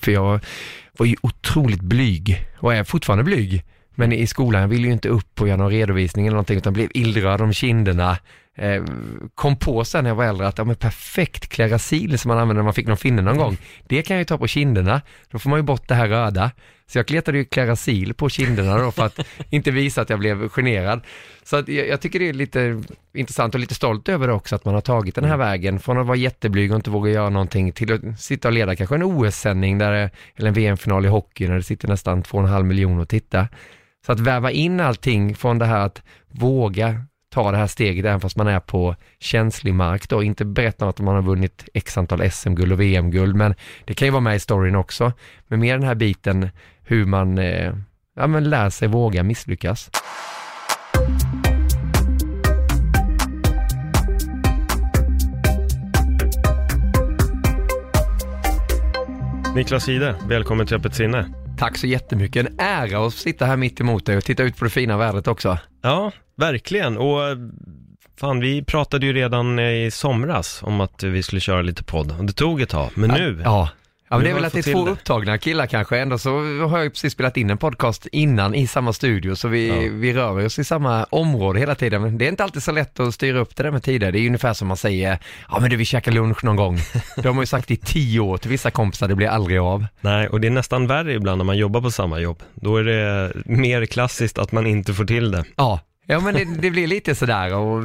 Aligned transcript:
För 0.00 0.12
jag 0.12 0.40
var 0.98 1.06
ju 1.06 1.16
otroligt 1.20 1.80
blyg 1.80 2.46
och 2.58 2.74
är 2.74 2.84
fortfarande 2.84 3.24
blyg. 3.24 3.64
Men 3.94 4.12
i 4.12 4.26
skolan, 4.26 4.60
jag 4.60 4.68
ville 4.68 4.86
ju 4.86 4.92
inte 4.92 5.08
upp 5.08 5.40
och 5.40 5.48
göra 5.48 5.56
någon 5.56 5.70
redovisning 5.70 6.26
eller 6.26 6.34
någonting 6.34 6.58
utan 6.58 6.72
blev 6.72 6.88
illröd 6.94 7.40
om 7.40 7.52
kinderna. 7.52 8.18
Eh, 8.56 8.84
kom 9.34 9.56
på 9.56 9.84
sen 9.84 10.04
när 10.04 10.10
jag 10.10 10.14
var 10.14 10.24
äldre 10.24 10.48
att, 10.48 10.58
ja 10.58 10.64
men 10.64 10.76
perfekt 10.76 11.48
Klerasil 11.48 12.18
som 12.18 12.28
man 12.28 12.38
använde 12.38 12.58
när 12.58 12.64
man 12.64 12.74
fick 12.74 12.86
någon 12.86 12.96
finne 12.96 13.22
någon 13.22 13.36
gång, 13.36 13.56
det 13.88 14.02
kan 14.02 14.16
jag 14.16 14.20
ju 14.20 14.24
ta 14.24 14.38
på 14.38 14.46
kinderna, 14.46 15.02
då 15.30 15.38
får 15.38 15.50
man 15.50 15.58
ju 15.58 15.62
bort 15.62 15.88
det 15.88 15.94
här 15.94 16.08
röda. 16.08 16.50
Så 16.86 16.98
jag 16.98 17.06
kletade 17.06 17.38
ju 17.38 17.44
Klerasil 17.44 18.14
på 18.14 18.28
kinderna 18.28 18.78
då 18.78 18.90
för 18.90 19.06
att 19.06 19.18
inte 19.50 19.70
visa 19.70 20.02
att 20.02 20.10
jag 20.10 20.18
blev 20.18 20.48
generad. 20.48 21.00
Så 21.42 21.56
att 21.56 21.68
jag, 21.68 21.88
jag 21.88 22.00
tycker 22.00 22.18
det 22.18 22.28
är 22.28 22.32
lite 22.32 22.82
intressant 23.14 23.54
och 23.54 23.60
lite 23.60 23.74
stolt 23.74 24.08
över 24.08 24.26
det 24.26 24.32
också 24.32 24.56
att 24.56 24.64
man 24.64 24.74
har 24.74 24.80
tagit 24.80 25.14
den 25.14 25.24
här 25.24 25.36
vägen 25.36 25.80
från 25.80 25.98
att 25.98 26.06
vara 26.06 26.16
jätteblyg 26.16 26.70
och 26.70 26.76
inte 26.76 26.90
våga 26.90 27.10
göra 27.10 27.30
någonting 27.30 27.72
till 27.72 27.92
att 27.92 28.20
sitta 28.20 28.48
och 28.48 28.54
leda 28.54 28.76
kanske 28.76 28.94
en 28.94 29.02
OS-sändning 29.02 29.78
där, 29.78 30.10
eller 30.36 30.48
en 30.48 30.54
VM-final 30.54 31.04
i 31.04 31.08
hockey 31.08 31.48
när 31.48 31.56
det 31.56 31.62
sitter 31.62 31.88
nästan 31.88 32.22
2,5 32.22 32.62
miljoner 32.62 33.02
och 33.02 33.08
titta. 33.08 33.48
Så 34.06 34.12
att 34.12 34.20
väva 34.20 34.50
in 34.50 34.80
allting 34.80 35.34
från 35.34 35.58
det 35.58 35.66
här 35.66 35.86
att 35.86 36.02
våga 36.28 37.04
ta 37.30 37.50
det 37.50 37.56
här 37.56 37.66
steget 37.66 38.04
även 38.04 38.20
fast 38.20 38.36
man 38.36 38.46
är 38.46 38.60
på 38.60 38.96
känslig 39.18 39.74
mark 39.74 40.08
då, 40.08 40.22
inte 40.22 40.44
berätta 40.44 40.88
att 40.88 41.00
man 41.00 41.14
har 41.14 41.22
vunnit 41.22 41.68
x 41.74 41.98
antal 41.98 42.30
SM-guld 42.30 42.72
och 42.72 42.80
VM-guld, 42.80 43.36
men 43.36 43.54
det 43.84 43.94
kan 43.94 44.06
ju 44.06 44.12
vara 44.12 44.20
med 44.20 44.36
i 44.36 44.38
storyn 44.38 44.74
också. 44.74 45.12
Men 45.48 45.60
mer 45.60 45.78
den 45.78 45.86
här 45.86 45.94
biten 45.94 46.48
hur 46.82 47.04
man 47.04 47.38
eh, 47.38 47.74
ja, 48.16 48.26
men 48.26 48.50
lär 48.50 48.70
sig 48.70 48.88
våga 48.88 49.22
misslyckas. 49.22 49.90
Niklas 59.54 59.88
Hide, 59.88 60.16
välkommen 60.28 60.66
till 60.66 60.76
Öppet 60.76 60.94
sinne. 60.94 61.34
Tack 61.58 61.78
så 61.78 61.86
jättemycket, 61.86 62.46
en 62.46 62.60
ära 62.60 63.06
att 63.06 63.14
sitta 63.14 63.46
här 63.46 63.56
mitt 63.56 63.80
emot 63.80 64.06
dig 64.06 64.16
och 64.16 64.24
titta 64.24 64.42
ut 64.42 64.56
på 64.56 64.64
det 64.64 64.70
fina 64.70 64.96
vädret 64.96 65.28
också. 65.28 65.58
Ja, 65.82 66.12
verkligen. 66.40 66.96
Och 66.98 67.18
fan, 68.20 68.40
vi 68.40 68.64
pratade 68.64 69.06
ju 69.06 69.12
redan 69.12 69.58
eh, 69.58 69.64
i 69.64 69.90
somras 69.90 70.60
om 70.62 70.80
att 70.80 71.02
vi 71.02 71.22
skulle 71.22 71.40
köra 71.40 71.62
lite 71.62 71.82
podd. 71.84 72.14
Och 72.18 72.24
det 72.24 72.32
tog 72.32 72.60
ett 72.60 72.68
tag, 72.68 72.90
men 72.94 73.10
nu, 73.10 73.40
Ja. 73.44 73.68
Ja, 74.12 74.16
men 74.16 74.24
det 74.24 74.30
är 74.30 74.34
väl 74.34 74.44
att 74.44 74.52
det 74.52 74.66
är 74.66 74.72
två 74.72 74.84
det. 74.84 74.90
upptagna 74.90 75.38
killar 75.38 75.66
kanske, 75.66 75.98
ändå 75.98 76.18
så 76.18 76.30
har 76.68 76.76
jag 76.78 76.84
ju 76.84 76.90
precis 76.90 77.12
spelat 77.12 77.36
in 77.36 77.50
en 77.50 77.58
podcast 77.58 78.06
innan 78.12 78.54
i 78.54 78.66
samma 78.66 78.92
studio, 78.92 79.34
så 79.34 79.48
vi, 79.48 79.68
Ja. 79.68 79.74
vi 79.92 80.12
rör 80.12 80.44
oss 80.46 80.58
i 80.58 80.64
samma 80.64 81.04
område 81.04 81.58
hela 81.60 81.74
tiden. 81.74 82.02
Men 82.02 82.18
det 82.18 82.24
är 82.24 82.28
inte 82.28 82.44
alltid 82.44 82.62
så 82.62 82.72
lätt 82.72 83.00
att 83.00 83.14
styra 83.14 83.38
upp 83.38 83.56
det 83.56 83.62
där 83.62 83.70
med 83.70 83.82
tider. 83.82 84.12
Det 84.12 84.18
är 84.18 84.26
ungefär 84.26 84.52
som 84.52 84.68
man 84.68 84.76
säger, 84.76 85.18
ja 85.50 85.60
men 85.60 85.70
du 85.70 85.76
vi 85.76 85.84
käkar 85.84 86.12
lunch 86.12 86.44
någon 86.44 86.56
gång. 86.56 86.78
Det 87.16 87.28
har 87.28 87.32
man 87.34 87.42
ju 87.42 87.46
sagt 87.46 87.70
i 87.70 87.76
tio 87.76 88.20
år 88.20 88.36
till 88.38 88.50
vissa 88.50 88.70
kompisar, 88.70 89.08
det 89.08 89.14
blir 89.14 89.28
aldrig 89.28 89.58
av. 89.58 89.86
nej, 90.00 90.28
och 90.28 90.40
det 90.40 90.46
är 90.46 90.50
nästan 90.50 90.86
värre 90.86 91.12
ibland 91.14 91.38
när 91.38 91.44
man 91.44 91.58
jobbar 91.58 91.80
på 91.80 91.90
samma 91.90 92.20
jobb. 92.20 92.42
Då 92.54 92.76
är 92.76 92.84
det 92.84 93.32
mer 93.44 93.86
klassiskt 93.86 94.38
att 94.38 94.52
man 94.52 94.66
inte 94.66 94.94
får 94.94 95.04
till 95.04 95.30
det. 95.30 95.44
Ja, 95.56 95.80
ja 96.10 96.20
men 96.20 96.34
det, 96.34 96.44
det 96.44 96.70
blir 96.70 96.86
lite 96.86 97.14
sådär 97.14 97.54
och 97.54 97.82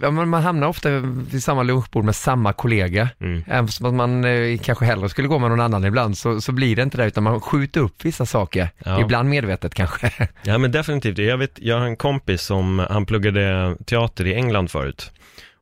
ja, 0.00 0.10
man 0.10 0.42
hamnar 0.42 0.66
ofta 0.66 0.90
vid 1.30 1.42
samma 1.42 1.62
lunchbord 1.62 2.04
med 2.04 2.16
samma 2.16 2.52
kollega. 2.52 3.08
Mm. 3.20 3.44
Även 3.46 3.64
att 3.64 3.94
man 3.94 4.24
eh, 4.24 4.58
kanske 4.58 4.84
hellre 4.84 5.08
skulle 5.08 5.28
gå 5.28 5.38
med 5.38 5.50
någon 5.50 5.60
annan 5.60 5.84
ibland 5.84 6.18
så, 6.18 6.40
så 6.40 6.52
blir 6.52 6.76
det 6.76 6.82
inte 6.82 6.96
det 6.96 7.06
utan 7.06 7.22
man 7.22 7.40
skjuter 7.40 7.80
upp 7.80 8.04
vissa 8.04 8.26
saker. 8.26 8.70
Ja. 8.84 9.00
Ibland 9.00 9.28
medvetet 9.28 9.74
kanske. 9.74 10.28
Ja 10.42 10.58
men 10.58 10.72
definitivt, 10.72 11.18
jag 11.18 11.38
vet, 11.38 11.58
jag 11.58 11.78
har 11.78 11.86
en 11.86 11.96
kompis 11.96 12.42
som, 12.42 12.78
han 12.90 13.06
pluggade 13.06 13.76
teater 13.86 14.26
i 14.26 14.34
England 14.34 14.70
förut. 14.70 15.10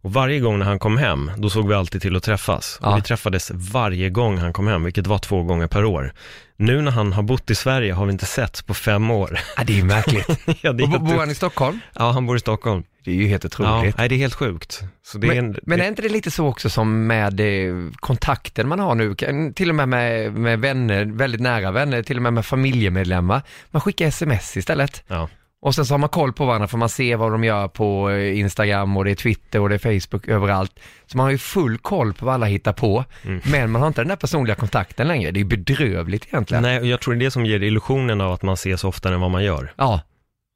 Och 0.03 0.13
varje 0.13 0.41
gång 0.41 0.59
när 0.59 0.67
han 0.67 0.79
kom 0.79 0.97
hem, 0.99 1.31
då 1.37 1.51
såg 1.51 1.69
vi 1.69 1.75
alltid 1.75 2.03
till 2.03 2.17
att 2.17 2.23
träffas. 2.23 2.79
Ja. 2.83 2.91
Och 2.93 2.99
vi 2.99 3.03
träffades 3.03 3.51
varje 3.55 4.11
gång 4.11 4.39
han 4.39 4.53
kom 4.53 4.67
hem, 4.67 4.85
vilket 4.85 5.07
var 5.07 5.19
två 5.19 5.43
gånger 5.43 5.67
per 5.67 5.85
år. 5.85 6.13
Nu 6.57 6.83
när 6.83 6.91
han 6.91 7.13
har 7.13 7.23
bott 7.23 7.51
i 7.51 7.55
Sverige 7.55 7.93
har 7.93 8.07
vi 8.07 8.13
inte 8.13 8.27
setts 8.27 8.63
på 8.63 8.75
fem 8.75 9.11
år. 9.11 9.39
Ja, 9.57 9.65
det 9.65 9.73
är 9.73 9.77
ju 9.77 9.85
märkligt. 9.85 10.27
ja, 10.63 10.73
det 10.73 10.83
är 10.83 10.85
Och 10.85 10.91
bo- 10.91 10.97
helt, 10.99 11.05
bor 11.05 11.19
han 11.19 11.31
i 11.31 11.35
Stockholm? 11.35 11.81
ja, 11.95 12.11
han 12.11 12.27
bor 12.27 12.37
i 12.37 12.41
Stockholm. 12.41 12.83
Det 13.05 13.11
är 13.11 13.15
ju 13.15 13.27
helt 13.27 13.45
Ja, 13.45 13.47
otroligt. 13.49 13.97
nej, 13.99 14.09
det 14.09 14.15
är 14.15 14.17
helt 14.17 14.35
sjukt. 14.35 14.83
Så 15.07 15.19
det 15.19 15.27
är 15.27 15.29
men, 15.29 15.39
en, 15.39 15.59
men 15.63 15.79
det, 15.79 15.85
är 15.85 15.89
inte 15.89 16.03
det 16.03 16.09
lite 16.09 16.31
så 16.31 16.47
också 16.47 16.71
som 16.71 17.07
med 17.07 17.41
eh, 17.41 17.75
kontakten 17.97 18.69
man 18.69 18.79
har 18.79 18.95
nu, 18.95 19.15
Kan- 19.15 19.55
till 19.55 19.69
och 19.69 19.75
med 19.75 19.89
med, 19.89 20.33
med 20.33 20.61
vänner, 20.61 21.05
väldigt 21.05 21.41
nära 21.41 21.71
vänner, 21.71 22.03
till 22.03 22.17
och 22.17 22.23
med 22.23 22.33
med 22.33 22.47
familjemedlemmar. 22.47 23.43
Man 23.71 23.81
skickar 23.83 24.07
sms 24.07 24.57
istället. 24.57 25.03
ja. 25.07 25.29
Och 25.67 25.75
sen 25.75 25.87
så 25.87 25.95
har 25.95 25.99
man 25.99 26.09
koll 26.09 26.33
på 26.33 26.47
varandra 26.47 26.69
för 26.69 26.79
man 26.79 26.89
ser 26.89 27.17
vad 27.17 27.33
de 27.33 27.45
gör 27.45 27.69
på 27.69 28.11
eh, 28.11 28.39
Instagram 28.39 28.97
och 28.97 29.05
det 29.05 29.11
är 29.11 29.15
Twitter 29.15 29.61
och 29.61 29.69
det 29.69 29.75
är 29.75 30.01
Facebook 30.01 30.29
överallt. 30.29 30.79
Så 31.07 31.17
man 31.17 31.25
har 31.25 31.31
ju 31.31 31.39
full 31.39 31.79
koll 31.79 32.15
på 32.15 32.27
vad 32.27 32.35
alla 32.35 32.47
hittar 32.47 32.73
på. 32.73 33.05
Mm. 33.23 33.41
Men 33.45 33.71
man 33.71 33.83
har 33.83 33.89
inte 33.89 34.01
den 34.01 34.09
där 34.09 34.17
personliga 34.17 34.55
kontakten 34.55 35.09
längre. 35.09 35.31
Det 35.31 35.39
är 35.39 35.43
ju 35.43 35.45
bedrövligt 35.45 36.27
egentligen. 36.27 36.63
Nej, 36.63 36.89
jag 36.89 37.01
tror 37.01 37.15
det 37.15 37.19
är 37.19 37.25
det 37.25 37.31
som 37.31 37.47
ger 37.47 37.63
illusionen 37.63 38.21
av 38.21 38.33
att 38.33 38.43
man 38.43 38.55
ses 38.55 38.85
oftare 38.85 39.15
än 39.15 39.21
vad 39.21 39.31
man 39.31 39.45
gör. 39.45 39.73
Ja. 39.77 40.01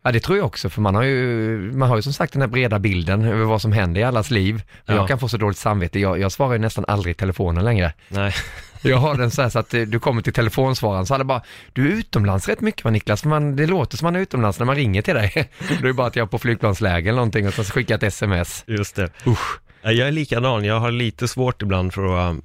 Ja 0.02 0.12
det 0.12 0.20
tror 0.20 0.38
jag 0.38 0.46
också 0.46 0.70
för 0.70 0.80
man 0.80 0.94
har 0.94 1.02
ju, 1.02 1.58
man 1.72 1.88
har 1.88 1.96
ju 1.96 2.02
som 2.02 2.12
sagt 2.12 2.32
den 2.32 2.42
här 2.42 2.48
breda 2.48 2.78
bilden 2.78 3.24
över 3.24 3.44
vad 3.44 3.62
som 3.62 3.72
händer 3.72 4.00
i 4.00 4.04
allas 4.04 4.30
liv. 4.30 4.62
Ja. 4.86 4.94
jag 4.94 5.08
kan 5.08 5.18
få 5.18 5.28
så 5.28 5.36
dåligt 5.36 5.58
samvete, 5.58 5.98
jag, 6.00 6.20
jag 6.20 6.32
svarar 6.32 6.52
ju 6.52 6.58
nästan 6.58 6.84
aldrig 6.88 7.10
i 7.10 7.14
telefonen 7.14 7.64
längre. 7.64 7.92
Nej, 8.08 8.34
Jag 8.82 8.96
har 8.96 9.14
den 9.14 9.30
så 9.30 9.42
här 9.42 9.48
så 9.48 9.58
att 9.58 9.74
eh, 9.74 9.82
du 9.82 9.98
kommer 10.00 10.22
till 10.22 10.32
telefonsvararen 10.32 11.06
så 11.06 11.14
alla 11.14 11.24
bara, 11.24 11.42
du 11.72 11.88
är 11.88 11.92
utomlands 11.92 12.48
rätt 12.48 12.60
mycket 12.60 12.84
va 12.84 12.90
Niklas? 12.90 13.24
Man, 13.24 13.56
det 13.56 13.66
låter 13.66 13.96
som 13.96 14.06
man 14.06 14.16
är 14.16 14.20
utomlands 14.20 14.58
när 14.58 14.66
man 14.66 14.76
ringer 14.76 15.02
till 15.02 15.14
dig. 15.14 15.32
det 15.82 15.88
är 15.88 15.92
bara 15.92 16.06
att 16.06 16.16
jag 16.16 16.24
är 16.24 16.28
på 16.28 16.38
flygplansläge 16.38 17.08
eller 17.08 17.16
någonting 17.16 17.46
och 17.46 17.54
så 17.54 17.64
skickar 17.64 17.94
jag 17.94 17.98
ett 18.02 18.12
sms. 18.12 18.64
just 18.66 18.96
det. 18.96 19.10
Usch. 19.26 19.60
Ja, 19.82 19.92
Jag 19.92 20.08
är 20.08 20.12
likadan, 20.12 20.64
jag 20.64 20.80
har 20.80 20.90
lite 20.90 21.28
svårt 21.28 21.62
ibland 21.62 21.94
för 21.94 22.30
att 22.30 22.36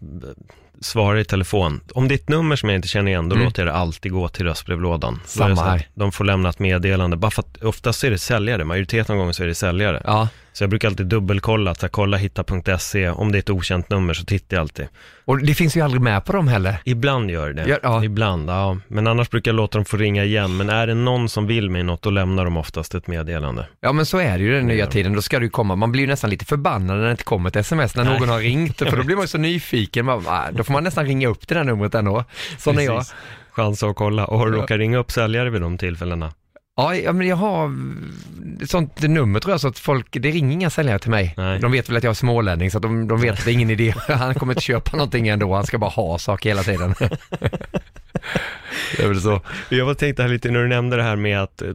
äh, 0.87 0.91
svara 0.91 1.19
i 1.19 1.25
telefon. 1.25 1.81
Om 1.93 2.07
det 2.07 2.13
är 2.13 2.17
ett 2.17 2.29
nummer 2.29 2.55
som 2.55 2.69
jag 2.69 2.75
inte 2.75 2.87
känner 2.87 3.11
igen, 3.11 3.29
då 3.29 3.35
Mm. 3.35 3.45
låter 3.45 3.65
jag 3.65 3.73
det 3.73 3.77
alltid 3.77 4.11
gå 4.11 4.27
till 4.29 4.45
röstbrevlådan. 4.45 5.21
Samma 5.25 5.63
här. 5.63 5.87
De 5.93 6.11
får 6.11 6.25
lämna 6.25 6.49
ett 6.49 6.59
meddelande, 6.59 7.17
bara 7.17 7.31
för 7.31 7.41
att 7.41 7.63
oftast 7.63 8.03
är 8.03 8.11
det 8.11 8.17
säljare, 8.17 8.63
majoriteten 8.65 9.13
av 9.13 9.19
gången 9.19 9.33
så 9.33 9.43
är 9.43 9.47
det 9.47 9.55
säljare. 9.55 10.01
Ja, 10.05 10.27
Så 10.55 10.63
jag 10.63 10.69
brukar 10.69 10.87
alltid 10.87 11.05
dubbelkolla, 11.07 11.75
så 11.75 11.81
här, 11.81 11.89
kolla 11.89 12.17
hitta.se, 12.17 13.09
om 13.09 13.31
det 13.31 13.37
är 13.37 13.39
ett 13.39 13.49
okänt 13.49 13.89
nummer 13.89 14.13
så 14.13 14.25
tittar 14.25 14.57
jag 14.57 14.61
alltid. 14.61 14.87
och 15.25 15.39
det 15.39 15.53
finns 15.53 15.77
ju 15.77 15.81
aldrig 15.81 16.01
med 16.01 16.25
på 16.25 16.33
dem 16.33 16.47
heller. 16.47 16.75
Ibland 16.83 17.31
gör 17.31 17.53
det, 17.53 17.65
Ja, 17.67 17.77
ja. 17.83 18.03
ibland, 18.03 18.49
ja. 18.49 18.77
Men 18.87 19.07
annars 19.07 19.29
brukar 19.29 19.51
jag 19.51 19.55
låta 19.55 19.77
dem 19.77 19.85
få 19.85 19.97
ringa 19.97 20.23
igen, 20.23 20.57
men 20.57 20.69
är 20.69 20.87
det 20.87 20.93
någon 20.93 21.29
som 21.29 21.47
vill 21.47 21.69
mig 21.69 21.83
något, 21.83 22.01
då 22.01 22.09
lämnar 22.09 22.45
de 22.45 22.57
oftast 22.57 22.95
ett 22.95 23.07
meddelande. 23.07 23.67
Ja 23.81 23.91
men 23.93 24.05
så 24.05 24.17
är 24.17 24.37
det 24.37 24.43
ju 24.43 24.51
den 24.51 24.67
nya 24.67 24.77
Ja. 24.85 24.91
tiden, 24.91 25.13
då 25.13 25.21
ska 25.21 25.39
det 25.39 25.45
ju 25.45 25.49
komma, 25.49 25.75
man 25.75 25.91
blir 25.91 26.01
ju 26.01 26.07
nästan 26.07 26.29
lite 26.29 26.45
förbannad 26.45 26.97
när 26.97 27.05
det 27.05 27.11
inte 27.11 27.23
kommer 27.23 27.49
ett 27.49 27.55
sms 27.55 27.95
när 27.95 28.03
Nej. 28.03 28.19
någon 28.19 28.29
har 28.29 28.39
ringt, 28.39 28.77
för 28.77 28.97
då 28.97 29.03
blir 29.03 29.15
man 29.15 29.23
ju 29.23 29.27
så 29.27 29.37
nyfiken, 29.37 30.05
man, 30.05 30.23
"Ah", 30.27 30.51
då 30.51 30.63
får 30.63 30.73
man 30.73 30.83
nästan 30.83 31.05
ringa 31.05 31.27
upp 31.27 31.47
det 31.47 31.55
där 31.55 31.63
numret 31.63 31.95
ändå. 31.95 32.23
Sån 32.57 32.77
är 32.79 32.81
jag. 32.81 32.97
Precis. 32.97 33.15
Chansa 33.51 33.87
att 33.87 33.95
kolla, 33.95 34.25
och 34.25 34.53
råkat 34.53 34.77
ringa 34.77 34.97
upp 34.97 35.11
säljare 35.11 35.49
vid 35.49 35.61
de 35.61 35.77
tillfällena? 35.77 36.31
Ja, 36.77 36.95
ja, 36.95 37.13
men 37.13 37.27
jag 37.27 37.35
har 37.35 37.73
ett 38.61 38.69
sånt 38.69 39.01
nummer 39.01 39.39
tror 39.39 39.53
jag 39.53 39.61
så 39.61 39.67
att 39.67 39.79
folk, 39.79 40.07
det 40.11 40.31
ringer 40.31 40.53
inga 40.53 40.69
säljare 40.69 40.99
till 40.99 41.11
mig. 41.11 41.33
Nej. 41.37 41.59
De 41.59 41.71
vet 41.71 41.89
väl 41.89 41.97
att 41.97 42.03
jag 42.03 42.11
är 42.11 42.15
smålänning 42.15 42.71
så 42.71 42.77
att 42.77 42.81
de, 42.81 43.07
de 43.07 43.21
vet 43.21 43.33
att 43.33 43.45
det 43.45 43.51
är 43.51 43.53
ingen 43.53 43.69
idé. 43.69 43.93
Han 44.07 44.35
kommer 44.35 44.53
inte 44.53 44.63
köpa 44.63 44.97
någonting 44.97 45.27
ändå, 45.27 45.55
han 45.55 45.65
ska 45.65 45.77
bara 45.77 45.89
ha 45.89 46.17
saker 46.17 46.49
hela 46.49 46.63
tiden. 46.63 46.95
det 48.97 49.03
är 49.03 49.07
väl 49.07 49.21
så. 49.21 49.41
Jag 49.69 49.85
var 49.85 49.93
tänkte 49.93 50.21
här 50.21 50.29
lite 50.29 50.51
när 50.51 50.59
du 50.59 50.67
nämnde 50.67 50.95
det 50.95 51.03
här 51.03 51.15
med 51.15 51.41
att 51.41 51.61
eh, 51.61 51.69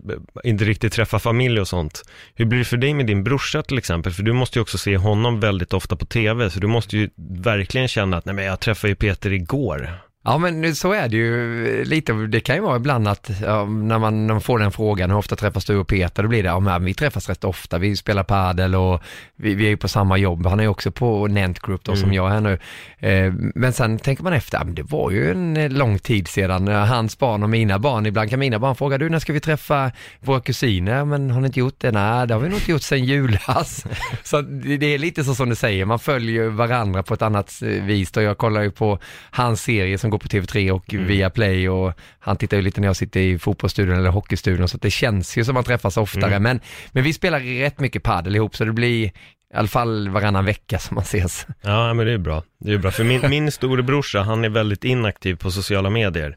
inte 0.45 0.65
riktigt 0.65 0.93
träffa 0.93 1.19
familj 1.19 1.61
och 1.61 1.69
sånt. 1.69 2.03
Hur 2.35 2.45
blir 2.45 2.59
det 2.59 2.65
för 2.65 2.77
dig 2.77 2.95
med 2.95 3.07
din 3.07 3.25
brorsa 3.25 3.63
till 3.63 3.79
exempel? 3.79 4.13
För 4.13 4.23
du 4.23 4.33
måste 4.33 4.59
ju 4.59 4.63
också 4.63 4.79
se 4.79 4.97
honom 4.97 5.41
väldigt 5.41 5.73
ofta 5.73 5.97
på 5.97 6.07
tv, 6.07 6.51
så 6.51 6.61
du 6.61 6.67
måste 6.67 6.97
ju 6.97 7.11
verkligen 7.41 7.89
känna 7.89 8.17
att 8.17 8.25
nej 8.25 8.35
men 8.35 8.45
jag 8.45 8.61
träffade 8.61 8.89
ju 8.89 8.95
Peter 8.95 9.33
igår. 9.33 10.01
Ja 10.25 10.39
men 10.39 10.75
så 10.75 10.93
är 10.93 11.09
det 11.09 11.17
ju 11.17 11.85
lite, 11.85 12.13
det 12.13 12.41
kan 12.41 12.57
ju 12.57 12.63
vara 12.63 12.77
ibland 12.77 13.09
att 13.09 13.31
ja, 13.43 13.65
när, 13.65 13.99
man, 13.99 14.27
när 14.27 14.35
man 14.35 14.41
får 14.41 14.59
den 14.59 14.73
frågan, 14.73 15.11
hur 15.11 15.17
ofta 15.17 15.37
träffas 15.37 15.65
du 15.65 15.77
och 15.77 15.89
Peter, 15.89 16.23
då 16.23 16.29
blir 16.29 16.43
det, 16.43 16.47
ja 16.47 16.61
men 16.61 16.85
vi 16.85 16.95
träffas 16.95 17.29
rätt 17.29 17.45
ofta, 17.45 17.79
vi 17.79 17.97
spelar 17.97 18.23
padel 18.23 18.75
och 18.75 19.03
vi, 19.37 19.55
vi 19.55 19.65
är 19.65 19.69
ju 19.69 19.77
på 19.77 19.89
samma 19.89 20.19
jobb, 20.19 20.47
han 20.47 20.59
är 20.61 20.65
ju 20.65 20.69
också 20.69 20.91
på 20.91 21.27
Nent 21.27 21.61
Group 21.61 21.85
då 21.85 21.97
som 21.97 22.05
Mm. 22.05 22.15
jag 22.17 22.33
är 22.33 22.41
nu. 22.41 22.59
Eh, 22.99 23.33
men 23.55 23.73
sen 23.73 23.99
tänker 23.99 24.23
man 24.25 24.33
efter, 24.33 24.59
ja, 24.59 24.65
men 24.65 24.75
det 24.75 24.83
var 24.83 25.11
ju 25.11 25.31
en 25.31 25.57
eh, 25.57 25.71
lång 25.71 25.99
tid 25.99 26.29
sedan, 26.29 26.69
Eh, 26.69 26.85
hans 26.85 27.19
barn 27.19 27.43
och 27.43 27.51
mina 27.51 27.79
barn, 27.79 28.07
ibland 28.07 28.31
kan 28.31 28.39
mina 28.39 28.59
barn 28.59 28.77
fråga, 28.77 28.99
du 28.99 29.09
när 29.09 29.19
ska 29.19 29.33
vi 29.33 29.41
träffa 29.41 29.93
våra 30.21 30.41
kusiner? 30.41 31.05
Men 31.05 31.31
har 31.31 31.41
ni 31.41 31.47
inte 31.47 31.61
gjort 31.61 31.77
det? 31.79 31.91
Nej, 31.91 32.27
det 32.27 32.35
har 32.35 32.41
vi 32.41 32.49
nog 32.49 32.59
inte 32.59 32.71
gjort 32.71 32.83
sedan 32.83 33.05
julas. 33.05 33.85
så 34.25 34.41
det, 34.41 34.87
är 34.87 34.99
lite 34.99 35.25
så 35.25 35.35
som 35.35 35.49
du 35.49 35.55
säger, 35.57 35.85
man 35.85 35.99
följer 35.99 36.49
varandra 36.49 37.03
på 37.03 37.15
ett 37.15 37.23
annat 37.23 37.63
eh, 37.63 37.69
vis. 37.69 38.17
Och 38.17 38.23
jag 38.23 38.39
kollar 38.39 38.63
ju 38.63 38.71
på 38.71 38.99
hans 39.31 39.63
serie 39.63 39.99
som 39.99 40.10
går 40.11 40.19
på 40.19 40.29
TV3 40.29 40.71
och 40.71 40.95
Mm. 40.95 41.07
via 41.07 41.31
Play 41.31 41.69
och 41.69 41.93
han 42.19 42.37
tittar 42.37 42.57
ju 42.57 42.63
lite 42.63 42.81
när 42.81 42.89
jag 42.89 42.97
sitter 42.97 43.21
i 43.21 43.39
fotbollsstudion 43.39 43.97
eller 43.99 44.11
hockeystudion 44.11 44.69
så 44.69 44.77
att 44.77 44.83
det 44.83 44.91
känns 44.91 45.37
ju 45.39 45.45
som 45.45 45.55
man 45.55 45.65
träffas 45.65 45.97
oftare. 45.97 46.31
Mm. 46.31 46.43
Men, 46.43 46.61
men 46.93 47.05
vi 47.05 47.13
spelar 47.13 47.41
rätt 47.41 47.81
mycket 47.81 48.03
padel 48.03 48.37
ihop 48.37 48.57
så 48.57 48.65
det 48.65 48.73
blir 48.73 49.05
i 49.05 49.13
alla 49.55 49.69
fall 49.69 50.09
varannan 50.09 50.45
vecka 50.45 50.79
som 50.79 50.95
man 50.95 51.05
ses. 51.05 51.47
Ja, 51.63 51.95
men 51.95 52.07
det 52.07 52.13
är 52.13 52.19
bra. 52.19 52.43
Det 52.61 52.73
är 52.73 52.79
bra, 52.79 52.91
för 52.91 53.05
min, 53.05 53.31
min 53.31 53.53
storebrorsa, 53.53 54.21
han 54.23 54.45
är 54.45 54.49
väldigt 54.49 54.85
inaktiv 54.85 55.35
på 55.37 55.51
sociala 55.51 55.91
medier. 55.91 56.37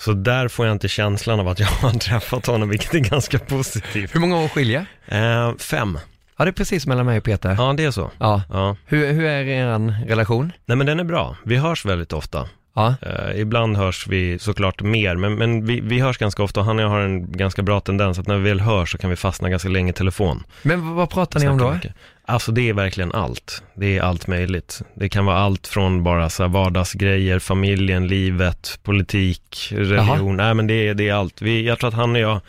Så 0.00 0.12
där 0.12 0.48
får 0.48 0.66
jag 0.66 0.72
inte 0.74 0.88
känslan 0.88 1.40
av 1.40 1.48
att 1.48 1.58
jag 1.60 1.66
har 1.66 1.90
träffat 1.90 2.46
honom, 2.46 2.68
vilket 2.68 2.94
är 2.94 2.98
ganska 2.98 3.38
positivt. 3.38 4.14
Hur 4.14 4.20
många 4.20 4.38
år 4.38 4.48
skiljer? 4.48 4.86
Eh, 5.06 5.54
fem. 5.56 5.98
Ja, 6.36 6.44
det 6.44 6.50
är 6.50 6.52
precis 6.52 6.86
mellan 6.86 7.06
mig 7.06 7.18
och 7.18 7.24
Peter. 7.24 7.48
Ja. 7.48 7.54
Ja, 7.58 7.72
det 7.72 7.84
är 7.84 7.90
så. 7.90 8.10
Ja. 8.18 8.76
Hur, 8.86 9.12
hur 9.12 9.24
är 9.24 9.44
er 9.44 10.06
relation? 10.08 10.52
Nej 10.66 10.76
men 10.76 10.86
den 10.86 11.00
är 11.00 11.04
bra, 11.04 11.36
vi 11.44 11.56
hörs 11.56 11.84
väldigt 11.84 12.12
ofta. 12.12 12.48
Ja. 12.74 12.94
Eh, 13.02 13.40
ibland 13.40 13.76
hörs 13.76 14.06
vi 14.06 14.38
såklart 14.38 14.82
mer, 14.82 15.16
men, 15.16 15.34
men 15.34 15.66
vi, 15.66 15.80
vi 15.80 16.00
hörs 16.00 16.18
ganska 16.18 16.42
ofta 16.42 16.60
och 16.60 16.66
han 16.66 16.76
och 16.78 16.84
jag 16.84 16.88
har 16.88 17.00
en 17.00 17.32
ganska 17.32 17.62
bra 17.62 17.80
tendens 17.80 18.18
att 18.18 18.26
när 18.26 18.36
vi 18.36 18.48
väl 18.48 18.60
hörs 18.60 18.92
så 18.92 18.98
kan 18.98 19.10
vi 19.10 19.16
fastna 19.16 19.48
ganska 19.50 19.68
länge 19.68 19.90
i 19.90 19.92
telefon. 19.94 20.42
Men 20.62 20.94
vad- 20.94 21.10
pratar 21.10 21.40
ni 21.40 21.48
om 21.48 21.58
då? 21.58 21.70
Mycket. 21.72 21.94
Alltså 22.26 22.52
det 22.52 22.68
är 22.68 22.72
verkligen 22.72 23.12
allt. 23.12 23.62
Det 23.76 23.98
är 23.98 24.02
allt 24.02 24.26
möjligt. 24.26 24.82
Det 24.94 25.08
kan 25.08 25.24
vara 25.24 25.36
allt 25.38 25.66
från 25.66 26.02
bara 26.02 26.30
så 26.30 26.42
här 26.42 26.50
vardagsgrejer, 26.50 27.38
familjen, 27.38 28.06
livet, 28.08 28.78
politik, 28.82 29.68
religion. 29.76 30.36
Nej 30.36 30.54
men 30.54 30.66
det 30.66 30.88
är, 30.88 30.94
det 30.94 31.08
är 31.08 31.14
allt. 31.14 31.42
Vi, 31.42 31.66
jag 31.66 31.78
tror 31.78 31.88
att 31.88 31.94
han 31.94 32.12
och 32.14 32.18
jag, 32.20 32.40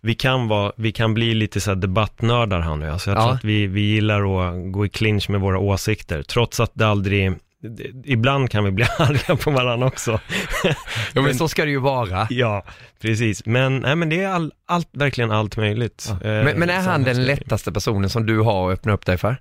vi 0.00 0.14
kan, 0.14 0.48
vara, 0.48 0.72
vi 0.76 0.92
kan 0.92 1.14
bli 1.14 1.34
lite 1.34 1.60
så 1.60 1.70
här 1.70 1.76
debattnördar 1.76 2.60
han 2.60 2.82
och 2.82 2.88
jag. 2.88 3.00
Så 3.00 3.10
jag 3.10 3.18
Ja. 3.18 3.22
tror 3.22 3.34
att 3.34 3.44
vi, 3.44 3.66
vi 3.66 3.80
gillar 3.80 4.20
att 4.48 4.72
gå 4.72 4.86
i 4.86 4.88
clinch 4.88 5.30
med 5.30 5.40
våra 5.40 5.58
åsikter. 5.58 6.22
Trots 6.22 6.60
att 6.60 6.70
det 6.74 6.86
aldrig, 6.86 7.32
ibland 8.04 8.50
kan 8.50 8.64
vi 8.64 8.70
bli 8.70 8.84
arga 8.98 9.36
på 9.36 9.50
varandra 9.50 9.86
också. 9.86 10.20
Ja 11.12 11.22
men 11.22 11.34
så 11.34 11.48
ska 11.48 11.64
det 11.64 11.70
ju 11.70 11.80
vara. 11.80 12.26
Ja, 12.30 12.64
precis. 13.00 13.46
Men, 13.46 13.78
nej, 13.78 13.96
men 13.96 14.08
det 14.08 14.22
är 14.22 14.28
all, 14.28 14.52
allt, 14.66 14.88
verkligen 14.92 15.30
allt 15.30 15.56
möjligt. 15.56 16.08
Eh, 16.10 16.18
Men, 16.20 16.58
men 16.58 16.70
är 16.70 16.80
han 16.80 17.02
den 17.02 17.24
lättaste 17.24 17.72
personen 17.72 18.10
som 18.10 18.26
du 18.26 18.40
har 18.40 18.72
att 18.72 18.78
öppna 18.78 18.92
upp 18.92 19.06
dig 19.06 19.18
för? 19.18 19.36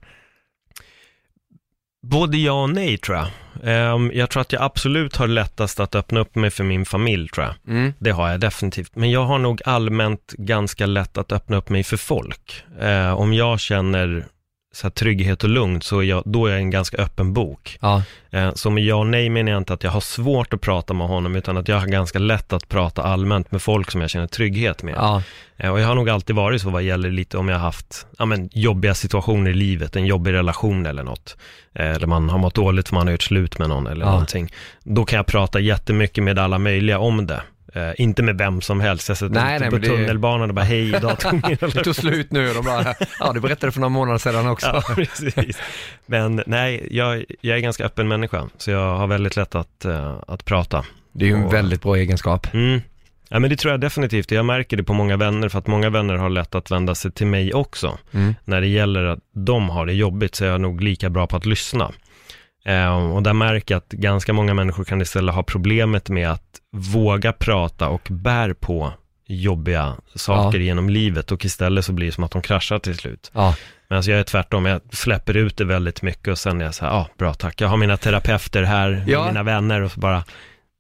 Både 2.08 2.38
ja 2.38 2.64
och 2.64 2.70
nej 2.70 2.98
tror 2.98 3.18
jag. 3.18 3.28
Ehm, 3.64 4.12
jag 4.14 4.30
tror 4.30 4.42
att 4.42 4.54
jag 4.54 4.62
absolut 4.62 5.16
har 5.16 5.28
lättast 5.28 5.80
att 5.80 5.96
öppna 5.96 6.20
upp 6.20 6.36
mig 6.36 6.50
för 6.50 6.64
min 6.64 6.86
familj 6.86 7.30
tror 7.30 7.46
jag. 7.46 7.76
Mm. 7.76 7.94
Det 8.00 8.12
har 8.12 8.30
jag 8.30 8.40
definitivt. 8.40 8.96
Men 8.96 9.12
jag 9.12 9.26
har 9.26 9.40
nog 9.40 9.62
allmänt 9.66 10.34
ganska 10.38 10.86
lätt 10.86 11.18
att 11.18 11.32
öppna 11.32 11.58
upp 11.58 11.70
mig 11.70 11.84
för 11.84 11.98
folk. 11.98 12.64
Eh, 12.80 13.14
om 13.14 13.34
jag 13.34 13.60
känner 13.60 14.26
så 14.74 14.88
här, 14.88 14.92
trygghet 14.92 15.44
och 15.44 15.50
lugn 15.50 15.82
så 15.82 16.00
är 16.00 16.04
jag, 16.04 16.24
då 16.26 16.46
är 16.46 16.52
jag 16.52 16.60
en 16.60 16.70
ganska 16.70 16.98
öppen 16.98 17.34
bok. 17.34 17.78
Ja. 17.82 18.04
Eh, 18.32 18.54
så 18.54 18.70
med 18.70 18.84
ja 18.84 18.96
och 18.96 19.08
nej 19.08 19.30
menar 19.30 19.52
jag 19.52 19.58
inte 19.58 19.74
att 19.74 19.84
jag 19.84 19.92
har 19.92 20.02
svårt 20.02 20.54
att 20.54 20.62
prata 20.62 20.94
med 20.94 21.08
honom 21.08 21.36
utan 21.36 21.58
att 21.58 21.68
jag 21.68 21.80
har 21.80 21.88
ganska 21.88 22.20
lätt 22.20 22.54
att 22.54 22.70
prata 22.70 23.04
allmänt 23.04 23.52
med 23.52 23.62
folk 23.62 23.92
som 23.92 24.02
jag 24.02 24.10
känner 24.10 24.28
trygghet 24.28 24.84
med. 24.84 24.94
Ja. 24.98 25.24
Eh, 25.58 25.70
Och 25.72 25.80
jag 25.80 25.88
har 25.88 25.96
nog 25.96 26.10
alltid 26.10 26.36
varit 26.36 26.62
så 26.62 26.70
vad 26.70 26.84
gäller 26.84 27.12
lite 27.12 27.38
om 27.38 27.48
jag 27.50 27.56
har 27.56 27.62
haft 27.66 28.06
ja, 28.18 28.26
men, 28.26 28.50
jobbiga 28.54 28.94
situationer 28.94 29.52
i 29.52 29.54
livet, 29.54 29.96
en 29.96 30.06
jobbig 30.06 30.34
relation 30.34 30.86
eller 30.86 31.04
något. 31.04 31.38
Eh, 31.76 31.92
Eller 31.92 32.08
man 32.08 32.30
har 32.30 32.38
mått 32.38 32.56
dåligt 32.56 32.88
för 32.88 32.96
man 32.96 33.08
har 33.08 33.12
gjort 33.12 33.24
slut 33.24 33.60
med 33.60 33.70
någon 33.70 33.88
eller 33.88 34.06
Ja. 34.06 34.12
någonting. 34.12 34.52
Då 34.84 35.06
kan 35.06 35.18
jag 35.18 35.26
prata 35.26 35.60
jättemycket 35.60 36.24
med 36.24 36.40
alla 36.40 36.58
möjliga 36.60 37.00
om 37.00 37.28
det. 37.28 37.42
Eh, 37.74 37.92
inte 37.98 38.24
med 38.24 38.38
vem 38.38 38.62
som 38.62 38.80
helst, 38.82 39.08
jag 39.10 39.18
sätter 39.18 39.34
Nej, 39.36 39.54
inte 39.56 39.70
nej, 39.70 39.80
på 39.80 39.86
tunnelbanan 39.86 40.50
och 40.50 40.56
bara 40.56 40.66
hej, 40.66 40.96
idag 40.96 41.20
tog 41.20 41.34
min 41.34 41.58
Det 41.60 41.84
tog 41.84 41.96
slut 41.96 42.32
nu 42.32 42.50
och 42.50 42.56
de 42.56 42.66
bara, 42.66 42.94
ja 43.20 43.34
du 43.34 43.40
berättade 43.40 43.72
för 43.72 43.80
några 43.80 43.90
månader 43.90 44.18
sedan 44.18 44.48
också. 44.48 44.68
Ja, 44.68 44.96
precis. 44.96 45.58
Men 46.06 46.44
nej, 46.46 46.88
jag, 46.92 47.24
jag 47.42 47.58
är 47.58 47.62
ganska 47.62 47.86
öppen 47.86 48.08
människa, 48.08 48.50
så 48.58 48.72
jag 48.72 48.96
har 48.98 49.08
väldigt 49.08 49.36
lätt 49.36 49.56
att, 49.56 49.86
eh, 49.86 50.16
att 50.28 50.46
prata. 50.46 50.86
Det 51.12 51.26
är 51.26 51.30
ju 51.30 51.36
en 51.36 51.44
Och- 51.46 51.54
väldigt 51.54 51.82
bra 51.82 51.96
egenskap. 51.96 52.54
Mm. 52.54 52.82
Ja 53.30 53.40
men 53.40 53.50
det 53.50 53.56
tror 53.56 53.72
jag 53.74 53.82
definitivt, 53.82 54.32
jag 54.32 54.46
märker 54.46 54.78
det 54.78 54.84
på 54.84 54.94
många 54.94 55.18
vänner, 55.18 55.50
för 55.50 55.60
att 55.60 55.68
många 55.68 55.90
vänner 55.90 56.16
har 56.16 56.30
lätt 56.30 56.56
att 56.56 56.72
vända 56.72 56.96
sig 56.96 57.12
till 57.12 57.28
mig 57.28 57.54
också. 57.54 57.98
Mm. 58.12 58.36
När 58.46 58.62
det 58.62 58.68
gäller 58.68 59.04
att 59.04 59.20
de 59.34 59.70
har 59.70 59.86
det 59.86 59.94
jobbigt 59.94 60.36
så 60.36 60.46
är 60.46 60.50
jag 60.50 60.62
nog 60.62 60.82
lika 60.82 61.10
bra 61.10 61.28
på 61.28 61.38
att 61.38 61.46
lyssna. 61.46 61.92
Eh, 62.66 63.12
och 63.14 63.24
där 63.24 63.34
märker 63.34 63.74
jag 63.76 63.80
att 63.80 63.90
ganska 63.90 64.34
många 64.34 64.54
människor 64.54 64.84
kan 64.84 65.02
istället 65.02 65.36
ha 65.36 65.44
problemet 65.44 66.10
med 66.10 66.32
att 66.32 66.44
våga 66.72 67.34
prata 67.34 67.88
och 67.88 68.08
bär 68.10 68.54
på 68.54 68.94
jobbiga 69.28 69.96
saker 70.16 70.58
Ja. 70.60 70.64
genom 70.64 70.90
livet 70.90 71.32
och 71.32 71.46
istället 71.46 71.86
så 71.86 71.94
blir 71.94 72.06
det 72.06 72.12
som 72.12 72.24
att 72.24 72.32
de 72.32 72.42
kraschar 72.42 72.80
till 72.80 72.96
slut. 72.98 73.32
Ja. 73.34 73.56
Men 73.88 73.96
alltså 73.96 74.12
jag 74.12 74.20
är 74.20 74.24
tvärtom, 74.24 74.66
jag 74.66 74.82
släpper 74.92 75.38
ut 75.38 75.58
det 75.58 75.66
väldigt 75.66 76.02
mycket 76.02 76.28
och 76.28 76.38
sen 76.40 76.62
är 76.62 76.66
jag 76.66 76.76
så 76.76 76.86
här, 76.86 76.92
ja 76.92 76.98
ah, 76.98 77.08
bra 77.18 77.34
tack, 77.34 77.62
jag 77.62 77.68
har 77.68 77.78
mina 77.78 77.98
terapeuter 77.98 78.64
här, 78.64 79.04
Ja. 79.08 79.26
mina 79.28 79.44
vänner 79.44 79.82
och 79.82 79.92
så 79.92 80.00
bara 80.00 80.24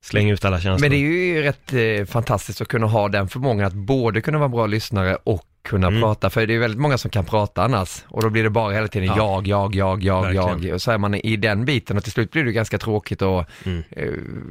slänger 0.04 0.34
ut 0.34 0.45
alla 0.45 0.60
känslor. 0.60 0.80
Men 0.89 0.92
det 0.92 0.98
är 0.98 1.36
ju 1.36 1.42
rätt 1.42 1.74
eh, 1.74 2.06
fantastiskt 2.13 2.62
att 2.62 2.68
kunna 2.68 2.88
ha 2.88 3.10
den 3.10 3.27
förmågan 3.27 3.68
att 3.68 3.74
både 3.74 4.22
kunna 4.22 4.38
vara 4.38 4.50
bra 4.50 4.66
lyssnare 4.66 5.18
och 5.24 5.45
kunna 5.63 5.88
Mm. 5.88 6.02
prata, 6.02 6.30
för 6.30 6.48
det 6.48 6.56
är 6.56 6.60
väldigt 6.60 6.80
många 6.80 6.98
som 6.98 7.12
kan 7.12 7.25
prata 7.25 7.63
annars 7.63 8.04
och 8.08 8.22
då 8.22 8.30
blir 8.30 8.44
det 8.44 8.50
bara 8.50 8.74
hela 8.74 8.88
tiden 8.88 9.08
Ja. 9.08 9.16
jag, 9.18 9.48
jag, 9.48 9.75
jag, 9.75 10.04
jag, 10.04 10.22
Verkligen. 10.22 10.63
jag 10.68 10.74
och 10.75 10.81
så 10.81 10.92
är 10.92 10.98
man 10.98 11.16
i 11.16 11.36
den 11.38 11.66
biten 11.66 11.98
och 11.98 12.04
till 12.04 12.12
slut 12.12 12.31
blir 12.31 12.44
det 12.44 12.52
ganska 12.52 12.78
tråkigt 12.78 13.22
att 13.22 13.48
Mm. 13.66 13.84
eh, 13.90 14.08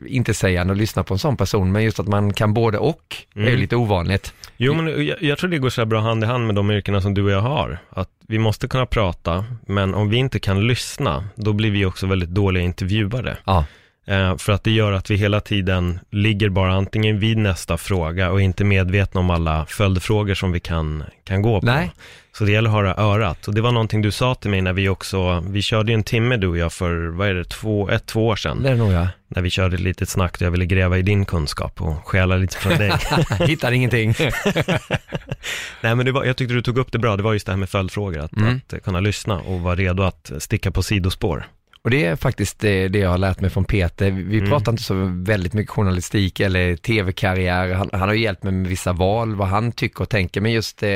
inte 0.06 0.34
säga 0.34 0.62
och 0.64 0.76
lyssna 0.76 1.02
på 1.04 1.14
en 1.14 1.18
sån 1.18 1.36
person, 1.36 1.72
men 1.72 1.84
just 1.84 2.00
att 2.00 2.08
man 2.08 2.32
kan 2.32 2.54
både 2.54 2.78
och 2.78 3.16
är 3.34 3.40
ju 3.40 3.46
Mm. 3.48 3.60
lite 3.60 3.76
ovanligt. 3.76 4.34
Jo, 4.56 4.74
men 4.74 5.06
jag, 5.06 5.22
jag 5.22 5.38
tror 5.38 5.50
det 5.50 5.58
går 5.58 5.70
så 5.70 5.84
bra 5.86 6.00
hand 6.00 6.24
i 6.24 6.26
hand 6.26 6.46
med 6.46 6.54
de 6.54 6.70
yrkena 6.70 7.00
som 7.00 7.14
du 7.14 7.24
och 7.24 7.30
jag 7.30 7.40
har. 7.40 7.78
Att 7.90 8.08
vi 8.28 8.38
måste 8.38 8.68
kunna 8.68 8.86
prata, 8.86 9.44
men 9.66 9.94
om 9.94 10.08
vi 10.08 10.16
inte 10.16 10.38
kan 10.38 10.66
lyssna, 10.66 11.24
då 11.34 11.52
blir 11.52 11.70
vi 11.70 11.84
också 11.84 12.06
väldigt 12.06 12.28
dåliga 12.28 12.62
intervjuare. 12.62 13.36
Ja. 13.44 13.64
Eh, 14.10 14.36
för 14.36 14.52
att 14.52 14.64
det 14.64 14.70
gör 14.70 14.92
att 14.92 15.10
vi 15.10 15.16
hela 15.16 15.40
tiden 15.40 15.98
ligger 16.10 16.48
bara 16.48 16.72
antingen 16.72 17.18
vid 17.18 17.38
nästa 17.38 17.76
fråga 17.76 18.30
och 18.30 18.40
inte 18.40 18.64
medvetna 18.64 19.20
om 19.20 19.30
alla 19.30 19.66
följdfrågor 19.66 20.34
som 20.34 20.52
vi 20.52 20.60
kan, 20.60 21.04
kan 21.24 21.42
gå 21.42 21.60
på. 21.60 21.66
Nej. 21.66 21.90
Så 22.32 22.44
det 22.44 22.52
gäller 22.52 22.68
att 22.70 22.74
höra 22.76 22.94
örat. 22.94 23.48
Och 23.48 23.54
det 23.54 23.60
var 23.60 23.72
någonting 23.72 24.02
du 24.02 24.10
sa 24.10 24.34
till 24.34 24.50
mig 24.50 24.60
när 24.60 24.72
vi 24.72 24.88
också, 24.88 25.40
vi 25.48 25.62
körde 25.62 25.92
ju 25.92 25.94
en 25.94 26.02
timme 26.02 26.36
du 26.36 26.46
och 26.46 26.58
jag 26.58 26.72
för, 26.72 27.06
vad 27.06 27.28
är 27.28 27.34
det, 27.34 27.44
två, 27.44 27.90
ett, 27.90 28.06
två 28.06 28.26
år 28.26 28.36
sedan. 28.36 28.62
Det 28.62 28.70
är 28.70 28.74
nog 28.74 28.92
jag. 28.92 29.06
När 29.28 29.42
vi 29.42 29.50
körde 29.50 29.74
ett 29.74 29.80
litet 29.80 30.08
snack 30.08 30.34
och 30.34 30.42
jag 30.42 30.50
ville 30.50 30.66
gräva 30.66 30.98
i 30.98 31.02
din 31.02 31.24
kunskap 31.24 31.80
och 31.82 32.06
stjäla 32.08 32.36
lite 32.36 32.56
från 32.56 32.78
dig. 32.78 32.92
Hittar 33.46 33.72
ingenting. 33.72 34.14
Nej 35.80 35.94
men 35.94 36.06
det 36.06 36.12
var, 36.12 36.24
jag 36.24 36.36
tyckte 36.36 36.54
du 36.54 36.62
tog 36.62 36.78
upp 36.78 36.92
det 36.92 36.98
bra, 36.98 37.16
det 37.16 37.22
var 37.22 37.32
just 37.32 37.46
det 37.46 37.52
här 37.52 37.56
med 37.56 37.68
följdfrågor, 37.68 38.20
att, 38.20 38.36
Mm. 38.36 38.60
att 38.72 38.82
kunna 38.84 39.00
lyssna 39.00 39.40
och 39.40 39.60
vara 39.60 39.74
redo 39.74 40.02
att 40.02 40.32
sticka 40.38 40.70
på 40.70 40.82
sidospår. 40.82 41.46
Och 41.82 41.90
det 41.90 42.04
är 42.04 42.16
faktiskt 42.16 42.58
det, 42.60 42.88
det 42.88 42.98
jag 42.98 43.10
har 43.10 43.18
lärt 43.18 43.40
mig 43.40 43.50
från 43.50 43.64
Peter. 43.64 44.10
Vi 44.10 44.38
Mm. 44.38 44.50
pratar 44.50 44.72
inte 44.72 44.82
så 44.82 44.94
väldigt 45.12 45.52
mycket 45.52 45.70
journalistik 45.70 46.40
eller 46.40 46.76
tv-karriär. 46.76 47.72
Han, 47.74 47.90
han 47.92 48.00
har 48.08 48.12
hjälpt 48.14 48.42
mig 48.42 48.52
med 48.52 48.66
vissa 48.66 48.92
val, 48.92 49.34
vad 49.34 49.48
han 49.48 49.72
tycker 49.72 50.00
och 50.02 50.08
tänker, 50.08 50.40
men 50.40 50.52
just 50.52 50.82
eh, 50.82 50.88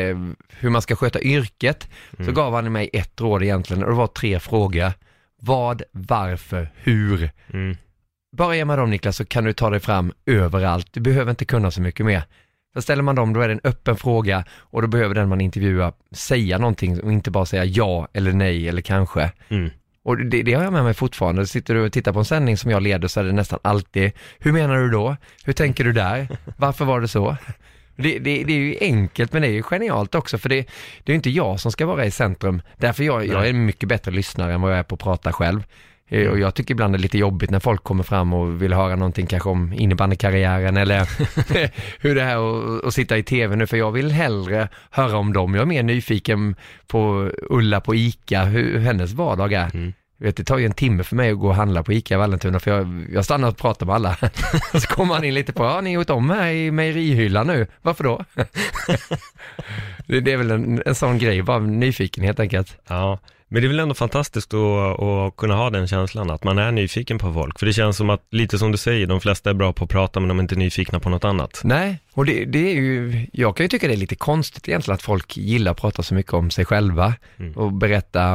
hur 0.58 0.70
man 0.70 0.82
ska 0.82 0.96
sköta 0.96 1.20
yrket, 1.20 1.88
så 2.16 2.22
Mm. 2.22 2.34
gav 2.34 2.54
han 2.54 2.72
mig 2.72 2.90
ett 2.92 3.20
råd 3.20 3.42
egentligen 3.42 3.82
och 3.84 3.90
det 3.90 3.96
var 3.96 4.06
tre 4.06 4.40
frågor. 4.40 4.92
Vad, 5.42 5.82
varför, 5.92 6.70
hur? 6.76 7.30
Mm. 7.52 7.76
Bara 8.36 8.56
ge 8.56 8.64
mig 8.64 8.76
dem 8.76 8.90
Niklas 8.90 9.16
så 9.16 9.24
kan 9.24 9.44
du 9.44 9.52
ta 9.52 9.70
dig 9.70 9.80
fram 9.80 10.12
överallt. 10.26 10.86
Du 10.92 11.00
behöver 11.00 11.30
inte 11.30 11.44
kunna 11.44 11.70
så 11.70 11.80
mycket 11.82 12.06
mer. 12.06 12.22
Så 12.74 12.82
ställer 12.82 13.02
man 13.02 13.14
dem, 13.14 13.32
då 13.32 13.40
är 13.40 13.48
det 13.48 13.54
en 13.54 13.60
öppen 13.64 13.96
fråga 13.96 14.44
och 14.52 14.82
då 14.82 14.88
behöver 14.88 15.14
den 15.14 15.28
man 15.28 15.40
intervjuar 15.40 15.92
säga 16.12 16.58
någonting 16.58 17.00
och 17.00 17.12
inte 17.12 17.30
bara 17.30 17.46
säga 17.46 17.64
ja 17.64 18.08
eller 18.12 18.32
nej 18.32 18.68
eller 18.68 18.82
kanske. 18.82 19.32
Mm. 19.48 19.70
Och 20.04 20.16
det, 20.16 20.42
det 20.42 20.54
har 20.54 20.64
jag 20.64 20.72
med 20.72 20.84
mig 20.84 20.94
fortfarande. 20.94 21.46
Sitter 21.46 21.74
du 21.74 21.80
och 21.86 21.92
tittar 21.92 22.12
på 22.12 22.18
en 22.18 22.24
sändning 22.24 22.56
som 22.56 22.70
jag 22.70 22.82
leder 22.82 23.08
så 23.08 23.20
är 23.20 23.24
det 23.24 23.32
nästan 23.32 23.58
alltid, 23.62 24.12
hur 24.38 24.52
menar 24.52 24.76
du 24.76 24.90
då? 24.90 25.16
Hur 25.44 25.52
tänker 25.52 25.84
du 25.84 25.92
där? 25.92 26.28
Varför 26.56 26.84
var 26.84 27.00
det 27.00 27.08
så? 27.08 27.36
Det, 27.96 28.18
det, 28.18 28.44
det 28.44 28.52
är 28.52 28.58
ju 28.58 28.76
enkelt 28.80 29.32
men 29.32 29.42
det 29.42 29.48
är 29.48 29.52
ju 29.52 29.62
genialt 29.62 30.14
också 30.14 30.38
för 30.38 30.48
det, 30.48 30.66
det 31.04 31.12
är 31.12 31.16
inte 31.16 31.30
jag 31.30 31.60
som 31.60 31.72
ska 31.72 31.86
vara 31.86 32.04
i 32.04 32.10
centrum. 32.10 32.62
Därför 32.76 33.04
jag, 33.04 33.26
jag 33.26 33.46
är 33.46 33.50
en 33.50 33.64
mycket 33.64 33.88
bättre 33.88 34.10
lyssnare 34.10 34.54
än 34.54 34.60
vad 34.60 34.72
jag 34.72 34.78
är 34.78 34.82
på 34.82 34.94
att 34.94 35.00
prata 35.00 35.32
själv. 35.32 35.62
Eh, 36.08 36.28
Och 36.28 36.38
jag 36.38 36.54
tycker 36.54 36.74
ibland 36.74 36.94
det 36.94 36.96
är 36.96 37.00
lite 37.00 37.18
jobbigt 37.18 37.50
när 37.50 37.60
folk 37.60 37.82
kommer 37.84 38.02
fram 38.02 38.32
och 38.32 38.62
vill 38.62 38.72
höra 38.72 38.96
någonting 38.96 39.26
kanske 39.26 39.48
om 39.48 39.72
innebandykarriären 39.72 40.76
eller 40.76 41.08
hur 42.02 42.14
det 42.14 42.22
är 42.22 42.86
att, 42.88 42.94
sitta 42.94 43.18
i 43.18 43.22
tv 43.22 43.56
nu 43.56 43.66
för 43.66 43.76
jag 43.76 43.92
vill 43.92 44.10
hellre 44.12 44.68
höra 44.90 45.16
om 45.16 45.32
dem. 45.32 45.54
Jag 45.54 45.62
är 45.62 45.66
mer 45.66 45.82
nyfiken 45.82 46.56
på 46.86 47.30
Ulla 47.50 47.80
på 47.80 47.94
ICA, 47.94 48.44
hur 48.44 48.78
hennes 48.78 49.12
vardag 49.12 49.52
är. 49.52 49.70
Mm. 49.74 49.92
Vet, 50.18 50.36
det 50.36 50.44
tar 50.44 50.58
ju 50.58 50.66
en 50.66 50.72
timme 50.72 51.02
för 51.04 51.16
mig 51.16 51.30
att 51.30 51.38
gå 51.38 51.48
och 51.48 51.54
handla 51.54 51.82
på 51.82 51.92
ICA 51.92 52.14
i 52.14 52.18
Vallentuna 52.18 52.60
för 52.60 52.70
jag, 52.70 53.06
jag 53.12 53.24
stannar 53.24 53.48
och 53.48 53.56
pratar 53.56 53.86
med 53.86 53.94
alla. 53.94 54.16
så 54.72 54.80
kommer 54.80 55.14
han 55.14 55.24
in 55.24 55.34
lite 55.34 55.52
på, 55.52 55.64
ja 55.64 55.80
ni 55.80 55.90
har 55.90 55.94
gjort 56.00 56.10
om 56.10 56.30
här 56.30 56.48
i 56.50 56.70
mejerihyllan 56.70 57.46
nu, 57.46 57.66
varför 57.82 58.04
då? 58.04 58.24
det, 60.06 60.20
det 60.20 60.32
är 60.32 60.36
väl 60.36 60.50
en, 60.50 60.82
en 60.86 60.94
sån 60.94 61.18
grej, 61.18 61.42
bara 61.42 61.58
nyfiken 61.58 62.24
helt 62.24 62.40
enkelt. 62.40 62.76
Ja, 62.88 63.18
men 63.54 63.62
det 63.62 63.66
är 63.66 63.68
väl 63.68 63.80
ändå 63.80 63.94
fantastiskt 63.94 64.54
att, 64.54 65.02
att 65.02 65.36
kunna 65.36 65.54
ha 65.54 65.70
den 65.70 65.86
känslan, 65.88 66.30
att 66.30 66.44
man 66.44 66.58
är 66.58 66.72
nyfiken 66.72 67.18
på 67.18 67.32
folk. 67.32 67.58
För 67.58 67.66
det 67.66 67.72
känns 67.72 67.96
som 67.96 68.10
att, 68.10 68.26
lite 68.30 68.58
som 68.58 68.72
du 68.72 68.78
säger, 68.78 69.06
de 69.06 69.20
flesta 69.20 69.50
är 69.50 69.54
bra 69.54 69.72
på 69.72 69.84
att 69.84 69.90
prata 69.90 70.20
men 70.20 70.28
de 70.28 70.38
är 70.38 70.42
inte 70.42 70.54
nyfikna 70.54 71.00
på 71.00 71.08
något 71.08 71.24
annat. 71.24 71.60
Nej, 71.64 71.98
och 72.12 72.24
det, 72.26 72.44
det 72.44 72.70
är 72.70 72.74
ju, 72.74 73.26
jag 73.32 73.56
kan 73.56 73.64
ju 73.64 73.68
tycka 73.68 73.86
det 73.88 73.92
är 73.94 73.96
lite 73.96 74.16
konstigt 74.16 74.68
egentligen 74.68 74.94
att 74.94 75.02
folk 75.02 75.36
gillar 75.36 75.72
att 75.72 75.80
prata 75.80 76.02
så 76.02 76.14
mycket 76.14 76.32
om 76.32 76.50
sig 76.50 76.64
själva 76.64 77.14
Mm. 77.38 77.52
och 77.52 77.72
berätta, 77.72 78.34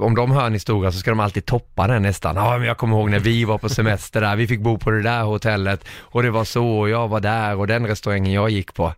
om 0.00 0.14
de 0.16 0.30
hör 0.30 0.46
en 0.46 0.52
historia 0.52 0.92
så 0.92 0.98
ska 0.98 1.10
de 1.10 1.20
alltid 1.20 1.46
toppa 1.46 1.86
den 1.86 2.02
nästan. 2.02 2.36
Ja, 2.36 2.58
men 2.58 2.66
jag 2.66 2.76
kommer 2.76 2.96
ihåg 2.96 3.10
när 3.10 3.20
vi 3.20 3.44
var 3.44 3.58
på 3.58 3.68
semester 3.68 4.20
där, 4.20 4.36
vi 4.36 4.46
fick 4.46 4.60
bo 4.60 4.78
på 4.78 4.90
det 4.90 5.02
där 5.02 5.22
hotellet 5.22 5.84
och 6.00 6.22
det 6.22 6.30
var 6.30 6.44
så 6.44 6.78
och 6.78 6.88
jag 6.90 7.08
var 7.08 7.20
där 7.20 7.56
och 7.56 7.66
den 7.66 7.86
restaurangen 7.86 8.32
jag 8.32 8.50
gick 8.50 8.74
på. 8.74 8.92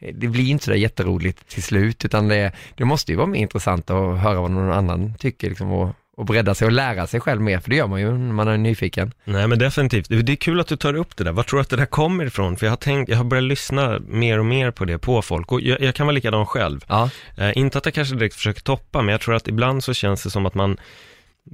Det 0.00 0.28
blir 0.28 0.50
inte 0.50 0.64
så 0.64 0.70
där 0.70 0.78
jätteroligt 0.78 1.48
till 1.48 1.62
slut 1.62 2.04
utan 2.04 2.28
det, 2.28 2.52
det 2.74 2.84
måste 2.84 3.12
ju 3.12 3.16
vara 3.16 3.26
mer 3.26 3.40
intressant 3.40 3.90
att 3.90 4.18
höra 4.18 4.40
vad 4.40 4.50
någon 4.50 4.72
annan 4.72 5.14
tycker 5.14 5.48
liksom 5.48 5.72
och, 5.72 5.94
och 6.16 6.24
bredda 6.24 6.54
sig 6.54 6.66
och 6.66 6.72
lära 6.72 7.06
sig 7.06 7.20
själv 7.20 7.40
mer, 7.40 7.58
för 7.60 7.70
det 7.70 7.76
gör 7.76 7.86
man 7.86 8.00
ju 8.00 8.18
när 8.18 8.32
man 8.32 8.48
är 8.48 8.56
nyfiken. 8.56 9.12
Nej 9.24 9.48
men 9.48 9.58
definitivt, 9.58 10.08
det 10.08 10.32
är 10.32 10.36
kul 10.36 10.60
att 10.60 10.66
du 10.66 10.76
tar 10.76 10.94
upp 10.94 11.16
det 11.16 11.24
där. 11.24 11.32
Var 11.32 11.42
tror 11.42 11.58
du 11.58 11.62
att 11.62 11.70
det 11.70 11.76
där 11.76 11.86
kommer 11.86 12.24
ifrån? 12.24 12.56
För 12.56 12.66
jag 12.66 12.70
har 12.70 12.76
tänkt, 12.76 13.08
jag 13.08 13.16
har 13.16 13.24
börjat 13.24 13.44
lyssna 13.44 13.98
mer 14.08 14.38
och 14.38 14.46
mer 14.46 14.70
på 14.70 14.84
det, 14.84 14.98
på 14.98 15.22
folk. 15.22 15.52
Och 15.52 15.60
jag, 15.60 15.80
jag 15.80 15.94
kan 15.94 16.06
vara 16.06 16.14
likadan 16.14 16.46
själv. 16.46 16.84
Ja, 16.88 17.10
Eh, 17.38 17.58
inte 17.58 17.78
att 17.78 17.84
jag 17.84 17.94
kanske 17.94 18.14
direkt 18.14 18.34
försöker 18.34 18.60
toppa, 18.60 19.02
men 19.02 19.12
jag 19.12 19.20
tror 19.20 19.34
att 19.34 19.48
ibland 19.48 19.84
så 19.84 19.94
känns 19.94 20.22
det 20.22 20.30
som 20.30 20.46
att 20.46 20.54
man 20.54 20.76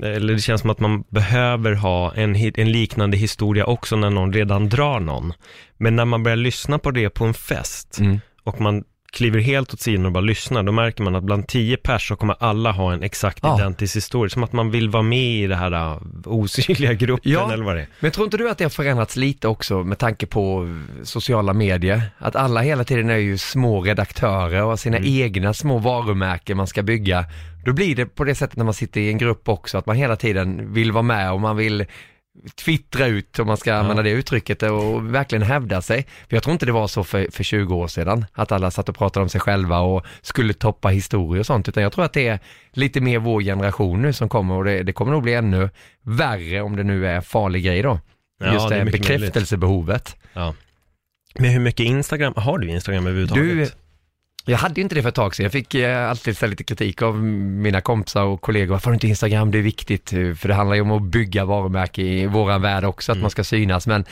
eller 0.03 0.35
det 0.35 0.41
känns 0.41 0.61
som 0.61 0.71
att 0.71 0.81
man 0.81 1.05
behöver 1.09 1.73
ha 1.73 2.15
en, 2.15 2.37
en 2.37 2.73
liknande 2.73 3.17
historia 3.17 3.65
också 3.65 3.97
när 3.97 4.11
någon 4.11 4.33
redan 4.33 4.69
drar 4.69 5.01
någon. 5.01 5.33
Men 5.77 5.97
när 5.97 6.05
man 6.05 6.23
börjar 6.23 6.37
lyssna 6.37 6.79
på 6.79 6.91
det 6.91 7.11
på 7.11 7.25
en 7.25 7.35
fest 7.35 7.99
Mm. 8.01 8.21
Och 8.45 8.61
man 8.61 8.85
kliver 9.13 9.41
helt 9.41 9.75
åt 9.75 9.81
sidan 9.81 10.07
och 10.07 10.13
bara 10.13 10.21
lyssnar, 10.21 10.63
då 10.63 10.73
märker 10.73 11.03
man 11.03 11.17
att 11.17 11.23
bland 11.25 11.47
tio 11.49 11.77
pers 11.77 12.09
så 12.09 12.17
kommer 12.17 12.37
alla 12.41 12.73
ha 12.73 12.93
en 12.93 13.03
exakt 13.03 13.39
Ja. 13.43 13.59
identisk 13.59 13.97
historia. 13.97 14.31
Som 14.31 14.43
att 14.45 14.53
man 14.53 14.71
vill 14.71 14.89
vara 14.91 15.03
med 15.03 15.19
i 15.43 15.47
det 15.47 15.57
här 15.57 15.73
uh, 15.75 15.99
osynliga 16.25 16.93
gruppen 17.05 17.33
Ja. 17.33 17.53
eller 17.53 17.65
vad 17.65 17.77
det 17.77 17.81
är. 17.83 17.89
Men 18.01 18.11
tror 18.11 18.25
inte 18.25 18.37
du 18.37 18.51
att 18.51 18.59
det 18.59 18.65
har 18.65 18.71
förändrats 18.71 19.17
lite 19.17 19.49
också 19.49 19.83
med 19.85 19.99
tanke 19.99 20.27
på 20.27 20.69
sociala 21.03 21.53
medier? 21.53 22.03
Att 22.19 22.37
alla 22.37 22.61
hela 22.61 22.85
tiden 22.85 23.11
är 23.11 23.17
ju 23.17 23.39
små 23.39 23.83
redaktörer 23.83 24.63
och 24.63 24.69
har 24.69 24.77
sina 24.77 24.97
Mm. 24.97 25.09
egna 25.23 25.55
små 25.55 25.79
varumärken 25.79 26.57
man 26.57 26.67
ska 26.67 26.83
bygga. 26.83 27.25
Då 27.65 27.73
blir 27.73 27.97
det 27.97 28.07
på 28.07 28.25
det 28.25 28.35
sättet 28.35 28.57
när 28.57 28.65
man 28.65 28.75
sitter 28.75 29.01
i 29.01 29.09
en 29.09 29.19
grupp 29.19 29.49
också, 29.49 29.79
att 29.79 29.87
man 29.87 29.97
hela 29.97 30.17
tiden 30.17 30.73
vill 30.73 30.93
vara 30.93 31.03
med 31.03 31.33
och 31.33 31.41
man 31.41 31.57
vill 31.57 31.85
twittra 32.55 33.07
ut, 33.07 33.39
om 33.39 33.47
man 33.47 33.57
ska 33.57 33.75
använda 33.75 34.03
det 34.03 34.11
uttrycket, 34.11 34.63
och 34.63 35.15
verkligen 35.15 35.43
hävda 35.43 35.83
sig. 35.83 36.07
För 36.29 36.37
jag 36.37 36.43
tror 36.43 36.53
inte 36.53 36.67
det 36.67 36.73
var 36.73 36.87
så 36.87 37.05
för, 37.05 37.29
för 37.31 37.45
20 37.45 37.75
år 37.75 37.89
sedan, 37.89 38.25
att 38.33 38.53
alla 38.53 38.71
satt 38.71 38.89
och 38.89 38.97
pratade 38.97 39.23
om 39.23 39.29
sig 39.29 39.41
själva 39.41 39.79
och 39.79 40.05
skulle 40.23 40.53
toppa 40.53 40.89
historier 40.89 41.41
och 41.41 41.47
sånt, 41.47 41.69
utan 41.69 41.83
jag 41.83 41.93
tror 41.93 42.05
att 42.05 42.13
det 42.13 42.29
är 42.29 42.39
lite 42.73 43.01
mer 43.01 43.19
vår 43.19 43.41
generation 43.43 44.03
nu 44.03 44.13
som 44.13 44.29
kommer 44.29 44.55
och 44.55 44.65
det, 44.65 44.83
det 44.83 44.93
kommer 44.93 45.13
nog 45.13 45.23
bli 45.23 45.35
ännu 45.35 45.71
värre 46.03 46.63
om 46.63 46.77
det 46.77 46.83
nu 46.83 47.07
är 47.07 47.21
farlig 47.21 47.65
grej 47.65 47.83
då. 47.83 48.01
Ja, 48.41 48.53
Just 48.53 48.69
det 48.69 48.79
det, 48.79 48.85
bekräftelsebehovet. 48.85 50.17
Ja. 50.33 50.55
Men 51.39 51.51
hur 51.51 51.61
mycket 51.61 51.87
Instagram, 51.87 52.33
har 52.37 52.59
du 52.59 52.69
Instagram 52.69 53.07
överhuvudtaget? 53.07 53.77
Jag 54.47 54.59
hade 54.59 54.75
ju 54.75 54.83
inte 54.83 54.95
det 54.95 55.03
för 55.03 55.09
ett 55.09 55.15
tag 55.15 55.35
sedan. 55.35 55.45
Jag 55.45 55.53
fick 55.53 55.75
eh, 55.75 56.11
alltid 56.11 56.37
så 56.37 56.47
lite 56.47 56.65
kritik 56.65 57.03
av 57.03 57.23
mina 57.25 57.81
kompisar 57.81 58.23
och 58.25 58.41
kollegor. 58.41 58.73
Varför 58.73 58.87
har 58.87 58.93
du 58.93 58.97
inte 58.97 59.07
Instagram? 59.09 59.51
Det 59.51 59.59
är 59.59 59.63
viktigt. 59.63 60.13
eh, 60.13 60.35
För 60.35 60.49
det 60.49 60.55
handlar 60.55 60.75
ju 60.77 60.83
om 60.83 60.91
att 60.91 61.03
bygga 61.03 61.45
varumärke 61.45 62.03
i 62.03 62.27
våran 62.27 62.63
värld 62.63 62.85
också, 62.85 63.13
att 63.13 63.17
Mm. 63.17 63.23
man 63.23 63.31
ska 63.31 63.45
synas. 63.45 63.87
Men, 63.87 64.05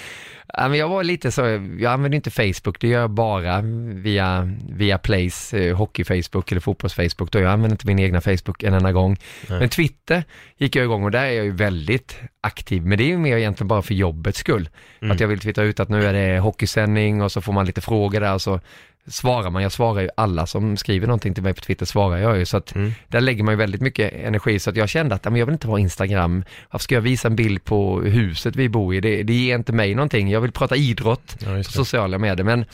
ja, 0.55 0.69
men 0.69 0.79
jag 0.79 0.89
var 0.89 1.05
lite 1.05 1.33
så, 1.33 1.41
jag 1.81 1.93
använder 1.93 2.17
inte 2.17 2.31
Facebook. 2.31 2.81
Det 2.81 2.89
gör 2.89 3.01
jag 3.01 3.11
bara 3.11 3.61
via, 3.95 4.51
via 4.69 4.99
Plays, 4.99 5.55
eh, 5.55 5.77
hockey-Facebook 5.77 6.53
eller 6.53 6.61
fotbolls-Facebook. 6.61 7.31
Då 7.33 7.39
jag 7.39 7.53
använder 7.53 7.75
inte 7.75 7.87
min 7.87 7.99
egna 7.99 8.21
Facebook 8.21 8.63
en 8.63 8.75
enda 8.75 8.93
gång. 8.93 9.17
Nej. 9.49 9.59
Men 9.59 9.69
Twitter 9.69 10.25
gick 10.59 10.77
jag 10.77 10.85
igång 10.85 11.05
och 11.05 11.11
där 11.11 11.25
är 11.25 11.33
jag 11.33 11.45
ju 11.45 11.53
väldigt 11.53 12.21
aktiv. 12.41 12.87
Men 12.87 12.99
det 12.99 13.05
är 13.05 13.09
ju 13.09 13.19
mer 13.19 13.37
egentligen 13.37 13.69
bara 13.69 13.83
för 13.83 13.95
jobbets 13.95 14.39
skull. 14.39 14.69
Mm. 15.03 15.13
Att 15.13 15.21
jag 15.21 15.29
vill 15.29 15.39
twittra 15.41 15.65
ut 15.65 15.81
att 15.81 15.89
nu 15.89 16.05
är 16.07 16.13
det 16.13 16.39
hockeysändning 16.39 17.23
och 17.23 17.33
så 17.33 17.41
får 17.41 17.53
man 17.53 17.67
lite 17.67 17.81
frågor 17.81 18.21
där 18.21 18.35
och 18.35 18.43
så 18.43 18.61
svarar 19.09 19.51
man. 19.51 19.63
Jag 19.63 19.73
svarar 19.73 20.03
ju 20.03 20.09
alla 20.17 20.47
som 20.47 20.77
skriver 20.77 21.07
någonting 21.07 21.35
till 21.35 21.43
mig 21.43 21.55
på 21.55 21.61
Twitter 21.61 21.87
svarar 21.87 22.17
jag 22.19 22.39
ju. 22.39 22.45
Så 22.45 22.57
att 22.57 22.75
Mm. 22.75 22.93
där 23.09 23.21
lägger 23.21 23.45
man 23.45 23.53
ju 23.53 23.59
väldigt 23.59 23.81
mycket 23.81 24.13
energi. 24.13 24.59
Så 24.59 24.71
att 24.71 24.77
jag 24.77 24.89
kände 24.89 25.15
att 25.15 25.25
men 25.25 25.37
jag 25.37 25.47
vill 25.47 25.53
inte 25.53 25.67
ha 25.67 25.79
Instagram. 25.79 26.45
Varför 26.71 26.83
ska 26.85 26.95
jag 26.95 27.03
visa 27.03 27.29
en 27.29 27.37
bild 27.37 27.65
på 27.65 28.01
huset 28.01 28.57
vi 28.57 28.69
bor 28.69 28.95
i? 28.95 29.01
Det, 29.01 29.23
det 29.23 29.33
ger 29.35 29.55
inte 29.55 29.73
mig 29.73 29.95
någonting. 29.95 30.31
Jag 30.31 30.41
vill 30.41 30.53
prata 30.53 30.77
idrott 30.77 31.37
Ja, 31.41 31.57
på 31.57 31.63
sociala 31.63 32.19
medier. 32.19 32.45
Men 32.45 32.65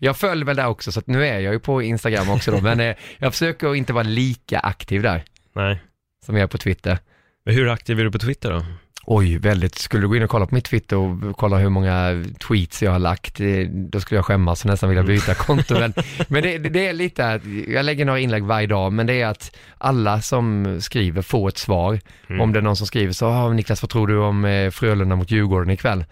jag 0.00 0.16
följer 0.16 0.44
väl 0.44 0.56
där 0.56 0.66
också 0.66 0.92
så 0.92 0.98
att 1.00 1.06
nu 1.06 1.26
är 1.26 1.38
jag 1.38 1.52
ju 1.52 1.58
på 1.60 1.82
Instagram 1.82 2.30
också 2.30 2.50
då. 2.50 2.60
Men 2.60 2.80
eh, 2.90 2.94
jag 3.18 3.32
försöker 3.32 3.74
inte 3.74 3.92
vara 3.92 4.02
lika 4.04 4.58
aktiv 4.58 5.02
där 5.02 5.24
Nej. 5.54 5.78
som 6.26 6.34
jag 6.36 6.42
är 6.42 6.46
på 6.48 6.58
Twitter. 6.58 6.98
Men 7.44 7.54
hur 7.54 7.68
aktiv 7.68 8.00
är 8.00 8.04
du 8.04 8.10
på 8.12 8.18
Twitter 8.18 8.50
då? 8.50 8.64
Oj, 9.10 9.38
väldigt. 9.38 9.74
Skulle 9.74 10.02
du 10.02 10.08
gå 10.08 10.16
in 10.16 10.22
och 10.22 10.30
kolla 10.30 10.46
på 10.46 10.54
mitt 10.54 10.64
Twitter 10.64 10.96
och 10.96 11.36
kolla 11.36 11.58
hur 11.58 11.68
många 11.68 12.24
tweets 12.48 12.82
jag 12.82 12.92
har 12.92 12.98
lagt, 12.98 13.40
eh, 13.40 13.46
då 13.70 14.00
skulle 14.00 14.18
jag 14.18 14.24
skämmas 14.24 14.64
och 14.64 14.70
nästan 14.70 14.88
vilja 14.88 15.02
byta 15.02 15.34
konto. 15.34 15.74
Men, 15.74 15.94
men 16.28 16.42
det, 16.42 16.58
det 16.58 16.86
är 16.86 16.92
lite 16.92 17.32
att, 17.32 17.42
jag 17.68 17.84
lägger 17.84 18.04
några 18.04 18.18
inlägg 18.18 18.44
varje 18.44 18.66
dag, 18.66 18.92
men 18.92 19.06
det 19.06 19.20
är 19.20 19.26
att 19.26 19.56
alla 19.78 20.20
som 20.20 20.78
skriver 20.80 21.22
får 21.22 21.48
ett 21.48 21.58
svar. 21.58 22.00
Mm. 22.28 22.40
Om 22.40 22.52
det 22.52 22.58
är 22.58 22.62
någon 22.62 22.76
som 22.76 22.86
skriver 22.86 23.12
så, 23.12 23.26
ah, 23.26 23.52
Niklas 23.52 23.82
vad 23.82 23.90
tror 23.90 24.06
du 24.06 24.18
om 24.18 24.44
eh, 24.44 24.70
Frölunda 24.70 25.16
mot 25.16 25.30
Djurgården 25.30 25.70
ikväll? 25.70 26.04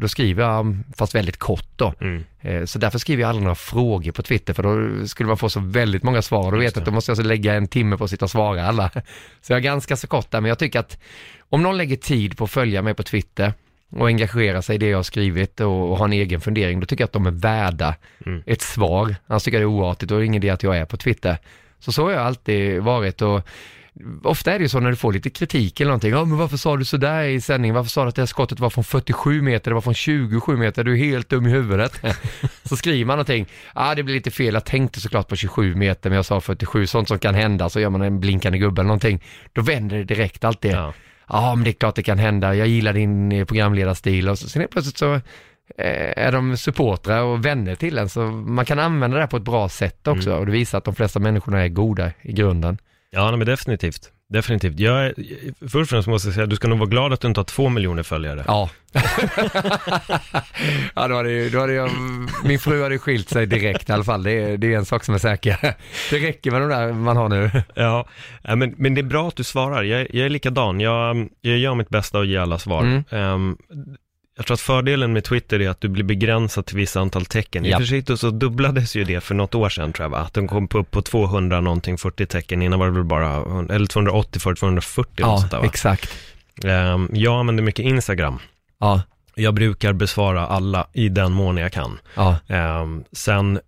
Då 0.00 0.08
skriver 0.08 0.42
jag, 0.42 0.76
fast 0.96 1.14
väldigt 1.14 1.36
kort 1.36 1.68
då. 1.76 1.94
Mm. 2.00 2.24
Eh, 2.40 2.64
Så 2.64 2.78
därför 2.78 2.98
skriver 2.98 3.20
jag 3.22 3.28
aldrig 3.28 3.42
några 3.42 3.54
frågor 3.54 4.12
på 4.12 4.22
Twitter 4.22 4.54
för 4.54 4.62
då 4.62 5.06
skulle 5.06 5.26
man 5.26 5.36
få 5.36 5.48
så 5.48 5.60
väldigt 5.60 6.02
många 6.02 6.22
svar 6.22 6.44
och 6.46 6.52
då 6.52 6.58
vet 6.58 6.76
jag 6.76 6.80
att 6.82 6.86
då 6.86 6.92
måste 6.92 7.10
jag 7.10 7.12
alltså 7.18 7.28
lägga 7.28 7.54
en 7.54 7.68
timme 7.68 7.96
på 7.96 8.04
att 8.04 8.10
sitta 8.10 8.24
och 8.24 8.30
svara 8.30 8.66
alla. 8.66 8.90
Så 9.40 9.52
jag 9.52 9.56
är 9.56 9.62
ganska 9.62 9.96
så 9.96 10.06
kort 10.06 10.30
där 10.30 10.40
men 10.40 10.48
jag 10.48 10.58
tycker 10.58 10.80
att 10.80 10.98
om 11.50 11.62
någon 11.62 11.76
lägger 11.76 11.96
tid 11.96 12.36
på 12.36 12.44
att 12.44 12.50
följa 12.50 12.82
mig 12.82 12.94
på 12.94 13.02
Twitter 13.02 13.52
och 13.90 14.06
engagera 14.06 14.62
sig 14.62 14.74
i 14.74 14.78
det 14.78 14.88
jag 14.88 14.98
har 14.98 15.02
skrivit 15.02 15.60
och, 15.60 15.90
och 15.90 15.98
ha 15.98 16.04
en 16.04 16.12
egen 16.12 16.40
fundering, 16.40 16.80
då 16.80 16.86
tycker 16.86 17.02
jag 17.02 17.06
att 17.06 17.12
de 17.12 17.26
är 17.26 17.30
värda 17.30 17.94
Mm. 18.26 18.42
ett 18.46 18.62
svar. 18.62 19.14
Annars 19.26 19.42
tycker 19.42 19.60
jag 19.60 19.70
det 19.70 19.72
är 19.72 19.78
oartigt 19.80 20.10
och 20.10 20.18
det 20.18 20.24
är 20.24 20.26
ingen 20.26 20.42
idé 20.42 20.50
att 20.50 20.62
jag 20.62 20.76
är 20.78 20.84
på 20.84 20.96
Twitter. 20.96 21.36
Så 21.78 21.92
så 21.92 22.04
har 22.04 22.10
jag 22.10 22.22
alltid 22.22 22.82
varit 22.82 23.22
och 23.22 23.48
ofta 24.24 24.52
är 24.52 24.58
det 24.58 24.62
ju 24.62 24.68
så 24.68 24.80
när 24.80 24.90
du 24.90 24.96
får 24.96 25.12
lite 25.12 25.30
kritik 25.30 25.80
eller 25.80 25.88
någonting, 25.88 26.10
ja 26.10 26.24
men 26.24 26.38
varför 26.38 26.56
sa 26.56 26.76
du 26.76 26.84
sådär 26.84 27.22
i 27.22 27.40
sändningen, 27.40 27.74
varför 27.74 27.90
sa 27.90 28.02
du 28.02 28.08
att 28.08 28.14
det 28.14 28.22
här 28.22 28.26
skottet 28.26 28.60
var 28.60 28.70
från 28.70 28.84
47 28.84 29.42
meter, 29.42 29.70
det 29.70 29.74
var 29.74 29.80
från 29.80 29.94
27 29.94 30.56
meter, 30.56 30.84
du 30.84 30.92
är 30.92 31.04
helt 31.04 31.28
dum 31.28 31.46
i 31.46 31.50
huvudet. 31.50 32.00
så 32.64 32.76
skriver 32.76 33.04
man 33.04 33.16
någonting, 33.16 33.46
ja 33.74 33.94
det 33.94 34.02
blir 34.02 34.14
lite 34.14 34.30
fel, 34.30 34.54
jag 34.54 34.64
tänkte 34.64 35.00
såklart 35.00 35.28
på 35.28 35.36
27 35.36 35.74
meter 35.74 36.10
men 36.10 36.16
jag 36.16 36.24
sa 36.24 36.40
47, 36.40 36.86
sånt 36.86 37.08
som 37.08 37.18
kan 37.18 37.34
hända, 37.34 37.68
så 37.68 37.80
gör 37.80 37.90
man 37.90 38.02
en 38.02 38.20
blinkande 38.20 38.58
gubbe 38.58 38.80
eller 38.80 38.88
någonting, 38.88 39.24
då 39.52 39.62
vänder 39.62 39.96
det 39.96 40.04
direkt 40.04 40.44
alltid. 40.44 40.72
Ja. 40.72 40.92
Ja, 41.28 41.54
men 41.54 41.64
det 41.64 41.70
är 41.70 41.72
klart 41.72 41.94
det 41.94 42.02
kan 42.02 42.18
hända. 42.18 42.54
Jag 42.54 42.68
gillar 42.68 42.92
din 42.92 43.32
eh, 43.32 43.44
programledarstil 43.44 44.28
och 44.28 44.38
så, 44.38 44.48
sen 44.48 44.66
plötsligt 44.70 44.98
så 44.98 45.14
eh, 45.14 45.20
är 46.26 46.32
de 46.32 46.56
supportrar 46.56 47.22
och 47.22 47.44
vänner 47.44 47.74
till 47.74 47.98
en, 47.98 48.08
så 48.08 48.20
man 48.30 48.64
kan 48.64 48.78
använda 48.78 49.16
det 49.16 49.22
här 49.22 49.28
på 49.28 49.36
ett 49.36 49.42
bra 49.42 49.68
sätt 49.68 50.06
också 50.08 50.34
och 50.34 50.46
det 50.46 50.52
visar 50.52 50.78
att 50.78 50.84
de 50.84 50.94
flesta 50.94 51.18
människorna 51.18 51.64
är 51.64 51.68
goda 51.68 52.12
i 52.22 52.32
grunden. 52.32 52.78
Ja, 53.10 53.28
nej, 53.30 53.38
men 53.38 53.46
definitivt. 53.46 54.12
Definitivt. 54.32 54.80
Jag 54.80 55.06
är, 55.06 55.14
först 55.60 55.74
och 55.76 55.88
främst 55.88 56.08
måste 56.08 56.28
jag 56.28 56.34
säga, 56.34 56.46
du 56.46 56.56
ska 56.56 56.68
nog 56.68 56.78
vara 56.78 56.88
glad 56.88 57.12
att 57.12 57.20
du 57.20 57.28
inte 57.28 57.40
har 57.40 57.44
två 57.44 57.68
miljoner 57.68 58.02
följare. 58.02 58.44
Ja. 58.46 58.70
ja, 60.94 61.08
då 61.08 61.14
hade, 61.14 61.30
ju- 61.32 61.50
då 61.50 61.60
hade 61.60 61.72
jag, 61.72 61.90
min 62.44 62.58
fru 62.58 62.82
hade 62.82 62.98
skilt 62.98 63.28
sig 63.28 63.46
direkt 63.46 63.88
i 63.88 63.92
alla 63.92 64.04
fall. 64.04 64.22
Det 64.22 64.32
är, 64.32 64.56
det 64.56 64.74
är 64.74 64.78
en 64.78 64.84
sak 64.84 65.04
som 65.04 65.14
är 65.14 65.18
säker. 65.18 65.56
Det 66.10 66.18
räcker 66.18 66.50
med 66.50 66.60
de 66.60 66.68
där 66.68 66.92
man 66.92 67.16
har 67.16 67.28
nu. 67.28 67.50
Ja, 67.74 68.06
men, 68.42 68.74
men 68.78 68.94
det 68.94 69.00
är 69.00 69.02
bra 69.02 69.28
att 69.28 69.36
du 69.36 69.44
svarar. 69.44 69.82
Jag, 69.82 70.00
jag 70.14 70.26
är 70.26 70.30
likadan. 70.30 70.80
Jag, 70.80 71.28
jag 71.40 71.58
gör 71.58 71.74
mitt 71.74 71.88
bästa 71.88 72.18
att 72.20 72.26
ge 72.26 72.36
alla 72.36 72.58
svar. 72.58 72.82
Mm. 72.82 73.04
Ehm, 73.10 73.56
jag 74.38 74.46
tror 74.46 74.54
att 74.54 74.60
fördelen 74.60 75.12
med 75.12 75.24
Twitter 75.24 75.60
är 75.60 75.68
att 75.68 75.80
du 75.80 75.88
blir 75.88 76.04
begränsad 76.04 76.66
till 76.66 76.76
vissa 76.76 77.00
antal 77.00 77.24
tecken. 77.26 77.66
I 77.66 77.70
Ja. 77.70 77.76
och 77.76 77.82
för 77.82 77.86
sig 78.02 78.16
så 78.18 78.30
dubblades 78.30 78.96
ju 78.96 79.04
det 79.04 79.20
för 79.20 79.34
något 79.34 79.54
år 79.54 79.68
sedan 79.68 79.92
tror 79.92 80.04
jag 80.04 80.10
va? 80.10 80.18
Att 80.18 80.34
den 80.34 80.48
kom 80.48 80.68
upp 80.74 80.90
på 80.90 81.02
200 81.02 81.60
någonting, 81.60 81.98
40 81.98 82.26
tecken. 82.26 82.62
Innan 82.62 82.78
var 82.78 82.86
det 82.86 82.92
väl 82.92 83.04
bara, 83.04 83.34
eller 83.74 83.86
280 83.86 84.40
för 84.40 84.54
240 84.54 85.12
eller 85.16 85.28
Ja, 85.32 85.38
sånt 85.38 85.50
där 85.50 85.58
va? 85.58 85.64
exakt. 85.64 86.10
Ehm, 86.64 87.08
jag 87.12 87.40
använder 87.40 87.62
mycket 87.62 87.84
Instagram. 87.84 88.38
Ja, 88.80 89.02
Jag 89.34 89.54
brukar 89.54 89.92
besvara 89.92 90.46
alla 90.46 90.86
i 90.92 91.08
den 91.08 91.32
mån 91.32 91.56
jag 91.56 91.72
kan. 91.72 91.98
ja, 92.14 92.36
Ehm, 92.48 93.04
sen 93.12 93.60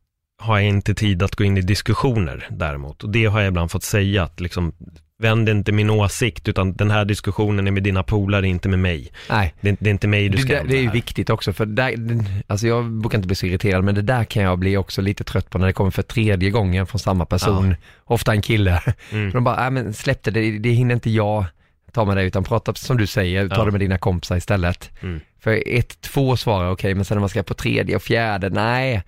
har 0.42 0.58
jag 0.58 0.68
inte 0.68 0.94
tid 0.94 1.22
att 1.22 1.36
gå 1.36 1.44
in 1.44 1.58
i 1.58 1.60
diskussioner 1.60 2.46
däremot. 2.50 3.04
Och 3.04 3.10
det 3.10 3.24
har 3.24 3.40
jag 3.40 3.48
ibland 3.48 3.70
fått 3.70 3.82
säga 3.82 4.22
att 4.22 4.40
liksom, 4.40 4.72
vänd 5.20 5.48
inte 5.48 5.72
min 5.72 5.90
åsikt, 5.90 6.48
utan 6.48 6.72
den 6.72 6.90
här 6.90 7.04
diskussionen 7.04 7.66
är 7.66 7.70
med 7.70 7.82
dina 7.82 8.02
polare, 8.02 8.48
inte 8.48 8.68
med 8.68 8.78
mig. 8.78 9.12
nej. 9.30 9.54
Det, 9.60 9.68
är- 9.68 9.76
det 9.80 9.88
är 9.88 9.92
inte 9.92 10.08
mig 10.08 10.28
du 10.28 10.36
Det, 10.36 10.42
ska 10.42 10.52
där, 10.52 10.64
det 10.64 10.76
är 10.76 10.82
ju 10.82 10.90
viktigt 10.90 11.30
också 11.30 11.52
för 11.52 11.66
där, 11.66 11.94
alltså 12.46 12.66
jag 12.66 12.90
brukar 12.90 13.18
inte 13.18 13.26
bli 13.26 13.34
så 13.36 13.46
irriterad 13.46 13.84
men 13.84 13.94
det 13.94 14.02
där 14.02 14.24
kan 14.24 14.42
jag 14.42 14.58
bli 14.58 14.76
också 14.76 15.02
lite 15.02 15.24
trött 15.24 15.50
på 15.50 15.58
när 15.58 15.66
det 15.66 15.72
kommer 15.72 15.90
för 15.90 16.02
tredje 16.02 16.50
gången 16.50 16.86
från 16.86 16.98
samma 16.98 17.26
person, 17.26 17.74
ofta 18.04 18.32
en 18.32 18.42
kille. 18.42 18.82
Mm. 19.12 19.30
De 19.30 19.44
bara, 19.44 19.56
nej 19.56 19.70
men 19.70 19.92
släpp 19.92 20.22
det, 20.22 20.30
det, 20.30 20.58
det 20.58 20.70
hinner 20.70 20.94
inte 20.94 21.10
jag 21.10 21.44
ta 21.92 22.04
med 22.04 22.16
dig 22.16 22.26
utan 22.26 22.44
prata 22.44 22.74
som 22.74 22.96
du 22.96 23.06
säger, 23.06 23.48
ta 23.48 23.56
Ja. 23.56 23.64
det 23.64 23.70
med 23.70 23.80
dina 23.80 23.98
kompisar 23.98 24.36
istället. 24.36 24.90
Mm. 25.02 25.20
För 25.40 25.62
ett, 25.66 26.00
två 26.00 26.36
svarar 26.36 26.70
okej, 26.70 26.94
men 26.94 27.04
sen 27.04 27.16
när 27.16 27.20
man 27.20 27.28
ska 27.28 27.42
på 27.42 27.54
tredje 27.54 27.96
och 27.96 28.02
fjärde, 28.02 28.48
nej. 28.50 29.02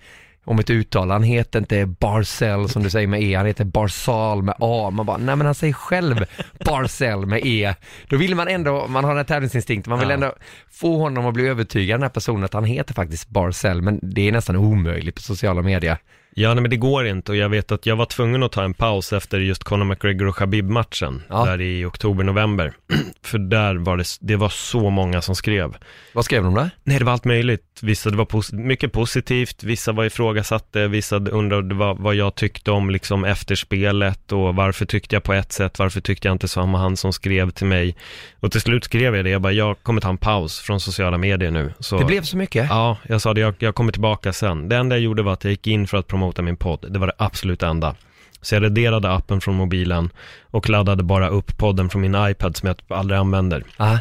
Om 0.45 0.59
ett 0.59 0.69
uttal, 0.69 1.11
han 1.11 1.23
heter 1.23 1.59
inte 1.59 1.85
Barcel 1.85 2.69
som 2.69 2.83
du 2.83 2.89
säger 2.89 3.07
med 3.07 3.23
E, 3.23 3.35
han 3.35 3.45
heter 3.45 3.65
Barsal 3.65 4.43
med 4.43 4.55
A. 4.59 4.89
Man 4.93 5.05
bara, 5.05 5.17
nej 5.17 5.35
men 5.35 5.45
han 5.45 5.55
säger 5.55 5.73
själv 5.73 6.25
Barcel 6.65 7.25
med 7.25 7.41
E. 7.45 7.75
Då 8.07 8.17
vill 8.17 8.35
man 8.35 8.47
ändå, 8.47 8.87
man 8.87 9.03
har 9.03 9.11
den 9.11 9.17
här 9.17 9.23
tävlingsinstinkten, 9.23 9.89
man 9.91 9.99
vill 9.99 10.09
Ja. 10.09 10.13
ändå 10.13 10.33
få 10.71 10.97
honom 10.97 11.25
att 11.25 11.33
bli 11.33 11.47
övertygad, 11.47 11.95
den 11.95 12.01
här 12.03 12.09
personen, 12.09 12.43
att 12.43 12.53
han 12.53 12.65
heter 12.65 12.93
faktiskt 12.93 13.29
Barcel, 13.29 13.81
men 13.81 13.99
det 14.03 14.27
är 14.27 14.31
nästan 14.31 14.55
omöjligt 14.55 15.15
på 15.15 15.21
sociala 15.21 15.61
medier. 15.61 15.97
Ja, 16.35 16.53
nej, 16.53 16.61
men 16.61 16.69
det 16.71 16.77
går 16.77 17.05
inte 17.07 17.31
och 17.31 17.35
jag 17.37 17.49
vet 17.49 17.71
att 17.71 17.85
jag 17.85 17.95
var 17.95 18.05
tvungen 18.05 18.43
att 18.43 18.51
ta 18.51 18.63
en 18.63 18.73
paus 18.73 19.13
efter 19.13 19.39
just 19.39 19.63
Conor 19.63 19.85
McGregor 19.85 20.27
och 20.27 20.35
Khabib-matchen, 20.35 21.21
Ja. 21.29 21.45
där 21.45 21.61
i 21.61 21.85
oktober-november. 21.85 22.73
För 23.23 23.37
där 23.37 23.75
var 23.75 23.97
det, 23.97 24.03
det 24.21 24.35
var 24.35 24.49
så 24.49 24.89
många 24.89 25.21
som 25.21 25.35
skrev. 25.35 25.75
Vad 26.13 26.25
skrev 26.25 26.43
de 26.43 26.53
där? 26.53 26.69
Nej, 26.83 26.99
det 26.99 27.05
var 27.05 27.13
allt 27.13 27.25
möjligt. 27.25 27.79
Vissa, 27.81 28.09
det 28.09 28.17
var 28.17 28.25
pos- 28.25 28.53
mycket 28.53 28.91
positivt, 28.91 29.63
vissa 29.63 29.91
var 29.91 30.05
ifrågasatte, 30.05 30.87
vissa 30.87 31.15
undrade 31.17 31.75
vad, 31.75 31.97
vad 31.99 32.15
jag 32.15 32.35
tyckte 32.35 32.71
om 32.71 32.89
liksom 32.89 33.25
efterspelet 33.25 34.31
och 34.31 34.55
varför 34.55 34.85
tyckte 34.85 35.15
jag 35.15 35.23
på 35.23 35.33
ett 35.33 35.51
sätt, 35.51 35.79
varför 35.79 36.01
tyckte 36.01 36.27
jag 36.27 36.35
inte 36.35 36.47
som 36.47 36.73
han 36.73 36.97
som 36.97 37.13
skrev 37.13 37.49
till 37.51 37.67
mig. 37.67 37.95
Och 38.39 38.51
till 38.51 38.61
slut 38.61 38.83
skrev 38.83 39.15
jag 39.15 39.25
det, 39.25 39.31
jag 39.31 39.41
bara, 39.41 39.53
jag 39.53 39.83
kommer 39.83 40.01
ta 40.01 40.09
en 40.09 40.17
paus 40.17 40.59
från 40.59 40.79
sociala 40.79 41.17
medier 41.17 41.51
nu. 41.51 41.73
Så, 41.79 41.97
Det 41.97 42.05
blev 42.05 42.21
så 42.21 42.37
mycket? 42.37 42.65
Ja, 42.69 42.97
jag 43.07 43.21
sa 43.21 43.33
det, 43.33 43.41
jag, 43.41 43.53
jag 43.59 43.75
kommer 43.75 43.91
tillbaka 43.91 44.33
sen. 44.33 44.69
Det 44.69 44.75
enda 44.75 44.95
jag 44.95 45.03
gjorde 45.03 45.23
var 45.23 45.33
att 45.33 45.43
jag 45.43 45.51
gick 45.51 45.67
in 45.67 45.87
för 45.87 45.97
att 45.97 46.07
promota 46.07 46.22
min 46.41 46.57
podd, 46.57 46.85
det 46.89 46.99
var 46.99 47.07
det 47.07 47.13
absolut 47.17 47.63
enda. 47.63 47.95
Så 48.41 48.55
jag 48.55 48.63
raderade 48.63 49.11
appen 49.11 49.41
från 49.41 49.55
mobilen 49.55 50.09
och 50.41 50.69
laddade 50.69 51.03
bara 51.03 51.29
upp 51.29 51.57
podden 51.57 51.89
från 51.89 52.01
min 52.01 52.15
iPad 52.29 52.57
som 52.57 52.67
jag 52.67 52.97
aldrig 52.97 53.19
använder. 53.19 53.63
Ah. 53.77 53.97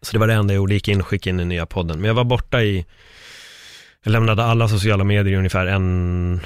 Så 0.00 0.12
det 0.12 0.18
var 0.18 0.26
det 0.26 0.34
enda 0.34 0.54
jag 0.54 0.56
gjorde, 0.56 0.74
gick 0.74 0.88
in 0.88 1.00
och 1.00 1.06
skickade 1.06 1.30
in 1.30 1.36
den 1.36 1.48
nya 1.48 1.66
podden. 1.66 2.00
Men 2.00 2.08
jag 2.08 2.14
var 2.14 2.24
borta 2.24 2.62
i, 2.62 2.86
jag 4.02 4.10
lämnade 4.12 4.44
alla 4.44 4.68
sociala 4.68 5.04
medier 5.04 5.34
i 5.34 5.36
ungefär 5.36 5.66
en, 5.66 6.40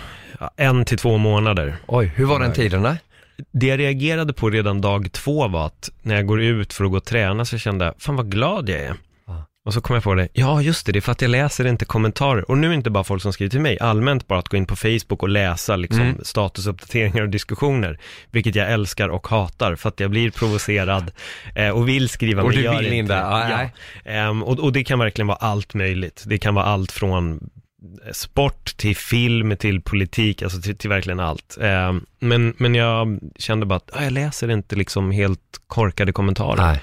en 0.56 0.84
till 0.84 0.98
två 0.98 1.18
månader. 1.18 1.76
Oj, 1.86 2.12
hur 2.16 2.24
var 2.24 2.40
den 2.40 2.52
tiden 2.52 2.82
då? 2.82 2.96
Det 3.52 3.66
jag 3.66 3.78
reagerade 3.78 4.32
på 4.32 4.50
redan 4.50 4.80
dag 4.80 5.12
två 5.12 5.48
var 5.48 5.66
att 5.66 5.90
när 6.02 6.14
jag 6.14 6.26
går 6.26 6.42
ut 6.42 6.72
för 6.72 6.84
att 6.84 6.90
gå 6.90 6.96
och 6.96 7.04
träna 7.04 7.44
så 7.44 7.58
kände 7.58 7.84
jag, 7.84 7.94
fan 7.98 8.16
vad 8.16 8.30
glad 8.30 8.68
jag 8.68 8.80
är. 8.80 8.94
Och 9.66 9.74
så 9.74 9.80
kom 9.80 9.94
jag 9.94 10.02
på 10.02 10.14
det, 10.14 10.28
ja 10.32 10.62
just 10.62 10.86
det, 10.86 10.92
det 10.92 10.98
är 10.98 11.00
för 11.00 11.12
att 11.12 11.22
jag 11.22 11.30
läser 11.30 11.66
inte 11.66 11.84
kommentarer. 11.84 12.50
Och 12.50 12.58
nu 12.58 12.66
är 12.66 12.70
det 12.70 12.74
inte 12.74 12.90
bara 12.90 13.04
folk 13.04 13.22
som 13.22 13.32
skriver 13.32 13.50
till 13.50 13.60
mig, 13.60 13.78
allmänt 13.80 14.26
bara 14.26 14.38
att 14.38 14.48
gå 14.48 14.56
in 14.56 14.66
på 14.66 14.76
Facebook 14.76 15.22
och 15.22 15.28
läsa 15.28 15.76
liksom 15.76 16.00
Mm. 16.00 16.16
statusuppdateringar 16.22 17.22
och 17.22 17.28
diskussioner. 17.28 17.98
Vilket 18.30 18.54
jag 18.54 18.72
älskar 18.72 19.08
och 19.08 19.28
hatar, 19.28 19.76
för 19.76 19.88
att 19.88 20.00
jag 20.00 20.10
blir 20.10 20.30
provocerad 20.30 21.10
eh, 21.54 21.68
och 21.68 21.88
vill 21.88 22.08
skriva, 22.08 22.42
Och 22.42 22.48
men 22.48 22.62
gör 22.62 22.78
vill 22.78 22.92
inte 22.92 23.12
ja. 23.12 23.68
Ehm, 24.04 24.42
och, 24.42 24.58
och 24.58 24.72
det 24.72 24.84
kan 24.84 24.98
verkligen 24.98 25.26
vara 25.26 25.38
allt 25.38 25.74
möjligt. 25.74 26.22
Det 26.26 26.38
kan 26.38 26.54
vara 26.54 26.64
allt 26.64 26.92
från 26.92 27.50
sport 28.12 28.76
till 28.76 28.96
film 28.96 29.56
till 29.56 29.80
politik, 29.80 30.42
alltså 30.42 30.60
till, 30.60 30.76
till 30.76 30.90
verkligen 30.90 31.20
allt. 31.20 31.58
Ehm, 31.60 32.04
men, 32.20 32.54
men 32.56 32.74
jag 32.74 33.18
kände 33.38 33.66
bara 33.66 33.76
att 33.76 33.90
ah, 33.92 34.02
jag 34.02 34.12
läser 34.12 34.50
inte 34.50 34.76
liksom 34.76 35.10
helt 35.10 35.40
korkade 35.66 36.12
kommentarer. 36.12 36.62
Nej. 36.62 36.80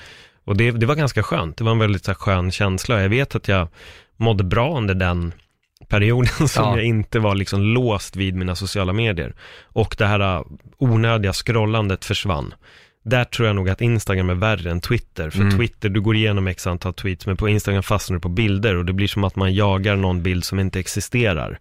Och 0.48 0.58
det, 0.58 0.72
det 0.72 0.86
var 0.86 0.96
ganska 0.96 1.24
skönt. 1.24 1.58
Det 1.58 1.64
var 1.64 1.72
en 1.72 1.80
väldigt 1.80 2.06
så 2.06 2.12
här, 2.12 2.16
skön 2.16 2.52
känsla. 2.52 3.02
Jag 3.02 3.10
vet 3.10 3.36
att 3.36 3.48
jag 3.48 3.68
mådde 4.18 4.44
bra 4.44 4.78
under 4.78 4.96
den 4.96 5.34
perioden 5.88 6.48
som 6.48 6.64
Ja. 6.64 6.76
jag 6.78 6.86
inte 6.86 7.20
var 7.20 7.36
liksom 7.36 7.62
låst 7.62 8.16
vid 8.16 8.36
mina 8.36 8.56
sociala 8.56 8.94
medier. 8.94 9.36
Och 9.64 9.96
det 9.98 10.06
här 10.06 10.20
äh, 10.38 10.42
onödiga 10.78 11.34
scrollandet 11.34 12.06
försvann. 12.06 12.54
Där 13.06 13.24
tror 13.24 13.48
jag 13.48 13.56
nog 13.56 13.70
att 13.70 13.82
Instagram 13.82 14.30
är 14.30 14.34
värre 14.36 14.72
än 14.72 14.82
Twitter. 14.82 15.30
För 15.30 15.40
Mm. 15.40 15.58
Twitter, 15.58 15.90
du 15.90 16.02
går 16.02 16.16
igenom 16.16 16.48
x 16.48 16.68
antal 16.68 16.94
tweets, 16.94 17.26
men 17.26 17.38
på 17.38 17.50
Instagram 17.50 17.84
fastnar 17.84 18.16
du 18.18 18.22
på 18.22 18.30
bilder 18.30 18.76
och 18.76 18.86
det 18.86 18.94
blir 18.94 19.08
som 19.08 19.24
att 19.24 19.36
man 19.36 19.54
jagar 19.54 19.96
någon 19.96 20.24
bild 20.24 20.44
som 20.44 20.60
inte 20.60 20.80
existerar. 20.80 21.60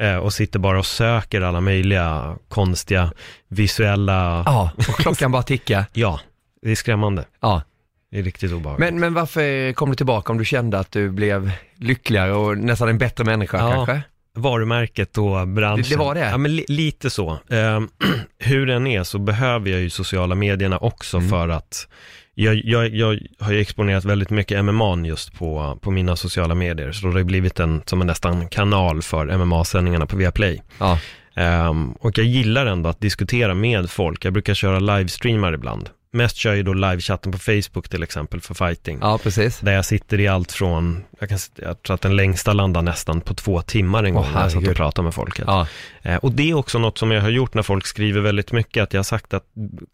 Eh, 0.00 0.16
och 0.16 0.32
sitter 0.32 0.58
bara 0.58 0.78
och 0.78 0.86
söker 0.86 1.40
alla 1.40 1.60
möjliga 1.60 2.36
konstiga 2.48 3.12
visuella, 3.48 4.42
Ja, 4.46 4.70
och 4.76 4.84
klockan 4.98 5.32
bara 5.32 5.42
tickar. 5.42 5.84
ja, 5.92 6.20
det 6.62 6.70
är 6.70 6.74
skrämmande. 6.76 7.24
Ja. 7.40 7.62
Det 8.10 8.18
är 8.18 8.22
riktigt 8.22 8.52
obehagligt. 8.52 8.90
Men, 8.90 9.00
men 9.00 9.14
varför 9.14 9.72
kom 9.72 9.90
du 9.90 9.96
tillbaka 9.96 10.32
om 10.32 10.38
du 10.38 10.44
kände 10.44 10.78
att 10.78 10.92
du 10.92 11.10
blev 11.10 11.50
lyckligare 11.76 12.32
och 12.32 12.58
nästan 12.58 12.88
en 12.88 12.98
bättre 12.98 13.24
människa 13.24 13.58
Ja. 13.58 13.72
kanske? 13.72 14.02
varumärket 14.38 15.18
och 15.18 15.48
branschen. 15.48 15.82
Det- 15.82 15.88
det 15.88 15.96
var 15.96 16.14
det? 16.14 16.20
Ja, 16.30 16.38
men 16.38 16.56
li, 16.56 16.64
lite 16.68 17.10
så. 17.10 17.38
Ehm, 17.50 17.88
hur 18.38 18.66
den 18.66 18.86
är 18.86 19.02
så 19.02 19.18
behöver 19.18 19.70
jag 19.70 19.80
ju 19.80 19.90
sociala 19.90 20.34
medierna 20.34 20.78
också 20.78 21.16
Mm. 21.16 21.30
för 21.30 21.48
att 21.48 21.88
jag, 22.34 22.54
jag, 22.64 22.88
jag 22.94 23.18
har 23.40 23.52
ju 23.52 23.60
exponerat 23.60 24.04
väldigt 24.04 24.30
mycket 24.30 24.64
MMA 24.64 24.96
just 25.06 25.38
på, 25.38 25.78
på 25.82 25.90
mina 25.90 26.16
sociala 26.16 26.54
medier, 26.54 26.92
så 26.92 27.06
då 27.06 27.12
har 27.12 27.18
det 27.18 27.24
blivit 27.24 27.60
en, 27.60 27.82
som 27.86 28.00
en 28.00 28.06
nästan 28.06 28.48
kanal 28.48 29.02
för 29.02 29.26
MMA-sändningarna 29.38 30.06
på 30.06 30.16
Viaplay. 30.16 30.62
Ja. 30.78 30.98
Ehm, 31.36 31.92
och 31.92 32.18
jag 32.18 32.26
gillar 32.26 32.66
ändå 32.66 32.88
att 32.90 33.00
diskutera 33.00 33.54
med 33.54 33.90
folk. 33.90 34.24
Jag 34.24 34.32
brukar 34.32 34.54
köra 34.54 34.78
livestreamar 34.78 35.52
ibland. 35.52 35.90
Mest 36.10 36.36
kör 36.36 36.54
ju 36.54 36.62
då 36.62 36.74
livechatten 36.74 37.32
på 37.32 37.38
Facebook 37.38 37.88
till 37.88 38.02
exempel 38.02 38.40
för 38.40 38.54
fighting. 38.54 38.98
Ja, 39.00 39.18
precis. 39.18 39.60
Där 39.60 39.72
jag 39.72 39.84
sitter 39.84 40.20
i 40.20 40.28
allt 40.28 40.52
från, 40.52 41.04
jag, 41.20 41.28
kan, 41.28 41.38
jag 41.54 41.82
tror 41.82 41.94
att 41.94 42.00
den 42.00 42.16
längsta 42.16 42.52
landar 42.52 42.82
nästan 42.82 43.20
på 43.20 43.34
två 43.34 43.62
timmar 43.62 44.04
en 44.04 44.14
gång 44.14 44.26
när 44.34 44.42
jag 44.42 44.52
satt 44.52 44.68
och 44.68 44.76
pratade 44.76 45.04
med 45.04 45.14
folket. 45.14 45.44
Ja. 45.46 45.66
Eh, 46.02 46.16
och 46.16 46.32
det 46.32 46.50
är 46.50 46.54
också 46.54 46.78
något 46.78 46.98
som 46.98 47.10
jag 47.10 47.22
har 47.22 47.28
gjort 47.28 47.54
när 47.54 47.62
folk 47.62 47.86
skriver 47.86 48.20
väldigt 48.20 48.52
mycket, 48.52 48.82
att 48.82 48.92
jag 48.92 48.98
har 48.98 49.04
sagt 49.04 49.34
att 49.34 49.44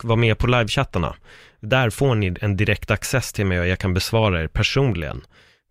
var 0.03 0.17
med 0.17 0.39
på 0.39 0.47
livechattarna. 0.47 1.15
Där 1.61 1.91
får 1.91 2.15
ni 2.15 2.35
en 2.41 2.57
direkt 2.57 2.91
access 2.91 3.33
till 3.33 3.47
mig 3.47 3.61
och 3.61 3.67
jag 3.67 3.79
kan 3.79 3.95
besvara 3.95 4.43
er 4.43 4.47
personligen 4.47 5.21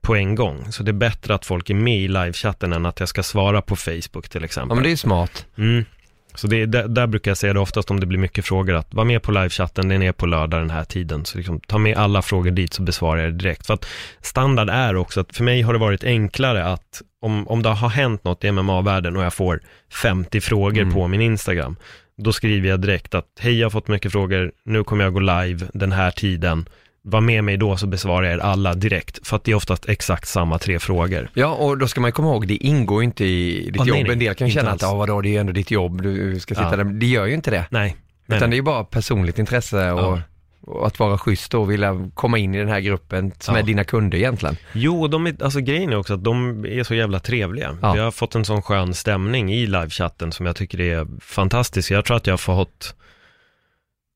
på 0.01 0.15
en 0.15 0.35
gång. 0.35 0.71
Så 0.71 0.83
det 0.83 0.91
är 0.91 0.93
bättre 0.93 1.35
att 1.35 1.45
folk 1.45 1.69
är 1.69 1.73
med 1.73 1.97
i 1.97 2.07
livechatten 2.07 2.73
än 2.73 2.85
att 2.85 2.99
jag 2.99 3.09
ska 3.09 3.23
svara 3.23 3.61
på 3.61 3.75
Facebook 3.75 4.29
till 4.29 4.43
exempel. 4.43 4.69
ja, 4.69 4.75
men 4.75 4.83
det 4.83 4.91
är 4.91 4.95
smart. 4.95 5.45
Mm. 5.57 5.85
Så 6.33 6.47
det, 6.47 6.61
är- 6.61 6.67
där, 6.67 6.87
där 6.87 7.07
brukar 7.07 7.31
jag 7.31 7.37
säga 7.37 7.53
det 7.53 7.59
oftast 7.59 7.91
om 7.91 7.99
det 7.99 8.05
blir 8.05 8.19
mycket 8.19 8.45
frågor, 8.45 8.73
att 8.75 8.93
var 8.93 9.05
med 9.05 9.21
på 9.23 9.31
livechatten, 9.31 9.89
den 9.89 10.01
är 10.03 10.11
på 10.11 10.25
lördag 10.25 10.61
den 10.61 10.69
här 10.69 10.83
tiden. 10.83 11.25
Så 11.25 11.37
liksom, 11.37 11.59
ta 11.59 11.77
med 11.77 11.97
alla 11.97 12.21
frågor 12.21 12.51
dit 12.51 12.73
så 12.73 12.81
besvarar 12.81 13.21
jag 13.21 13.33
det 13.33 13.37
direkt. 13.37 13.65
För 13.67 13.73
att 13.73 13.85
standard 14.21 14.69
är 14.69 14.95
också 14.95 15.19
att 15.19 15.35
för 15.35 15.43
mig 15.43 15.61
har 15.61 15.73
det 15.73 15.79
varit 15.79 16.03
enklare 16.03 16.65
att 16.65 17.01
om, 17.21 17.47
om 17.47 17.63
det 17.63 17.69
har 17.69 17.89
hänt 17.89 18.23
något 18.23 18.43
i 18.43 18.51
MMA-världen 18.51 19.17
och 19.17 19.23
jag 19.23 19.33
får 19.33 19.59
50 20.01 20.41
frågor 20.41 20.81
Mm. 20.81 20.93
på 20.93 21.07
min 21.07 21.21
Instagram, 21.21 21.75
då 22.17 22.33
skriver 22.33 22.69
jag 22.69 22.81
direkt 22.81 23.15
att 23.15 23.25
hej 23.39 23.59
jag 23.59 23.65
har 23.65 23.71
fått 23.71 23.87
mycket 23.87 24.11
frågor, 24.11 24.51
nu 24.65 24.83
kommer 24.83 25.03
jag 25.03 25.13
gå 25.13 25.19
live 25.19 25.67
den 25.73 25.91
här 25.91 26.11
tiden. 26.11 26.65
Var 27.03 27.21
med 27.21 27.43
mig 27.43 27.57
då 27.57 27.77
så 27.77 27.87
besvarar 27.87 28.23
jag 28.27 28.33
er 28.33 28.39
alla 28.39 28.73
direkt, 28.73 29.27
för 29.27 29.35
att 29.35 29.43
det 29.43 29.51
är 29.51 29.55
oftast 29.55 29.89
exakt 29.89 30.27
samma 30.27 30.59
tre 30.59 30.79
frågor. 30.79 31.29
Ja, 31.33 31.47
och 31.53 31.77
då 31.77 31.87
ska 31.87 32.01
man 32.01 32.11
komma 32.11 32.27
ihåg, 32.27 32.47
det 32.47 32.55
ingår 32.55 33.03
inte 33.03 33.25
i 33.25 33.65
ditt 33.65 33.75
Ja, 33.75 33.83
nej, 33.83 33.87
jobb. 33.89 34.03
nej, 34.07 34.13
en 34.13 34.19
del 34.19 34.35
kan 34.35 34.49
känna 34.51 34.71
alls. 34.71 34.83
att, 34.83 34.89
ja 34.89 34.95
vadå, 34.97 35.21
det 35.21 35.29
är 35.29 35.31
ju 35.31 35.37
ändå 35.37 35.51
ditt 35.53 35.71
jobb, 35.71 36.01
du 36.01 36.39
ska 36.39 36.55
sitta 36.55 36.67
Ja. 36.71 36.75
där. 36.75 36.83
Det 36.83 37.05
gör 37.05 37.25
ju 37.25 37.33
inte 37.33 37.51
det. 37.51 37.65
Nej. 37.69 37.95
nej, 38.25 38.37
Utan 38.37 38.39
nej. 38.39 38.49
det 38.49 38.53
är 38.53 38.57
ju 38.57 38.61
bara 38.63 38.83
personligt 38.83 39.39
intresse 39.39 39.91
och, 39.91 40.19
och 40.61 40.87
att 40.87 40.99
vara 40.99 41.17
schysst 41.17 41.53
och 41.53 41.71
vilja 41.71 42.09
komma 42.13 42.37
in 42.37 42.55
i 42.55 42.57
den 42.57 42.67
här 42.67 42.79
gruppen 42.79 43.31
som 43.39 43.55
Ja. 43.55 43.61
är 43.61 43.65
dina 43.65 43.83
kunder 43.83 44.17
egentligen. 44.17 44.57
Jo, 44.73 45.07
de 45.07 45.27
är, 45.27 45.43
alltså 45.43 45.59
grejen 45.59 45.91
är 45.91 45.95
också 45.97 46.13
att 46.13 46.23
de 46.23 46.65
är 46.65 46.83
så 46.83 46.95
jävla 46.95 47.19
trevliga. 47.19 47.77
Ja. 47.81 47.93
Vi 47.93 47.99
har 47.99 48.11
fått 48.11 48.35
en 48.35 48.45
sån 48.45 48.61
skön 48.61 48.93
stämning 48.93 49.53
i 49.53 49.65
livechatten 49.65 50.31
som 50.31 50.45
jag 50.45 50.55
tycker 50.55 50.81
är 50.81 51.07
fantastisk. 51.21 51.91
Jag 51.91 52.05
tror 52.05 52.17
att 52.17 52.27
jag 52.27 52.33
har 52.33 52.37
fått, 52.37 52.95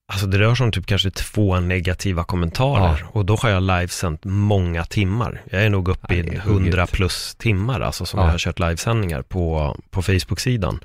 alltså 0.08 0.28
det 0.28 0.40
rör 0.40 0.56
sig 0.56 0.64
om 0.64 0.72
typ 0.72 0.86
kanske 0.86 1.12
två 1.12 1.60
negativa 1.60 2.24
kommentarer 2.24 3.06
och 3.12 3.26
då 3.26 3.36
har 3.36 3.50
jag 3.50 3.64
livesänt 3.64 4.20
många 4.24 4.86
timmar. 4.86 5.42
Jag 5.52 5.64
är 5.66 5.70
nog 5.70 5.88
uppe 5.90 6.06
Ja, 6.10 6.16
i 6.16 6.22
det 6.22 6.36
är 6.36 6.40
100 6.40 6.82
huggigt. 6.82 6.92
plus 6.92 7.36
timmar 7.36 7.82
alltså 7.82 8.06
som 8.06 8.20
Ja. 8.20 8.26
jag 8.26 8.32
har 8.32 8.38
kört 8.40 8.60
livesändningar 8.60 9.22
på, 9.22 9.76
på 9.92 10.02
Facebook-sidan. 10.02 10.80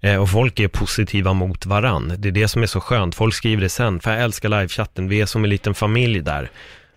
Eh, 0.00 0.16
och 0.22 0.30
folk 0.30 0.60
är 0.60 0.68
positiva 0.68 1.32
mot 1.32 1.66
varann. 1.66 2.14
Det 2.18 2.28
är 2.28 2.32
det 2.32 2.48
som 2.48 2.62
är 2.62 2.66
så 2.66 2.80
skönt. 2.80 3.14
Folk 3.14 3.34
skriver 3.34 3.62
det 3.62 3.68
sen, 3.68 4.00
för 4.00 4.12
jag 4.12 4.22
älskar 4.22 4.48
livechatten. 4.48 5.08
Vi 5.08 5.20
är 5.20 5.26
som 5.26 5.44
en 5.44 5.50
liten 5.50 5.74
familj 5.74 6.20
där. 6.20 6.50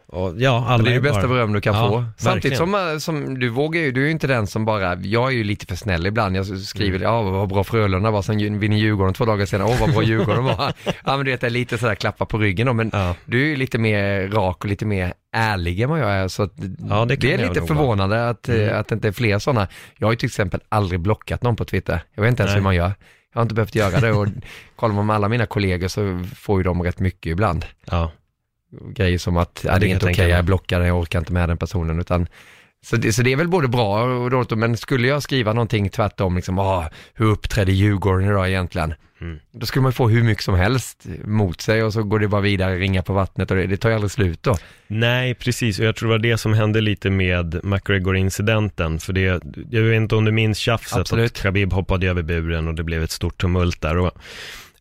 Och 0.07 0.33
ja, 0.37 0.65
alla 0.67 0.83
det 0.83 0.89
är 0.89 0.93
det 0.93 1.01
bara- 1.01 1.13
bästa 1.13 1.27
beröm 1.27 1.53
du 1.53 1.61
kan 1.61 1.75
Ja, 1.75 1.89
få. 1.89 2.05
Samtidigt 2.17 2.57
som, 2.57 2.75
eh, 2.75 2.97
som 2.97 3.39
du 3.39 3.49
vågar 3.49 3.81
ju, 3.81 3.91
du 3.91 4.01
är 4.01 4.05
ju 4.05 4.11
inte 4.11 4.27
den 4.27 4.47
som 4.47 4.65
bara, 4.65 4.95
jag 4.95 5.27
är 5.27 5.35
ju 5.35 5.43
lite 5.43 5.65
för 5.65 5.75
snäll 5.75 6.05
ibland. 6.07 6.35
Jag 6.37 6.45
skriver, 6.47 6.99
ja 6.99 7.21
vad 7.21 7.49
bra 7.49 7.63
Frölunda 7.63 8.11
var, 8.11 8.21
sen 8.21 8.59
vinner 8.59 8.77
Djurgården 8.77 9.13
två 9.13 9.25
dagar 9.25 9.45
senare, 9.45 9.67
åh 9.69 9.79
vad 9.79 9.93
bra 9.93 10.03
Djurgården 10.03 10.43
var. 10.43 10.73
ja 11.05 11.17
men 11.17 11.25
du 11.25 11.31
vet, 11.31 11.41
det 11.41 11.47
är 11.47 11.51
lite 11.51 11.77
sådär 11.77 11.95
klappa 11.95 12.25
på 12.25 12.37
ryggen 12.37 12.67
då, 12.67 12.73
men 12.73 12.89
Ja. 12.93 13.15
du 13.25 13.41
är 13.43 13.45
ju 13.47 13.55
lite 13.55 13.77
mer 13.77 14.27
rak 14.27 14.63
och 14.63 14.69
lite 14.69 14.85
mer 14.85 15.13
ärlig 15.35 15.81
än 15.81 15.89
vad 15.89 15.99
jag 15.99 16.09
är. 16.11 16.27
Så 16.27 16.43
att 16.43 16.53
Ja, 16.89 17.05
det 17.05 17.17
kan 17.17 17.29
är 17.29 17.37
lite 17.37 17.61
förvånande 17.61 18.29
att, 18.29 18.49
eh, 18.49 18.55
Mm. 18.55 18.79
att 18.79 18.87
det 18.87 18.95
inte 18.95 19.07
är 19.07 19.11
fler 19.11 19.39
sådana. 19.39 19.67
Jag 19.97 20.07
har 20.07 20.11
ju 20.11 20.17
till 20.17 20.27
exempel 20.27 20.59
aldrig 20.69 20.99
blockat 20.99 21.43
någon 21.43 21.55
på 21.55 21.65
Twitter. 21.65 22.01
Jag 22.15 22.21
vet 22.23 22.29
inte 22.29 22.43
ens 22.43 22.49
Nej. 22.51 22.55
hur 22.59 22.63
man 22.63 22.75
gör. 22.75 22.93
Jag 23.33 23.39
har 23.39 23.41
inte 23.41 23.55
behövt 23.55 23.75
göra 23.75 23.99
det 23.99 24.11
och 24.11 24.27
kollar 24.75 24.95
man 24.95 25.05
med 25.05 25.15
alla 25.15 25.29
mina 25.29 25.45
kollegor 25.45 25.87
så 25.87 26.23
får 26.35 26.59
ju 26.59 26.63
de 26.63 26.81
rätt 26.83 26.99
mycket 26.99 27.31
ibland. 27.31 27.65
Ja. 27.91 28.11
Grejer 28.93 29.17
som 29.17 29.38
att, 29.38 29.65
ja, 29.67 29.79
det 29.79 29.88
är 29.88 29.89
inte 29.89 30.05
okej, 30.05 30.25
mig. 30.25 30.35
jag 30.35 30.45
blockar 30.45 30.79
den, 30.79 30.88
jag 30.88 30.99
orkar 30.99 31.19
inte 31.19 31.33
med 31.33 31.49
den 31.49 31.57
personen 31.57 31.99
utan 31.99 32.27
så 32.85 32.95
det, 32.95 33.13
så 33.13 33.21
det 33.21 33.31
är 33.31 33.35
väl 33.35 33.47
både 33.47 33.67
bra 33.67 34.03
och 34.03 34.29
dåligt, 34.29 34.57
men 34.57 34.77
skulle 34.77 35.07
jag 35.07 35.23
skriva 35.23 35.53
någonting 35.53 35.89
tvärtom, 35.89 36.35
liksom, 36.35 36.59
ah, 36.59 36.89
hur 37.13 37.25
uppträdde 37.25 37.71
Djurgården 37.71 38.29
idag 38.29 38.49
egentligen? 38.49 38.93
Mm. 39.21 39.39
Då 39.51 39.65
skulle 39.65 39.83
man 39.83 39.93
få 39.93 40.09
hur 40.09 40.23
mycket 40.23 40.43
som 40.43 40.55
helst 40.55 41.05
mot 41.23 41.61
sig 41.61 41.83
och 41.83 41.93
så 41.93 42.03
går 42.03 42.19
det 42.19 42.27
bara 42.27 42.41
vidare, 42.41 42.77
ringa 42.77 43.01
på 43.01 43.13
vattnet 43.13 43.51
och 43.51 43.57
det, 43.57 43.67
det 43.67 43.77
tar 43.77 43.89
ju 43.89 43.95
aldrig 43.95 44.11
slut 44.11 44.43
då. 44.43 44.55
Nej, 44.88 45.35
precis. 45.35 45.79
Och 45.79 45.85
jag 45.85 45.95
tror 45.95 46.09
det 46.09 46.13
var 46.13 46.19
det 46.19 46.38
som 46.38 46.53
hände 46.53 46.81
lite 46.81 47.09
med 47.09 47.59
McGregor-incidenten. 47.63 48.99
För 48.99 49.13
det, 49.13 49.43
jag 49.69 49.81
vet 49.81 49.95
inte 49.95 50.15
om 50.15 50.25
du 50.25 50.31
minns 50.31 50.57
tjafset 50.57 50.99
Absolut. 50.99 51.31
att 51.31 51.38
Khabib 51.38 51.73
hoppade 51.73 52.07
över 52.07 52.23
buren 52.23 52.67
och 52.67 52.75
det 52.75 52.83
blev 52.83 53.03
ett 53.03 53.11
stort 53.11 53.38
tumult 53.38 53.81
där. 53.81 53.97
Och 53.97 54.11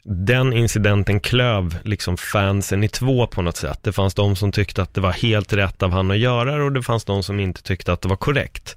den 0.04 0.52
incidenten 0.52 1.20
klöv 1.20 1.78
liksom 1.84 2.16
fansen 2.16 2.84
i 2.84 2.88
två 2.88 3.26
på 3.26 3.42
något 3.42 3.56
sätt. 3.56 3.78
Det 3.82 3.92
fanns 3.92 4.14
de 4.14 4.36
som 4.36 4.52
tyckte 4.52 4.82
att 4.82 4.94
det 4.94 5.00
var 5.00 5.12
helt 5.12 5.52
rätt 5.52 5.82
av 5.82 5.90
han 5.90 6.10
att 6.10 6.18
göra 6.18 6.56
det 6.56 6.64
och 6.64 6.72
det 6.72 6.82
fanns 6.82 7.04
de 7.04 7.22
som 7.22 7.40
inte 7.40 7.62
tyckte 7.62 7.92
att 7.92 8.00
det 8.00 8.08
var 8.08 8.16
korrekt. 8.16 8.76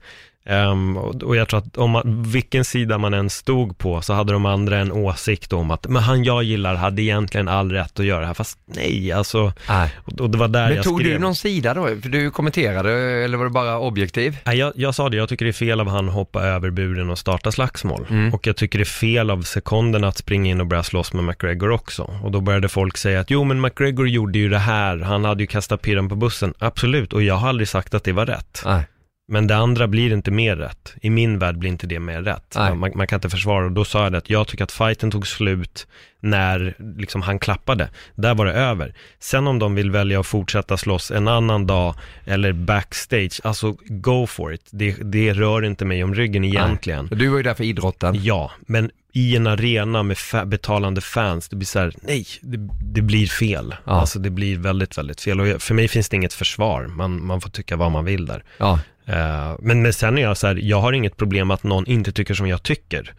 Ehm, 0.50 0.98
och, 0.98 1.36
jag 1.36 1.48
tror 1.48 1.60
att 1.60 1.78
om 1.78 1.92
man, 1.92 2.24
vilken 2.24 2.66
sida 2.66 2.98
man 2.98 3.14
än 3.14 3.30
stod 3.30 3.78
på 3.78 4.02
så 4.02 4.14
hade 4.14 4.34
de 4.34 4.46
andra 4.46 4.78
en 4.78 4.92
åsikt 4.92 5.54
om 5.54 5.72
att 5.72 5.88
men 5.88 6.04
han 6.04 6.24
jag 6.24 6.44
gillar 6.44 6.76
hade 6.76 7.02
egentligen 7.02 7.48
all 7.48 7.72
rätt 7.72 8.00
att 8.00 8.06
göra 8.06 8.20
det 8.20 8.28
här. 8.28 8.34
Fast 8.34 8.60
nej, 8.66 9.12
alltså, 9.12 9.54
Nej. 9.70 9.96
och, 10.06 10.22
och 10.22 10.30
det 10.30 10.38
var 10.38 10.48
där 10.48 10.68
Men 10.68 10.76
jag 10.76 10.84
tog 10.84 11.00
skrev. 11.00 11.14
du 11.14 11.20
någon 11.20 11.36
sida 11.36 11.74
då? 11.74 11.88
För 11.88 12.10
du 12.10 12.32
kommenterade, 12.32 12.92
eller 13.24 13.38
var 13.38 13.46
det 13.46 13.52
bara 13.52 13.80
objektiv? 13.80 14.38
Nej, 14.46 14.58
jag, 14.58 14.74
jag 14.76 14.96
sa 14.96 15.10
det, 15.10 15.18
jag 15.18 15.30
tycker 15.30 15.46
det 15.46 15.52
är 15.52 15.54
fel 15.54 15.80
av 15.80 15.88
han 15.88 16.08
att 16.08 16.14
hoppa 16.14 16.44
över 16.44 16.70
buren 16.70 17.10
och 17.10 17.20
starta 17.20 17.52
slagsmål. 17.52 18.06
Mm. 18.10 18.34
Och 18.34 18.48
jag 18.48 18.56
tycker 18.56 18.80
det 18.80 18.84
är 18.84 18.86
fel 18.86 19.30
av 19.30 19.42
sekonderna 19.42 20.08
att 20.08 20.18
springa 20.18 20.52
in 20.52 20.62
och 20.62 20.68
börja 20.68 20.84
slåss 20.84 21.14
med 21.14 21.24
McGregor 21.24 21.72
också. 21.72 22.04
Och 22.24 22.32
då 22.32 22.42
började 22.42 22.70
folk 22.70 22.98
säga 22.98 23.20
att 23.20 23.30
jo 23.30 23.44
men 23.44 23.62
McGregor 23.62 24.10
gjorde 24.10 24.40
ju 24.40 24.50
det 24.50 24.58
här, 24.58 24.98
han 24.98 25.26
hade 25.26 25.44
ju 25.44 25.48
kastat 25.48 25.82
pirren 25.82 26.10
på 26.10 26.16
bussen. 26.16 26.54
Absolut, 26.60 27.14
och 27.14 27.24
jag 27.24 27.36
har 27.36 27.50
aldrig 27.50 27.68
sagt 27.68 27.94
att 27.94 28.04
det 28.04 28.12
var 28.12 28.26
rätt. 28.26 28.62
Nej. 28.66 28.84
Men 29.30 29.48
det 29.48 29.56
andra 29.56 29.88
blir 29.88 30.14
inte 30.14 30.32
mer 30.32 30.56
rätt. 30.56 30.96
I 31.02 31.10
min 31.10 31.40
värld 31.40 31.58
blir 31.58 31.70
inte 31.70 31.88
det 31.88 32.00
mer 32.00 32.22
rätt. 32.22 32.54
Nej. 32.56 32.76
Man, 32.76 32.92
man 32.96 33.08
kan 33.08 33.18
inte 33.18 33.30
försvara 33.30 33.66
och 33.66 33.72
då 33.72 33.86
sa 33.86 34.04
jag 34.04 34.12
det 34.12 34.18
att 34.18 34.30
jag 34.30 34.48
tycker 34.48 34.64
att 34.64 34.72
fighten 34.72 35.12
tog 35.12 35.28
slut 35.28 35.88
när 36.20 36.76
liksom 36.98 37.22
han 37.22 37.40
klappade. 37.40 37.90
Där 38.16 38.36
var 38.36 38.46
det 38.46 38.54
över. 38.54 38.94
Sen 39.20 39.48
om 39.48 39.60
de 39.60 39.76
vill 39.76 39.92
välja 39.92 40.20
att 40.20 40.28
fortsätta 40.28 40.78
slåss 40.78 41.12
en 41.12 41.28
annan 41.28 41.68
dag 41.68 41.96
eller 42.26 42.54
backstage, 42.54 43.42
alltså 43.44 43.76
go 43.88 44.28
for 44.28 44.54
it. 44.54 44.68
Det, 44.72 44.92
det 44.92 45.34
rör 45.34 45.66
inte 45.66 45.86
mig 45.86 46.04
om 46.04 46.16
ryggen 46.16 46.44
egentligen. 46.44 47.08
Du 47.12 47.28
var 47.28 47.38
ju 47.38 47.44
där 47.44 47.54
för 47.54 47.64
idrotten. 47.64 48.16
Ja, 48.24 48.52
men 48.62 48.92
i 49.18 49.36
en 49.36 49.48
arena 49.48 50.04
med 50.04 50.18
fa- 50.18 50.46
betalande 50.46 51.02
fans, 51.02 51.50
det 51.50 51.56
blir 51.56 51.66
så 51.68 51.80
här, 51.80 51.94
nej, 52.02 52.26
det, 52.42 52.58
det 52.94 53.02
blir 53.02 53.28
fel. 53.28 53.76
Ja. 53.86 53.92
Alltså 53.92 54.20
det 54.20 54.30
blir 54.30 54.58
väldigt, 54.58 54.98
väldigt 54.98 55.22
fel. 55.22 55.40
Och 55.40 55.48
jag- 55.48 55.62
för 55.62 55.74
mig 55.74 55.88
finns 55.88 56.10
det 56.10 56.16
inget 56.16 56.34
försvar, 56.34 56.88
man, 56.88 57.26
man 57.26 57.42
får 57.42 57.50
tycka 57.50 57.76
vad 57.76 57.92
man 57.92 58.06
vill 58.06 58.26
där. 58.26 58.44
Ja. 58.58 58.80
Eh, 59.06 59.56
men, 59.60 59.82
men 59.82 59.94
sen 59.94 60.18
är 60.18 60.22
jag 60.22 60.38
så 60.38 60.48
här, 60.48 60.56
jag 60.56 60.82
har 60.82 60.94
inget 60.94 61.18
problem 61.18 61.52
att 61.52 61.64
någon 61.64 61.88
inte 61.88 62.12
tycker 62.12 62.34
som 62.34 62.48
jag 62.48 62.64
tycker. 62.64 63.14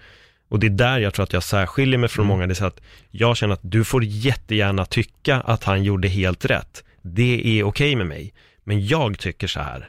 Och 0.50 0.58
det 0.58 0.66
är 0.66 0.70
där 0.70 0.98
jag 0.98 1.14
tror 1.14 1.22
att 1.24 1.32
jag 1.32 1.42
särskiljer 1.42 1.98
mig 1.98 2.08
från 2.08 2.24
Mm. 2.24 2.36
många, 2.36 2.46
det 2.46 2.52
är 2.52 2.54
så 2.54 2.66
att 2.66 2.80
jag 3.10 3.36
känner 3.36 3.54
att 3.54 3.60
du 3.62 3.84
får 3.84 4.04
jättegärna 4.04 4.84
tycka 4.84 5.36
att 5.40 5.64
han 5.64 5.82
gjorde 5.84 6.08
helt 6.08 6.44
rätt. 6.44 6.84
Det 7.02 7.58
är 7.58 7.62
okej 7.64 7.96
med 7.96 8.06
mig, 8.06 8.32
men 8.64 8.86
jag 8.86 9.18
tycker 9.18 9.46
så 9.46 9.60
här. 9.60 9.88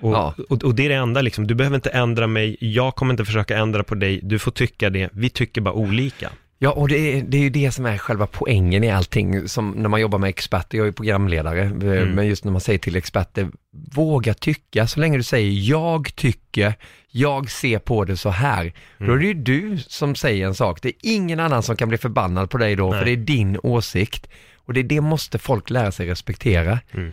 Och, 0.00 0.12
Ja. 0.12 0.34
och, 0.48 0.64
och 0.64 0.74
det 0.74 0.84
är 0.84 0.88
det 0.88 0.94
enda 0.94 1.22
liksom, 1.22 1.46
du 1.46 1.54
behöver 1.54 1.74
inte 1.74 1.90
ändra 1.90 2.26
mig, 2.26 2.56
jag 2.60 2.94
kommer 2.94 3.14
inte 3.14 3.24
försöka 3.24 3.56
ändra 3.58 3.82
på 3.82 3.94
dig, 3.94 4.20
du 4.22 4.38
får 4.38 4.50
tycka 4.50 4.90
det, 4.90 5.08
vi 5.12 5.30
tycker 5.30 5.60
bara 5.60 5.74
olika. 5.74 6.30
Ja, 6.58 6.70
och 6.70 6.88
det 6.88 6.96
är, 7.18 7.22
det 7.22 7.36
är 7.36 7.40
ju 7.42 7.50
det 7.50 7.72
som 7.72 7.86
är 7.86 7.98
själva 7.98 8.26
poängen 8.26 8.84
i 8.84 8.90
allting, 8.90 9.48
som 9.48 9.70
när 9.70 9.88
man 9.88 10.00
jobbar 10.00 10.18
med 10.18 10.28
experter, 10.28 10.78
jag 10.78 10.84
är 10.84 10.88
ju 10.88 10.92
programledare, 10.92 11.60
eh, 11.62 11.70
Mm. 11.70 12.08
men 12.10 12.26
just 12.26 12.44
när 12.44 12.52
man 12.52 12.60
säger 12.60 12.78
till 12.78 12.96
experter, 12.96 13.48
våga 13.94 14.34
tycka, 14.34 14.86
så 14.86 15.00
länge 15.00 15.16
du 15.16 15.22
säger 15.22 15.70
jag 15.70 16.16
tycker, 16.16 16.74
jag 17.10 17.50
ser 17.50 17.78
på 17.78 18.04
det 18.04 18.16
så 18.16 18.30
här, 18.30 18.72
då 18.98 19.04
Mm. 19.04 19.16
är 19.16 19.20
det 19.20 19.26
ju 19.26 19.34
du 19.34 19.78
som 19.78 20.14
säger 20.14 20.46
en 20.46 20.54
sak, 20.54 20.82
det 20.82 20.88
är 20.88 20.94
ingen 21.02 21.40
annan 21.40 21.62
som 21.62 21.76
kan 21.76 21.88
bli 21.88 21.98
förbannad 21.98 22.50
på 22.50 22.58
dig 22.58 22.76
då, 22.76 22.90
Nej. 22.90 22.98
för 22.98 23.04
det 23.06 23.12
är 23.12 23.16
din 23.16 23.58
åsikt. 23.62 24.26
Och 24.56 24.72
det, 24.74 24.82
det 24.82 25.00
måste 25.00 25.38
folk 25.38 25.70
lära 25.70 25.92
sig 25.92 26.06
respektera. 26.06 26.78
Mm. 26.94 27.12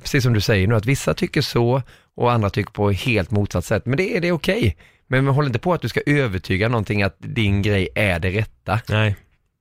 Precis 0.00 0.22
som 0.24 0.32
du 0.32 0.40
säger 0.40 0.66
nu, 0.68 0.74
att 0.74 0.86
vissa 0.86 1.14
tycker 1.14 1.42
så 1.42 1.82
och 2.16 2.32
andra 2.32 2.50
tycker 2.50 2.72
på 2.72 2.90
helt 2.90 3.30
motsatt 3.30 3.64
sätt, 3.64 3.86
men 3.86 3.96
det 3.96 4.16
är 4.16 4.20
det 4.20 4.32
okej. 4.32 4.76
Men 5.06 5.26
håll 5.26 5.46
inte 5.46 5.58
på 5.58 5.72
att 5.74 5.82
du 5.82 5.88
ska 5.88 6.00
övertyga 6.06 6.68
någonting 6.68 7.02
att 7.02 7.16
din 7.18 7.62
grej 7.62 7.88
är 7.94 8.18
det 8.18 8.30
rätta. 8.30 8.80
Nej, 8.88 9.16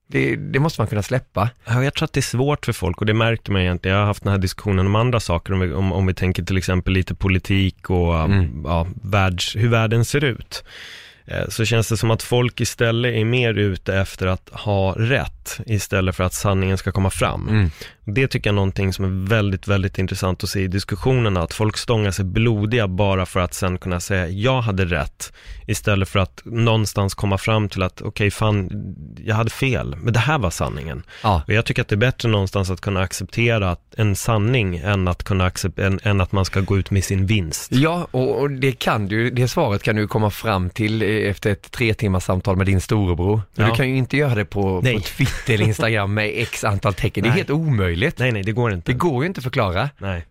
Det, 0.08 0.36
det 0.36 0.60
måste 0.60 0.82
man 0.82 0.88
kunna 0.88 1.04
släppa. 1.04 1.50
Ja, 1.66 1.84
jag 1.84 1.94
tror 1.94 2.06
att 2.06 2.13
det 2.13 2.20
är 2.20 2.22
svårt 2.22 2.66
för 2.66 2.74
folk 2.74 2.98
och 3.02 3.06
det 3.06 3.13
märkte 3.13 3.52
man 3.52 3.62
egentligen. 3.62 3.96
Jag 3.98 4.02
har 4.02 4.08
haft 4.08 4.24
den 4.24 4.32
här 4.32 4.39
diskussionen 4.39 4.86
om 4.86 4.96
andra 4.96 5.20
saker, 5.20 5.54
om 5.54 5.60
vi, 5.60 5.74
om, 5.74 5.92
om 5.94 6.06
vi 6.06 6.13
tänker 6.13 6.44
till 6.44 6.58
exempel 6.58 6.94
lite 6.94 7.16
politik 7.16 7.89
och 7.89 8.16
Mm. 8.20 8.62
ja, 8.66 8.88
världs, 9.04 9.56
hur 9.56 9.70
världen 9.70 10.06
ser 10.06 10.24
ut. 10.24 10.63
Eh, 11.26 11.48
Så 11.50 11.66
känns 11.66 11.89
det 11.89 11.98
som 11.98 12.12
att 12.12 12.24
folk 12.24 12.62
istället 12.62 13.16
är 13.16 13.26
mer 13.26 13.54
ute 13.54 13.96
efter 13.96 14.28
att 14.28 14.50
ha 14.54 14.94
rätt 14.98 15.33
istället 15.65 16.15
för 16.15 16.23
att 16.23 16.34
sanningen 16.34 16.77
ska 16.77 16.91
komma 16.91 17.10
fram. 17.10 17.49
Mm. 17.49 17.71
Det 18.06 18.27
tycker 18.27 18.49
jag 18.49 18.53
är 18.53 18.56
någonting 18.56 18.93
som 18.93 19.06
är 19.06 19.29
väldigt, 19.29 19.67
väldigt 19.67 19.97
intressant 19.97 20.43
att 20.43 20.49
se 20.49 20.60
i 20.62 20.67
diskussionerna, 20.67 21.41
att 21.41 21.53
folk 21.53 21.77
stångar 21.77 22.12
sig 22.12 22.25
blodiga 22.25 22.88
bara 22.88 23.25
för 23.25 23.39
att 23.39 23.53
sen 23.53 23.77
kunna 23.77 23.99
säga 23.99 24.27
jag 24.27 24.62
hade 24.62 24.86
rätt, 24.86 25.34
istället 25.67 26.10
för 26.10 26.19
att 26.19 26.41
någonstans 26.45 27.13
komma 27.15 27.38
fram 27.38 27.69
till 27.69 27.84
att 27.84 28.01
okej, 28.01 28.32
fan, 28.32 28.69
jag 29.25 29.36
hade 29.36 29.49
fel, 29.49 29.95
men 29.99 30.13
det 30.13 30.19
här 30.19 30.38
var 30.38 30.49
sanningen. 30.49 31.03
Ja. 31.23 31.43
Och 31.47 31.53
jag 31.53 31.65
tycker 31.65 31.82
att 31.82 31.88
det 31.88 31.95
är 31.95 31.97
bättre 31.97 32.29
någonstans 32.29 32.69
att 32.69 32.82
kunna 32.82 33.01
acceptera 33.01 33.77
en 33.97 34.15
sanning 34.15 34.77
än 34.77 35.08
att, 35.08 35.23
kunna 35.23 35.51
än, 35.77 35.99
än 36.03 36.21
att 36.21 36.32
man 36.32 36.45
ska 36.45 36.60
gå 36.60 36.77
ut 36.77 36.91
med 36.91 37.03
sin 37.03 37.25
vinst. 37.25 37.71
Ja, 37.71 38.08
och, 38.12 38.39
och 38.39 38.51
det 38.51 38.71
kan 38.71 39.08
du, 39.08 39.29
det 39.29 39.47
svaret 39.47 39.84
kan 39.84 39.95
du 39.95 40.08
komma 40.08 40.29
fram 40.29 40.69
till 40.69 41.01
eh, 41.01 41.29
efter 41.29 41.51
ett 41.51 41.71
tre 41.71 41.93
timmars 41.93 42.23
samtal 42.23 42.56
med 42.58 42.65
din 42.65 42.82
storebror. 42.82 43.41
Men 43.56 43.65
Ja. 43.65 43.71
du 43.71 43.77
kan 43.77 43.89
ju 43.89 43.95
inte 43.97 44.17
göra 44.17 44.36
det 44.36 44.45
på, 44.45 44.82
Nej. 44.84 44.95
på 44.95 45.01
Twitter 45.01 45.33
eller 45.48 45.65
Instagram 45.65 46.13
med 46.13 46.32
x 46.34 46.63
antal 46.63 46.93
tecken. 46.93 47.24
Det 47.24 47.28
är 47.28 47.32
Nej. 47.32 47.38
helt 47.38 47.50
omöjligt. 47.50 48.19
Nej, 48.19 48.32
nej, 48.32 48.43
det 48.43 48.52
går 48.52 48.74
inte. 48.74 48.91
Det 48.91 48.98
går 48.98 49.24
ju 49.24 49.28
inte 49.28 49.39
att 49.39 49.43
förklara. 49.43 49.89
Nej. 49.98 50.26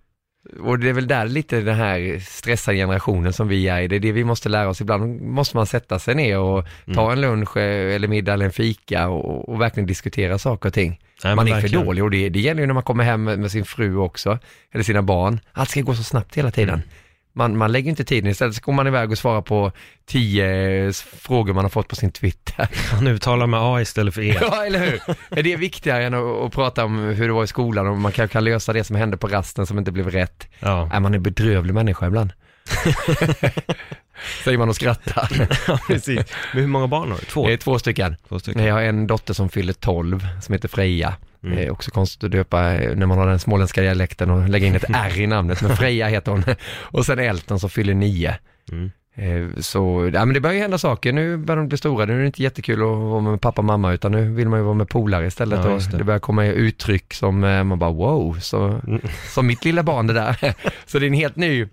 Och 0.60 0.78
det 0.78 0.88
är 0.88 0.92
väl 0.92 1.06
där 1.06 1.26
lite 1.26 1.60
den 1.60 1.74
här 1.76 2.18
stressade 2.18 2.76
generationen 2.76 3.32
som 3.32 3.48
vi 3.48 3.68
är 3.68 3.80
i, 3.80 3.88
det 3.88 3.96
är 3.96 4.00
det 4.00 4.12
vi 4.12 4.24
måste 4.24 4.48
lära 4.48 4.68
oss. 4.68 4.80
Ibland 4.80 5.20
måste 5.20 5.56
man 5.56 5.66
sätta 5.66 5.98
sig 5.98 6.14
ner 6.14 6.38
och 6.38 6.66
ta 6.94 7.12
en 7.12 7.20
lunch 7.20 7.56
eller 7.56 8.08
middag 8.08 8.32
eller 8.32 8.44
en 8.44 8.52
fika 8.52 9.08
och, 9.08 9.48
och 9.48 9.60
verkligen 9.60 9.86
diskutera 9.86 10.38
saker 10.38 10.68
och 10.68 10.74
ting. 10.74 11.00
Nej, 11.24 11.36
man 11.36 11.48
är 11.48 11.54
för 11.54 11.60
verkligen. 11.60 11.84
dålig 11.84 12.04
och 12.04 12.10
det, 12.10 12.28
det 12.28 12.40
gäller 12.40 12.60
ju 12.60 12.66
när 12.66 12.74
man 12.74 12.82
kommer 12.82 13.04
hem 13.04 13.24
med, 13.24 13.38
med 13.38 13.50
sin 13.50 13.64
fru 13.64 13.96
också, 13.96 14.38
eller 14.72 14.84
sina 14.84 15.02
barn. 15.02 15.40
Allt 15.52 15.70
ska 15.70 15.80
gå 15.80 15.94
så 15.94 16.02
snabbt 16.02 16.34
hela 16.34 16.50
tiden. 16.50 16.74
Mm. 16.74 16.88
Man, 17.34 17.56
man 17.56 17.72
lägger 17.72 17.90
inte 17.90 18.04
tiden, 18.04 18.30
istället 18.30 18.54
så 18.54 18.60
går 18.60 18.72
man 18.72 18.86
iväg 18.86 19.10
och 19.10 19.18
svarar 19.18 19.42
på 19.42 19.72
tio 20.06 20.86
eh, 20.86 20.92
frågor 20.92 21.54
man 21.54 21.64
har 21.64 21.70
fått 21.70 21.88
på 21.88 21.96
sin 21.96 22.12
Twitter. 22.12 22.68
Han 22.92 23.06
uttalar 23.06 23.46
med 23.46 23.60
A 23.60 23.80
istället 23.80 24.14
för 24.14 24.22
E. 24.22 24.38
ja, 24.40 24.66
eller 24.66 24.78
hur? 24.78 25.00
Är 25.30 25.42
det 25.42 25.56
viktigare 25.56 26.04
än 26.04 26.14
att, 26.14 26.46
att 26.46 26.52
prata 26.52 26.84
om 26.84 26.98
hur 26.98 27.26
det 27.26 27.34
var 27.34 27.44
i 27.44 27.46
skolan 27.46 27.86
och 27.86 27.98
man 27.98 28.12
kanske 28.12 28.32
kan 28.32 28.44
lösa 28.44 28.72
det 28.72 28.84
som 28.84 28.96
hände 28.96 29.16
på 29.16 29.28
rasten 29.28 29.66
som 29.66 29.78
inte 29.78 29.92
blev 29.92 30.10
rätt? 30.10 30.48
Ja. 30.60 30.88
Nej, 30.92 31.00
man 31.00 31.14
är 31.14 31.18
bedrövlig 31.18 31.74
människa 31.74 32.06
ibland. 32.06 32.32
Säger 34.44 34.58
man 34.58 34.68
och 34.68 34.74
skrattar. 34.76 35.48
ja, 35.68 35.78
precis. 35.86 36.20
Men 36.52 36.60
hur 36.62 36.68
många 36.68 36.86
barn 36.86 37.10
har 37.10 37.18
du? 37.18 37.24
Två? 37.24 37.48
Är 37.48 37.56
två 37.56 37.78
stycken. 37.78 38.16
Två 38.28 38.38
stycken. 38.38 38.64
Jag 38.64 38.74
har 38.74 38.82
en 38.82 39.06
dotter 39.06 39.34
som 39.34 39.48
fyller 39.48 39.72
12 39.72 40.26
som 40.42 40.52
heter 40.52 40.68
Freja. 40.68 41.14
Mm. 41.44 41.58
Är 41.58 41.70
också 41.70 41.90
konstigt 41.90 42.24
att 42.24 42.30
döpa 42.30 42.74
eh, 42.74 42.96
när 42.96 43.06
man 43.06 43.18
har 43.18 43.26
den 43.26 43.38
småländska 43.38 43.80
dialekten 43.82 44.30
och 44.30 44.48
lägga 44.48 44.66
in 44.66 44.74
ett 44.74 44.84
R 44.94 45.20
i 45.20 45.26
namnet, 45.26 45.62
men 45.62 45.76
Freja 45.76 46.06
heter 46.08 46.32
hon. 46.32 46.44
Och 46.80 47.06
sen 47.06 47.18
Elton 47.18 47.60
som 47.60 47.70
fyller 47.70 47.94
9. 47.94 48.34
Mm. 48.72 48.90
Eh, 49.14 49.60
Så, 49.60 50.10
ja 50.14 50.24
men 50.24 50.34
det 50.34 50.40
börjar 50.40 50.54
ju 50.54 50.60
hända 50.60 50.78
saker, 50.78 51.12
nu 51.12 51.36
börjar 51.36 51.56
de 51.56 51.68
bli 51.68 51.78
stora, 51.78 52.04
nu 52.04 52.14
är 52.16 52.20
det 52.20 52.26
inte 52.26 52.42
jättekul 52.42 52.74
att 52.82 52.88
vara 52.88 53.20
med 53.20 53.40
pappa 53.40 53.60
och 53.60 53.64
mamma 53.64 53.92
utan 53.92 54.12
nu 54.12 54.30
vill 54.34 54.48
man 54.48 54.58
ju 54.58 54.64
vara 54.64 54.74
med 54.74 54.88
polare 54.88 55.26
istället 55.26 55.64
Ja, 55.64 55.70
och 55.70 55.80
det. 55.90 55.98
det. 55.98 56.04
börjar 56.04 56.20
komma 56.20 56.44
uttryck 56.46 57.14
som 57.14 57.44
eh, 57.44 57.64
man 57.64 57.78
bara 57.78 57.90
wow, 57.90 58.38
så, 58.40 58.64
Mm. 58.86 59.00
som 59.28 59.46
mitt 59.46 59.64
lilla 59.64 59.82
barn 59.82 60.06
det 60.06 60.12
där. 60.14 60.54
Så 60.86 60.98
det 60.98 61.06
är 61.06 61.08
en 61.08 61.14
helt 61.14 61.36
ny 61.36 61.62
eh, 61.62 61.68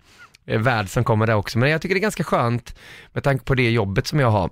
värld 0.57 0.89
som 0.89 1.03
kommer 1.03 1.27
där 1.27 1.35
också, 1.35 1.59
men 1.59 1.69
jag 1.69 1.81
tycker 1.81 1.95
det 1.95 1.99
är 1.99 2.01
ganska 2.01 2.23
skönt 2.23 2.75
med 3.13 3.23
tanke 3.23 3.45
på 3.45 3.55
det 3.55 3.69
jobbet 3.69 4.07
som 4.07 4.19
jag 4.19 4.31
har. 4.31 4.49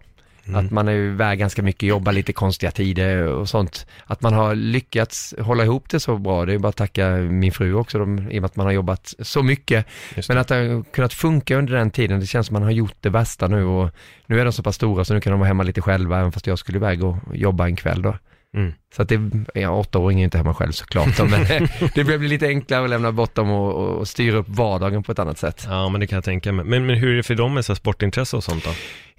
Mm. 0.47 0.65
Att 0.65 0.71
man 0.71 0.87
är 0.87 0.93
iväg 0.93 1.39
ganska 1.39 1.61
mycket, 1.61 1.89
jobbar 1.89 2.11
lite 2.11 2.33
konstiga 2.33 2.71
tider 2.71 3.23
och 3.23 3.49
sånt. 3.49 3.85
Att 4.05 4.21
man 4.21 4.33
har 4.33 4.55
lyckats 4.55 5.33
hålla 5.39 5.63
ihop 5.63 5.89
det 5.89 5.99
så 5.99 6.17
bra, 6.17 6.45
det 6.45 6.53
är 6.53 6.57
bara 6.57 6.69
att 6.69 6.75
tacka 6.75 7.09
min 7.09 7.51
fru 7.51 7.73
också, 7.73 7.99
de, 7.99 8.19
i 8.19 8.37
och 8.37 8.41
med 8.41 8.45
att 8.45 8.55
man 8.55 8.65
har 8.65 8.73
jobbat 8.73 9.13
så 9.19 9.43
mycket. 9.43 9.85
Men 10.27 10.37
att 10.37 10.47
det 10.47 10.55
har 10.55 10.83
kunnat 10.83 11.13
funka 11.13 11.57
under 11.57 11.73
den 11.73 11.91
tiden, 11.91 12.19
det 12.19 12.25
känns 12.25 12.47
som 12.47 12.53
man 12.53 12.63
har 12.63 12.71
gjort 12.71 12.95
det 13.01 13.09
bästa 13.09 13.47
nu 13.47 13.63
och 13.63 13.89
nu 14.25 14.39
är 14.39 14.45
de 14.45 14.53
så 14.53 14.63
pass 14.63 14.75
stora 14.75 15.05
så 15.05 15.13
nu 15.13 15.21
kan 15.21 15.31
de 15.31 15.39
vara 15.39 15.47
hemma 15.47 15.63
lite 15.63 15.81
själva, 15.81 16.19
även 16.19 16.31
fast 16.31 16.47
jag 16.47 16.59
skulle 16.59 16.77
iväg 16.77 17.03
och 17.03 17.17
jobba 17.33 17.65
en 17.65 17.75
kväll 17.75 18.01
då. 18.01 18.15
Mm. 18.55 18.73
Så 18.95 19.01
att 19.01 19.09
det, 19.09 19.19
ja, 19.53 19.69
åttaåringen 19.69 20.19
är 20.19 20.23
inte 20.23 20.37
hemma 20.37 20.53
själv 20.53 20.71
såklart, 20.71 21.17
men 21.29 21.67
det 21.95 22.03
blir 22.03 22.17
bli 22.17 22.27
lite 22.27 22.47
enklare 22.47 22.83
att 22.83 22.89
lämna 22.89 23.11
bort 23.11 23.35
dem 23.35 23.51
och, 23.51 23.97
och 23.97 24.07
styra 24.07 24.37
upp 24.37 24.49
vardagen 24.49 25.03
på 25.03 25.11
ett 25.11 25.19
annat 25.19 25.37
sätt. 25.37 25.65
Ja, 25.69 25.89
men 25.89 26.01
det 26.01 26.07
kan 26.07 26.17
jag 26.17 26.23
tänka 26.23 26.51
mig. 26.51 26.65
Men, 26.65 26.85
men 26.85 26.95
hur 26.95 27.11
är 27.11 27.15
det 27.15 27.23
för 27.23 27.35
dem 27.35 27.53
med 27.53 27.65
så 27.65 27.75
sportintresse 27.75 28.37
och 28.37 28.43
sånt 28.43 28.63
då? 28.63 28.69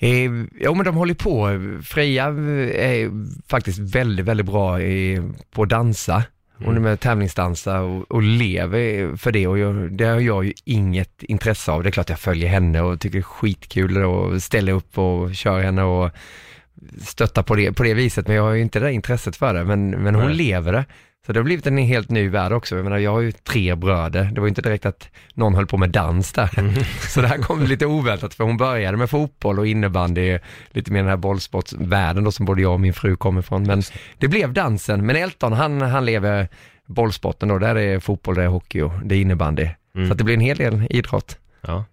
Eh, 0.06 0.30
jo 0.60 0.74
men 0.74 0.84
de 0.84 0.96
håller 0.96 1.14
på, 1.14 1.48
Freja 1.84 2.24
är 2.24 3.10
faktiskt 3.48 3.78
väldigt, 3.78 4.26
väldigt 4.26 4.46
bra 4.46 4.80
i, 4.80 5.22
på 5.50 5.62
att 5.62 5.68
dansa. 5.68 6.22
Hon 6.64 6.76
är 6.76 6.80
med 6.80 6.92
och 6.92 7.00
tävlingsdansa 7.00 7.80
och, 7.80 8.10
och 8.10 8.22
lever 8.22 9.16
för 9.16 9.32
det 9.32 9.46
och 9.46 9.58
jag, 9.58 9.92
det 9.92 10.04
har 10.04 10.20
jag 10.20 10.44
ju 10.44 10.52
inget 10.64 11.22
intresse 11.22 11.72
av. 11.72 11.82
Det 11.82 11.88
är 11.88 11.90
klart 11.90 12.08
jag 12.08 12.20
följer 12.20 12.48
henne 12.48 12.80
och 12.80 13.00
tycker 13.00 13.18
det 13.18 13.20
är 13.20 13.22
skitkul 13.22 13.96
och 14.04 14.42
ställer 14.42 14.72
upp 14.72 14.98
och 14.98 15.34
kör 15.34 15.60
henne 15.60 15.82
och 15.82 16.10
stöttar 17.02 17.42
på 17.42 17.54
det, 17.54 17.72
på 17.72 17.82
det 17.82 17.94
viset. 17.94 18.26
Men 18.26 18.36
jag 18.36 18.42
har 18.42 18.52
ju 18.52 18.62
inte 18.62 18.80
det 18.80 18.92
intresset 18.92 19.36
för 19.36 19.54
det, 19.54 19.64
men, 19.64 19.90
men 19.90 20.14
hon 20.14 20.26
Nej. 20.26 20.34
lever 20.34 20.72
det. 20.72 20.84
Så 21.26 21.32
det 21.32 21.38
har 21.38 21.44
blivit 21.44 21.66
en 21.66 21.78
helt 21.78 22.10
ny 22.10 22.28
värld 22.28 22.52
också. 22.52 22.76
Jag 22.76 22.84
menar, 22.84 22.98
jag 22.98 23.10
har 23.10 23.20
ju 23.20 23.32
tre 23.32 23.74
bröder. 23.74 24.24
Det 24.24 24.40
var 24.40 24.46
ju 24.46 24.48
inte 24.48 24.62
direkt 24.62 24.86
att 24.86 25.08
någon 25.34 25.54
höll 25.54 25.66
på 25.66 25.76
med 25.76 25.90
dans 25.90 26.32
där. 26.32 26.50
Så 27.08 27.20
det 27.20 27.28
här 27.28 27.38
kom 27.38 27.62
lite 27.62 27.86
oväntat, 27.86 28.34
för 28.34 28.44
hon 28.44 28.56
började 28.56 28.96
med 28.96 29.10
fotboll 29.10 29.58
och 29.58 29.66
innebandy, 29.66 30.38
lite 30.70 30.92
mer 30.92 31.00
den 31.00 31.08
här 31.08 31.16
bollsportsvärlden 31.16 32.24
då 32.24 32.32
som 32.32 32.46
både 32.46 32.62
jag 32.62 32.72
och 32.72 32.80
min 32.80 32.92
fru 32.92 33.16
kommer 33.16 33.40
ifrån. 33.40 33.62
Men 33.62 33.82
det 34.18 34.28
blev 34.28 34.52
dansen. 34.52 35.06
Men 35.06 35.16
Elton, 35.16 35.52
han, 35.52 35.80
han 35.80 36.04
lever 36.04 36.48
bollsporten 36.86 37.48
då. 37.48 37.58
Där 37.58 37.78
är 37.78 38.00
fotboll, 38.00 38.34
det 38.34 38.42
är 38.42 38.48
hockey 38.48 38.82
och 38.82 38.92
det 39.04 39.14
är 39.14 39.20
innebandy. 39.20 39.68
Mm. 39.94 40.08
Så 40.08 40.14
det 40.14 40.24
blir 40.24 40.34
en 40.34 40.40
hel 40.40 40.56
del 40.56 40.86
idrott. 40.90 41.38
Ja. 41.60 41.84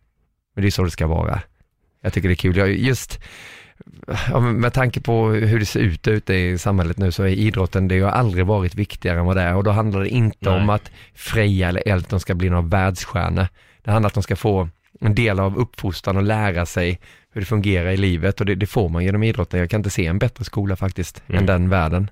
Men 0.56 0.62
det 0.62 0.67
är 0.67 0.71
så 0.71 0.84
det 0.84 0.91
ska 0.91 1.08
vara. 1.08 1.41
Jag 2.02 2.13
tycker 2.13 2.30
det 2.30 2.34
är 2.34 2.36
kul. 2.36 2.58
Jag, 2.58 2.69
just 2.69 3.19
med 4.54 4.74
tanke 4.74 5.02
på 5.02 5.28
hur 5.30 5.60
det 5.60 5.65
ser 5.65 5.80
ut 5.80 6.08
ute 6.08 6.34
i 6.34 6.58
samhället 6.58 6.98
nu 6.98 7.12
så 7.12 7.24
är 7.24 7.28
idrotten, 7.28 7.88
det 7.88 8.00
har 8.00 8.12
aldrig 8.12 8.45
varit 8.45 8.76
viktigare 8.76 9.19
än 9.19 9.26
vad 9.26 9.36
det 9.38 9.41
är. 9.41 9.56
Och 9.56 9.63
då 9.63 9.71
handlar 9.71 10.00
det 10.02 10.10
inte 10.10 10.50
Nej. 10.50 10.60
om 10.62 10.69
att 10.69 10.91
Freja 11.13 11.69
eller 11.69 11.88
Elton 11.88 12.19
ska 12.19 12.36
bli 12.36 12.50
någon 12.50 12.69
världsstjärna. 12.69 13.48
Det 13.84 13.91
handlar 13.91 14.08
om 14.08 14.10
att 14.10 14.13
de 14.13 14.24
ska 14.24 14.36
få 14.36 14.69
en 15.00 15.15
del 15.15 15.39
av 15.39 15.58
uppfostran 15.58 16.17
och 16.17 16.24
lära 16.24 16.65
sig 16.65 17.00
hur 17.34 17.41
det 17.41 17.45
fungerar 17.48 17.91
i 17.91 17.98
livet 17.98 18.39
och 18.39 18.45
det, 18.45 18.56
det 18.56 18.65
får 18.67 18.89
man 18.89 19.04
genom 19.04 19.24
idrotten. 19.24 19.60
Jag 19.60 19.69
kan 19.69 19.80
inte 19.80 19.89
se 19.89 20.06
en 20.06 20.19
bättre 20.19 20.43
skola 20.43 20.76
faktiskt 20.76 21.24
Mm. 21.28 21.39
än 21.39 21.45
den 21.45 21.69
världen. 21.69 22.10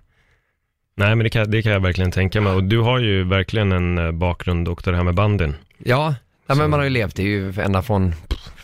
Nej, 0.95 1.15
men 1.15 1.23
det 1.23 1.29
kan, 1.29 1.51
det 1.51 1.61
kan 1.61 1.71
jag 1.71 1.79
verkligen 1.79 2.11
tänka 2.11 2.41
mig. 2.41 2.53
Och 2.53 2.63
du 2.63 2.79
har 2.79 2.99
ju 2.99 3.23
verkligen 3.23 3.71
en 3.71 3.97
eh, 3.97 4.11
bakgrund 4.11 4.67
och 4.67 4.81
det 4.85 4.95
här 4.95 5.03
med 5.03 5.15
bandyn. 5.15 5.55
Ja, 5.77 6.15
Ja, 6.47 6.55
men 6.55 6.69
man 6.69 6.79
har 6.79 6.83
ju 6.83 6.89
levt 6.89 7.15
det 7.15 7.23
ju 7.23 7.53
ända 7.61 7.81
från 7.81 8.13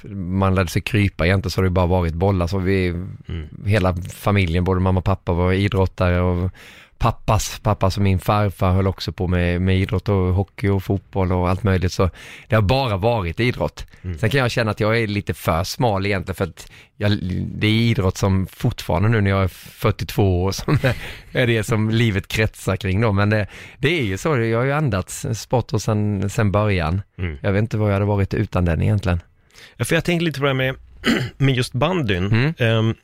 man 0.10 0.56
lärde 0.56 0.70
sig 0.70 0.82
krypa 0.82 1.26
egentligen 1.26 1.52
så 1.52 1.62
har 1.62 1.64
det 1.64 1.70
bara 1.70 1.86
varit 1.86 2.14
bollar. 2.14 2.48
Så 2.48 2.58
vi, 2.58 2.88
Mm. 2.88 3.48
hela 3.66 3.96
familjen, 3.96 4.64
både 4.64 4.80
mamma 4.80 5.00
och 5.00 5.06
pappa 5.06 5.34
var 5.34 5.54
idrottare 5.54 6.22
och 6.22 6.52
pappas, 6.98 7.60
pappa 7.64 7.92
som 7.92 8.04
min 8.04 8.20
farfar 8.20 8.72
höll 8.72 8.88
också 8.88 9.12
på 9.12 9.28
med, 9.28 9.62
med 9.62 9.78
idrott 9.78 10.10
och 10.10 10.16
hockey 10.34 10.70
och 10.70 10.84
fotboll 10.84 11.32
och 11.32 11.50
allt 11.50 11.64
möjligt. 11.64 11.92
Så 11.92 12.10
det 12.48 12.56
har 12.56 12.62
bara 12.62 12.98
varit 12.98 13.40
idrott. 13.40 13.86
Mm. 14.02 14.18
Sen 14.18 14.30
kan 14.30 14.40
jag 14.40 14.52
känna 14.52 14.72
att 14.72 14.80
jag 14.80 15.00
är 15.00 15.08
lite 15.08 15.34
för 15.34 15.64
smal 15.64 16.06
egentligen 16.06 16.36
för 16.36 16.44
att 16.46 16.72
jag, 16.98 17.12
det 17.46 17.68
är 17.68 17.72
idrott 17.72 18.18
som 18.18 18.48
fortfarande 18.48 19.10
nu 19.10 19.22
när 19.22 19.30
jag 19.32 19.44
är 19.44 19.48
42 19.48 20.44
år 20.44 20.52
som 20.52 20.78
är 21.32 21.48
det 21.48 21.64
som 21.64 21.90
livet 21.90 22.28
kretsar 22.28 22.76
kring 22.76 23.02
då. 23.02 23.12
Men 23.12 23.30
det, 23.30 23.48
det 23.78 24.00
är 24.00 24.04
ju 24.04 24.18
så, 24.18 24.38
jag 24.38 24.58
har 24.58 24.66
ju 24.66 24.72
andats 24.72 25.26
sport 25.34 25.74
och 25.74 25.82
sen, 25.82 26.30
sen 26.30 26.52
början. 26.52 27.02
Mm. 27.18 27.38
Jag 27.42 27.52
vet 27.52 27.62
inte 27.62 27.78
vad 27.78 27.90
jag 27.90 27.94
hade 27.94 28.06
varit 28.06 28.34
utan 28.34 28.66
den 28.66 28.82
egentligen. 28.82 29.20
Ja, 29.80 29.86
för 29.86 29.96
jag 29.96 30.04
tänkte 30.04 30.26
lite 30.26 30.40
på 30.40 30.46
det 30.46 30.50
här 30.50 30.54
med, 30.54 30.76
med 31.38 31.56
just 31.56 31.74
bandyn. 31.74 32.26
Mm. 32.26 32.54
Ehm, 32.58 32.96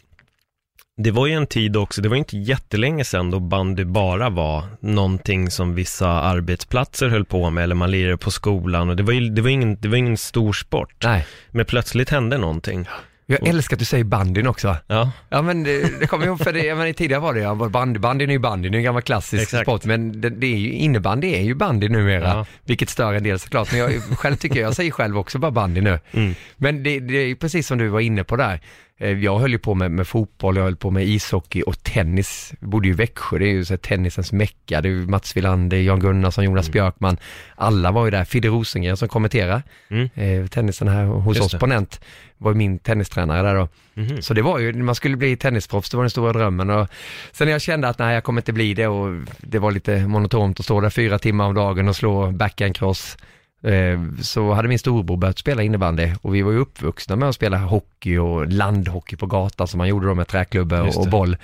det 0.98 1.12
var 1.12 1.28
ju 1.28 1.34
en 1.34 1.48
tid 1.48 1.78
också, 1.78 2.02
det 2.02 2.10
var 2.10 2.16
ju 2.16 2.20
inte 2.20 2.38
jättelänge 2.38 3.04
sedan 3.06 3.32
då 3.32 3.40
bandy 3.40 3.84
bara 3.84 4.30
var 4.30 4.64
någonting 4.80 5.52
som 5.52 5.76
vissa 5.76 6.08
arbetsplatser 6.08 7.08
höll 7.08 7.26
på 7.26 7.50
med 7.50 7.64
eller 7.64 7.76
man 7.76 7.92
lirade 7.92 8.18
på 8.18 8.32
skolan 8.32 8.90
och 8.90 8.96
det 8.96 9.04
var 9.04 9.14
ju 9.14 9.30
det 9.30 9.42
var 9.42 9.50
ingen, 9.50 9.76
det 9.82 9.88
var 9.88 9.98
ingen 9.98 10.18
stor 10.18 10.54
sport. 10.54 11.04
Nej, 11.04 11.26
Men 11.52 11.66
plötsligt 11.66 12.10
hände 12.10 12.38
någonting. 12.38 12.88
Jag 13.26 13.48
älskar 13.48 13.76
att 13.76 13.80
du 13.80 13.86
säger 13.86 14.04
bandyn 14.04 14.48
också. 14.48 14.76
Ja, 14.88 15.12
Ja 15.30 15.42
men 15.42 15.64
det, 15.64 16.00
det 16.00 16.08
kommer 16.08 16.26
jag 16.26 16.32
ihåg 16.32 16.40
för 16.44 16.54
det, 16.54 16.66
jag 16.66 16.78
menar, 16.78 16.94
tidigare 16.94 17.22
var 17.22 17.34
det 17.34 17.40
ja, 17.40 17.56
bandy, 17.56 18.00
bandyn 18.00 18.30
är 18.30 18.34
ju 18.34 18.40
bandy, 18.40 18.70
det 18.70 18.76
är 18.76 18.78
en 18.78 18.84
gammal 18.84 19.02
klassisk 19.02 19.44
Exakt. 19.44 19.64
sport, 19.64 19.86
men 19.86 20.22
det, 20.22 20.30
det 20.30 20.48
är 20.48 20.58
ju, 20.58 20.72
innebandy 20.72 21.28
är 21.34 21.42
ju 21.42 21.56
bandy 21.56 21.90
numera, 21.90 22.28
Ja. 22.28 22.46
vilket 22.64 22.90
stör 22.90 23.14
en 23.14 23.24
del 23.24 23.40
såklart, 23.40 23.72
men 23.72 23.80
jag 23.80 24.04
själv 24.04 24.36
tycker, 24.36 24.62
jag 24.62 24.76
säger 24.76 24.92
själv 24.92 25.18
också 25.18 25.40
bara 25.40 25.52
bandy 25.52 25.82
nu. 25.82 26.00
mm. 26.12 26.36
Men 26.58 26.84
det, 26.84 27.00
det 27.00 27.18
är 27.18 27.26
ju 27.28 27.36
precis 27.36 27.68
som 27.68 27.78
du 27.78 27.88
var 27.88 28.00
inne 28.00 28.24
på 28.24 28.36
där. 28.36 28.60
Eh, 29.00 29.10
Jag 29.24 29.40
höll 29.40 29.52
ju 29.52 29.60
på 29.60 29.74
med, 29.76 29.92
med 29.92 30.08
fotboll, 30.08 30.56
jag 30.56 30.64
höll 30.64 30.76
på 30.76 30.92
med 30.92 31.06
ishockey 31.06 31.62
och 31.62 31.84
tennis. 31.84 32.54
Jag 32.60 32.70
bodde 32.70 32.88
ju 32.88 32.94
i 32.94 32.96
Växjö, 32.98 33.38
det 33.38 33.46
är 33.46 33.52
ju 33.52 33.66
så 33.66 33.74
här 33.74 33.78
tennisens 33.78 34.32
mecka. 34.32 34.82
Det 34.82 34.90
är 34.90 34.94
Mats 34.94 35.38
Wilander, 35.38 35.78
Jan 35.78 36.00
Gunnarsson, 36.00 36.44
Jonas 36.44 36.70
Björkman. 36.72 37.18
Alla 37.56 37.92
var 37.92 38.06
ju 38.06 38.12
där. 38.12 38.26
Fidde 38.26 38.48
Rosengren 38.48 38.98
som 38.98 39.08
kommenterar 39.08 39.64
Mm. 39.90 40.10
eh, 40.16 40.48
tennisen 40.48 40.88
här 40.88 41.04
hos 41.06 41.38
Just 41.38 41.54
oss 41.54 41.60
på 41.60 41.68
Nent. 41.68 42.02
Var 42.38 42.52
ju 42.52 42.58
min 42.58 42.80
tennistränare 42.80 43.42
där 43.42 43.56
då. 43.56 43.68
Mhm. 43.94 44.22
Så 44.22 44.34
det 44.34 44.42
var 44.42 44.60
ju, 44.60 44.74
man 44.74 44.96
skulle 44.96 45.18
bli 45.18 45.38
tennisproffs, 45.38 45.90
det 45.90 45.98
var 45.98 46.04
den 46.04 46.10
stora 46.10 46.34
drömmen. 46.34 46.70
Och 46.70 46.88
sen 47.32 47.46
när 47.48 47.52
jag 47.52 47.62
kände 47.62 47.90
att 47.90 48.00
nej, 48.00 48.14
jag 48.14 48.24
kommer 48.24 48.42
inte 48.42 48.54
bli 48.54 48.74
det 48.74 48.88
och 48.88 49.22
det 49.42 49.60
var 49.60 49.72
lite 49.72 50.08
monotont 50.08 50.60
att 50.60 50.66
stå 50.66 50.82
där 50.82 50.90
fyra 50.90 51.20
timmar 51.20 51.46
om 51.46 51.54
dagen 51.56 51.88
och 51.88 51.96
slå 51.96 52.32
backhand 52.32 52.76
cross. 52.76 53.18
Eh, 53.64 54.00
så 54.22 54.54
hade 54.54 54.68
min 54.68 54.80
storebror 54.80 55.18
börjat 55.18 55.38
spela 55.38 55.64
innebandy 55.64 56.12
och 56.22 56.36
vi 56.36 56.42
var 56.42 56.52
ju 56.52 56.58
uppvuxna 56.58 57.16
med 57.16 57.30
att 57.30 57.36
spela 57.36 57.58
hockey 57.58 58.18
och 58.18 58.48
landhockey 58.48 59.16
på 59.16 59.26
gatan 59.26 59.68
som 59.68 59.78
man 59.78 59.88
gjorde 59.88 60.08
då 60.08 60.14
med 60.14 60.28
träklubbor 60.28 60.98
och, 61.00 61.10
boll. 61.10 61.38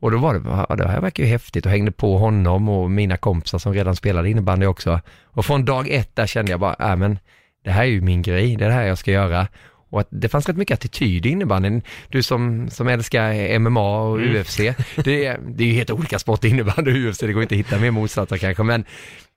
Och 0.00 0.10
då 0.10 0.18
var 0.18 0.34
det, 0.34 0.64
ja, 0.68 0.76
det 0.76 0.88
här 0.88 1.00
verkar 1.00 1.24
ju 1.24 1.30
häftigt 1.30 1.66
och 1.66 1.70
hängde 1.70 1.92
på 1.92 2.18
honom 2.18 2.68
och 2.68 2.90
mina 2.90 3.16
kompisar 3.16 3.58
som 3.58 3.74
redan 3.74 3.96
spelade 3.96 4.30
innebandy 4.30 4.66
också. 4.66 5.00
Och 5.24 5.46
från 5.46 5.64
dag 5.64 5.88
ett 5.88 6.16
där 6.16 6.26
kände 6.26 6.50
jag 6.50 6.60
bara, 6.60 6.76
äh, 6.90 6.96
men 6.96 7.18
det 7.64 7.70
här 7.70 7.82
är 7.82 7.86
ju 7.86 8.00
min 8.00 8.22
grej, 8.22 8.56
det 8.56 8.64
är 8.64 8.68
det 8.68 8.74
här 8.74 8.86
jag 8.86 8.98
ska 8.98 9.10
göra. 9.10 9.46
Och 9.90 10.00
att 10.00 10.08
det 10.10 10.28
fanns 10.28 10.48
rätt 10.48 10.56
mycket 10.56 10.78
attityd 10.78 11.26
i 11.26 11.28
innebandyn. 11.28 11.82
Du 12.08 12.22
som, 12.22 12.70
som 12.70 12.88
älskar 12.88 13.58
MMA 13.58 14.00
och 14.00 14.18
Mm. 14.18 14.40
UFC, 14.40 14.56
det 15.04 15.26
är, 15.26 15.38
det 15.48 15.64
är 15.64 15.68
ju 15.68 15.74
helt 15.74 15.90
olika 15.90 16.18
sporter 16.18 16.48
innebandy 16.48 16.90
och 16.90 17.10
UFC, 17.10 17.18
det 17.20 17.32
går 17.32 17.42
inte 17.42 17.54
att 17.54 17.58
hitta 17.58 17.78
mer 17.78 17.90
motsatser 17.90 18.36
kanske, 18.36 18.62
men 18.62 18.84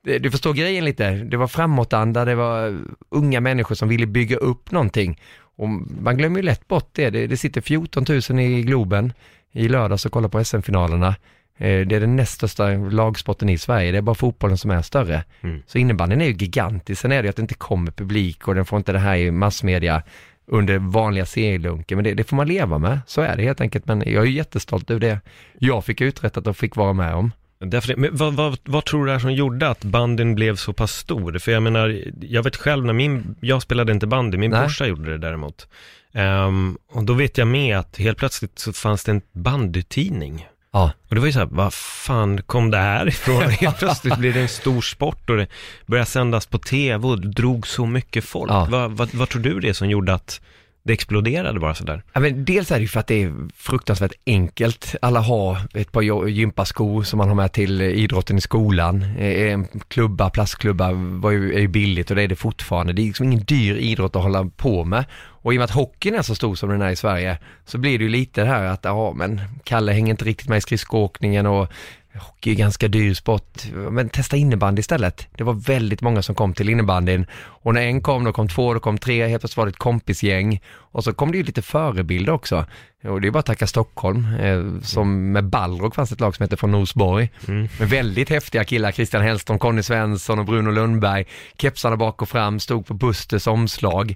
du 0.03 0.31
förstår 0.31 0.53
grejen 0.53 0.85
lite. 0.85 1.11
Det 1.11 1.37
var 1.37 1.47
framåtanda, 1.47 2.25
det 2.25 2.35
var 2.35 2.79
unga 3.09 3.39
människor 3.41 3.75
som 3.75 3.89
ville 3.89 4.05
bygga 4.05 4.37
upp 4.37 4.71
någonting. 4.71 5.19
Och 5.55 5.69
man 6.01 6.17
glömmer 6.17 6.37
ju 6.39 6.43
lätt 6.43 6.67
bort 6.67 6.89
det. 6.93 7.09
Det, 7.09 7.27
det 7.27 7.37
sitter 7.37 7.61
14 7.61 8.05
000 8.29 8.39
i 8.39 8.61
Globen 8.61 9.13
i 9.51 9.67
lördags 9.67 10.05
och 10.05 10.11
kollar 10.11 10.29
på 10.29 10.43
SM-finalerna. 10.43 11.15
Eh, 11.57 11.87
Det 11.87 11.95
är 11.95 11.99
den 11.99 12.15
näst 12.15 12.33
största 12.33 12.69
lagsporten 12.69 13.49
i 13.49 13.57
Sverige, 13.57 13.91
det 13.91 13.97
är 13.97 14.01
bara 14.01 14.15
fotbollen 14.15 14.57
som 14.57 14.71
är 14.71 14.81
större. 14.81 15.23
Mm. 15.41 15.61
Så 15.67 15.77
innebandyn 15.77 16.21
är 16.21 16.25
ju 16.25 16.33
gigantisk, 16.33 17.01
sen 17.01 17.11
är 17.11 17.21
det 17.21 17.25
ju 17.25 17.29
att 17.29 17.35
det 17.35 17.41
inte 17.41 17.53
kommer 17.53 17.91
publik 17.91 18.47
och 18.47 18.55
den 18.55 18.65
får 18.65 18.77
inte 18.77 18.91
det 18.91 18.99
här 18.99 19.15
i 19.15 19.31
massmedia 19.31 20.03
under 20.47 20.77
vanliga 20.77 21.25
serielunker, 21.25 21.95
men 21.95 22.03
det, 22.03 22.13
det 22.13 22.23
får 22.23 22.35
man 22.35 22.47
leva 22.47 22.77
med, 22.77 22.99
så 23.07 23.21
är 23.21 23.37
det 23.37 23.43
helt 23.43 23.61
enkelt. 23.61 23.85
Men 23.85 24.03
jag 24.05 24.23
är 24.23 24.27
ju 24.27 24.31
jättestolt 24.31 24.91
över 24.91 24.99
det 24.99 25.19
jag 25.59 25.85
fick 25.85 26.01
uträttat 26.01 26.47
och 26.47 26.57
fick 26.57 26.75
vara 26.75 26.93
med 26.93 27.15
om. 27.15 27.31
Därför, 27.65 27.95
men 27.95 28.15
vad, 28.15 28.33
vad, 28.33 28.57
vad 28.63 28.85
tror 28.85 29.05
du 29.05 29.11
är 29.11 29.19
som 29.19 29.33
gjorde 29.33 29.69
att 29.69 29.83
bandyn 29.83 30.35
blev 30.35 30.55
så 30.55 30.73
pass 30.73 30.91
stor? 30.91 31.39
För 31.39 31.51
jag 31.51 31.63
menar, 31.63 32.03
jag 32.21 32.43
vet 32.43 32.55
själv 32.55 32.85
när 32.85 32.93
min, 32.93 33.35
jag 33.39 33.61
spelade 33.61 33.91
inte 33.91 34.07
bandy, 34.07 34.37
min 34.37 34.51
Nej. 34.51 34.59
brorsa 34.59 34.87
gjorde 34.87 35.11
det 35.11 35.17
däremot. 35.17 35.67
Ehm, 36.13 36.77
och 36.91 37.03
då 37.03 37.13
vet 37.13 37.37
jag 37.37 37.47
med 37.47 37.77
att 37.77 37.97
helt 37.97 38.17
plötsligt 38.17 38.59
så 38.59 38.73
fanns 38.73 39.03
det 39.03 39.11
en 39.11 39.21
bandytidning. 39.31 40.47
Ja. 40.73 40.91
Och 41.09 41.15
det 41.15 41.21
var 41.21 41.27
ju 41.27 41.33
så 41.33 41.39
här, 41.39 41.47
vad 41.51 41.73
fan 41.73 42.41
kom 42.41 42.71
det 42.71 42.77
här 42.77 43.07
ifrån? 43.07 43.41
Helt 43.49 43.77
plötsligt 43.77 44.17
blev 44.17 44.33
det 44.33 44.41
en 44.41 44.47
stor 44.47 44.81
sport 44.81 45.29
och 45.29 45.37
det 45.37 45.47
började 45.85 46.09
sändas 46.09 46.45
på 46.45 46.57
tv 46.57 47.07
och 47.07 47.19
drog 47.19 47.67
så 47.67 47.85
mycket 47.85 48.23
folk. 48.23 48.51
Ja. 48.51 48.67
Vad, 48.69 48.91
vad, 48.91 49.13
vad 49.13 49.29
tror 49.29 49.41
du 49.41 49.59
det 49.59 49.69
är 49.69 49.73
som 49.73 49.89
gjorde 49.89 50.13
att 50.13 50.41
det 50.83 50.93
exploderade 50.93 51.59
bara 51.59 51.75
sådär? 51.75 52.03
Ja, 52.13 52.19
men 52.19 52.45
dels 52.45 52.71
är 52.71 52.75
det 52.75 52.81
ju 52.81 52.87
för 52.87 52.99
att 52.99 53.07
det 53.07 53.23
är 53.23 53.33
fruktansvärt 53.55 54.11
enkelt. 54.25 54.95
Alla 55.01 55.19
har 55.19 55.57
ett 55.73 55.91
par 55.91 56.27
gympaskor 56.27 57.03
som 57.03 57.17
man 57.17 57.27
har 57.27 57.35
med 57.35 57.51
till 57.51 57.81
idrotten 57.81 58.37
i 58.37 58.41
skolan. 58.41 59.03
En 59.19 59.67
klubba, 59.87 60.29
plastklubba 60.29 60.91
var 60.93 61.31
ju, 61.31 61.53
är 61.53 61.59
ju 61.59 61.67
billigt 61.67 62.09
och 62.09 62.15
det 62.15 62.23
är 62.23 62.27
det 62.27 62.35
fortfarande. 62.35 62.93
Det 62.93 63.01
är 63.01 63.05
liksom 63.05 63.25
ingen 63.25 63.43
dyr 63.43 63.75
idrott 63.75 64.15
att 64.15 64.23
hålla 64.23 64.45
på 64.57 64.85
med. 64.85 65.05
Och 65.43 65.53
i 65.53 65.57
och 65.57 65.59
med 65.59 65.65
att 65.65 65.71
hockeyn 65.71 66.15
är 66.15 66.21
så 66.21 66.35
stor 66.35 66.55
som 66.55 66.69
den 66.69 66.81
är 66.81 66.89
i 66.89 66.95
Sverige 66.95 67.37
så 67.65 67.77
blir 67.77 67.97
det 67.97 68.03
ju 68.03 68.09
lite 68.09 68.41
det 68.41 68.47
här 68.47 68.63
att, 68.63 68.79
ja 68.83 69.13
men 69.13 69.41
Kalle 69.63 69.91
hänger 69.91 70.11
inte 70.11 70.25
riktigt 70.25 70.49
med 70.49 70.57
i 70.57 70.61
skridskoåkningen 70.61 71.45
och 71.45 71.67
hockey 72.15 72.51
är 72.51 72.55
ganska 72.55 72.87
dyr 72.87 73.13
sport, 73.13 73.63
men 73.73 74.09
testa 74.09 74.37
innebandy 74.37 74.79
istället. 74.79 75.27
Det 75.37 75.43
var 75.43 75.53
väldigt 75.53 76.01
många 76.01 76.21
som 76.21 76.35
kom 76.35 76.53
till 76.53 76.69
innebandyn 76.69 77.25
och 77.63 77.73
när 77.73 77.81
en 77.81 78.01
kom, 78.01 78.23
då 78.23 78.33
kom 78.33 78.47
två, 78.47 78.73
då 78.73 78.79
kom 78.79 78.97
tre, 78.97 79.27
helt 79.27 79.41
plötsligt 79.41 79.57
var 79.57 79.65
det 79.65 79.69
ett 79.69 79.77
kompisgäng 79.77 80.61
och 80.67 81.03
så 81.03 81.13
kom 81.13 81.31
det 81.31 81.37
ju 81.37 81.43
lite 81.43 81.61
förebilder 81.61 82.33
också. 82.33 82.65
Och 83.03 83.21
det 83.21 83.27
är 83.27 83.31
bara 83.31 83.39
att 83.39 83.45
tacka 83.45 83.67
Stockholm, 83.67 84.27
eh, 84.41 84.81
som 84.83 85.31
med 85.31 85.43
Balrog 85.45 85.95
fanns 85.95 86.11
ett 86.11 86.19
lag 86.19 86.35
som 86.35 86.43
hette 86.43 86.57
från 86.57 86.71
Norsborg, 86.71 87.29
Mm. 87.47 87.67
med 87.79 87.89
väldigt 87.89 88.29
häftiga 88.29 88.63
killar, 88.63 88.91
Christian 88.91 89.21
Hellström, 89.23 89.59
Conny 89.59 89.83
Svensson 89.83 90.39
och 90.39 90.45
Bruno 90.45 90.71
Lundberg, 90.71 91.25
kepsarna 91.57 91.97
bak 91.97 92.21
och 92.21 92.29
fram, 92.29 92.59
stod 92.59 92.85
på 92.85 92.93
Busters 92.93 93.47
omslag. 93.47 94.15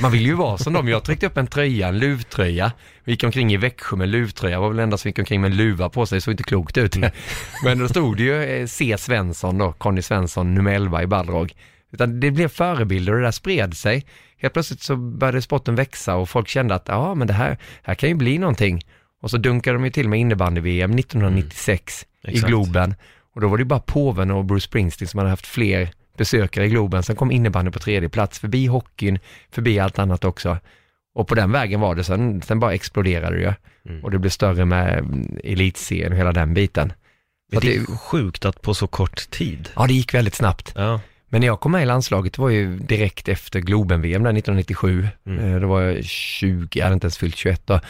Man 0.00 0.12
vill 0.12 0.26
ju 0.26 0.34
vara 0.34 0.58
som 0.58 0.72
dem, 0.72 0.88
jag 0.88 1.04
tryckte 1.04 1.26
upp 1.26 1.36
en 1.36 1.46
tröja, 1.46 1.88
en 1.88 1.98
luvtröja, 1.98 2.72
vi 3.04 3.12
gick 3.12 3.24
omkring 3.24 3.52
i 3.52 3.56
Växjö 3.56 3.96
med 3.96 4.08
luvtröja, 4.08 4.60
var 4.60 4.68
väl 4.68 4.78
enda 4.78 4.96
som 4.96 5.08
gick 5.08 5.18
omkring 5.18 5.40
med 5.40 5.50
en 5.50 5.56
luva 5.56 5.88
på 5.88 6.06
sig, 6.06 6.20
såg 6.20 6.32
inte 6.32 6.42
klokt 6.42 6.76
ut. 6.76 6.96
Men 7.64 7.78
då 7.78 7.88
stod 7.88 8.16
det 8.16 8.22
ju 8.22 8.42
eh, 8.44 8.66
C. 8.66 8.96
Svensson 8.98 9.58
då, 9.58 9.72
Conny 9.72 10.02
Svensson, 10.02 10.54
nummer 10.54 10.72
11 10.72 11.02
i 11.02 11.06
Balrog. 11.06 11.52
Utan 11.94 12.20
det 12.20 12.30
blev 12.30 12.48
förebilder 12.48 13.12
och 13.12 13.18
det 13.18 13.24
där 13.24 13.30
spred 13.30 13.76
sig. 13.76 14.04
Helt 14.36 14.54
plötsligt 14.54 14.82
så 14.82 14.96
började 14.96 15.42
sporten 15.42 15.74
växa 15.74 16.16
och 16.16 16.28
folk 16.28 16.48
kände 16.48 16.74
att 16.74 16.88
ja, 16.88 17.14
men 17.14 17.26
det 17.26 17.32
här, 17.32 17.58
här 17.82 17.94
kan 17.94 18.08
ju 18.08 18.14
bli 18.14 18.38
någonting. 18.38 18.82
Och 19.22 19.30
så 19.30 19.36
dunkade 19.36 19.76
de 19.76 19.84
ju 19.84 19.90
till 19.90 20.08
med 20.08 20.20
innebandy-VM 20.20 20.98
1996 20.98 22.06
i 22.24 22.30
Exakt. 22.30 22.48
Globen. 22.48 22.94
Och 23.34 23.40
då 23.40 23.48
var 23.48 23.56
det 23.56 23.60
ju 23.60 23.68
bara 23.68 23.80
påven 23.80 24.30
och 24.30 24.44
Bruce 24.44 24.64
Springsteen 24.64 25.08
som 25.08 25.18
hade 25.18 25.30
haft 25.30 25.46
fler 25.46 25.88
besökare 26.16 26.66
i 26.66 26.68
Globen. 26.68 27.02
Sen 27.02 27.16
kom 27.16 27.30
innebandy 27.30 27.70
på 27.70 27.78
tredje 27.78 28.08
plats, 28.08 28.38
förbi 28.38 28.66
hockeyn, 28.66 29.18
förbi 29.50 29.78
allt 29.78 29.98
annat 29.98 30.24
också. 30.24 30.58
Och 31.14 31.28
på 31.28 31.34
den 31.34 31.52
vägen 31.52 31.80
var 31.80 31.94
det, 31.94 32.04
sen, 32.04 32.42
sen 32.42 32.60
bara 32.60 32.74
exploderade 32.74 33.36
det 33.36 33.42
ju. 33.42 33.52
Mm. 33.88 34.04
Och 34.04 34.10
det 34.10 34.18
blev 34.18 34.30
större 34.30 34.64
med 34.64 34.98
mm, 34.98 35.38
elitserien 35.44 36.12
och 36.12 36.18
hela 36.18 36.32
den 36.32 36.54
biten. 36.54 36.92
Att 37.56 37.62
Det 37.62 37.74
är 37.74 37.80
det, 37.80 37.86
sjukt 37.86 38.44
att 38.44 38.62
på 38.62 38.74
så 38.74 38.86
kort 38.86 39.30
tid. 39.30 39.68
ja, 39.76 39.86
det 39.86 39.94
gick 39.94 40.14
väldigt 40.14 40.34
snabbt. 40.34 40.72
Ja. 40.76 41.00
Men 41.34 41.40
när 41.40 41.46
jag 41.46 41.60
kom 41.60 41.72
med 41.72 41.82
i 41.82 41.86
landslaget, 41.86 42.32
det 42.32 42.42
var 42.42 42.48
ju 42.48 42.76
direkt 42.76 43.28
efter 43.28 43.60
Globen-VM 43.60 44.22
där 44.22 44.30
1997. 44.30 45.08
Mm. 45.26 45.54
Eh, 45.54 45.60
Då 45.60 45.66
var 45.68 45.80
jag 45.80 46.04
20, 46.04 46.78
jag 46.78 46.84
hade 46.84 46.94
inte 46.94 47.04
ens 47.04 47.18
fyllt 47.18 47.36
21 47.36 47.62
då. 47.66 47.80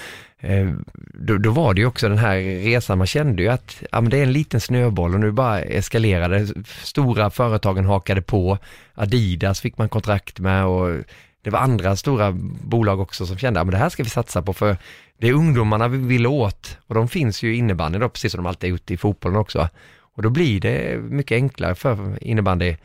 Eh, 0.40 0.70
Då, 1.14 1.38
då 1.38 1.50
var 1.50 1.74
det 1.74 1.80
ju 1.80 1.86
också 1.86 2.08
den 2.08 2.18
här 2.18 2.36
resan, 2.64 2.98
man 2.98 3.06
kände 3.06 3.42
ju 3.42 3.48
att 3.48 3.82
ja, 3.92 4.00
men 4.00 4.10
det 4.10 4.18
är 4.18 4.22
en 4.22 4.32
liten 4.32 4.60
snöboll 4.60 5.14
och 5.14 5.20
nu 5.20 5.32
bara 5.32 5.60
eskalerade. 5.60 6.46
Stora 6.82 7.30
företagen 7.30 7.84
hakade 7.84 8.22
på, 8.22 8.58
Adidas 8.94 9.60
fick 9.60 9.78
man 9.78 9.88
kontrakt 9.88 10.40
med 10.40 10.64
och 10.64 11.02
det 11.42 11.50
var 11.50 11.58
andra 11.58 11.96
stora 11.96 12.32
bolag 12.62 13.00
också 13.00 13.26
som 13.26 13.38
kände 13.38 13.60
att 13.60 13.70
det 13.70 13.76
här 13.76 13.88
ska 13.88 14.02
vi 14.02 14.10
satsa 14.10 14.42
på 14.42 14.52
för 14.52 14.76
det 15.18 15.28
är 15.28 15.32
ungdomarna 15.32 15.88
vi 15.88 15.98
vill 15.98 16.26
åt 16.26 16.78
och 16.86 16.94
de 16.94 17.08
finns 17.08 17.42
ju 17.42 17.54
i 17.54 17.58
innebandy 17.58 17.98
då, 17.98 18.08
precis 18.08 18.32
som 18.32 18.42
de 18.42 18.48
alltid 18.48 18.70
är 18.70 18.74
ute 18.74 18.94
i 18.94 18.96
fotbollen 18.96 19.38
också. 19.38 19.68
Och 20.16 20.22
då 20.22 20.30
blir 20.30 20.60
det 20.60 20.98
mycket 20.98 21.36
enklare 21.36 21.74
för 21.74 22.18
innebandy 22.20 22.76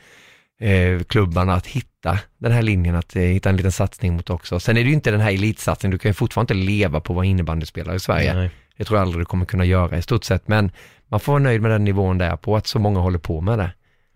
eh, 0.61 1.03
klubbarna 1.03 1.53
att 1.53 1.67
hitta 1.67 2.19
den 2.37 2.51
här 2.51 2.61
linjen, 2.61 2.95
att 2.95 3.15
eh, 3.15 3.21
hitta 3.21 3.49
en 3.49 3.57
liten 3.57 3.71
satsning 3.71 4.13
mot 4.13 4.29
också. 4.29 4.59
Sen 4.59 4.77
är 4.77 4.81
det 4.83 4.87
ju 4.87 4.93
inte 4.95 5.11
den 5.11 5.19
här 5.21 5.31
elitsatsningen, 5.31 5.91
du 5.91 5.97
kan 5.97 6.09
ju 6.09 6.13
fortfarande 6.13 6.53
inte 6.53 6.65
leva 6.65 6.99
på 6.99 7.13
att 7.13 7.15
vara 7.15 7.25
innebandyspelare 7.25 7.95
i 7.95 7.99
Sverige. 7.99 8.33
Nej. 8.33 8.49
Det 8.77 8.83
tror 8.85 8.97
jag 8.99 9.05
aldrig 9.05 9.21
du 9.21 9.25
kommer 9.25 9.45
kunna 9.45 9.65
göra 9.65 9.97
i 9.97 10.01
stort 10.01 10.23
sett, 10.23 10.47
men 10.47 10.71
man 11.07 11.19
får 11.19 11.31
vara 11.33 11.43
nöjd 11.43 11.61
med 11.61 11.71
den 11.71 11.83
nivån 11.83 12.17
där 12.17 12.35
på, 12.37 12.55
att 12.55 12.67
så 12.67 12.79
många 12.79 12.99
håller 12.99 13.19
på 13.19 13.41
med 13.41 13.59
det. 13.59 13.71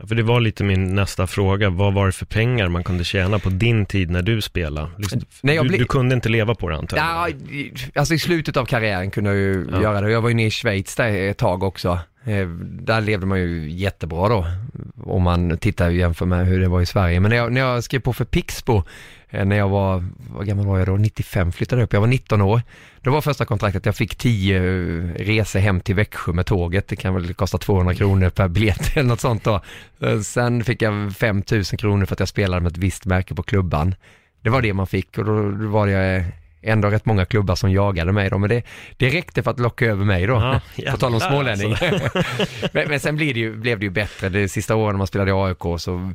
För 0.08 0.16
det 0.16 0.24
var 0.24 0.40
lite 0.42 0.64
min 0.64 0.96
nästa 0.96 1.28
fråga, 1.28 1.70
vad 1.70 1.94
var 1.94 2.06
det 2.06 2.12
för 2.12 2.26
pengar 2.26 2.68
man 2.70 2.84
kunde 2.84 3.04
tjäna 3.04 3.40
på 3.40 3.50
din 3.50 3.86
tid 3.86 4.10
när 4.10 4.22
du 4.22 4.42
spelade? 4.42 4.88
Liksom, 4.98 5.22
Nej, 5.42 5.56
jag 5.56 5.66
du, 5.66 5.70
bli- 5.70 5.78
du 5.78 5.86
kunde 5.86 6.16
inte 6.16 6.30
leva 6.30 6.56
på 6.56 6.70
det 6.70 6.76
antar 6.78 6.98
jag? 6.98 7.06
Ja, 7.06 7.30
alltså 7.96 8.14
i 8.14 8.20
slutet 8.20 8.58
av 8.58 8.66
karriären 8.66 9.12
kunde 9.12 9.30
jag 9.30 9.40
ju 9.40 9.68
Ja. 9.72 9.82
göra 9.82 10.02
det. 10.02 10.12
Jag 10.12 10.22
var 10.22 10.30
ju 10.30 10.36
nere 10.36 10.48
i 10.48 10.52
Schweiz 10.52 10.96
där 10.96 11.14
ett 11.30 11.38
tag 11.38 11.64
också. 11.64 12.00
Eh, 12.26 12.48
där 12.48 13.02
levde 13.02 13.26
man 13.26 13.40
ju 13.40 13.72
jättebra 13.72 14.30
då, 14.30 14.48
om 15.04 15.24
man 15.24 15.58
tittar 15.58 15.88
och 15.88 15.94
jämför 15.94 16.26
med 16.26 16.48
hur 16.48 16.60
det 16.60 16.68
var 16.68 16.82
i 16.82 16.86
Sverige. 16.86 17.20
Men 17.20 17.30
när 17.30 17.38
jag, 17.38 17.52
när 17.52 17.62
jag 17.62 17.84
skrev 17.84 18.00
på 18.00 18.14
för 18.14 18.26
Pixbo, 18.26 18.84
eh, 19.30 19.46
när 19.46 19.56
jag 19.56 19.70
var, 19.70 20.04
vad 20.30 20.48
gammal 20.48 20.66
var 20.66 20.78
jag 20.78 20.88
då? 20.88 20.98
95 20.98 21.52
flyttade 21.52 21.82
jag 21.82 21.86
upp, 21.86 21.94
jag 21.94 22.00
var 22.00 22.08
19 22.08 22.42
år. 22.42 22.62
Då 23.02 23.12
var 23.12 23.22
första 23.22 23.46
kontraktet, 23.46 23.86
jag 23.86 23.96
fick 23.96 24.16
10 24.16 24.58
eh, 24.58 24.64
resor 25.16 25.60
hem 25.60 25.82
till 25.82 25.96
Växjö 25.96 26.34
med 26.34 26.46
tåget. 26.46 26.88
Det 26.88 26.96
kan 26.96 27.14
väl 27.14 27.34
kosta 27.34 27.58
200 27.58 27.94
kronor 27.94 28.30
per 28.30 28.48
biljett 28.48 28.98
eller 28.98 29.10
något 29.10 29.22
sånt 29.22 29.44
då. 29.44 29.62
Sen 30.24 30.64
fick 30.64 30.82
jag 30.82 31.16
5000 31.16 31.78
kronor 31.78 32.06
för 32.06 32.16
att 32.16 32.20
jag 32.20 32.30
spelade 32.30 32.62
med 32.62 32.72
ett 32.72 32.78
visst 32.78 33.06
märke 33.06 33.36
på 33.36 33.44
klubban. 33.44 33.96
Det 34.42 34.50
var 34.50 34.62
det 34.62 34.74
man 34.74 34.88
fick 34.88 35.18
och 35.18 35.26
då 35.26 35.52
då 35.52 35.68
var 35.68 35.88
det 35.88 36.26
ändå 36.64 36.90
rätt 36.90 37.06
många 37.06 37.26
klubbar 37.26 37.56
som 37.56 37.72
jagade 37.72 38.12
mig 38.12 38.30
då, 38.30 38.38
men 38.38 38.50
det, 38.50 38.64
det 38.98 39.10
räckte 39.10 39.44
för 39.44 39.52
att 39.52 39.60
locka 39.60 39.86
över 39.86 40.06
mig 40.06 40.28
då. 40.28 40.60
Ja, 40.76 40.92
På 40.92 40.98
tal 40.98 41.14
om 41.14 41.20
smålänning. 41.20 41.72
alltså. 41.72 42.24
men, 42.74 42.90
men 42.90 43.00
sen 43.00 43.16
blev 43.16 43.34
det, 43.34 43.40
ju, 43.40 43.56
blev 43.56 43.80
det 43.80 43.86
ju 43.86 43.92
bättre. 43.92 44.30
De 44.30 44.48
sista 44.48 44.76
åren 44.76 44.98
man 44.98 45.08
spelade 45.08 45.32
i 45.32 45.34
AIK 45.34 45.80
så 45.80 46.14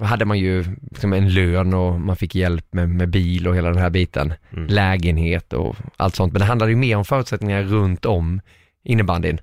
hade 0.00 0.24
man 0.24 0.38
ju 0.38 0.64
liksom 0.90 1.12
en 1.12 1.34
lön 1.34 1.74
och 1.74 2.00
man 2.00 2.16
fick 2.16 2.34
hjälp 2.34 2.66
med, 2.70 2.88
med 2.88 3.08
bil 3.08 3.48
och 3.48 3.56
hela 3.56 3.68
den 3.68 3.82
här 3.82 3.90
biten. 3.90 4.34
Mm. 4.52 4.66
Lägenhet 4.66 5.52
och 5.52 5.76
allt 5.96 6.14
sånt. 6.14 6.32
Men 6.32 6.40
det 6.40 6.46
handlade 6.46 6.72
ju 6.72 6.78
mer 6.78 6.96
om 6.96 7.04
förutsättningar 7.04 7.62
runt 7.62 8.04
om 8.04 8.40
innebandyn. 8.84 9.40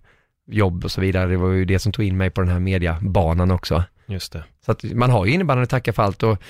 Jobb 0.51 0.83
och 0.83 0.91
så 0.91 1.01
vidare. 1.01 1.29
Det 1.29 1.37
var 1.37 1.51
ju 1.51 1.65
det 1.65 1.79
som 1.79 1.91
tog 1.91 2.05
in 2.05 2.17
mig 2.17 2.29
på 2.29 2.41
den 2.41 2.49
här 2.49 2.59
mediabanan 2.59 3.51
också. 3.51 3.83
Just 4.05 4.33
det. 4.33 4.43
Så 4.65 4.71
att 4.71 4.83
man 4.83 5.09
har 5.09 5.25
ju 5.25 5.31
innebandyn 5.31 5.63
att 5.63 5.69
tacka 5.69 5.93
för 5.93 6.03
allt 6.03 6.23
och 6.23 6.41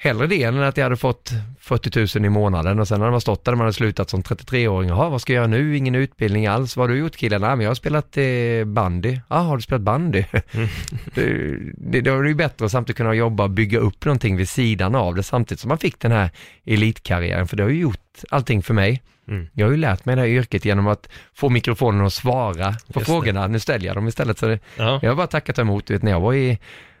hellre 0.00 0.26
det 0.26 0.42
än 0.42 0.62
att 0.62 0.76
jag 0.76 0.84
hade 0.84 0.96
fått 0.96 1.30
40 1.60 2.18
000 2.18 2.26
i 2.26 2.28
månaden 2.28 2.80
och 2.80 2.88
sen 2.88 3.00
hade 3.00 3.10
man 3.10 3.20
stått 3.20 3.44
där 3.44 3.52
man 3.52 3.60
hade 3.60 3.72
slutat 3.72 4.10
som 4.10 4.22
33-åring. 4.22 4.88
Jaha, 4.88 5.08
vad 5.08 5.20
ska 5.20 5.32
jag 5.32 5.38
göra 5.40 5.46
nu? 5.46 5.76
Ingen 5.76 5.94
utbildning 5.94 6.46
alls. 6.46 6.76
Vad 6.76 6.88
har 6.88 6.94
du 6.94 7.00
gjort 7.00 7.16
killen? 7.16 7.40
Nej, 7.40 7.50
men 7.50 7.60
jag 7.60 7.70
har 7.70 7.74
spelat 7.74 8.16
eh, 8.16 8.24
bandy. 8.66 9.18
Ja, 9.28 9.36
har 9.36 9.56
du 9.56 9.62
spelat 9.62 9.82
bandy? 9.82 10.24
Mm. 10.52 10.68
det, 11.14 12.00
det, 12.00 12.00
det 12.22 12.28
ju 12.28 12.34
bättre 12.34 12.64
att 12.64 12.72
samtidigt 12.72 12.96
kunna 12.96 13.14
jobba 13.14 13.44
och 13.44 13.50
bygga 13.50 13.78
upp 13.78 14.04
någonting 14.04 14.36
vid 14.36 14.48
sidan 14.48 14.94
av 14.94 15.14
det 15.14 15.22
samtidigt 15.22 15.60
som 15.60 15.68
man 15.68 15.78
fick 15.78 16.00
den 16.00 16.12
här 16.12 16.30
elitkarriären. 16.66 17.48
För 17.48 17.56
det 17.56 17.62
har 17.62 17.70
ju 17.70 17.80
gjort 17.80 18.24
allting 18.30 18.62
för 18.62 18.74
mig. 18.74 19.02
Mm. 19.28 19.46
Jag 19.52 19.66
har 19.66 19.70
ju 19.70 19.76
lärt 19.76 20.04
mig 20.04 20.16
det 20.16 20.22
här 20.22 20.28
yrket 20.28 20.64
genom 20.64 20.86
att 20.86 21.08
få 21.34 21.48
mikrofonen 21.48 22.06
att 22.06 22.12
svara 22.12 22.74
på 22.92 22.98
det. 22.98 23.04
frågorna. 23.04 23.46
Nu 23.46 23.58
ställer 23.60 23.86
jag 23.86 23.96
dem 23.96 24.08
istället. 24.08 24.38
Så 24.38 24.46
det, 24.46 24.58
Ja. 24.76 24.98
jag 25.02 25.10
har 25.10 25.16
bara 25.16 25.26
tackat 25.26 25.58
emot, 25.58 25.86
du 25.86 25.94
vet 25.94 26.02
när 26.02 26.10
jag 26.10 26.20
var 26.20 26.34
i 26.34 26.58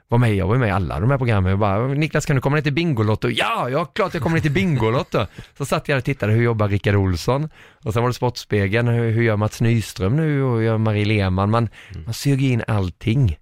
var 0.08 0.18
med, 0.18 0.34
jag 0.34 0.46
var 0.46 0.56
med 0.56 0.68
i 0.68 0.70
alla 0.70 1.00
de 1.00 1.10
här 1.10 1.18
programmen. 1.18 1.50
Jag 1.50 1.58
bara, 1.58 1.86
Niklas 1.88 2.26
kan 2.26 2.36
du 2.36 2.42
komma 2.42 2.56
ner 2.56 2.62
till 2.62 2.72
Bingolotto? 2.72 3.28
Ja, 3.30 3.68
ja 3.70 3.84
klart 3.84 4.14
jag 4.14 4.22
kommer 4.22 4.36
ner 4.36 4.42
till 4.42 4.52
Bingolotto. 4.52 5.26
Så 5.58 5.64
satt 5.64 5.88
jag 5.88 5.98
och 5.98 6.04
tittade, 6.04 6.32
hur 6.32 6.42
jobbar 6.42 6.68
Rickard 6.68 6.94
Olsson? 6.94 7.48
Och 7.84 7.92
sen 7.92 8.02
var 8.02 8.08
det 8.10 8.14
Sportspegeln, 8.14 8.88
hur, 8.88 9.10
hur 9.10 9.22
gör 9.22 9.36
Mats 9.36 9.60
Nyström 9.60 10.16
nu 10.16 10.42
och 10.42 10.56
hur 10.56 10.62
gör 10.62 10.78
Marie 10.78 11.04
Lehmann? 11.04 11.50
Man, 11.50 11.68
Mm. 11.90 12.04
man 12.04 12.14
suger 12.14 12.48
in 12.48 12.62
allting. 12.68 13.36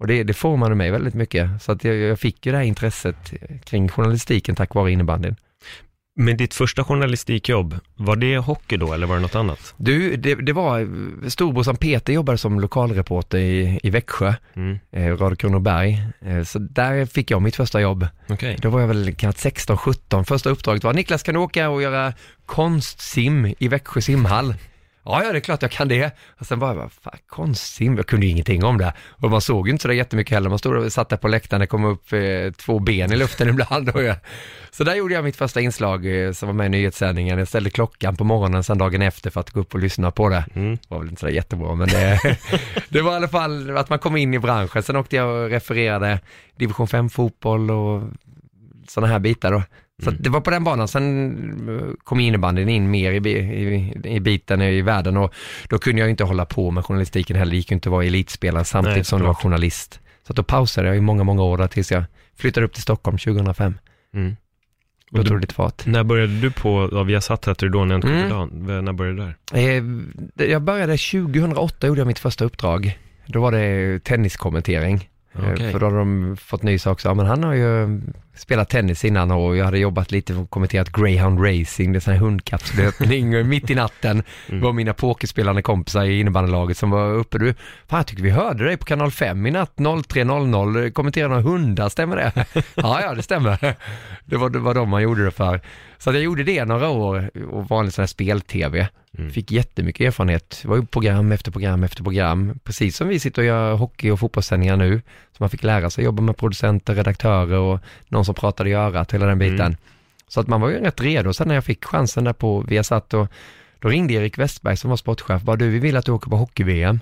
Och 0.00 0.06
det, 0.06 0.22
det 0.22 0.34
formade 0.34 0.74
mig 0.74 0.90
väldigt 0.90 1.14
mycket. 1.14 1.62
Så 1.62 1.72
att 1.72 1.84
jag, 1.84 1.96
jag 1.96 2.18
fick 2.20 2.46
ju 2.46 2.52
det 2.52 2.58
här 2.58 2.64
intresset 2.64 3.32
kring 3.64 3.88
journalistiken 3.88 4.54
tack 4.54 4.74
vare 4.74 4.92
innebandyn. 4.92 5.36
Men 6.18 6.36
ditt 6.36 6.54
första 6.54 6.84
journalistikjobb, 6.84 7.78
var 7.96 8.16
det 8.16 8.36
hockey 8.38 8.76
då 8.76 8.92
eller 8.92 9.06
var 9.06 9.14
det 9.16 9.22
något 9.22 9.34
annat? 9.34 9.74
Du, 9.76 10.16
det, 10.16 10.34
det 10.34 10.52
var, 10.52 10.88
storbrorsan 11.28 11.76
Peter 11.76 12.12
jobbade 12.12 12.38
som 12.38 12.60
lokalreporter 12.60 13.38
i, 13.38 13.80
i 13.82 13.90
Växjö, 13.90 14.34
Mm. 14.56 14.78
eh, 14.92 15.16
Radio 15.16 15.36
Kronoberg. 15.36 16.02
Eh, 16.20 16.42
så 16.42 16.58
där 16.58 17.06
fick 17.06 17.30
jag 17.30 17.42
mitt 17.42 17.56
första 17.56 17.80
jobb. 17.80 18.06
Okej. 18.28 18.56
Då 18.62 18.68
var 18.70 18.80
jag 18.80 18.88
väl 18.88 19.14
kanske 19.14 19.40
16, 19.42 19.76
17. 19.76 20.24
Första 20.24 20.50
uppdraget 20.50 20.84
var 20.84 20.92
Niklas 20.92 21.22
kan 21.22 21.34
du 21.34 21.40
åka 21.40 21.68
och 21.70 21.82
göra 21.82 22.12
konstsim 22.46 23.54
i 23.58 23.68
Växjö 23.68 24.00
simhall? 24.00 24.54
Ja, 25.06 25.24
ja, 25.24 25.32
det 25.32 25.38
är 25.38 25.40
klart 25.40 25.62
jag 25.62 25.70
kan 25.70 25.88
det. 25.88 26.10
Och 26.38 26.46
sen 26.46 26.58
bara, 26.58 26.88
fan, 26.88 27.18
konstsim, 27.26 27.96
jag 27.96 28.06
kunde 28.06 28.26
ju 28.26 28.32
ingenting 28.32 28.64
om 28.64 28.78
det. 28.78 28.92
Och 29.10 29.30
man 29.30 29.40
såg 29.40 29.68
ju 29.68 29.72
inte 29.72 29.82
så 29.82 29.88
där 29.88 29.94
jättemycket 29.94 30.34
heller. 30.34 30.48
Man 30.48 30.58
stod 30.58 30.76
och 30.76 30.92
satt 30.92 31.08
där 31.08 31.16
på 31.16 31.28
läktaren, 31.28 31.60
det 31.60 31.66
kom 31.66 31.84
upp 31.84 32.12
eh, 32.12 32.52
två 32.56 32.78
ben 32.78 33.12
i 33.12 33.16
luften 33.16 33.48
ibland. 33.58 33.88
Och 33.88 34.02
jag, 34.02 34.16
så 34.70 34.84
där 34.84 34.94
gjorde 34.94 35.14
jag 35.14 35.24
mitt 35.24 35.36
första 35.36 35.60
inslag 35.60 36.26
eh, 36.26 36.32
som 36.32 36.46
var 36.46 36.54
med 36.54 36.66
i 36.66 36.68
nyhetssändningen. 36.68 37.38
Jag 37.38 37.48
ställde 37.48 37.70
klockan 37.70 38.16
på 38.16 38.24
morgonen 38.24 38.64
sen 38.64 38.78
dagen 38.78 39.02
efter 39.02 39.30
för 39.30 39.40
att 39.40 39.50
gå 39.50 39.60
upp 39.60 39.74
och 39.74 39.80
lyssna 39.80 40.10
på 40.10 40.28
det. 40.28 40.44
Mm. 40.54 40.76
Det 40.76 40.80
var 40.88 40.98
väl 40.98 41.08
inte 41.08 41.20
så 41.20 41.26
där 41.26 41.32
jättebra, 41.32 41.74
men 41.74 41.88
det, 41.88 42.20
det 42.88 43.02
var 43.02 43.12
i 43.12 43.16
alla 43.16 43.28
fall 43.28 43.76
att 43.76 43.90
man 43.90 43.98
kom 43.98 44.16
in 44.16 44.34
i 44.34 44.38
branschen. 44.38 44.82
Sen 44.82 44.96
åkte 44.96 45.16
jag 45.16 45.28
och 45.28 45.50
refererade 45.50 46.20
division 46.56 46.88
5 46.88 47.10
fotboll 47.10 47.70
och 47.70 48.02
sådana 48.88 49.12
här 49.12 49.18
bitar 49.18 49.52
då. 49.52 49.62
Så 50.02 50.10
att 50.10 50.16
det 50.18 50.30
var 50.30 50.40
på 50.40 50.50
den 50.50 50.64
banan, 50.64 50.88
sen 50.88 51.78
eh, 51.78 51.94
kom 52.04 52.20
innebandyn 52.20 52.68
in 52.68 52.90
mer 52.90 53.12
i, 53.12 53.30
i, 53.30 53.94
i 54.04 54.20
biten 54.20 54.62
i 54.62 54.82
världen 54.82 55.16
och 55.16 55.34
då 55.68 55.78
kunde 55.78 56.00
jag 56.00 56.10
inte 56.10 56.24
hålla 56.24 56.44
på 56.44 56.70
med 56.70 56.84
journalistiken 56.84 57.36
heller, 57.36 57.50
det 57.50 57.56
gick 57.56 57.70
ju 57.70 57.74
inte 57.74 57.88
att 57.88 57.92
vara 57.92 58.04
elitspelare 58.04 58.64
samtidigt 58.64 58.96
Nej, 58.96 59.04
som 59.04 59.20
du 59.20 59.26
var 59.26 59.34
journalist. 59.34 60.00
Så 60.26 60.32
att 60.32 60.36
då 60.36 60.42
pausade 60.42 60.88
jag 60.88 60.96
i 60.96 61.00
många, 61.00 61.24
många 61.24 61.42
år 61.42 61.66
tills 61.66 61.92
jag 61.92 62.04
flyttade 62.38 62.66
upp 62.66 62.72
till 62.72 62.82
Stockholm 62.82 63.18
2005. 63.18 63.74
Mm. 64.14 64.36
Då 65.10 65.24
tog 65.24 65.40
det 65.40 65.52
fart. 65.52 65.86
när 65.86 66.04
började 66.04 66.40
du 66.40 66.50
på, 66.50 66.88
ja, 66.92 67.02
vi 67.02 67.20
satt 67.20 67.44
hette 67.46 67.66
det 67.66 67.70
då, 67.72 67.84
när 67.84 67.94
jag 67.94 68.04
Mm. 68.04 68.28
dagen. 68.28 68.84
När 68.84 68.92
började 68.92 69.16
du 69.18 69.34
där? 69.52 70.44
Eh, 70.44 70.48
Jag 70.50 70.62
började 70.62 70.96
2008, 70.96 71.86
gjorde 71.86 72.00
jag 72.00 72.06
mitt 72.06 72.18
första 72.18 72.44
uppdrag. 72.44 72.98
Då 73.26 73.40
var 73.40 73.52
det 73.52 74.04
tenniskommentering. 74.04 75.08
Eh, 75.32 75.52
Okej. 75.52 75.72
För 75.72 75.78
då 75.80 75.86
hade 75.86 75.98
de 75.98 76.36
fått 76.36 76.62
nys 76.62 76.86
också, 76.86 77.08
ja 77.08 77.14
men 77.14 77.26
han 77.26 77.44
har 77.44 77.54
ju 77.54 78.00
spelat 78.36 78.68
tennis 78.68 79.04
innan 79.04 79.30
och 79.30 79.56
jag 79.56 79.64
hade 79.64 79.78
jobbat 79.78 80.10
lite 80.10 80.34
och 80.34 80.50
kommenterat 80.50 80.92
greyhound 80.92 81.40
racing, 81.44 81.92
det 81.92 81.98
är 81.98 82.00
sån 82.00 82.12
här 82.12 82.20
hundkapplöpning 82.20 83.36
och 83.40 83.46
mitt 83.46 83.70
i 83.70 83.74
natten 83.74 84.22
Mm. 84.48 84.60
var 84.60 84.72
mina 84.72 84.94
pokerspelande 84.94 85.62
kompisar 85.62 86.04
i 86.04 86.20
innebandylaget 86.20 86.76
som 86.76 86.90
var 86.90 87.14
uppe. 87.14 87.38
Du, 87.38 87.54
fan 87.86 87.96
jag 87.98 88.06
tycker 88.06 88.22
vi 88.22 88.30
hörde 88.30 88.64
dig 88.64 88.76
på 88.76 88.84
kanal 88.84 89.10
5 89.10 89.46
i 89.46 89.50
natt 89.50 89.72
03.00, 89.76 90.90
kommenterade 90.90 91.34
några 91.34 91.42
hundar, 91.50 91.88
stämmer 91.88 92.16
det? 92.16 92.32
ja, 92.74 93.00
ja 93.02 93.14
det 93.14 93.22
stämmer. 93.22 93.76
Det 94.24 94.36
var, 94.36 94.50
det 94.50 94.58
var 94.58 94.74
de 94.74 94.88
man 94.88 95.02
gjorde 95.02 95.24
det 95.24 95.30
för. 95.30 95.60
Så 95.98 96.12
jag 96.12 96.22
gjorde 96.22 96.42
det 96.44 96.64
några 96.64 96.88
år 96.88 97.30
och 97.50 97.68
vanlig 97.68 97.92
sån 97.92 98.02
här 98.02 98.06
spel-tv. 98.06 98.88
Mm. 99.18 99.30
Fick 99.30 99.50
jättemycket 99.52 100.06
erfarenhet. 100.06 100.58
Det 100.62 100.68
var 100.68 100.76
ju 100.76 100.86
program 100.86 101.32
efter 101.32 101.50
program 101.50 101.84
efter 101.84 102.02
program. 102.02 102.58
Precis 102.64 102.96
som 102.96 103.08
vi 103.08 103.20
sitter 103.20 103.42
och 103.42 103.46
gör 103.46 103.74
hockey 103.74 104.10
och 104.10 104.20
fotbollssändningar 104.20 104.76
nu. 104.76 105.02
Så 105.36 105.42
man 105.42 105.50
fick 105.50 105.62
lära 105.62 105.90
sig 105.90 106.04
jobba 106.04 106.22
med 106.22 106.36
producenter, 106.36 106.94
redaktörer 106.94 107.58
och 107.58 107.80
någon 108.08 108.24
som 108.24 108.34
pratade 108.34 108.70
i 108.70 108.72
örat, 108.72 109.14
hela 109.14 109.26
den 109.26 109.38
biten. 109.38 109.60
Mm. 109.60 109.76
Så 110.28 110.40
att 110.40 110.46
man 110.46 110.60
var 110.60 110.70
ju 110.70 110.78
rätt 110.78 111.00
redo. 111.00 111.32
Sen 111.32 111.48
när 111.48 111.54
jag 111.54 111.64
fick 111.64 111.84
chansen 111.84 112.24
där 112.24 112.32
på 112.32 112.60
Viasat 112.60 113.14
och 113.14 113.28
då 113.78 113.88
ringde 113.88 114.14
Erik 114.14 114.38
Westberg 114.38 114.76
som 114.76 114.90
var 114.90 114.96
sportchef. 114.96 115.42
Bara 115.42 115.56
du, 115.56 115.70
vi 115.70 115.78
vill 115.78 115.96
att 115.96 116.04
du 116.04 116.12
åker 116.12 116.30
på 116.30 116.36
hockey-VM. 116.36 117.00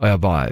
Och 0.00 0.08
jag 0.08 0.20
bara 0.20 0.48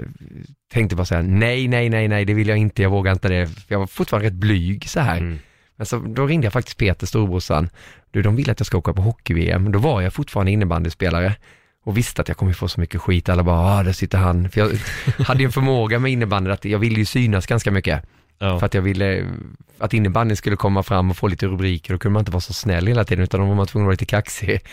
tänkte 0.73 0.95
bara 0.95 1.05
säga 1.05 1.21
nej, 1.21 1.67
nej, 1.67 1.89
nej, 1.89 2.07
nej, 2.07 2.25
det 2.25 2.33
vill 2.33 2.47
jag 2.47 2.57
inte, 2.57 2.81
jag 2.81 2.89
vågar 2.89 3.11
inte 3.11 3.29
det. 3.29 3.49
Jag 3.67 3.79
var 3.79 3.87
fortfarande 3.87 4.27
rätt 4.27 4.33
blyg 4.33 4.89
så 4.89 4.99
här. 4.99 5.17
Mm. 5.17 5.39
Men 5.75 5.85
så, 5.85 5.99
då 5.99 6.25
ringde 6.25 6.45
jag 6.45 6.53
faktiskt 6.53 6.77
Peter, 6.77 7.07
storbrorsan. 7.07 7.69
Du, 8.11 8.21
de 8.21 8.35
vill 8.35 8.49
att 8.49 8.59
jag 8.59 8.67
ska 8.67 8.77
åka 8.77 8.93
på 8.93 9.01
hockey-VM. 9.01 9.71
Då 9.71 9.79
var 9.79 10.01
jag 10.01 10.13
fortfarande 10.13 10.51
innebandyspelare 10.51 11.35
och 11.83 11.97
visste 11.97 12.21
att 12.21 12.27
jag 12.27 12.37
kommer 12.37 12.53
få 12.53 12.67
så 12.67 12.79
mycket 12.79 13.01
skit. 13.01 13.29
Alla 13.29 13.43
bara, 13.43 13.59
ah, 13.59 13.83
där 13.83 13.93
sitter 13.93 14.17
han. 14.17 14.49
För 14.49 14.61
jag 14.61 14.71
hade 15.25 15.39
ju 15.39 15.45
en 15.45 15.51
förmåga 15.51 15.99
med 15.99 16.11
innebandy 16.11 16.51
att 16.51 16.65
jag 16.65 16.79
ville 16.79 16.99
ju 16.99 17.05
synas 17.05 17.47
ganska 17.47 17.71
mycket. 17.71 18.05
Ja. 18.39 18.59
För 18.59 18.65
att 18.65 18.73
jag 18.73 18.81
ville 18.81 19.25
att 19.77 19.93
innebandyn 19.93 20.37
skulle 20.37 20.55
komma 20.55 20.83
fram 20.83 21.09
och 21.09 21.17
få 21.17 21.27
lite 21.27 21.47
rubriker. 21.47 21.93
Då 21.93 21.99
kunde 21.99 22.13
man 22.13 22.21
inte 22.21 22.31
vara 22.31 22.41
så 22.41 22.53
snäll 22.53 22.87
hela 22.87 23.03
tiden, 23.03 23.23
utan 23.23 23.39
då 23.39 23.45
var 23.45 23.55
man 23.55 23.67
tvungen 23.67 23.83
att 23.83 23.87
vara 23.87 23.93
lite 23.93 24.05
kaxig. 24.05 24.59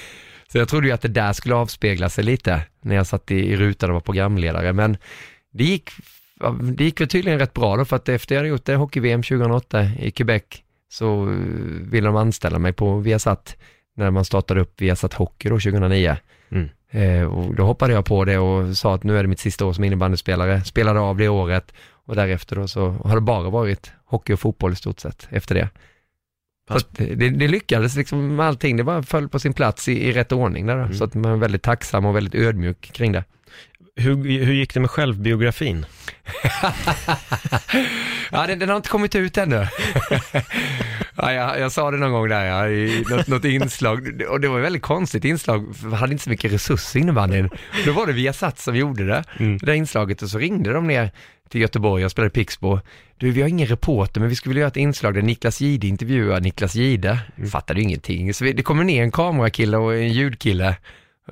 Så 0.53 0.59
jag 0.59 0.69
trodde 0.69 0.87
ju 0.87 0.93
att 0.93 1.03
det 1.03 1.09
där 1.09 1.33
skulle 1.33 1.55
avspegla 1.55 2.09
sig 2.09 2.25
lite 2.25 2.63
när 2.81 2.95
jag 2.95 3.07
satt 3.07 3.31
i, 3.31 3.35
i 3.35 3.57
rutan 3.57 3.91
och 3.91 3.95
var 3.95 4.01
programledare. 4.01 4.73
Men 4.73 4.97
det 5.53 5.65
gick, 5.65 5.91
det 6.63 6.85
gick 6.85 7.01
väl 7.01 7.09
tydligen 7.09 7.39
rätt 7.39 7.53
bra 7.53 7.77
då, 7.77 7.85
för 7.85 7.97
att 7.97 8.09
efter 8.09 8.35
jag 8.35 8.41
hade 8.41 8.49
gjort 8.49 8.65
det 8.65 8.75
hockey-VM 8.75 9.23
2008 9.23 9.91
i 9.99 10.11
Quebec 10.11 10.43
så 10.89 11.31
eh, 11.31 11.37
ville 11.91 12.07
de 12.07 12.17
anställa 12.17 12.59
mig 12.59 12.73
på 12.73 12.99
Viasat 12.99 13.57
när 13.97 14.11
man 14.11 14.25
startade 14.25 14.61
upp 14.61 14.81
Viasat 14.81 15.15
Hockey 15.15 15.49
då 15.49 15.55
2009. 15.55 16.17
Mm. 16.51 16.69
Eh, 16.97 17.23
och 17.23 17.55
då 17.55 17.65
hoppade 17.65 17.93
jag 17.93 18.05
på 18.05 18.25
det 18.25 18.39
och 18.39 18.77
sa 18.77 18.95
att 18.95 19.05
nu 19.05 19.19
är 19.19 19.23
det 19.23 19.29
mitt 19.29 19.41
sista 19.41 19.67
år 19.67 19.73
som 19.73 19.85
innebandyspelare. 19.85 20.65
Spelade 20.65 21.01
av 21.01 21.17
det 21.17 21.29
året 21.29 21.73
och 22.07 22.17
därefter 22.17 22.57
då 22.57 22.69
så 22.69 22.91
har 22.91 23.15
det 23.15 23.21
bara 23.21 23.51
varit 23.51 23.93
hockey 24.05 24.33
och 24.33 24.41
fotboll 24.41 24.73
i 24.73 24.77
stort 24.77 25.01
sett 25.01 25.29
efter 25.31 25.55
det. 25.55 25.69
Det, 26.89 27.31
det 27.31 27.49
lyckades 27.49 27.97
liksom 27.97 28.37
med 28.37 28.47
allting, 28.47 28.77
det 28.77 28.85
bara 28.85 29.03
föll 29.03 29.29
på 29.29 29.39
sin 29.39 29.53
plats 29.55 29.89
i, 29.89 30.09
i 30.09 30.13
rätt 30.13 30.33
ordning 30.33 30.67
där 30.67 30.77
då. 30.77 30.83
Mm. 30.83 30.95
Så 30.95 31.05
att 31.05 31.15
man 31.15 31.33
är 31.33 31.37
väldigt 31.37 31.63
tacksam 31.63 32.05
och 32.07 32.17
väldigt 32.17 32.35
ödmjuk 32.35 32.93
kring 32.93 33.13
det. 33.13 33.25
Hur, 33.97 34.17
hur 34.45 34.55
gick 34.55 34.75
det 34.75 34.81
med 34.81 34.91
självbiografin? 34.91 35.87
ja, 38.31 38.47
den, 38.47 38.59
den 38.59 38.69
har 38.69 38.77
inte 38.77 38.89
kommit 38.89 39.15
ut 39.15 39.39
ännu. 39.39 39.67
Ja, 41.17 41.33
jag, 41.33 41.61
jag 41.61 41.73
sa 41.73 41.91
det 41.91 41.97
någon 41.97 42.13
gång 42.13 42.29
där, 42.29 42.45
ja, 42.45 42.69
i 42.69 43.05
något, 43.11 43.27
något 43.27 43.45
inslag, 43.45 44.23
och 44.29 44.41
det 44.41 44.49
var 44.49 44.59
ett 44.59 44.65
väldigt 44.65 44.83
konstigt 44.83 45.25
inslag, 45.25 45.77
för 45.77 45.89
vi 45.89 45.95
hade 45.97 46.13
inte 46.13 46.25
så 46.25 46.31
mycket 46.31 46.53
resurser 46.53 47.01
innebandyn. 47.01 47.51
Då 47.87 47.93
var 47.93 48.07
det 48.07 48.13
Viasat 48.13 48.59
som 48.59 48.77
gjorde 48.77 49.07
det, 49.07 49.25
Mm. 49.39 49.59
det 49.59 49.67
där 49.67 49.73
inslaget, 49.75 50.23
och 50.23 50.31
så 50.31 50.39
ringde 50.39 50.73
de 50.73 50.87
ner 50.87 51.11
till 51.51 51.61
Göteborg 51.61 52.05
och 52.05 52.11
spelade 52.11 52.31
Pixbo. 52.31 52.81
Du, 53.17 53.31
vi 53.31 53.43
har 53.43 53.49
ingen 53.49 53.67
reporter, 53.67 54.21
men 54.21 54.29
vi 54.29 54.37
skulle 54.37 54.51
vilja 54.51 54.61
göra 54.61 54.69
ett 54.69 54.77
inslag 54.77 55.15
där 55.15 55.23
Niklas 55.23 55.61
Gide 55.61 55.87
intervjuar 55.87 56.41
Niklas 56.41 56.75
Gide. 56.75 57.19
Mm. 57.37 57.51
Fattade 57.51 57.81
ju 57.81 57.85
ingenting, 57.87 58.35
så 58.35 58.45
vi, 58.45 58.53
det 58.53 58.63
kommer 58.63 58.85
ner 58.85 59.03
en 59.03 59.11
kamerakille 59.11 59.77
och 59.77 59.95
en 59.95 60.13
ljudkille 60.13 60.77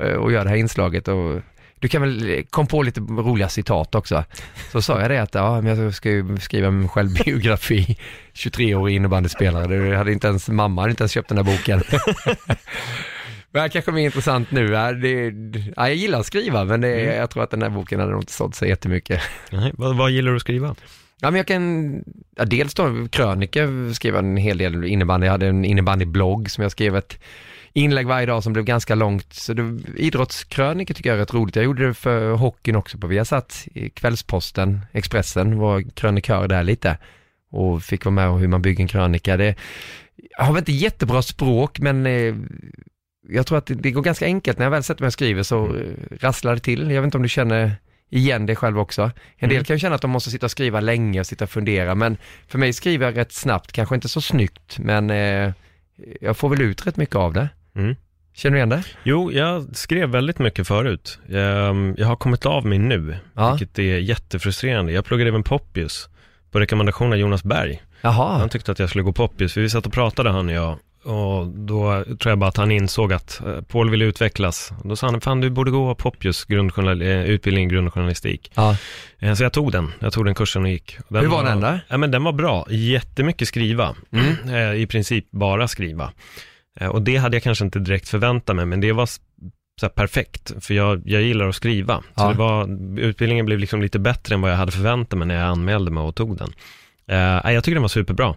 eh, 0.01 0.13
och 0.13 0.33
gör 0.33 0.45
det 0.45 0.51
här 0.51 0.57
inslaget 0.57 1.09
och 1.09 1.41
du 1.85 1.89
kan 1.89 2.03
väl, 2.03 2.45
kom 2.51 2.67
på 2.67 2.83
lite 2.83 3.01
roliga 3.01 3.49
citat 3.49 3.95
också. 3.95 4.25
Så 4.73 4.83
sa 4.83 5.01
jag 5.01 5.11
det 5.11 5.23
att, 5.23 5.35
ja, 5.35 5.61
men 5.61 5.79
jag 5.79 5.95
ska 5.95 6.11
ju 6.11 6.37
skriva 6.39 6.71
min 6.71 6.89
självbiografi, 6.89 7.97
23-årig 8.35 8.97
innebandyspelare, 8.97 9.67
det 9.91 9.97
hade 9.97 10.13
inte 10.13 10.27
ens, 10.27 10.49
mamma 10.49 10.83
hade 10.83 10.91
inte 10.91 11.03
ens 11.03 11.13
köpt 11.13 11.29
den 11.29 11.39
här 11.39 11.45
boken. 11.45 11.83
Men 13.53 13.63
det 13.63 13.69
kanske 13.69 13.91
är 13.91 13.93
mer 13.93 14.05
intressant 14.05 14.51
nu, 14.51 14.69
det, 14.69 15.33
ja, 15.77 15.89
jag 15.89 15.95
gillar 15.95 16.21
att 16.21 16.27
skriva, 16.27 16.65
men 16.65 16.81
det, 16.81 16.95
Mm. 17.03 17.17
jag 17.17 17.31
tror 17.31 17.43
att 17.43 17.51
den 17.51 17.63
här 17.63 17.71
boken 17.71 18.01
hade 18.01 18.13
nog 18.13 18.23
inte 18.23 18.33
sålt 18.33 18.55
sig 18.55 18.69
jättemycket. 18.69 19.21
Nej, 19.51 19.73
vad, 19.75 19.97
vad 19.97 20.11
gillar 20.11 20.31
du 20.31 20.37
att 20.37 20.41
skriva? 20.43 20.75
Ja, 21.25 21.31
men 21.31 21.39
jag 21.39 21.47
kan, 21.47 22.05
ja, 22.37 22.45
dels 22.45 22.75
då 22.75 23.09
krönika, 23.09 23.69
skriva 23.95 24.19
en 24.19 24.37
hel 24.37 24.59
del 24.59 24.85
innebandy. 24.85 25.27
Jag 25.27 25.33
hade 25.33 25.47
en 25.47 25.65
innebandyblogg 25.65 26.51
som 26.51 26.63
jag 26.63 26.73
skrev 26.73 26.97
ett 26.97 27.19
inlägg 27.73 28.07
varje 28.07 28.27
dag 28.27 28.43
som 28.43 28.53
blev 28.53 28.65
ganska 28.65 28.95
långt. 28.95 29.33
Så 29.33 29.53
det, 29.53 29.79
idrottskrönika 29.97 30.95
tycker 30.95 31.11
jag 31.11 31.17
är 31.17 31.21
rätt 31.21 31.35
roligt. 31.35 31.57
Jag 31.57 31.65
gjorde 31.65 31.87
det 31.87 31.95
för 31.95 32.33
hockeyn 32.33 32.77
också 32.77 32.99
på 32.99 33.07
Viasat. 33.07 33.69
I 33.75 33.91
Kvällsposten, 33.91 34.81
Expressen, 34.93 35.59
var 35.59 35.83
krönikör 35.95 36.49
där 36.49 36.63
lite. 36.63 36.99
Och 37.51 37.83
fick 37.83 38.05
vara 38.05 38.15
med 38.15 38.29
om 38.29 38.39
hur 38.39 38.49
man 38.49 38.63
bygger 38.63 38.83
en 38.83 38.89
krönika. 38.89 39.37
Det, 39.37 39.55
jag 40.17 40.45
har 40.45 40.53
väl 40.53 40.61
inte 40.61 40.73
jättebra 40.73 41.23
språk, 41.23 41.79
men 41.79 42.07
eh, 42.07 42.35
jag 43.29 43.47
tror 43.47 43.59
att 43.59 43.67
det, 43.67 43.75
det 43.75 43.91
går 43.91 44.03
ganska 44.03 44.25
enkelt. 44.25 44.59
När 44.59 44.67
jag 44.67 44.71
väl 44.71 44.83
sätter 44.83 45.03
mig 45.03 45.07
och 45.07 45.13
skriver 45.13 45.43
så 45.43 45.67
mm. 45.67 45.97
rasslar 46.21 46.55
det 46.55 46.61
till. 46.61 46.91
Jag 46.91 47.03
vet 47.03 47.07
inte 47.07 47.19
om 47.19 47.23
du 47.23 47.29
känner 47.29 47.77
igen 48.17 48.47
det 48.47 48.57
själv 48.57 48.79
också. 48.79 49.03
En 49.37 49.49
del 49.49 49.57
Mm. 49.57 49.65
kan 49.65 49.77
ju 49.77 49.81
känna 49.81 49.95
att 49.95 50.03
de 50.03 50.11
måste 50.11 50.31
sitta 50.31 50.47
och 50.47 50.51
skriva 50.51 50.81
länge 50.81 51.21
och 51.21 51.27
sitta 51.27 51.45
och 51.45 51.51
fundera, 51.51 51.95
men 51.95 52.17
för 52.49 52.59
mig 52.59 52.73
skriver 52.73 53.07
jag 53.07 53.17
rätt 53.17 53.33
snabbt, 53.33 53.73
kanske 53.73 53.95
inte 53.95 54.09
så 54.09 54.21
snyggt, 54.21 54.79
men 54.79 55.11
eh, 55.11 55.53
jag 56.21 56.37
får 56.37 56.49
väl 56.49 56.61
ut 56.63 56.87
rätt 56.87 56.97
mycket 56.97 57.17
av 57.17 57.33
det. 57.33 57.49
Mm. 57.77 57.97
Känner 58.37 58.53
du 58.53 58.59
igen 58.59 58.69
det? 58.69 58.85
Jo, 59.03 59.33
jag 59.33 59.77
skrev 59.77 60.09
väldigt 60.09 60.39
mycket 60.39 60.69
förut. 60.69 61.19
Jag, 61.27 61.95
jag 61.99 62.07
har 62.07 62.17
kommit 62.17 62.47
av 62.47 62.67
mig 62.67 62.79
nu, 62.79 63.17
Ja. 63.35 63.51
vilket 63.55 63.79
är 63.79 63.83
jättefrustrerande. 63.99 64.93
Jag 64.93 65.05
pluggade 65.05 65.29
även 65.31 65.43
Poppius 65.43 66.09
på 66.51 66.61
rekommendation 66.61 67.13
av 67.13 67.19
Jonas 67.19 67.45
Berg. 67.45 67.83
Jaha, 68.01 68.39
Han 68.39 68.49
tyckte 68.49 68.73
att 68.73 68.79
jag 68.79 68.89
skulle 68.89 69.05
gå 69.05 69.13
Poppius, 69.13 69.53
för 69.55 69.61
vi 69.61 69.71
satt 69.71 69.87
och 69.87 69.93
pratade 69.93 70.31
han 70.31 70.49
och 70.49 70.55
jag. 70.55 70.79
Och 71.05 71.47
då 71.47 72.05
tror 72.05 72.31
jag 72.31 72.39
bara 72.39 72.49
att 72.49 72.57
han 72.57 72.71
insåg 72.71 73.13
att 73.13 73.41
eh, 73.47 73.61
Paul 73.61 73.91
ville 73.91 74.05
utvecklas. 74.05 74.73
Då 74.85 74.97
sa 74.97 75.07
han, 75.07 75.21
fan 75.21 75.41
du 75.41 75.51
borde 75.51 75.71
gå 75.71 75.95
Poppius 75.95 76.47
eh, 76.51 77.25
utbildning 77.25 77.65
i 77.65 77.69
grundjournalistik. 77.69 78.51
ja. 78.55 78.77
Eh, 79.19 79.35
Så 79.35 79.43
jag 79.43 79.53
tog 79.53 79.73
den, 79.73 79.93
jag 79.99 80.13
tog 80.13 80.25
den 80.25 80.35
kursen 80.35 80.63
och 80.63 80.69
gick. 80.69 80.97
Och 81.09 81.19
Hur 81.19 81.27
var 81.29 81.45
den 81.45 81.61
då? 81.61 81.79
Ja 81.89 81.97
men 81.97 82.11
den 82.11 82.25
var 82.25 82.33
bra, 82.33 82.67
jättemycket 82.71 83.49
skriva. 83.49 83.95
Mm. 84.13 84.75
I 84.81 84.87
princip 84.87 85.31
bara 85.31 85.69
skriva. 85.69 86.13
Och 86.91 87.03
det 87.03 87.17
hade 87.17 87.37
jag 87.37 87.43
kanske 87.43 87.65
inte 87.65 87.79
direkt 87.79 88.09
förväntat 88.09 88.57
mig, 88.57 88.67
men 88.67 88.81
det 88.81 88.93
var 88.93 89.09
så 89.81 89.89
perfekt, 89.89 90.53
för 90.65 90.75
jag, 90.75 91.03
jag 91.05 91.23
gillar 91.23 91.49
att 91.49 91.55
skriva. 91.55 91.97
Så 91.97 92.03
Ja. 92.17 92.29
det 92.29 92.35
var, 92.39 92.69
utbildningen 93.01 93.47
blev 93.47 93.59
liksom 93.59 93.83
lite 93.83 93.99
bättre 93.99 94.35
än 94.35 94.41
vad 94.41 94.51
jag 94.51 94.57
hade 94.57 94.73
förväntat 94.73 95.19
mig 95.19 95.29
när 95.29 95.35
jag 95.35 95.45
anmälde 95.45 95.91
mig 95.91 96.03
och 96.03 96.15
tog 96.15 96.37
den. 96.39 96.53
Nej, 97.07 97.55
jag 97.55 97.65
tycker 97.65 97.75
den 97.75 97.83
var 97.83 97.89
superbra. 97.89 98.35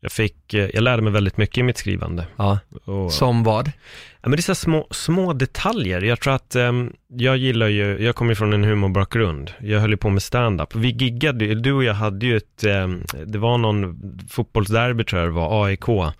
Jag, 0.00 0.12
fick, 0.12 0.54
eh, 0.54 0.70
jag 0.74 0.82
lärde 0.82 1.02
mig 1.02 1.12
väldigt 1.12 1.36
mycket 1.36 1.58
i 1.58 1.62
mitt 1.62 1.78
skrivande. 1.78 2.26
ja. 2.36 2.58
Och, 2.84 3.12
Som 3.12 3.42
vad? 3.44 3.72
Ja, 4.20 4.28
men 4.28 4.30
det 4.30 4.40
är 4.40 4.42
så 4.42 4.54
små, 4.54 4.86
små 4.90 5.32
detaljer. 5.32 6.00
Jag 6.02 6.20
tror 6.20 6.34
att 6.34 6.56
ehm, 6.56 6.92
jag 7.08 7.36
gillar 7.36 7.68
ju, 7.68 7.98
jag 8.04 8.14
kommer 8.14 8.34
från 8.34 8.52
en 8.52 8.64
humorbakgrund. 8.64 9.52
Jag 9.60 9.80
höll 9.80 9.90
ju 9.90 9.96
på 9.96 10.10
med 10.10 10.22
stand-up. 10.22 10.74
Vi 10.74 10.88
giggade 10.88 11.54
du 11.54 11.72
och 11.72 11.84
jag 11.84 11.94
hade 11.94 12.26
ju 12.26 12.36
ett, 12.36 12.64
ehm, 12.64 13.02
det 13.26 13.38
var 13.38 13.58
någon 13.58 13.98
fotbollsderby 14.30 15.04
tror 15.04 15.20
jag 15.20 15.28
det 15.30 15.34
var, 15.34 15.66
AIK. 15.66 16.14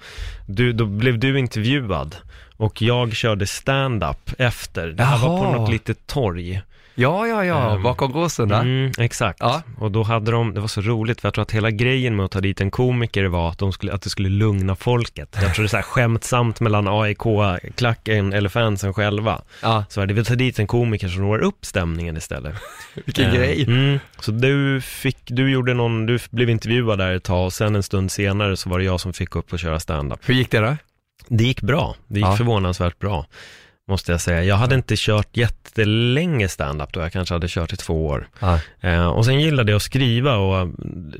Du, 0.47 0.73
då 0.73 0.87
blev 0.87 1.19
du 1.19 1.39
intervjuad 1.39 2.17
och 2.57 2.83
jag 2.83 3.13
körde 3.13 3.47
stand-up 3.47 4.31
efter. 4.39 4.87
Det 4.89 5.05
här 5.05 5.19
var 5.19 5.39
på 5.39 5.59
något 5.59 5.71
litet 5.71 6.07
torg. 6.07 6.63
Ja, 7.01 7.27
ja, 7.27 7.45
ja, 7.45 7.75
Ehm, 7.75 7.83
bakom 7.83 8.13
Råsunda. 8.13 8.61
Mm, 8.61 8.93
exakt. 8.99 9.39
Ja. 9.41 9.63
Och 9.79 9.93
då 9.93 10.03
hade 10.03 10.31
de, 10.31 10.55
det 10.55 10.61
var 10.61 10.69
så 10.69 10.81
roligt, 10.81 11.21
för 11.21 11.27
jag 11.29 11.35
tror 11.35 11.43
att 11.43 11.51
hela 11.51 11.71
grejen 11.71 12.17
med 12.17 12.25
att 12.25 12.31
ta 12.31 12.41
dit 12.41 12.61
en 12.61 12.71
komiker 12.71 13.25
var 13.25 13.49
att, 13.51 13.59
de 13.59 13.73
skulle, 13.73 13.93
att 13.93 14.03
det 14.03 14.11
skulle 14.11 14.29
lugna 14.29 14.77
folket. 14.77 15.39
Jag 15.43 15.55
tror 15.55 15.63
det 15.63 15.67
är 15.67 15.69
så 15.69 15.77
här 15.77 15.83
skämtsamt 15.83 16.61
mellan 16.61 16.89
AIK-klacken 16.89 18.33
eller 18.33 18.49
fansen 18.49 18.95
själva. 18.95 19.43
Ja, 19.63 19.85
Så 19.89 20.05
det 20.05 20.15
vill 20.15 20.25
ta 20.25 20.35
dit 20.35 20.59
en 20.59 20.67
komiker 20.67 21.09
som 21.09 21.23
når 21.23 21.39
upp 21.39 21.65
stämningen 21.65 22.17
istället. 22.17 22.55
vilken 23.05 23.25
Eh, 23.27 23.35
grej. 23.35 23.63
Mm, 23.69 23.99
så 24.21 24.31
du 24.31 24.81
fick, 24.81 25.19
du 25.27 25.51
gjorde 25.51 25.75
någon, 25.75 26.07
du 26.07 26.19
blev 26.31 26.51
intervjuad 26.51 26.99
där 26.99 27.15
ett 27.15 27.25
tag 27.25 27.45
och 27.47 27.53
sen 27.53 27.77
en 27.77 27.83
stund 27.83 28.13
senare 28.13 28.57
så 28.57 28.71
var 28.71 28.79
det 28.79 28.85
jag 28.85 29.01
som 29.01 29.13
fick 29.13 29.37
upp 29.37 29.53
och 29.53 29.59
köra 29.59 29.81
stand-up. 29.81 30.21
Hur 30.29 30.35
gick 30.35 30.51
det 30.51 30.59
då? 30.61 30.77
Det 31.29 31.45
gick 31.45 31.61
bra, 31.63 31.95
det 32.07 32.19
gick 32.19 32.27
Ja. 32.29 32.37
förvånansvärt 32.37 32.99
bra, 32.99 33.27
måste 33.89 34.13
jag 34.13 34.21
säga. 34.21 34.45
Jag 34.45 34.57
hade 34.57 34.75
inte 34.75 34.95
kört 34.97 35.37
jättelänge 35.37 36.49
stand-up 36.49 36.93
då, 36.93 37.01
jag 37.01 37.13
kanske 37.13 37.35
hade 37.35 37.49
kört 37.49 37.73
i 37.73 37.77
två 37.77 38.07
år. 38.07 38.29
Eh, 38.81 39.07
och 39.07 39.25
sen 39.25 39.41
gillade 39.41 39.73
jag 39.73 39.77
att 39.77 39.83
skriva 39.83 40.37
och 40.37 40.69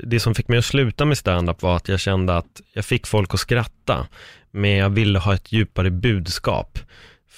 det 0.03 0.19
som 0.19 0.35
fick 0.35 0.47
mig 0.47 0.59
att 0.59 0.65
sluta 0.65 1.05
med 1.05 1.17
stand-up 1.17 1.61
var 1.61 1.75
att 1.75 1.89
jag 1.89 1.99
kände 1.99 2.37
att 2.37 2.61
jag 2.73 2.85
fick 2.85 3.07
folk 3.07 3.33
att 3.33 3.39
skratta, 3.39 4.07
men 4.51 4.71
jag 4.71 4.89
ville 4.89 5.19
ha 5.19 5.33
ett 5.33 5.51
djupare 5.51 5.89
budskap. 5.91 6.79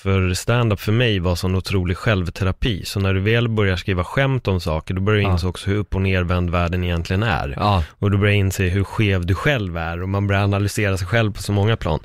För 0.03 0.33
stand-up 0.33 0.79
för 0.79 0.91
mig 0.91 1.19
var 1.19 1.35
sån 1.35 1.55
otrolig 1.55 1.97
självterapi, 1.97 2.85
så 2.85 2.99
när 2.99 3.13
du 3.13 3.19
väl 3.19 3.47
börjar 3.49 3.75
skriva 3.75 4.03
skämt 4.03 4.47
om 4.47 4.59
saker, 4.59 4.93
då 4.93 5.01
börjar 5.01 5.17
du 5.19 5.23
Ja. 5.25 5.31
inse 5.31 5.47
också 5.47 5.69
hur 5.69 5.77
upp 5.77 5.95
och 5.95 6.01
nervänd 6.01 6.49
världen 6.49 6.83
egentligen 6.83 7.23
är. 7.23 7.53
Ja, 7.57 7.83
Och 7.99 8.11
du 8.11 8.17
börjar 8.17 8.33
inse 8.33 8.63
hur 8.63 8.83
skev 8.83 9.25
du 9.25 9.35
själv 9.35 9.77
är 9.77 10.01
och 10.01 10.09
man 10.09 10.27
börjar 10.27 10.43
analysera 10.43 10.97
sig 10.97 11.07
själv 11.07 11.33
på 11.33 11.41
så 11.41 11.51
många 11.51 11.77
plan. 11.77 11.99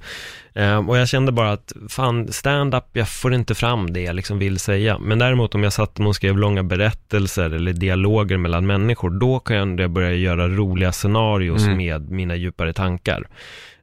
Eh, 0.55 0.89
och 0.89 0.99
jag 0.99 1.09
kände 1.09 1.33
bara 1.33 1.53
att, 1.53 1.73
fan, 1.89 2.33
stand-up, 2.33 2.85
jag 2.93 3.09
får 3.09 3.35
inte 3.35 3.55
fram 3.55 3.93
det 3.93 4.01
jag 4.03 4.17
liksom 4.17 4.39
vill 4.39 4.59
säga. 4.59 4.99
Men 4.99 5.19
däremot 5.19 5.55
om 5.55 5.63
jag 5.63 5.73
satt 5.73 6.01
och 6.01 6.17
skrev 6.17 6.39
långa 6.39 6.63
berättelser 6.63 7.51
eller 7.51 7.73
dialoger 7.73 8.37
mellan 8.37 8.67
människor, 8.67 9.11
då 9.11 9.39
kan 9.39 9.79
jag 9.79 9.91
börja 9.91 10.13
göra 10.13 10.49
roliga 10.49 10.93
scenarios 10.93 11.65
Mm. 11.65 11.77
med 11.77 12.11
mina 12.11 12.37
djupare 12.37 12.73
tankar. 12.73 13.29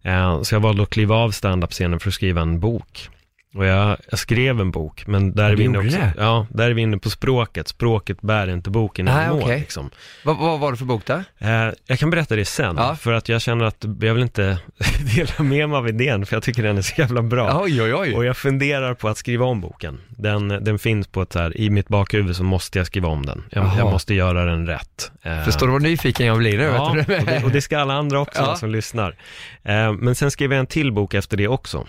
Eh, 0.03 0.41
så 0.41 0.55
jag 0.55 0.59
valde 0.59 0.84
att 0.84 0.89
kliva 0.89 1.16
av 1.16 1.32
stand-up-scenen 1.32 1.99
för 1.99 2.07
att 2.09 2.14
skriva 2.14 2.41
en 2.41 2.59
bok. 2.59 3.09
Och 3.55 3.65
jag, 3.65 3.97
jag 4.09 4.19
skrev 4.19 4.59
en 4.61 4.71
bok, 4.71 5.07
men 5.07 5.35
där 5.35 5.49
är, 5.51 5.55
vi 5.55 5.63
inne 5.63 5.77
också, 5.77 5.97
det? 5.97 6.13
ja, 6.17 6.47
där 6.49 6.69
är 6.69 6.73
vi 6.73 6.81
inne 6.81 6.97
på 6.97 7.09
språket. 7.09 7.67
Språket 7.67 8.21
bär 8.21 8.47
inte 8.49 8.69
boken 8.69 9.07
i 9.07 9.11
Nej, 9.11 9.29
mål. 9.29 9.41
okej. 9.43 9.59
Liksom. 9.59 9.89
vad, 10.23 10.37
vad 10.37 10.59
var 10.59 10.71
det 10.71 10.77
för 10.77 10.85
bok 10.85 11.05
då? 11.05 11.13
Eh, 11.39 11.69
jag 11.87 11.99
kan 11.99 12.09
berätta 12.09 12.35
det 12.35 12.45
sen, 12.45 12.75
Ja. 12.77 12.95
för 12.95 13.13
att 13.13 13.29
jag 13.29 13.41
känner 13.41 13.65
att 13.65 13.85
jag 14.01 14.13
vill 14.13 14.23
inte 14.23 14.57
dela 15.15 15.43
med 15.43 15.69
mig 15.69 15.77
av 15.77 15.87
idén, 15.89 16.25
för 16.25 16.35
jag 16.35 16.43
tycker 16.43 16.63
den 16.63 16.77
är 16.77 16.81
så 16.81 17.01
jävla 17.01 17.21
bra. 17.21 17.61
Oj, 17.63 17.81
oj, 17.81 17.93
oj. 17.95 18.15
Och 18.15 18.25
jag 18.25 18.37
funderar 18.37 18.93
på 18.93 19.09
att 19.09 19.17
skriva 19.17 19.45
om 19.45 19.61
boken. 19.61 19.99
Den, 20.09 20.47
den 20.47 20.79
finns 20.79 21.07
på 21.07 21.21
ett 21.21 21.33
så 21.33 21.39
här, 21.39 21.57
i 21.57 21.69
mitt 21.69 21.87
bakhuvud 21.87 22.35
så 22.35 22.43
måste 22.43 22.77
jag 22.77 22.87
skriva 22.87 23.07
om 23.07 23.25
den. 23.25 23.43
Jag, 23.49 23.71
jag 23.77 23.91
måste 23.91 24.13
göra 24.13 24.45
den 24.45 24.67
rätt. 24.67 25.11
Eh, 25.21 25.43
Förstår 25.43 25.67
du 25.67 25.73
vad 25.73 25.81
nyfiken 25.81 26.25
jag 26.25 26.37
blir 26.37 26.57
nu? 26.57 26.63
Ja, 26.63 26.89
och 26.89 26.95
det, 26.95 27.43
och 27.43 27.51
det 27.51 27.61
ska 27.61 27.79
alla 27.79 27.93
andra 27.93 28.19
också 28.19 28.41
Ja. 28.45 28.55
som 28.55 28.69
lyssnar. 28.71 29.15
Eh, 29.63 29.93
men 29.93 30.15
sen 30.15 30.31
skrev 30.31 30.51
jag 30.51 30.59
en 30.59 30.67
till 30.67 30.91
bok 30.91 31.13
efter 31.13 31.37
det 31.37 31.47
också. 31.47 31.87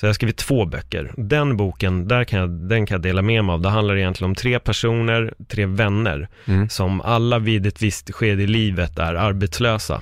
Så 0.00 0.06
jag 0.06 0.08
har 0.08 0.14
skrivit 0.14 0.36
två 0.36 0.64
böcker. 0.66 1.12
Den 1.16 1.56
boken, 1.56 2.08
där 2.08 2.24
kan 2.24 2.38
jag, 2.38 2.50
den 2.50 2.86
kan 2.86 2.94
jag 2.94 3.02
dela 3.02 3.22
med 3.22 3.44
mig 3.44 3.52
av. 3.52 3.60
Det 3.60 3.68
handlar 3.68 3.96
egentligen 3.96 4.30
om 4.30 4.34
tre 4.34 4.58
personer, 4.58 5.34
tre 5.48 5.66
vänner, 5.66 6.28
Mm. 6.46 6.68
som 6.68 7.00
alla 7.00 7.38
vid 7.38 7.66
ett 7.66 7.82
visst 7.82 8.10
skede 8.14 8.42
i 8.42 8.46
livet 8.46 8.98
är 8.98 9.14
arbetslösa. 9.14 10.00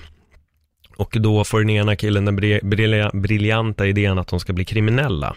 Och 0.96 1.16
då 1.20 1.44
får 1.44 1.58
den 1.60 1.70
ena 1.70 1.96
killen 1.96 2.24
den 2.24 2.40
bri- 2.40 2.60
brilja- 2.64 3.10
briljanta 3.14 3.86
idén 3.86 4.18
att 4.18 4.28
de 4.28 4.40
ska 4.40 4.52
bli 4.52 4.64
kriminella. 4.64 5.36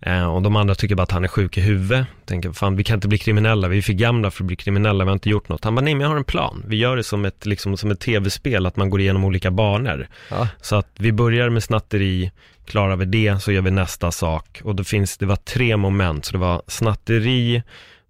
Eh, 0.00 0.34
och 0.34 0.42
de 0.42 0.56
andra 0.56 0.74
tycker 0.74 0.94
bara 0.94 1.02
att 1.02 1.10
han 1.10 1.24
är 1.24 1.28
sjuk 1.28 1.58
i 1.58 1.60
huvudet. 1.60 2.06
Tänker, 2.24 2.52
fan 2.52 2.76
vi 2.76 2.84
kan 2.84 2.94
inte 2.94 3.08
bli 3.08 3.18
kriminella, 3.18 3.68
vi 3.68 3.78
är 3.78 3.82
för 3.82 3.92
gamla 3.92 4.30
för 4.30 4.42
att 4.44 4.46
bli 4.46 4.56
kriminella, 4.56 5.04
vi 5.04 5.08
har 5.08 5.12
inte 5.14 5.30
gjort 5.30 5.48
något. 5.48 5.64
Han 5.64 5.74
bara, 5.74 5.80
nej 5.82 5.94
men 5.94 6.00
jag 6.00 6.08
har 6.08 6.16
en 6.16 6.24
plan. 6.24 6.64
Vi 6.68 6.76
gör 6.76 6.96
det 6.96 7.02
som 7.04 7.24
ett, 7.24 7.46
liksom, 7.46 7.76
som 7.76 7.90
ett 7.90 8.00
tv-spel, 8.00 8.66
att 8.66 8.76
man 8.76 8.90
går 8.90 9.00
igenom 9.00 9.24
olika 9.24 9.50
banor. 9.50 10.06
Ja. 10.30 10.48
Så 10.60 10.76
att 10.76 10.88
vi 10.98 11.12
börjar 11.12 11.48
med 11.50 11.62
snatteri, 11.62 12.30
klarar 12.72 12.96
vi 12.96 13.04
det 13.04 13.42
så 13.42 13.52
gör 13.52 13.62
vi 13.62 13.70
nästa 13.70 14.12
sak. 14.12 14.60
Och 14.64 14.76
det, 14.76 14.84
finns, 14.84 15.18
det 15.18 15.26
var 15.26 15.36
tre 15.36 15.76
moment, 15.76 16.24
så 16.24 16.32
det 16.32 16.38
var 16.38 16.62
snatteri, 16.66 17.62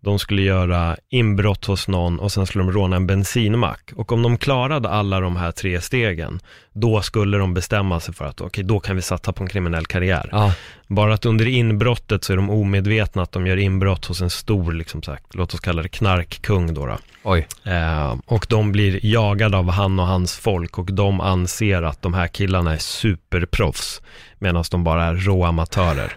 de 0.03 0.19
skulle 0.19 0.43
göra 0.43 0.97
inbrott 1.09 1.65
hos 1.65 1.89
någon 1.89 2.21
och 2.21 2.33
sen 2.33 2.47
skulle 2.47 2.65
de 2.65 2.73
råna 2.73 2.97
en 2.97 3.07
bensinmack. 3.07 3.91
Och 3.97 4.13
om 4.13 4.23
de 4.23 4.39
klarade 4.39 4.89
alla 4.89 5.21
de 5.21 5.37
här 5.37 5.53
tre 5.53 5.81
stegen, 5.81 6.41
då 6.73 7.03
skulle 7.03 7.39
de 7.39 7.55
bestämma 7.55 8.01
sig 8.01 8.15
för 8.15 8.25
att 8.25 8.41
okej, 8.41 8.47
okay, 8.47 8.65
då 8.65 8.81
kan 8.81 8.97
vi 8.97 9.03
satsa 9.03 9.33
på 9.33 9.43
en 9.43 9.49
kriminell 9.49 9.87
karriär. 9.87 10.29
Ja. 10.33 10.55
Bara 10.87 11.15
att 11.15 11.27
under 11.27 11.49
inbrottet 11.49 12.25
så 12.25 12.33
är 12.33 12.37
de 12.37 12.51
omedvetna 12.51 13.23
att 13.23 13.33
de 13.33 13.47
gör 13.47 13.57
inbrott 13.57 14.05
hos 14.05 14.21
en 14.21 14.31
stor, 14.31 14.73
liksom 14.73 15.03
sagt, 15.03 15.35
låt 15.35 15.55
oss 15.55 15.61
kalla 15.61 15.83
det 15.83 15.89
knarkkung 15.89 16.75
då. 16.75 16.87
då. 16.87 16.99
Oj. 17.23 17.47
Eh, 17.65 18.15
och 18.27 18.47
de 18.49 18.73
blir 18.73 19.07
jagade 19.07 19.57
av 19.57 19.71
han 19.71 20.01
och 20.01 20.07
hans 20.07 20.37
folk 20.37 20.79
och 20.79 20.93
de 20.93 21.21
anser 21.21 21.83
att 21.83 22.03
de 22.03 22.15
här 22.15 22.27
killarna 22.27 22.73
är 22.73 22.79
superproffs 22.79 24.03
medan 24.39 24.65
de 24.71 24.85
bara 24.85 25.05
är 25.05 25.15
råamatörer. 25.15 26.13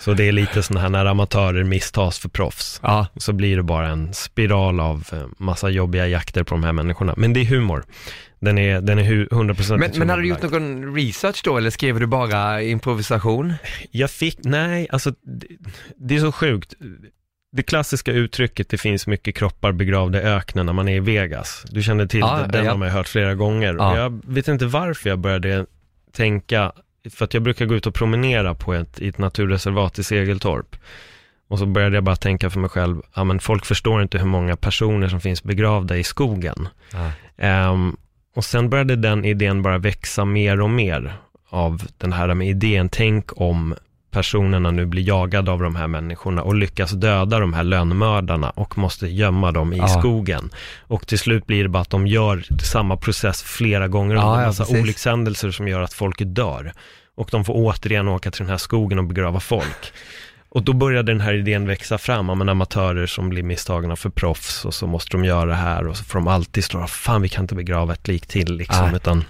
Så 0.00 0.14
det 0.14 0.28
är 0.28 0.32
lite 0.32 0.62
sådana 0.62 0.80
här 0.80 0.88
när 0.88 1.04
amatörer 1.06 1.64
misstas 1.64 2.18
för 2.18 2.28
proffs. 2.28 2.80
Ja. 2.82 3.06
Så 3.16 3.32
blir 3.32 3.56
det 3.56 3.62
bara 3.62 3.88
en 3.88 4.14
spiral 4.14 4.80
av 4.80 5.08
eh, 5.12 5.26
massa 5.38 5.68
jobbiga 5.68 6.06
jakter 6.06 6.42
på 6.44 6.54
de 6.54 6.64
här 6.64 6.72
människorna. 6.72 7.14
Men 7.16 7.32
det 7.32 7.40
är 7.40 7.44
humor. 7.44 7.84
Den 8.40 8.58
är, 8.58 8.80
den 8.80 8.98
är 8.98 9.02
hu- 9.04 9.28
100% 9.28 9.76
Men, 9.76 9.90
men 9.96 10.10
hade 10.10 10.22
du 10.22 10.28
gjort 10.28 10.42
någon 10.42 10.94
research 10.94 11.40
då 11.44 11.56
eller 11.56 11.70
skrev 11.70 12.00
du 12.00 12.06
bara 12.06 12.62
improvisation? 12.62 13.54
Jag 13.90 14.10
fick, 14.10 14.38
nej, 14.42 14.86
alltså 14.90 15.10
det, 15.10 15.46
det 15.96 16.16
är 16.16 16.20
så 16.20 16.32
sjukt. 16.32 16.74
Det 17.52 17.62
klassiska 17.62 18.12
uttrycket, 18.12 18.68
det 18.68 18.78
finns 18.78 19.06
mycket 19.06 19.36
kroppar 19.36 19.72
begravda 19.72 20.18
i 20.20 20.22
öknen 20.24 20.66
när 20.66 20.72
man 20.72 20.88
är 20.88 20.96
i 20.96 21.00
Vegas. 21.00 21.64
Du 21.70 21.82
känner 21.82 22.06
till 22.06 22.20
Ja, 22.20 22.40
det, 22.46 22.52
den 22.52 22.64
ja. 22.64 22.70
har 22.70 22.78
man 22.78 22.88
hört 22.88 23.08
flera 23.08 23.34
gånger. 23.34 23.76
Och 23.76 23.98
jag 23.98 24.22
vet 24.26 24.48
inte 24.48 24.66
varför 24.66 25.08
jag 25.10 25.18
började 25.18 25.66
tänka, 26.12 26.72
för 27.10 27.24
att 27.24 27.34
jag 27.34 27.42
brukar 27.42 27.66
gå 27.66 27.74
ut 27.74 27.86
och 27.86 27.94
promenera 27.94 28.54
på 28.54 28.74
ett, 28.74 29.00
i 29.00 29.08
ett 29.08 29.18
naturreservat 29.18 29.98
i 29.98 30.04
Segeltorp. 30.04 30.76
Och 31.48 31.58
så 31.58 31.66
började 31.66 31.96
jag 31.96 32.04
bara 32.04 32.16
tänka 32.16 32.50
för 32.50 32.60
mig 32.60 32.70
själv, 32.70 33.02
ja 33.14 33.24
men 33.24 33.40
folk 33.40 33.64
förstår 33.64 34.02
inte 34.02 34.18
hur 34.18 34.26
många 34.26 34.56
personer 34.56 35.08
som 35.08 35.20
finns 35.20 35.42
begravda 35.42 35.96
i 35.96 36.04
skogen. 36.04 36.68
Ja. 36.92 37.12
Ehm, 37.36 37.96
och 38.34 38.44
sen 38.44 38.70
började 38.70 38.96
den 38.96 39.24
idén 39.24 39.62
bara 39.62 39.78
växa 39.78 40.24
mer 40.24 40.60
och 40.60 40.70
mer 40.70 41.16
av 41.48 41.82
den 41.98 42.12
här 42.12 42.34
med 42.34 42.48
idén, 42.48 42.88
tänk 42.88 43.40
om 43.40 43.74
personerna 44.10 44.70
nu 44.70 44.86
blir 44.86 45.08
jagade 45.08 45.50
av 45.50 45.60
de 45.62 45.76
här 45.76 45.86
människorna 45.86 46.42
och 46.42 46.54
lyckas 46.54 46.90
döda 46.90 47.38
de 47.38 47.52
här 47.54 47.62
lönnmördarna 47.62 48.50
och 48.50 48.78
måste 48.78 49.06
gömma 49.08 49.52
dem 49.52 49.72
i 49.72 49.76
Ja. 49.76 49.88
skogen. 49.88 50.50
Och 50.80 51.06
till 51.06 51.18
slut 51.18 51.46
blir 51.46 51.62
det 51.62 51.68
bara 51.68 51.82
att 51.82 51.90
de 51.90 52.06
gör 52.06 52.44
samma 52.62 52.96
process 52.96 53.42
flera 53.42 53.88
gånger 53.88 54.14
Ja, 54.14 54.22
under 54.22 54.40
ja, 54.40 54.46
massa 54.46 54.64
precis. 54.64 54.82
olyckshändelser 54.82 55.50
som 55.50 55.68
gör 55.68 55.80
att 55.80 55.92
folk 55.94 56.16
dör. 56.18 56.72
Och 57.16 57.28
de 57.32 57.44
får 57.44 57.54
återigen 57.56 58.08
åka 58.08 58.30
till 58.30 58.42
den 58.42 58.50
här 58.50 58.56
skogen 58.58 58.98
och 58.98 59.04
begrava 59.04 59.40
folk. 59.40 59.92
Och 60.48 60.62
då 60.62 60.72
började 60.72 61.12
den 61.12 61.20
här 61.20 61.34
idén 61.34 61.66
växa 61.66 61.98
fram, 61.98 62.28
ja, 62.28 62.34
men 62.34 62.48
amatörer 62.48 63.06
som 63.06 63.28
blir 63.28 63.42
misstagna 63.42 63.96
för 63.96 64.10
proffs 64.10 64.64
och 64.64 64.74
så 64.74 64.86
måste 64.86 65.10
de 65.16 65.24
göra 65.24 65.44
det 65.46 65.54
här 65.54 65.86
och 65.86 65.96
så 65.96 66.04
får 66.04 66.18
de 66.18 66.28
alltid 66.28 66.64
stå, 66.64 66.86
fan 66.86 67.22
vi 67.22 67.28
kan 67.28 67.44
inte 67.44 67.54
begrava 67.54 67.92
ett 67.92 68.08
lik 68.08 68.26
till 68.26 68.54
liksom, 68.56 68.86
Nej. 68.86 68.96
utan 68.96 69.24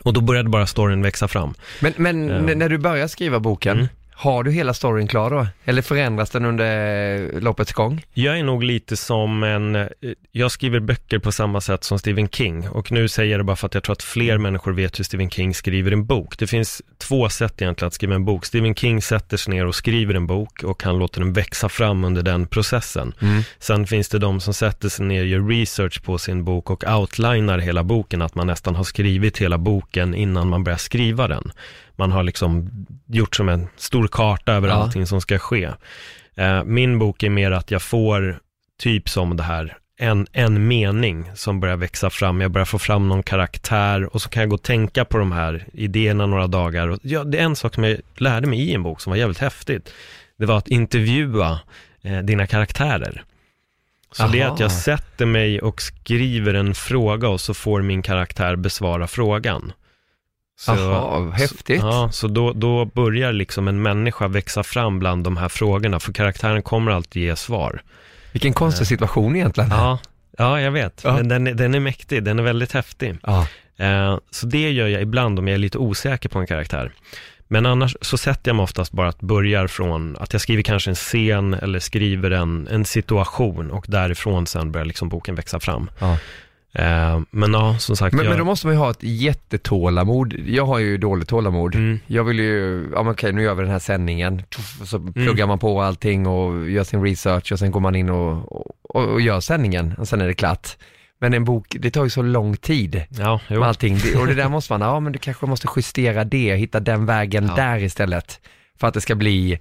och 0.00 0.12
då 0.12 0.20
började 0.20 0.48
bara 0.48 0.66
storyn 0.66 1.02
växa 1.02 1.28
fram. 1.28 1.54
Men, 1.80 1.92
men 1.96 2.28
Ja. 2.28 2.34
n- 2.36 2.58
när 2.58 2.68
du 2.68 2.78
börjar 2.78 3.06
skriva 3.06 3.40
boken, 3.40 3.76
Mm. 3.76 3.88
har 4.14 4.42
du 4.44 4.50
hela 4.50 4.74
storyn 4.74 5.08
klar 5.08 5.30
då? 5.30 5.46
Eller 5.64 5.82
förändras 5.82 6.30
den 6.30 6.44
under 6.44 7.40
loppets 7.40 7.72
gång? 7.72 8.02
Jag 8.14 8.38
är 8.38 8.44
nog 8.44 8.64
lite 8.64 8.96
som 8.96 9.42
en, 9.42 9.74
eh, 9.76 9.86
jag 10.32 10.50
skriver 10.50 10.80
böcker 10.80 11.18
på 11.18 11.32
samma 11.32 11.60
sätt 11.60 11.84
som 11.84 11.98
Stephen 11.98 12.28
King 12.28 12.68
och 12.68 12.92
nu 12.92 13.08
säger 13.08 13.30
jag 13.30 13.40
det 13.40 13.44
bara 13.44 13.56
för 13.56 13.66
att 13.66 13.74
jag 13.74 13.82
tror 13.82 13.92
att 13.92 14.02
fler 14.02 14.38
människor 14.38 14.72
vet 14.72 14.98
hur 14.98 15.04
Stephen 15.04 15.30
King 15.30 15.54
skriver 15.54 15.90
en 15.92 16.06
bok. 16.06 16.38
Det 16.38 16.46
finns 16.46 16.82
två 17.12 17.28
sätt 17.28 17.62
egentligen 17.62 17.86
att 17.86 17.94
skriva 17.94 18.14
en 18.14 18.24
bok. 18.24 18.44
Stephen 18.46 18.74
King 18.74 19.02
sätter 19.02 19.36
sig 19.36 19.54
ner 19.54 19.66
och 19.66 19.74
skriver 19.74 20.14
en 20.14 20.26
bok 20.26 20.62
och 20.64 20.82
han 20.82 20.98
låter 20.98 21.20
den 21.20 21.32
växa 21.32 21.68
fram 21.68 22.04
under 22.04 22.22
den 22.22 22.46
processen. 22.46 23.14
Sen 23.58 23.86
finns 23.86 24.08
det 24.08 24.18
de 24.18 24.40
som 24.40 24.54
sätter 24.54 24.88
sig 24.88 25.06
ner 25.06 25.24
gör 25.24 25.48
research 25.48 26.02
på 26.02 26.18
sin 26.18 26.44
bok 26.44 26.70
och 26.70 26.84
outlinar 26.84 27.58
hela 27.58 27.82
boken, 27.84 28.22
att 28.22 28.34
man 28.34 28.46
nästan 28.46 28.74
har 28.74 28.84
skrivit 28.84 29.38
hela 29.38 29.58
boken 29.58 30.14
innan 30.14 30.48
man 30.48 30.64
börjar 30.64 30.76
skriva 30.78 31.28
den. 31.28 31.52
Man 31.96 32.12
har 32.12 32.22
liksom 32.22 32.70
gjort 33.06 33.36
som 33.36 33.48
en 33.48 33.68
stor 33.76 34.08
karta 34.08 34.52
över 34.52 34.68
Ja. 34.68 34.74
allting 34.74 35.06
som 35.06 35.20
ska 35.20 35.38
ske. 35.38 35.70
Eh, 36.36 36.64
Min 36.64 36.98
bok 36.98 37.22
är 37.22 37.30
mer 37.30 37.50
att 37.50 37.70
jag 37.70 37.82
får 37.82 38.38
typ 38.82 39.08
som 39.08 39.36
det 39.36 39.42
här, 39.42 39.76
en, 40.02 40.26
en 40.32 40.68
mening 40.68 41.30
som 41.34 41.60
börjar 41.60 41.76
växa 41.76 42.10
fram. 42.10 42.40
Jag 42.40 42.50
börjar 42.50 42.66
få 42.66 42.78
fram 42.78 43.08
någon 43.08 43.22
karaktär 43.22 44.14
och 44.14 44.22
så 44.22 44.28
kan 44.28 44.40
jag 44.40 44.50
gå 44.50 44.54
och 44.54 44.62
tänka 44.62 45.04
på 45.04 45.18
de 45.18 45.32
här 45.32 45.66
idéerna 45.72 46.26
några 46.26 46.46
dagar. 46.46 46.88
Och 46.88 46.98
ja, 47.02 47.24
det 47.24 47.38
är 47.38 47.42
en 47.42 47.56
sak 47.56 47.74
som 47.74 47.84
jag 47.84 47.98
lärde 48.16 48.46
mig 48.46 48.60
i 48.60 48.74
en 48.74 48.82
bok 48.82 49.00
som 49.00 49.10
var 49.10 49.16
jävligt 49.16 49.38
häftigt. 49.38 49.92
Det 50.36 50.46
var 50.46 50.58
att 50.58 50.68
intervjua 50.68 51.60
eh, 52.02 52.18
dina 52.18 52.46
karaktärer. 52.46 53.24
Så 54.12 54.26
det 54.26 54.40
är 54.40 54.44
Aha. 54.44 54.54
att 54.54 54.60
jag 54.60 54.72
sätter 54.72 55.26
mig 55.26 55.60
och 55.60 55.82
skriver 55.82 56.54
en 56.54 56.74
fråga 56.74 57.28
och 57.28 57.40
så 57.40 57.54
får 57.54 57.82
min 57.82 58.02
karaktär 58.02 58.56
besvara 58.56 59.06
frågan. 59.06 59.72
Så, 60.60 60.72
Jaha, 60.72 61.30
häftigt. 61.30 61.80
Ja, 61.82 62.08
så 62.12 62.28
då, 62.28 62.52
då 62.52 62.84
börjar 62.84 63.32
liksom 63.32 63.68
en 63.68 63.82
människa 63.82 64.28
växa 64.28 64.62
fram 64.62 64.98
bland 64.98 65.24
de 65.24 65.36
här 65.36 65.48
frågorna, 65.48 66.00
för 66.00 66.12
karaktären 66.12 66.62
kommer 66.62 66.92
alltid 66.92 67.22
ge 67.22 67.36
svar. 67.36 67.82
Vilken 68.32 68.52
konstig 68.52 68.86
situation 68.86 69.36
egentligen. 69.36 69.70
Ja, 69.70 69.98
ja 70.38 70.60
jag 70.60 70.70
vet. 70.70 71.00
Ja. 71.04 71.12
Men 71.16 71.28
den, 71.28 71.46
är- 71.46 71.54
den 71.54 71.74
är 71.74 71.80
mäktig, 71.80 72.24
den 72.24 72.38
är 72.38 72.42
väldigt 72.42 72.72
häftig. 72.72 73.16
Ja. 73.22 73.46
Eh, 73.76 74.18
så 74.30 74.46
det 74.46 74.70
gör 74.70 74.88
jag 74.88 75.02
ibland 75.02 75.38
om 75.38 75.48
jag 75.48 75.54
är 75.54 75.58
lite 75.58 75.78
osäker 75.78 76.28
på 76.28 76.38
en 76.38 76.46
karaktär. 76.46 76.92
Men 77.48 77.66
annars 77.66 77.96
så 78.00 78.18
sätter 78.18 78.48
jag 78.48 78.56
mig 78.56 78.62
oftast 78.64 78.92
bara 78.92 79.08
att 79.08 79.20
börjar 79.20 79.66
från 79.66 80.16
att 80.20 80.32
jag 80.32 80.42
skriver 80.42 80.62
kanske 80.62 80.90
en 80.90 80.94
scen 80.94 81.54
eller 81.54 81.78
skriver 81.78 82.30
en, 82.30 82.68
en 82.70 82.84
situation 82.84 83.70
och 83.70 83.84
därifrån 83.88 84.46
sen 84.46 84.72
börjar 84.72 84.84
liksom 84.84 85.08
boken 85.08 85.34
växa 85.34 85.60
fram. 85.60 85.90
Ja. 85.98 86.18
Eh, 86.74 87.20
men 87.30 87.52
ja, 87.52 87.78
som 87.78 87.96
sagt. 87.96 88.14
Men, 88.14 88.24
jag, 88.24 88.30
men 88.30 88.38
då 88.38 88.44
måste 88.44 88.66
man 88.66 88.74
ju 88.74 88.78
ha 88.80 88.90
ett 88.90 89.02
jättetålamod. 89.02 90.34
Jag 90.46 90.66
har 90.66 90.78
ju 90.78 90.98
dåligt 90.98 91.28
tålamod. 91.28 91.74
Mm. 91.74 91.98
Jag 92.06 92.24
vill 92.24 92.38
ju, 92.38 92.88
ja 92.94 93.02
men 93.02 93.12
okej 93.12 93.32
nu 93.32 93.42
gör 93.42 93.54
vi 93.54 93.62
den 93.62 93.70
här 93.72 93.78
sändningen, 93.78 94.42
så 94.84 94.98
pluggar 95.00 95.46
man 95.46 95.58
på 95.58 95.82
allting 95.82 96.26
och 96.26 96.70
gör 96.70 96.84
sin 96.84 97.02
research 97.02 97.52
och 97.52 97.58
sen 97.58 97.70
går 97.70 97.80
man 97.80 97.94
in 97.94 98.10
och, 98.10 98.52
och, 98.52 98.74
och 98.82 99.20
gör 99.20 99.40
sändningen 99.40 99.94
och 99.98 100.08
sen 100.08 100.20
är 100.20 100.26
det 100.26 100.34
klart. 100.34 100.68
Men 101.20 101.34
en 101.34 101.44
bok, 101.44 101.66
det 101.80 101.90
tar 101.90 102.04
ju 102.04 102.10
så 102.10 102.22
lång 102.22 102.56
tid 102.56 103.02
Ja, 103.08 103.40
jo. 103.48 103.62
allting. 103.62 103.98
Och 104.20 104.26
det 104.26 104.34
där 104.34 104.48
måste 104.48 104.72
man, 104.72 104.80
ja 104.80 105.00
men 105.00 105.12
du 105.12 105.18
kanske 105.18 105.46
måste 105.46 105.68
justera 105.76 106.24
det, 106.24 106.54
hitta 106.56 106.80
den 106.80 107.06
vägen 107.06 107.46
Ja. 107.46 107.54
där 107.54 107.82
istället. 107.82 108.40
För 108.80 108.88
att 108.88 108.94
det 108.94 109.00
ska 109.00 109.14
bli 109.14 109.60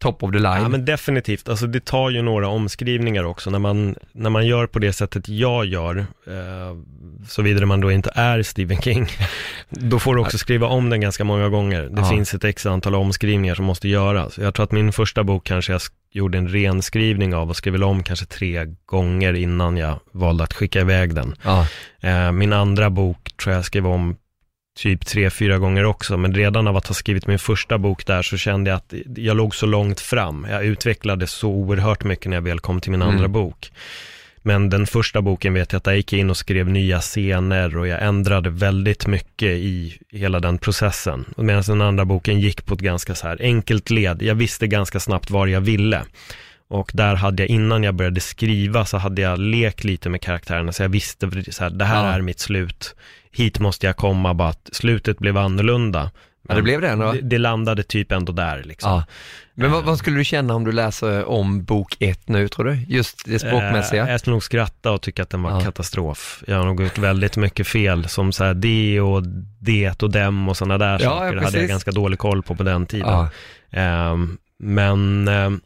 top 0.00 0.22
of 0.22 0.30
the 0.32 0.38
line. 0.38 0.62
Ja 0.62 0.68
men 0.68 0.84
definitivt, 0.84 1.48
alltså 1.48 1.66
det 1.66 1.84
tar 1.84 2.10
ju 2.10 2.22
några 2.22 2.48
omskrivningar 2.48 3.24
också 3.24 3.50
när 3.50 3.58
man, 3.58 3.94
när 4.12 4.30
man 4.30 4.46
gör 4.46 4.66
på 4.66 4.78
det 4.78 4.92
sättet 4.92 5.28
jag 5.28 5.64
gör, 5.66 5.96
eh, 6.26 6.76
såvida 7.28 7.66
man 7.66 7.80
då 7.80 7.92
inte 7.92 8.10
är 8.14 8.42
Stephen 8.42 8.80
King, 8.82 9.06
då 9.68 9.98
får 9.98 10.14
du 10.14 10.20
också 10.20 10.38
skriva 10.38 10.66
om 10.66 10.90
den 10.90 11.00
ganska 11.00 11.24
många 11.24 11.48
gånger. 11.48 11.82
Det 11.82 12.00
Ja. 12.00 12.10
finns 12.10 12.34
ett 12.34 12.44
x 12.44 12.66
antal 12.66 12.94
omskrivningar 12.94 13.54
som 13.54 13.64
måste 13.64 13.88
göras. 13.88 14.38
Jag 14.38 14.54
tror 14.54 14.64
att 14.64 14.72
min 14.72 14.92
första 14.92 15.24
bok 15.24 15.44
kanske 15.44 15.72
jag 15.72 15.80
gjorde 16.12 16.38
en 16.38 16.48
renskrivning 16.48 17.34
av 17.34 17.50
och 17.50 17.56
skrev 17.56 17.82
om 17.82 18.02
kanske 18.02 18.26
tre 18.26 18.66
gånger 18.86 19.32
innan 19.34 19.76
jag 19.76 20.00
valde 20.12 20.44
att 20.44 20.52
skicka 20.52 20.80
iväg 20.80 21.14
den. 21.14 21.34
Ja. 21.44 21.66
Eh, 22.00 22.32
min 22.32 22.52
andra 22.52 22.90
bok 22.90 23.30
tror 23.42 23.54
jag 23.54 23.64
skrev 23.64 23.86
om 23.86 24.16
typ 24.82 25.06
tre, 25.06 25.30
fyra 25.30 25.58
gånger 25.58 25.84
också, 25.84 26.16
men 26.16 26.34
redan 26.34 26.68
av 26.68 26.76
att 26.76 26.86
ha 26.86 26.94
skrivit 26.94 27.26
min 27.26 27.38
första 27.38 27.78
bok 27.78 28.06
där 28.06 28.22
så 28.22 28.36
kände 28.36 28.70
jag 28.70 28.76
att 28.76 28.94
jag 29.16 29.36
låg 29.36 29.54
så 29.54 29.66
långt 29.66 30.00
fram. 30.00 30.46
Jag 30.50 30.64
utvecklade 30.64 31.26
så 31.26 31.48
oerhört 31.48 32.04
mycket 32.04 32.26
när 32.26 32.36
jag 32.36 32.42
väl 32.42 32.60
kom 32.60 32.80
till 32.80 32.90
min 32.90 33.02
Mm. 33.02 33.14
andra 33.14 33.28
bok. 33.28 33.72
Men 34.42 34.70
den 34.70 34.86
första 34.86 35.22
boken 35.22 35.54
vet 35.54 35.72
jag 35.72 35.78
att 35.78 35.86
jag 35.86 35.96
gick 35.96 36.12
in 36.12 36.30
och 36.30 36.36
skrev 36.36 36.68
nya 36.68 37.00
scener 37.00 37.76
och 37.78 37.88
jag 37.88 38.02
ändrade 38.02 38.50
väldigt 38.50 39.06
mycket 39.06 39.48
i 39.48 39.98
hela 40.12 40.40
den 40.40 40.58
processen. 40.58 41.24
Medan 41.36 41.62
den 41.66 41.80
andra 41.82 42.04
boken 42.04 42.40
gick 42.40 42.66
på 42.66 42.74
ett 42.74 42.80
ganska 42.80 43.14
så 43.14 43.28
här 43.28 43.38
enkelt 43.40 43.90
led. 43.90 44.22
Jag 44.22 44.34
visste 44.34 44.66
ganska 44.66 45.00
snabbt 45.00 45.30
var 45.30 45.46
jag 45.46 45.60
ville. 45.60 46.02
Och 46.70 46.90
där 46.94 47.14
hade 47.14 47.42
jag, 47.42 47.50
innan 47.50 47.82
jag 47.82 47.94
började 47.94 48.20
skriva, 48.20 48.84
så 48.84 48.96
hade 48.98 49.22
jag 49.22 49.38
lekt 49.38 49.84
lite 49.84 50.08
med 50.08 50.22
karaktärerna, 50.22 50.72
så 50.72 50.82
jag 50.82 50.88
visste 50.88 51.30
så 51.52 51.64
här, 51.64 51.70
det 51.70 51.84
här 51.84 52.06
Ja. 52.06 52.12
är 52.12 52.20
mitt 52.20 52.40
slut. 52.40 52.94
Hit 53.32 53.58
måste 53.60 53.86
jag 53.86 53.96
komma, 53.96 54.34
bara 54.34 54.48
att 54.48 54.68
slutet 54.72 55.18
blev 55.18 55.36
annorlunda. 55.36 56.10
Ja, 56.48 56.54
det 56.54 56.62
blev 56.62 56.80
det 56.80 56.88
ändå. 56.88 57.12
Det, 57.12 57.20
det 57.20 57.38
landade 57.38 57.82
typ 57.82 58.12
ändå 58.12 58.32
där 58.32 58.62
liksom. 58.64 58.90
Ja. 58.92 59.04
Men 59.54 59.70
vad, 59.70 59.84
vad 59.84 59.98
skulle 59.98 60.16
du 60.16 60.24
känna 60.24 60.54
om 60.54 60.64
du 60.64 60.72
läser 60.72 61.24
om 61.24 61.64
bok 61.64 61.96
ett 62.00 62.28
nu 62.28 62.48
tror 62.48 62.64
du? 62.64 62.74
Just 62.88 63.24
det 63.26 63.38
språkmässiga? 63.38 64.04
Eh, 64.04 64.10
jag 64.10 64.20
skulle 64.20 64.34
nog 64.34 64.42
skratta 64.42 64.90
och 64.92 65.02
tycka 65.02 65.22
att 65.22 65.30
den 65.30 65.42
var 65.42 65.50
Ja. 65.50 65.60
katastrof. 65.60 66.42
Jag 66.46 66.56
har 66.56 66.64
nog 66.64 66.82
gjort 66.82 66.98
väldigt 66.98 67.36
mycket 67.36 67.66
fel, 67.66 68.08
som 68.08 68.32
så 68.32 68.44
här 68.44 68.54
det 68.54 69.00
och 69.00 69.22
det 69.60 70.02
och 70.02 70.10
dem 70.10 70.48
och 70.48 70.56
sådana 70.56 70.78
där 70.78 70.98
Ja, 71.02 71.10
saker. 71.10 71.36
Det 71.36 71.44
hade 71.44 71.58
jag 71.58 71.68
ganska 71.68 71.90
dålig 71.90 72.18
koll 72.18 72.42
på 72.42 72.54
på 72.54 72.62
den 72.62 72.86
tiden. 72.86 73.26
Ehm, 73.70 74.38
men 74.58 75.28
ehm, 75.28 75.60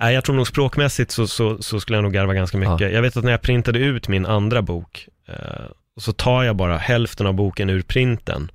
nej, 0.00 0.14
jag 0.14 0.24
tror 0.24 0.36
nog 0.36 0.46
språkmässigt 0.46 1.10
så, 1.10 1.26
så, 1.26 1.62
så 1.62 1.80
skulle 1.80 1.96
jag 1.96 2.02
nog 2.02 2.12
garva 2.12 2.34
ganska 2.34 2.58
mycket. 2.58 2.80
Ja. 2.80 2.88
Jag 2.88 3.02
vet 3.02 3.16
att 3.16 3.24
när 3.24 3.30
jag 3.30 3.42
printade 3.42 3.78
ut 3.78 4.08
min 4.08 4.26
andra 4.26 4.62
bok, 4.62 5.08
eh, 5.28 5.34
så 6.00 6.12
tar 6.12 6.42
jag 6.42 6.56
bara 6.56 6.76
hälften 6.78 7.26
av 7.26 7.34
boken 7.34 7.70
ur 7.70 7.82
printen 7.82 8.50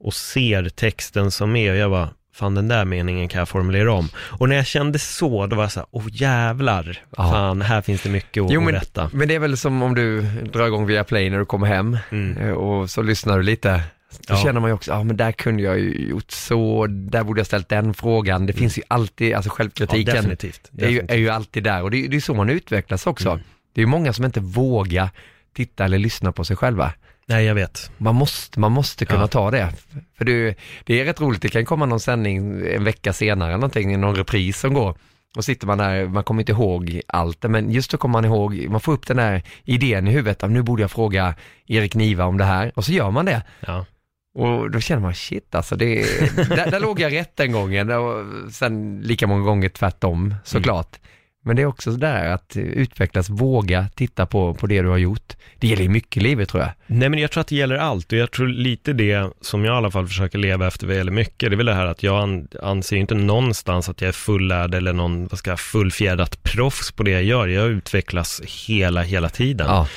och 0.00 0.14
ser 0.14 0.68
texten 0.68 1.30
som 1.30 1.56
är 1.56 1.70
och 1.72 1.76
jag 1.76 1.90
bara, 1.90 2.08
fan 2.34 2.54
den 2.54 2.68
där 2.68 2.84
meningen 2.84 3.28
kan 3.28 3.38
jag 3.38 3.48
formulera 3.48 3.92
om. 3.92 4.08
Och 4.16 4.48
när 4.48 4.56
jag 4.56 4.66
kände 4.66 4.98
så, 4.98 5.46
då 5.46 5.56
var 5.56 5.62
jag 5.64 5.72
så 5.72 5.80
här, 5.80 5.86
åh 5.90 6.04
jävlar, 6.12 6.98
Ja. 7.16 7.30
fan 7.32 7.62
här 7.62 7.82
finns 7.82 8.02
det 8.02 8.10
mycket 8.10 8.42
att 8.44 8.50
Jo, 8.50 8.60
men, 8.60 8.74
rätta. 8.74 9.10
men 9.12 9.28
det 9.28 9.34
är 9.34 9.38
väl 9.38 9.56
som 9.56 9.82
om 9.82 9.94
du 9.94 10.22
drar 10.22 10.66
igång 10.66 10.86
via 10.86 11.04
Play 11.04 11.30
när 11.30 11.38
du 11.38 11.44
kommer 11.44 11.66
hem 11.66 11.98
Mm. 12.10 12.38
eh, 12.38 12.50
och 12.52 12.90
så 12.90 13.02
lyssnar 13.02 13.36
du 13.36 13.42
lite. 13.42 13.80
Då 14.10 14.34
Ja. 14.34 14.36
känner 14.42 14.60
man 14.60 14.70
ju 14.70 14.74
också, 14.74 14.90
ja 14.90 15.02
men 15.04 15.16
där 15.16 15.32
kunde 15.32 15.62
jag 15.62 15.78
ju 15.78 16.08
gjort 16.08 16.30
så, 16.30 16.86
där 16.86 17.24
borde 17.24 17.40
jag 17.40 17.46
ställt 17.46 17.68
den 17.68 17.94
frågan. 17.94 18.46
Det 18.46 18.52
finns 18.52 18.78
ju 18.78 18.82
alltid, 18.88 19.34
alltså 19.34 19.48
Ja, 19.50 19.54
självkritiken 19.54 20.14
definitivt. 20.14 20.70
är, 20.78 20.88
ju, 20.88 21.02
är 21.08 21.16
ju 21.16 21.28
alltid 21.28 21.64
där 21.64 21.82
och 21.82 21.90
det, 21.90 22.04
är- 22.04 22.08
det 22.08 22.16
är 22.16 22.20
så 22.20 22.34
man 22.34 22.50
utvecklas 22.50 23.06
också. 23.06 23.28
Mm. 23.30 23.42
Det 23.74 23.80
är 23.80 23.82
ju 23.82 23.86
många 23.90 24.12
som 24.12 24.24
inte 24.24 24.40
vågar 24.40 25.08
titta 25.56 25.84
eller 25.84 25.98
lyssna 25.98 26.32
på 26.32 26.44
sig 26.44 26.56
själva. 26.56 26.92
Nej, 27.26 27.44
jag 27.44 27.54
vet. 27.54 27.90
Man 27.98 28.14
måste, 28.14 28.60
man 28.60 28.72
måste 28.72 29.04
kunna 29.04 29.20
Ja. 29.20 29.26
ta 29.26 29.50
det. 29.50 29.72
För 30.18 30.24
det, 30.24 30.58
det 30.84 31.00
är 31.00 31.04
rätt 31.04 31.20
roligt, 31.20 31.42
det 31.42 31.48
kan 31.48 31.64
komma 31.64 31.86
någon 31.86 32.00
sändning 32.00 32.36
en 32.66 32.84
vecka 32.84 33.12
senare, 33.12 33.52
någonting, 33.52 34.00
någon 34.00 34.14
repris 34.16 34.58
som 34.60 34.74
går. 34.74 34.96
Och 35.36 35.44
sitter 35.44 35.66
man 35.66 35.78
där, 35.78 36.06
man 36.06 36.24
kommer 36.24 36.42
inte 36.42 36.52
ihåg 36.52 37.00
allt, 37.06 37.42
men 37.42 37.70
just 37.70 37.90
då 37.90 37.96
kommer 37.96 38.12
man 38.12 38.24
ihåg, 38.24 38.66
man 38.70 38.80
får 38.80 38.92
upp 38.92 39.06
den 39.06 39.16
där 39.16 39.42
idén 39.64 40.08
i 40.08 40.10
huvudet, 40.10 40.42
att 40.42 40.50
nu 40.50 40.62
borde 40.62 40.82
jag 40.82 40.90
fråga 40.90 41.34
Erik 41.66 41.94
Niva 41.94 42.24
om 42.24 42.38
det 42.38 42.44
här, 42.44 42.72
och 42.74 42.84
så 42.84 42.92
gör 42.92 43.10
man 43.10 43.24
det. 43.24 43.42
Ja. 43.66 43.86
Och 44.38 44.70
då 44.70 44.80
känner 44.80 45.02
man, 45.02 45.14
shit 45.14 45.54
alltså, 45.54 45.76
det, 45.76 45.94
där, 46.48 46.70
där 46.70 46.80
låg 46.80 47.00
jag 47.00 47.12
rätt 47.12 47.36
den 47.36 47.52
gången, 47.52 47.90
och 47.90 48.24
sen 48.52 49.00
lika 49.00 49.26
många 49.26 49.44
gånger 49.44 49.68
tvärtom 49.68 50.34
såklart. 50.44 50.96
Men 51.44 51.56
det 51.56 51.62
är 51.62 51.66
också 51.66 51.92
sådär 51.92 52.28
att 52.28 52.56
utvecklas, 52.56 53.30
våga 53.30 53.88
titta 53.94 54.26
på, 54.26 54.54
på 54.54 54.66
det 54.66 54.82
du 54.82 54.88
har 54.88 54.98
gjort. 54.98 55.36
Det 55.58 55.66
gäller 55.68 55.82
ju 55.82 55.88
mycket 55.88 56.16
i 56.16 56.20
livet 56.20 56.48
tror 56.48 56.62
jag. 56.62 56.72
Nej 56.86 57.08
men 57.08 57.18
jag 57.18 57.30
tror 57.30 57.40
att 57.40 57.46
det 57.46 57.56
gäller 57.56 57.76
allt 57.76 58.12
och 58.12 58.18
jag 58.18 58.30
tror 58.30 58.48
lite 58.48 58.92
det 58.92 59.30
som 59.40 59.64
jag 59.64 59.74
i 59.74 59.76
alla 59.76 59.90
fall 59.90 60.06
försöker 60.06 60.38
leva 60.38 60.66
efter 60.66 60.86
vad 60.86 60.96
gäller 60.96 61.12
mycket, 61.12 61.50
det 61.50 61.54
är 61.54 61.56
väl 61.56 61.66
det 61.66 61.74
här 61.74 61.86
att 61.86 62.02
jag 62.02 62.22
an, 62.22 62.48
anser 62.62 62.96
inte 62.96 63.14
någonstans 63.14 63.88
att 63.88 64.00
jag 64.00 64.08
är 64.08 64.12
fullärd 64.12 64.74
eller 64.74 64.92
någon, 64.92 65.26
vad 65.26 65.38
ska 65.38 65.50
jag, 65.50 65.60
fullfjädrat 65.60 66.42
proffs 66.42 66.92
på 66.92 67.02
det 67.02 67.10
jag 67.10 67.24
gör. 67.24 67.48
Jag 67.48 67.68
utvecklas 67.68 68.40
hela, 68.68 69.02
hela 69.02 69.28
tiden. 69.28 69.66
Ja, 69.66 69.88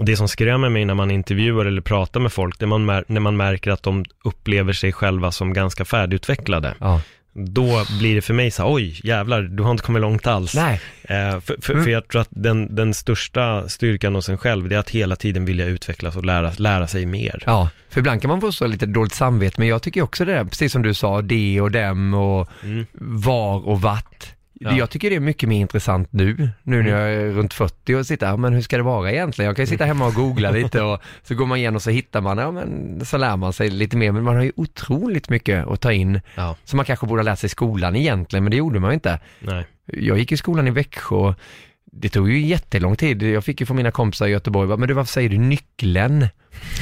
Och 0.00 0.06
det 0.06 0.16
som 0.16 0.28
skrämmer 0.28 0.68
mig 0.68 0.84
när 0.84 0.94
man 0.94 1.10
intervjuar 1.10 1.64
eller 1.66 1.80
pratar 1.80 2.20
med 2.20 2.32
folk, 2.32 2.58
det 2.58 2.66
man 2.66 2.86
när 2.86 3.20
man 3.20 3.36
märker 3.36 3.70
att 3.70 3.82
de 3.82 4.04
upplever 4.24 4.72
sig 4.72 4.92
själva 4.92 5.32
som 5.32 5.52
ganska 5.52 5.84
färdigutvecklade. 5.84 6.74
ja. 6.80 7.00
Då 7.32 7.84
blir 7.98 8.14
det 8.14 8.22
för 8.22 8.34
mig 8.34 8.50
så 8.50 8.62
här, 8.62 8.72
oj 8.74 9.00
jävlar, 9.04 9.42
du 9.42 9.62
har 9.62 9.70
inte 9.70 9.82
kommit 9.82 10.00
långt 10.02 10.26
alls. 10.26 10.54
Nej, 10.54 10.80
Eh, 11.02 11.40
för, 11.40 11.56
för, 11.62 11.72
Mm. 11.72 11.84
för 11.84 11.90
jag 11.90 12.08
tror 12.08 12.20
att 12.20 12.28
den, 12.30 12.74
den 12.74 12.94
största 12.94 13.68
styrkan 13.68 14.14
hos 14.14 14.28
en 14.28 14.38
själv, 14.38 14.68
det 14.68 14.74
är 14.74 14.78
att 14.78 14.90
hela 14.90 15.16
tiden 15.16 15.44
vilja 15.44 15.66
utvecklas 15.66 16.16
och 16.16 16.24
lära, 16.24 16.52
lära 16.56 16.86
sig 16.86 17.06
mer. 17.06 17.42
Ja, 17.46 17.70
för 17.90 18.00
ibland 18.00 18.20
kan 18.22 18.28
man 18.28 18.40
få 18.40 18.52
så 18.52 18.66
lite 18.66 18.86
dåligt 18.86 19.14
samvete, 19.14 19.54
men 19.58 19.68
jag 19.68 19.82
tycker 19.82 20.02
också 20.02 20.24
det 20.24 20.32
där, 20.32 20.44
precis 20.44 20.72
som 20.72 20.82
du 20.82 20.94
sa, 20.94 21.22
det 21.22 21.60
och 21.60 21.70
dem 21.70 22.14
och 22.14 22.48
Mm. 22.64 22.86
var 22.92 23.68
och 23.68 23.80
vart. 23.80 24.26
Ja. 24.62 24.76
Jag 24.76 24.90
tycker 24.90 25.10
det 25.10 25.16
är 25.16 25.20
mycket 25.20 25.48
mer 25.48 25.60
intressant 25.60 26.12
nu, 26.12 26.50
nu 26.62 26.82
när 26.82 26.90
jag 26.90 27.12
är 27.14 27.30
runt 27.30 27.54
40 27.54 27.94
och 27.94 28.06
sitter, 28.06 28.26
ja, 28.26 28.36
men 28.36 28.52
hur 28.52 28.62
ska 28.62 28.76
det 28.76 28.82
vara 28.82 29.12
egentligen? 29.12 29.46
Jag 29.46 29.56
kan 29.56 29.62
ju 29.62 29.66
sitta 29.66 29.84
hemma 29.84 30.06
och 30.06 30.14
googla 30.14 30.50
lite 30.50 30.82
och 30.82 31.00
så 31.22 31.34
går 31.34 31.46
man 31.46 31.58
igenom 31.58 31.76
och 31.76 31.82
så 31.82 31.90
hittar 31.90 32.20
man, 32.20 32.38
ja 32.38 32.50
men 32.50 33.00
så 33.04 33.18
lär 33.18 33.36
man 33.36 33.52
sig 33.52 33.70
lite 33.70 33.96
mer, 33.96 34.12
men 34.12 34.22
man 34.22 34.36
har 34.36 34.42
ju 34.42 34.52
otroligt 34.56 35.28
mycket 35.28 35.66
att 35.66 35.80
ta 35.80 35.92
in 35.92 36.20
Ja, 36.34 36.56
som 36.64 36.76
man 36.76 36.86
kanske 36.86 37.06
borde 37.06 37.20
ha 37.20 37.24
lärt 37.24 37.38
sig 37.38 37.46
i 37.46 37.50
skolan 37.50 37.96
egentligen, 37.96 38.44
men 38.44 38.50
det 38.50 38.56
gjorde 38.56 38.80
man 38.80 38.90
ju 38.90 38.94
inte. 38.94 39.18
nej. 39.40 39.66
Jag 39.92 40.18
gick 40.18 40.32
i 40.32 40.36
skolan 40.36 40.68
i 40.68 40.70
Växjö 40.70 41.16
och 41.16 41.34
det 41.92 42.08
tog 42.08 42.30
ju 42.30 42.46
jättelång 42.46 42.96
tid. 42.96 43.22
Jag 43.22 43.44
fick 43.44 43.60
ju 43.60 43.66
från 43.66 43.76
mina 43.76 43.90
kompisar 43.90 44.26
i 44.26 44.30
Göteborg, 44.30 44.68
bara, 44.68 44.76
men 44.76 44.88
du 44.88 44.94
varför 44.94 45.12
säger 45.12 45.28
du 45.28 45.38
nyckeln? 45.38 46.26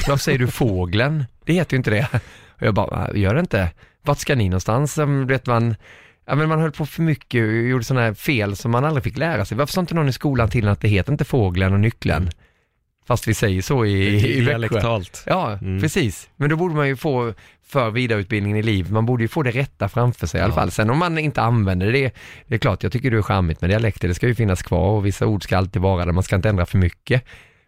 Varför 0.07 0.23
säger 0.23 0.39
du 0.39 0.47
fågeln? 0.47 1.25
Det 1.45 1.53
heter 1.53 1.73
ju 1.73 1.77
inte 1.77 1.89
det. 1.89 2.07
Och 2.47 2.67
jag 2.67 2.73
bara, 2.73 3.09
gör 3.15 3.33
det 3.33 3.39
inte. 3.39 3.71
Vart 4.01 4.19
ska 4.19 4.35
ni 4.35 4.49
någonstans? 4.49 4.97
Vet 5.27 5.45
man, 5.45 5.75
ja 6.29 6.35
men 6.35 6.49
man 6.49 6.59
höll 6.59 6.71
på 6.71 6.85
för 6.85 7.01
mycket 7.01 7.43
och 7.47 7.53
gjorde 7.53 7.83
sådana 7.83 8.05
här 8.05 8.13
fel 8.13 8.55
som 8.55 8.71
man 8.71 8.85
aldrig 8.85 9.03
fick 9.03 9.17
lära 9.17 9.45
sig. 9.45 9.57
Varför 9.57 9.73
sa 9.73 9.81
inte 9.81 9.93
någon 9.95 10.07
i 10.09 10.13
skolan 10.13 10.49
till 10.49 10.67
att 10.67 10.81
det 10.81 10.87
heter 10.87 11.11
inte 11.11 11.25
fågeln 11.25 11.73
och 11.73 11.79
nyckeln? 11.79 12.29
Fast 13.07 13.27
vi 13.27 13.33
säger 13.33 13.61
så 13.61 13.85
i, 13.85 14.07
i 14.07 14.41
Växjö. 14.41 14.45
Dialektalt. 14.45 15.23
Ja, 15.25 15.51
Mm. 15.61 15.81
precis. 15.81 16.29
Men 16.35 16.49
då 16.49 16.55
borde 16.55 16.75
man 16.75 16.87
ju 16.87 16.95
få 16.95 17.33
för 17.67 17.89
vidareutbildningen 17.91 18.57
i 18.57 18.63
liv, 18.63 18.91
man 18.91 19.05
borde 19.05 19.23
ju 19.23 19.27
få 19.27 19.43
det 19.43 19.51
rätta 19.51 19.89
framför 19.89 20.27
sig 20.27 20.39
i 20.39 20.43
alla 20.43 20.51
Ja. 20.51 20.55
fall. 20.55 20.71
Sen 20.71 20.89
om 20.89 20.97
man 20.97 21.17
inte 21.17 21.41
använder 21.41 21.91
det, 21.91 22.11
det 22.47 22.55
är 22.55 22.59
klart, 22.59 22.83
jag 22.83 22.91
tycker 22.91 23.11
du 23.11 23.17
är 23.17 23.21
charmigt 23.21 23.61
med 23.61 23.69
dialekter, 23.69 24.07
det 24.07 24.13
ska 24.13 24.27
ju 24.27 24.35
finnas 24.35 24.61
kvar 24.63 24.89
och 24.89 25.05
vissa 25.05 25.25
ord 25.27 25.43
ska 25.43 25.57
alltid 25.57 25.81
vara 25.81 26.05
där, 26.05 26.11
man 26.11 26.23
ska 26.23 26.35
inte 26.35 26.49
ändra 26.49 26.65
för 26.65 26.77
mycket. 26.77 27.23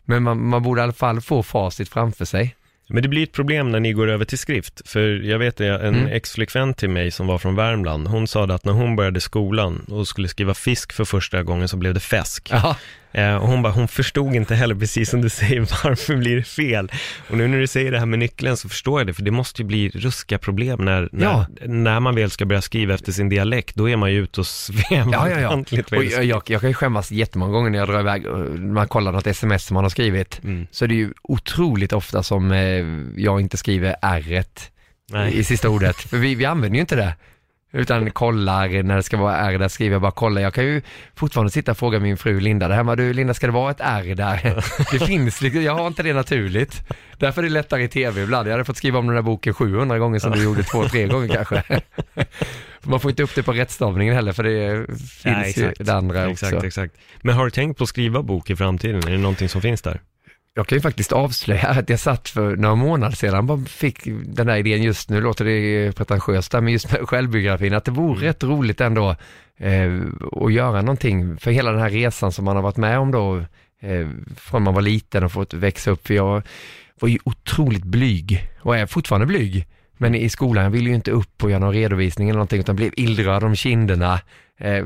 Men 0.06 0.24
man, 0.24 0.48
man 0.48 0.64
borde 0.64 0.82
i 0.82 0.84
alla 0.84 0.94
fall 0.94 1.22
få 1.22 1.44
facit 1.44 1.90
framför 1.90 2.26
sig. 2.26 2.56
Men 2.94 3.04
det 3.04 3.10
blir 3.10 3.24
ett 3.24 3.32
problem 3.32 3.72
när 3.72 3.80
ni 3.80 3.94
går 3.94 4.08
över 4.10 4.26
till 4.26 4.38
skrift. 4.38 4.90
För 4.90 5.00
jag 5.24 5.40
vet 5.40 5.60
en 5.62 5.70
Mm. 5.96 6.08
ex-flickvän 6.08 6.74
till 6.74 6.90
mig 6.90 7.12
som 7.12 7.28
var 7.28 7.38
från 7.38 7.56
Värmland, 7.56 8.08
hon 8.08 8.28
sa 8.28 8.44
att 8.46 8.66
när 8.66 8.74
hon 8.74 8.96
började 8.96 9.22
skolan 9.22 9.86
och 9.90 10.08
skulle 10.08 10.28
skriva 10.28 10.54
fisk 10.54 10.94
för 10.94 11.06
första 11.06 11.44
gången 11.44 11.68
så 11.68 11.78
blev 11.78 11.94
det 11.94 12.00
fäsk. 12.00 12.52
Eh, 12.52 12.76
och 13.14 13.48
hon 13.48 13.62
bara, 13.62 13.74
hon 13.74 13.88
förstod 13.88 14.36
inte 14.36 14.56
heller, 14.56 14.76
precis 14.76 15.10
som 15.10 15.22
du 15.22 15.30
säger, 15.30 15.60
varför 15.84 16.16
blir 16.16 16.36
det 16.36 16.44
fel? 16.44 16.92
Och 17.30 17.38
nu 17.38 17.48
när 17.48 17.60
du 17.60 17.68
säger 17.68 17.92
det 17.92 18.00
här 18.00 18.06
med 18.06 18.20
nyckeln 18.20 18.58
så 18.58 18.70
förstår 18.70 19.00
jag 19.00 19.08
det, 19.08 19.14
för 19.14 19.22
det 19.24 19.32
måste 19.32 19.62
ju 19.62 19.68
bli 19.68 19.90
ruska 19.90 20.38
problem 20.38 20.86
när, 20.86 21.10
när, 21.12 21.26
Ja. 21.26 21.46
när 21.66 22.00
man 22.00 22.16
väl 22.16 22.30
ska 22.32 22.46
börja 22.46 22.62
skriva 22.62 22.94
efter 22.94 23.12
sin 23.12 23.30
dialekt, 23.30 23.76
då 23.76 23.90
är 23.90 23.96
man 23.96 24.12
ju 24.12 24.24
ute 24.24 24.40
och 24.40 24.48
svävar 24.48 25.14
ja, 25.14 25.30
ja. 25.30 25.40
ja. 25.40 25.48
ordentligt. 25.50 25.92
Och 25.92 26.04
jag, 26.04 26.24
jag, 26.26 26.42
jag 26.48 26.62
kan 26.62 26.70
ju 26.70 26.74
skämmas 26.74 27.12
jättemånga 27.12 27.52
gånger 27.52 27.70
när 27.70 27.80
jag 27.80 27.88
drar 27.88 28.00
iväg, 28.00 28.26
och 28.26 28.60
man 28.60 28.88
kollar 28.88 29.12
något 29.12 29.28
sms 29.28 29.66
som 29.66 29.74
man 29.76 29.84
har 29.84 29.90
skrivit, 29.90 30.42
Mm. 30.44 30.68
så 30.72 30.86
är 30.86 30.90
det 30.90 30.96
ju 30.96 31.14
otroligt 31.24 31.94
ofta 31.94 32.24
som 32.24 32.52
eh, 32.52 32.86
jag 33.24 33.42
inte 33.42 33.58
skriver 33.58 33.96
r 34.02 34.44
i 35.32 35.44
sista 35.44 35.70
ordet. 35.70 35.96
För 36.10 36.18
vi, 36.18 36.36
vi 36.36 36.46
använder 36.46 36.76
ju 36.76 36.82
inte 36.82 36.96
det. 36.96 37.14
Utan 37.74 38.12
kollar 38.12 38.84
när 38.84 38.96
det 38.96 39.04
ska 39.04 39.18
vara 39.18 39.38
R 39.38 39.58
där 39.58 39.68
skriver 39.68 39.94
jag 39.96 40.02
bara 40.02 40.12
kolla. 40.12 40.42
Jag 40.42 40.54
kan 40.54 40.64
ju 40.64 40.82
fortfarande 41.16 41.52
sitta 41.52 41.72
och 41.72 41.78
fråga 41.78 42.00
min 42.00 42.18
fru 42.18 42.40
Linda 42.40 42.68
där 42.68 42.76
hemma, 42.76 42.96
du 42.96 43.14
Linda 43.14 43.34
ska 43.34 43.48
det 43.48 43.54
vara 43.54 43.72
ett 43.72 43.80
R 43.80 44.16
där? 44.16 44.64
Det 44.92 45.06
finns 45.06 45.42
liksom, 45.42 45.64
jag 45.64 45.76
har 45.76 45.88
inte 45.88 46.04
det 46.04 46.14
naturligt. 46.14 46.82
Därför 47.18 47.42
är 47.42 47.48
det 47.48 47.54
lättare 47.54 47.84
i 47.84 47.88
tv 47.88 48.22
ibland. 48.24 48.48
Jag 48.48 48.52
hade 48.52 48.66
fått 48.66 48.78
skriva 48.78 49.00
om 49.00 49.06
den 49.06 49.16
där 49.16 49.22
boken 49.22 49.54
700 49.54 50.00
gånger 50.00 50.20
som 50.20 50.32
du 50.32 50.44
gjorde 50.44 50.64
två, 50.64 50.88
tre 50.88 51.08
gånger 51.08 51.28
kanske. 51.28 51.64
Man 52.84 53.00
får 53.00 53.12
inte 53.12 53.24
upp 53.24 53.36
det 53.36 53.44
på 53.44 53.52
rättstavningen 53.52 54.16
heller 54.16 54.32
för 54.34 54.44
det 54.44 54.86
finns 54.98 55.26
Ja, 55.26 55.44
ju 55.44 55.50
exakt. 55.70 55.86
det 55.86 55.94
andra 55.94 56.30
Exakt, 56.32 56.54
också. 56.54 56.68
exakt. 56.68 56.96
Men 57.22 57.36
har 57.36 57.46
du 57.46 57.52
tänkt 57.52 57.78
på 57.78 57.84
att 57.84 57.90
skriva 57.90 58.24
bok 58.24 58.50
i 58.50 58.56
framtiden? 58.56 59.04
Är 59.08 59.12
det 59.12 59.18
någonting 59.18 59.50
som 59.50 59.62
finns 59.62 59.82
där? 59.82 60.02
Jag 60.54 60.68
kan 60.68 60.76
ju 60.78 60.82
faktiskt 60.82 61.12
avslöja 61.12 61.68
att 61.68 61.90
jag 61.90 62.00
satt 62.00 62.30
för 62.30 62.56
några 62.56 62.76
månader 62.76 63.16
sedan 63.16 63.48
bara 63.48 63.66
fick 63.66 64.04
den 64.26 64.48
där 64.48 64.58
idén 64.58 64.84
just 64.84 65.10
nu, 65.10 65.22
låter 65.22 65.46
det 65.46 65.92
pretentiöst 65.96 66.54
men 66.54 66.68
just 66.68 66.92
med 66.92 67.02
självbiografin, 67.10 67.74
att 67.74 67.86
det 67.86 67.92
vore 67.92 68.12
Mm. 68.18 68.24
rätt 68.24 68.44
roligt 68.44 68.82
ändå 68.82 69.16
eh, 69.58 70.02
att 70.32 70.54
göra 70.54 70.82
någonting 70.82 71.38
för 71.38 71.52
hela 71.52 71.72
den 71.72 71.82
här 71.82 71.90
resan 71.90 72.32
som 72.32 72.46
man 72.46 72.56
har 72.56 72.64
varit 72.64 72.78
med 72.78 73.00
om 73.00 73.12
då, 73.12 73.38
eh, 73.82 74.08
från 74.36 74.64
man 74.64 74.74
var 74.74 74.82
liten 74.82 75.24
och 75.24 75.32
fått 75.32 75.54
växa 75.54 75.92
upp. 75.92 76.08
För 76.08 76.14
jag 76.14 76.44
var 77.00 77.10
ju 77.10 77.18
otroligt 77.24 77.84
blyg 77.84 78.50
och 78.62 78.78
är 78.78 78.86
fortfarande 78.86 79.28
blyg. 79.28 79.68
Men 80.02 80.16
i 80.16 80.30
skolan, 80.30 80.64
jag 80.64 80.72
ville 80.72 80.90
ju 80.90 80.96
inte 80.96 81.12
upp 81.12 81.44
och 81.44 81.50
göra 81.50 81.60
någon 81.60 81.74
redovisning 81.74 82.30
eller 82.30 82.38
någonting, 82.38 82.60
utan 82.60 82.76
blev 82.76 82.92
illröd 82.98 83.44
om 83.44 83.56
kinderna. 83.56 84.20
Eh, 84.58 84.86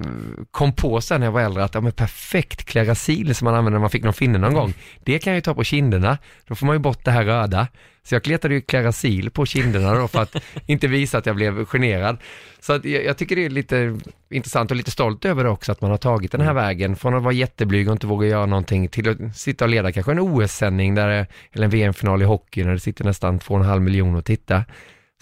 kom 0.52 0.74
på 0.74 1.02
sen 1.02 1.20
när 1.20 1.28
jag 1.28 1.32
var 1.32 1.42
äldre 1.42 1.64
att, 1.64 1.76
ja 1.76 1.82
men 1.82 1.92
perfekt 1.92 2.66
klerasil 2.66 3.36
som 3.36 3.46
man 3.46 3.56
använde 3.56 3.76
när 3.76 3.82
man 3.82 3.90
fick 3.90 4.04
någon 4.04 4.14
finne 4.14 4.38
någon 4.38 4.54
gång, 4.54 4.74
det 5.04 5.20
kan 5.20 5.34
jag 5.34 5.38
ju 5.38 5.42
ta 5.42 5.54
på 5.54 5.64
kinderna, 5.64 6.18
då 6.48 6.56
får 6.56 6.66
man 6.66 6.76
ju 6.76 6.80
bort 6.80 7.06
det 7.06 7.12
här 7.12 7.24
röda. 7.24 7.68
Så 8.04 8.16
jag 8.16 8.24
kletade 8.24 8.54
ju 8.54 8.62
klerasil 8.62 9.30
på 9.30 9.46
kinderna 9.46 9.94
då 9.94 10.08
för 10.08 10.22
att 10.22 10.36
inte 10.66 10.88
visa 10.88 11.18
att 11.18 11.26
jag 11.26 11.36
blev 11.36 11.66
generad. 11.66 12.18
Så 12.60 12.74
att 12.74 12.86
jag, 12.86 13.06
jag 13.06 13.18
tycker 13.18 13.36
det 13.36 13.46
är 13.46 13.50
lite 13.50 14.00
intressant 14.30 14.72
och 14.72 14.78
lite 14.78 14.92
stolt 14.92 15.26
över 15.26 15.44
det 15.44 15.50
också 15.50 15.72
att 15.72 15.82
man 15.82 15.92
har 15.92 15.98
tagit 15.98 16.32
den 16.32 16.42
här 16.42 16.54
vägen 16.54 16.96
från 16.96 17.14
att 17.14 17.24
vara 17.24 17.34
jätteblyg 17.34 17.88
och 17.88 17.92
inte 17.92 18.08
våga 18.08 18.28
göra 18.28 18.46
någonting 18.46 18.88
till 18.88 19.10
att 19.10 19.38
sitta 19.38 19.66
och 19.66 19.70
leda 19.70 19.92
kanske 19.92 20.12
en 20.12 20.20
OS-sändning 20.20 20.96
där, 20.96 21.28
eller 21.52 21.66
en 21.66 21.70
VM-final 21.70 22.22
i 22.22 22.26
hockey 22.26 22.64
när 22.64 22.74
det 22.74 22.80
sitter 22.80 23.04
nästan 23.04 23.40
två 23.40 23.54
och 23.54 23.60
en 23.60 23.66
halv 23.66 23.82
miljon 23.82 24.16
och 24.16 24.26
titta. 24.26 24.64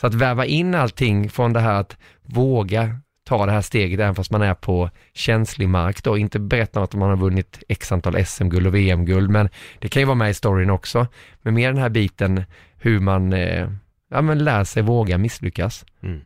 Så 0.04 0.08
att 0.08 0.14
väva 0.14 0.46
in 0.46 0.76
allting 0.76 1.30
från 1.30 1.54
det 1.54 1.60
här 1.60 1.80
att 1.80 1.98
våga 2.22 3.00
ta 3.24 3.46
det 3.46 3.52
här 3.52 3.62
steget 3.62 4.00
även 4.00 4.16
fast 4.16 4.32
man 4.32 4.42
är 4.42 4.54
på 4.54 4.90
känslig 5.14 5.70
mark 5.70 6.04
då, 6.04 6.18
inte 6.18 6.40
berätta 6.40 6.84
att 6.84 6.94
man 6.94 7.10
har 7.10 7.18
vunnit 7.18 7.64
x 7.68 7.92
antal 7.92 8.26
SM-guld 8.26 8.68
och 8.68 8.76
VM-guld, 8.76 9.30
men 9.30 9.50
det 9.80 9.90
kan 9.90 10.02
ju 10.02 10.06
vara 10.06 10.16
med 10.16 10.30
i 10.30 10.34
storyn 10.34 10.70
också. 10.70 11.08
Men 11.42 11.54
mer 11.54 11.72
den 11.74 11.82
här 11.82 11.90
biten 11.90 12.44
hur 12.76 13.00
man 13.00 13.34
eh, 13.34 13.70
ja, 14.10 14.22
men 14.22 14.44
lär 14.44 14.64
sig 14.64 14.84
våga 14.84 15.18
misslyckas. 15.18 15.86
Mm. 16.02 16.22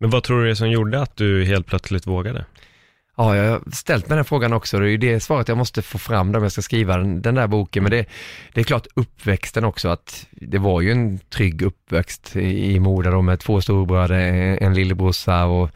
Men 0.00 0.10
vad 0.10 0.22
tror 0.22 0.38
du 0.38 0.44
det 0.44 0.50
är 0.50 0.54
som 0.54 0.70
gjorde 0.70 1.02
att 1.02 1.16
du 1.16 1.44
helt 1.44 1.66
plötsligt 1.66 2.06
vågade? 2.06 2.44
Ja, 3.16 3.36
jag 3.36 3.50
har 3.50 3.62
ställt 3.72 4.08
mig 4.08 4.16
den 4.16 4.24
frågan 4.24 4.52
också. 4.52 4.78
Det 4.78 4.86
är 4.86 4.90
ju 4.90 4.96
det 4.96 5.20
svaret 5.20 5.48
jag 5.48 5.58
måste 5.58 5.82
få 5.82 5.98
fram 5.98 6.34
om 6.34 6.42
jag 6.42 6.52
ska 6.52 6.62
skriva 6.62 6.96
den, 6.96 7.22
den 7.22 7.34
där 7.34 7.46
boken. 7.46 7.82
Men 7.82 7.90
det, 7.90 8.06
det 8.52 8.60
är 8.60 8.64
klart 8.64 8.86
uppväxten 8.94 9.64
också, 9.64 9.88
att 9.88 10.26
det 10.30 10.58
var 10.58 10.80
ju 10.80 10.92
en 10.92 11.18
trygg 11.18 11.62
uppväxt 11.62 12.36
i, 12.36 12.80
Moda 12.80 13.10
Mora 13.10 13.10
då 13.10 13.22
med 13.22 13.40
två 13.40 13.60
storbröder, 13.60 14.14
en, 14.14 14.58
en 14.58 14.74
lillebrorsa 14.74 15.44
och 15.44 15.70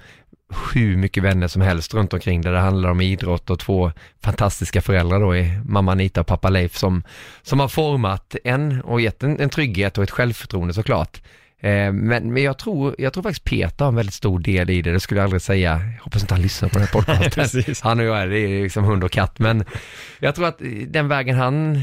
hur 0.74 0.96
mycket 0.96 1.22
vänner 1.22 1.48
som 1.48 1.62
helst 1.62 1.94
runt 1.94 2.12
omkring 2.12 2.42
där 2.42 2.52
det 2.52 2.58
handlar 2.58 2.90
om 2.90 3.00
idrott 3.00 3.50
och 3.50 3.58
två 3.58 3.92
fantastiska 4.22 4.82
föräldrar 4.82 5.20
då 5.20 5.36
i 5.36 5.60
mamma 5.64 5.92
Anita 5.92 6.20
och 6.20 6.26
pappa 6.26 6.50
Leif 6.50 6.76
som, 6.76 7.02
som 7.42 7.60
har 7.60 7.68
format 7.68 8.36
en 8.44 8.80
och 8.80 9.00
gett 9.00 9.22
en, 9.22 9.40
en 9.40 9.50
trygghet 9.50 9.98
och 9.98 10.04
ett 10.04 10.10
självförtroende 10.10 10.74
såklart. 10.74 11.20
Eh, 11.60 11.92
men, 11.92 12.32
men 12.32 12.42
jag 12.42 12.58
tror, 12.58 12.94
jag 12.98 13.12
tror 13.12 13.22
faktiskt 13.22 13.44
Peter 13.44 13.84
har 13.84 13.88
en 13.88 13.96
väldigt 13.96 14.14
stor 14.14 14.38
del 14.38 14.70
i 14.70 14.82
det, 14.82 14.92
det 14.92 15.00
skulle 15.00 15.20
jag 15.20 15.24
aldrig 15.24 15.42
säga. 15.42 15.80
Jag 15.96 16.04
hoppas 16.04 16.22
inte 16.22 16.34
han 16.34 16.42
lyssnar 16.42 16.68
på 16.68 16.74
den 16.78 16.86
här 16.86 16.92
podcasten. 16.92 17.62
Han 17.82 18.00
och 18.00 18.06
jag, 18.06 18.18
är- 18.22 18.26
det 18.26 18.38
är 18.38 18.62
liksom 18.62 18.84
hund 18.84 19.04
och 19.04 19.10
katt, 19.10 19.38
men 19.38 19.64
jag 20.18 20.34
tror 20.34 20.46
att 20.46 20.58
den 20.86 21.08
vägen 21.08 21.36
han, 21.36 21.78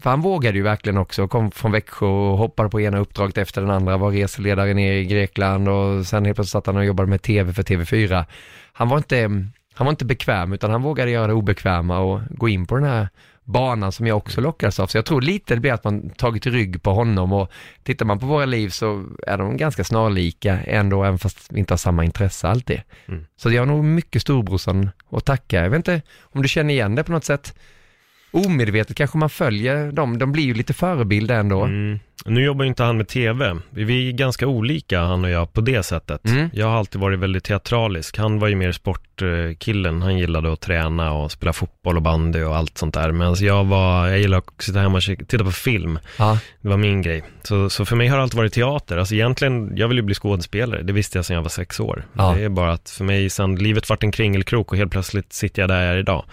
för 0.00 0.10
han 0.10 0.20
vågade 0.20 0.56
ju 0.58 0.62
verkligen 0.64 0.98
också, 0.98 1.28
kom 1.28 1.50
från 1.50 1.72
Växjö 1.72 2.06
och 2.06 2.38
hoppade 2.38 2.68
på 2.68 2.80
ena 2.80 2.98
uppdraget 2.98 3.38
efter 3.38 3.60
den 3.60 3.70
andra, 3.70 3.96
var 3.96 4.10
reseledare 4.10 4.74
ner 4.74 4.92
i 4.92 5.04
Grekland 5.04 5.68
och 5.68 6.06
sen 6.06 6.24
helt 6.24 6.36
plötsligt 6.36 6.52
satt 6.52 6.66
han 6.66 6.76
och 6.76 6.84
jobbade 6.84 7.08
med 7.08 7.22
tv 7.22 7.52
för 7.52 7.62
TV4. 7.62 8.24
Han 8.72 8.88
var 8.88 8.96
inte, 8.96 9.22
han 9.74 9.84
var 9.86 9.90
inte 9.90 10.04
bekväm 10.04 10.52
utan 10.52 10.70
han 10.70 10.82
vågade 10.82 11.10
göra 11.10 11.26
det 11.26 11.32
obekväma 11.32 11.98
och 11.98 12.20
gå 12.30 12.48
in 12.48 12.66
på 12.66 12.74
den 12.74 12.84
här 12.84 13.08
banan 13.44 13.92
som 13.92 14.06
jag 14.06 14.16
också 14.16 14.40
lockades 14.40 14.80
av. 14.80 14.86
Så 14.86 14.98
jag 14.98 15.04
tror 15.04 15.20
lite 15.20 15.54
det 15.54 15.60
blir 15.60 15.72
att 15.72 15.84
man 15.84 16.10
tagit 16.10 16.46
rygg 16.46 16.82
på 16.82 16.90
honom 16.90 17.32
och 17.32 17.52
tittar 17.82 18.06
man 18.06 18.18
på 18.18 18.26
våra 18.26 18.44
liv 18.44 18.68
så 18.68 19.04
är 19.26 19.38
de 19.38 19.56
ganska 19.56 19.84
snarlika 19.84 20.60
ändå, 20.60 21.04
även 21.04 21.18
fast 21.18 21.52
vi 21.52 21.58
inte 21.58 21.72
har 21.72 21.78
samma 21.78 22.04
intresse 22.04 22.48
alltid. 22.48 22.82
Mm. 23.08 23.26
Så 23.36 23.50
jag 23.50 23.62
har 23.62 23.66
nog 23.66 23.84
mycket 23.84 24.22
storbrorsan 24.22 24.90
att 25.10 25.24
tacka. 25.24 25.62
Jag 25.62 25.70
vet 25.70 25.76
inte 25.76 26.02
om 26.20 26.42
du 26.42 26.48
känner 26.48 26.74
igen 26.74 26.94
det 26.94 27.04
på 27.04 27.12
något 27.12 27.24
sätt. 27.24 27.58
Omedvetet 28.32 28.96
kanske 28.96 29.18
man 29.18 29.30
följer 29.30 29.92
dem, 29.92 30.18
de 30.18 30.32
blir 30.32 30.44
ju 30.44 30.54
lite 30.54 30.74
förebilder 30.74 31.40
ändå. 31.40 31.62
Mm. 31.62 31.98
Nu 32.24 32.44
jobbar 32.44 32.64
ju 32.64 32.68
inte 32.68 32.82
han 32.82 32.96
med 32.96 33.08
tv. 33.08 33.56
Vi 33.70 34.08
är 34.08 34.12
ganska 34.12 34.46
olika 34.46 35.00
han 35.00 35.24
och 35.24 35.30
jag 35.30 35.52
på 35.52 35.60
det 35.60 35.82
sättet. 35.82 36.28
Mm. 36.28 36.50
Jag 36.52 36.66
har 36.66 36.78
alltid 36.78 37.00
varit 37.00 37.18
väldigt 37.18 37.44
teatralisk. 37.44 38.18
Han 38.18 38.38
var 38.38 38.48
ju 38.48 38.54
mer 38.54 38.72
sportkillen. 38.72 40.02
Han 40.02 40.18
gillade 40.18 40.52
att 40.52 40.60
träna 40.60 41.12
och 41.12 41.32
spela 41.32 41.52
fotboll 41.52 41.96
och 41.96 42.02
bandy 42.02 42.42
och 42.42 42.56
allt 42.56 42.78
sånt 42.78 42.94
där. 42.94 43.12
Medan 43.12 43.36
jag 43.40 43.64
var, 43.64 44.08
jag 44.08 44.18
gillar 44.18 44.38
att 44.38 44.44
sitta 44.58 44.78
hemma 44.78 44.96
och 44.96 45.02
titta 45.02 45.44
på 45.44 45.52
film. 45.52 45.98
Ja. 46.18 46.38
Det 46.60 46.68
var 46.68 46.76
min 46.76 47.02
grej. 47.02 47.22
Så, 47.42 47.70
så 47.70 47.84
för 47.84 47.96
mig 47.96 48.08
har 48.08 48.16
det 48.16 48.22
alltid 48.22 48.38
varit 48.38 48.52
teater. 48.52 48.96
Alltså 48.96 49.14
egentligen, 49.14 49.76
jag 49.76 49.88
vill 49.88 49.96
ju 49.96 50.02
bli 50.02 50.14
skådespelare. 50.14 50.82
Det 50.82 50.92
visste 50.92 51.18
jag 51.18 51.24
sedan 51.24 51.34
jag 51.34 51.42
var 51.42 51.50
sex 51.50 51.80
år. 51.80 52.04
Ja. 52.12 52.34
Det 52.36 52.44
är 52.44 52.48
bara 52.48 52.72
att 52.72 52.90
för 52.90 53.04
mig, 53.04 53.30
sen 53.30 53.56
livet 53.56 53.90
vart 53.90 54.02
en 54.02 54.12
kringelkrok 54.12 54.72
och 54.72 54.78
helt 54.78 54.92
plötsligt 54.92 55.32
sitter 55.32 55.62
jag 55.62 55.68
där 55.68 55.80
jag 55.84 55.94
är 55.94 55.98
idag. 55.98 56.24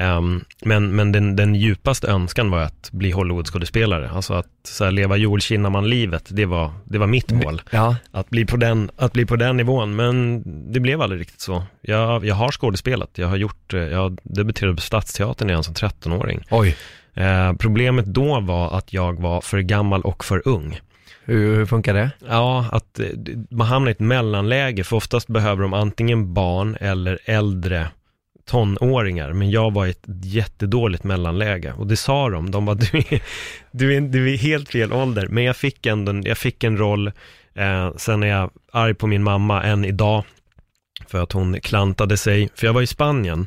Ehm, 0.00 0.44
men 0.64 0.96
men 0.96 1.12
den, 1.12 1.36
den 1.36 1.54
djupaste 1.54 2.08
önskan 2.08 2.50
var 2.50 2.58
att 2.58 2.90
bli 2.92 3.10
Hollywoodskådespelare. 3.10 4.10
Alltså 4.10 4.34
att 4.34 4.46
så 4.64 4.84
här, 4.84 4.90
leva 4.90 5.16
Joel 5.28 5.40
Kinnaman-livet, 5.40 6.28
det 6.30 6.46
var, 6.46 6.72
det 6.84 6.98
var 6.98 7.06
mitt 7.06 7.30
mål. 7.30 7.62
Ja, 7.70 7.96
Att 8.10 8.30
bli, 8.30 8.46
på 8.46 8.56
den, 8.56 8.90
att 8.96 9.12
bli 9.12 9.26
på 9.26 9.36
den 9.36 9.56
nivån, 9.56 9.96
men 9.96 10.42
det 10.72 10.80
blev 10.80 11.02
aldrig 11.02 11.20
riktigt 11.20 11.40
så. 11.40 11.62
Jag, 11.80 12.24
jag 12.24 12.34
har 12.34 12.50
skådespelat, 12.50 13.10
jag 13.14 13.28
har 13.28 13.36
gjort, 13.36 13.74
eh, 13.74 13.80
jag 13.80 14.18
debuterade 14.22 14.74
på 14.76 14.82
Stadsteatern 14.82 15.48
redan 15.48 15.64
som 15.64 15.74
13-åring. 15.74 16.44
oj. 16.50 16.76
Eh, 17.14 17.52
problemet 17.52 18.06
då 18.06 18.40
var 18.40 18.78
att 18.78 18.92
jag 18.92 19.20
var 19.20 19.40
för 19.40 19.58
gammal 19.60 20.02
och 20.02 20.24
för 20.24 20.42
ung. 20.48 20.80
Hur, 21.24 21.56
hur 21.56 21.66
funkar 21.66 21.94
det? 21.94 22.10
Ja, 22.28 22.66
att 22.72 23.00
eh, 23.00 23.06
man 23.50 23.66
hamnar 23.66 23.88
i 23.88 23.92
ett 23.92 24.00
mellanläge, 24.00 24.84
för 24.84 24.96
oftast 24.96 25.28
behöver 25.28 25.62
de 25.62 25.74
antingen 25.74 26.34
barn 26.34 26.76
eller 26.80 27.18
äldre 27.24 27.88
tonåringar, 28.48 29.32
men 29.32 29.50
jag 29.50 29.72
var 29.72 29.86
i 29.86 29.90
ett 29.90 30.04
jättedåligt 30.22 31.04
mellanläge 31.04 31.72
och 31.72 31.86
det 31.86 31.96
sa 31.96 32.28
de, 32.30 32.50
de 32.50 32.64
bara 32.64 32.74
du 32.92 32.98
är, 32.98 33.20
du 33.70 33.94
är, 33.96 34.00
du 34.00 34.32
är 34.34 34.36
helt 34.36 34.68
fel 34.68 34.92
ålder, 34.92 35.26
men 35.30 35.44
jag 35.44 35.56
fick 35.56 35.86
en- 35.86 36.22
jag 36.26 36.38
fick 36.38 36.64
en 36.64 36.76
roll, 36.78 37.06
eh, 37.54 37.90
sen 37.96 38.22
är 38.22 38.26
jag 38.26 38.50
arg 38.72 38.94
på 38.94 39.06
min 39.06 39.22
mamma 39.22 39.62
än 39.62 39.84
idag, 39.84 40.24
för 41.06 41.22
att 41.22 41.32
hon 41.32 41.60
klantade 41.60 42.16
sig, 42.16 42.48
för 42.54 42.66
jag 42.66 42.74
var 42.74 42.82
i 42.82 42.86
Spanien 42.86 43.46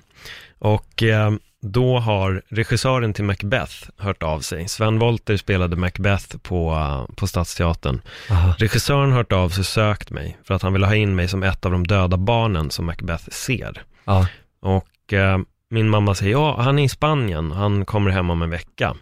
och 0.60 1.04
eh, 1.04 1.32
då 1.64 2.00
har 2.00 2.42
regissören 2.50 3.14
till 3.14 3.24
Macbeth 3.24 3.74
hört 3.98 4.24
av 4.24 4.40
sig. 4.40 4.68
Sven 4.68 5.00
Wollter 5.00 5.38
spelade 5.38 5.76
Macbeth 5.76 6.38
på, 6.38 6.72
eh, 6.74 7.16
på 7.16 7.28
Stadsteatern. 7.28 8.02
Aha. 8.30 8.56
Regissören 8.58 9.10
har 9.12 9.18
hört 9.18 9.32
av 9.32 9.50
sig 9.50 9.60
och 9.62 9.66
sökt 9.66 10.10
mig 10.10 10.38
för 10.44 10.54
att 10.54 10.62
han 10.62 10.74
vill 10.74 10.84
ha 10.84 10.96
in 10.96 11.16
mig 11.16 11.28
som 11.28 11.44
ett 11.44 11.66
av 11.66 11.72
de 11.72 11.88
döda 11.88 12.18
barnen 12.18 12.72
som 12.72 12.86
Macbeth 12.86 13.30
ser. 13.30 13.82
Ja. 14.06 14.28
Och 14.62 14.88
eh, 15.14 15.38
min 15.70 15.90
mamma 15.90 16.16
säger, 16.16 16.32
ja 16.32 16.62
han 16.62 16.80
är 16.80 16.84
i 16.84 16.90
Spanien, 16.90 17.52
han 17.52 17.86
kommer 17.86 18.12
hem 18.12 18.30
om 18.30 18.42
en 18.42 18.50
vecka. 18.50 18.96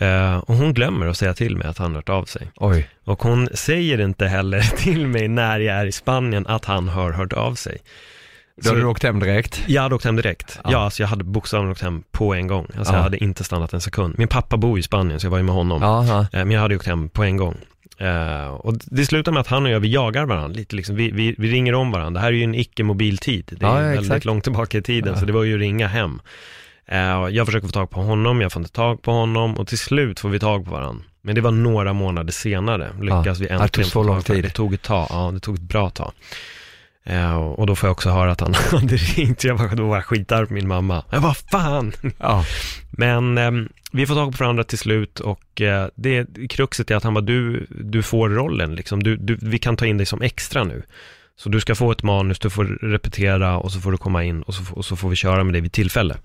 Eh, 0.00 0.36
och 0.38 0.54
hon 0.54 0.74
glömmer 0.74 1.06
att 1.06 1.16
säga 1.16 1.34
till 1.34 1.56
mig 1.56 1.66
att 1.68 1.78
han 1.78 1.94
hört 1.94 2.08
av 2.08 2.24
sig. 2.24 2.50
Oj. 2.56 2.88
Och 3.04 3.22
hon 3.22 3.48
säger 3.54 4.00
inte 4.00 4.26
heller 4.26 4.60
till 4.76 5.06
mig 5.06 5.28
när 5.28 5.60
jag 5.60 5.76
är 5.76 5.86
i 5.86 5.92
Spanien 5.92 6.46
att 6.46 6.64
han 6.64 6.88
har 6.88 7.12
hört 7.12 7.32
av 7.32 7.54
sig. 7.54 7.78
Då 8.62 8.68
hade 8.70 8.80
du 8.80 8.86
åkt 8.86 9.02
hem 9.02 9.20
direkt? 9.20 9.62
Jag 9.66 9.82
hade 9.82 9.94
åkt 9.94 10.04
hem 10.04 10.16
direkt. 10.16 10.60
Ja. 10.64 10.70
Ja, 10.72 10.78
alltså 10.78 11.02
jag 11.02 11.08
hade 11.08 11.24
bokstavligen 11.24 11.72
åkt 11.72 11.82
hem 11.82 12.02
på 12.10 12.34
en 12.34 12.46
gång. 12.46 12.66
Alltså 12.78 12.92
Ja. 12.92 12.96
jag 12.96 13.02
hade 13.02 13.16
inte 13.24 13.44
stannat 13.44 13.72
en 13.72 13.80
sekund. 13.80 14.14
Min 14.18 14.28
pappa 14.28 14.56
bor 14.56 14.78
i 14.78 14.82
Spanien, 14.82 15.20
så 15.20 15.26
jag 15.26 15.30
var 15.30 15.38
ju 15.38 15.44
med 15.44 15.54
honom. 15.54 15.82
Jaha. 15.82 16.20
Eh, 16.32 16.38
Men 16.38 16.50
jag 16.50 16.60
hade 16.60 16.76
åkt 16.76 16.86
hem 16.86 17.08
på 17.08 17.24
en 17.24 17.36
gång. 17.36 17.56
Eh, 17.98 18.46
och 18.48 18.74
det 18.84 19.06
slutar 19.06 19.32
med 19.32 19.40
att 19.40 19.46
han 19.46 19.64
och 19.66 19.70
jag, 19.72 19.80
vi 19.80 19.88
jagar 19.92 20.26
varandra 20.26 20.48
lite 20.58 20.76
liksom. 20.76 20.96
Vi, 20.96 21.10
vi, 21.10 21.34
vi 21.38 21.50
ringer 21.50 21.74
om 21.74 21.90
varandra. 21.90 22.20
Det 22.20 22.24
här 22.24 22.32
är 22.32 22.36
ju 22.36 22.44
en 22.44 22.54
icke-mobil 22.54 23.18
tid. 23.18 23.56
Det 23.60 23.66
är 23.66 23.68
Ja, 23.70 23.74
ja, 23.80 23.86
väldigt 23.86 24.00
exakt. 24.06 24.24
långt 24.24 24.44
tillbaka 24.44 24.78
i 24.78 24.82
tiden, 24.82 25.12
Ja. 25.14 25.20
så 25.20 25.26
det 25.26 25.32
var 25.32 25.44
ju 25.44 25.54
att 25.54 25.60
ringa 25.60 25.86
hem. 25.86 26.20
Och 27.22 27.30
jag 27.30 27.46
försöker 27.46 27.66
få 27.66 27.72
tag 27.72 27.90
på 27.90 28.00
honom, 28.00 28.40
jag 28.40 28.52
får 28.52 28.60
inte 28.62 28.72
tag 28.72 29.02
på 29.02 29.10
honom 29.12 29.54
och 29.58 29.68
till 29.68 29.78
slut 29.78 30.20
får 30.20 30.28
vi 30.28 30.38
tag 30.38 30.64
på 30.64 30.70
varandra. 30.70 31.04
Men 31.22 31.34
det 31.34 31.40
var 31.40 31.50
några 31.50 31.92
månader 31.92 32.32
senare, 32.32 32.88
lyckas 33.00 33.40
vi 33.40 33.48
äntligen 33.48 33.90
få 33.90 34.04
tag 34.04 34.16
på 34.26 34.32
tid. 34.32 34.44
Det 34.44 34.50
tog 34.50 34.74
ett 34.74 34.82
tag, 34.82 35.06
ja 35.10 35.30
det 35.34 35.40
tog 35.40 35.54
ett 35.54 35.60
bra 35.60 35.90
tag. 35.90 36.12
Eh, 37.08 37.36
och 37.36 37.66
då 37.66 37.76
får 37.76 37.86
jag 37.86 37.92
också 37.92 38.10
höra 38.10 38.32
att 38.32 38.40
han 38.40 38.54
hade 38.70 38.96
ringt, 38.96 39.44
jag 39.44 39.54
var, 39.54 39.76
då 39.76 39.88
var 39.88 39.96
jag 39.96 40.04
skitarg 40.04 40.46
på 40.46 40.54
min 40.54 40.68
mamma. 40.68 41.04
Jag 41.10 41.20
vad 41.20 41.36
fan! 41.36 41.92
Ja. 42.18 42.44
Men 42.90 43.38
ehm, 43.38 43.68
vi 43.92 44.06
får 44.06 44.14
tag 44.14 44.32
på 44.32 44.44
varandra 44.44 44.64
till 44.64 44.78
slut 44.78 45.20
och 45.20 45.60
eh, 45.60 45.88
det 45.94 46.26
kruxet 46.50 46.90
är 46.90 46.96
att 46.96 47.04
han 47.04 47.14
bara, 47.14 47.20
du, 47.20 47.66
du 47.70 48.02
får 48.02 48.28
rollen 48.28 48.74
liksom, 48.74 49.02
du, 49.02 49.16
du, 49.16 49.38
vi 49.42 49.58
kan 49.58 49.76
ta 49.76 49.86
in 49.86 49.96
dig 49.96 50.06
som 50.06 50.22
extra 50.22 50.64
nu. 50.64 50.82
Så 51.38 51.48
du 51.48 51.60
ska 51.60 51.74
få 51.74 51.92
ett 51.92 52.02
manus, 52.02 52.38
du 52.38 52.50
får 52.50 52.64
repetera 52.82 53.58
och 53.58 53.72
så 53.72 53.80
får 53.80 53.92
du 53.92 53.98
komma 53.98 54.24
in 54.24 54.42
och 54.42 54.54
så, 54.54 54.62
och 54.74 54.84
så 54.84 54.96
får 54.96 55.08
vi 55.08 55.16
köra 55.16 55.44
med 55.44 55.54
det 55.54 55.60
vid 55.60 55.72
tillfälle. 55.72 56.16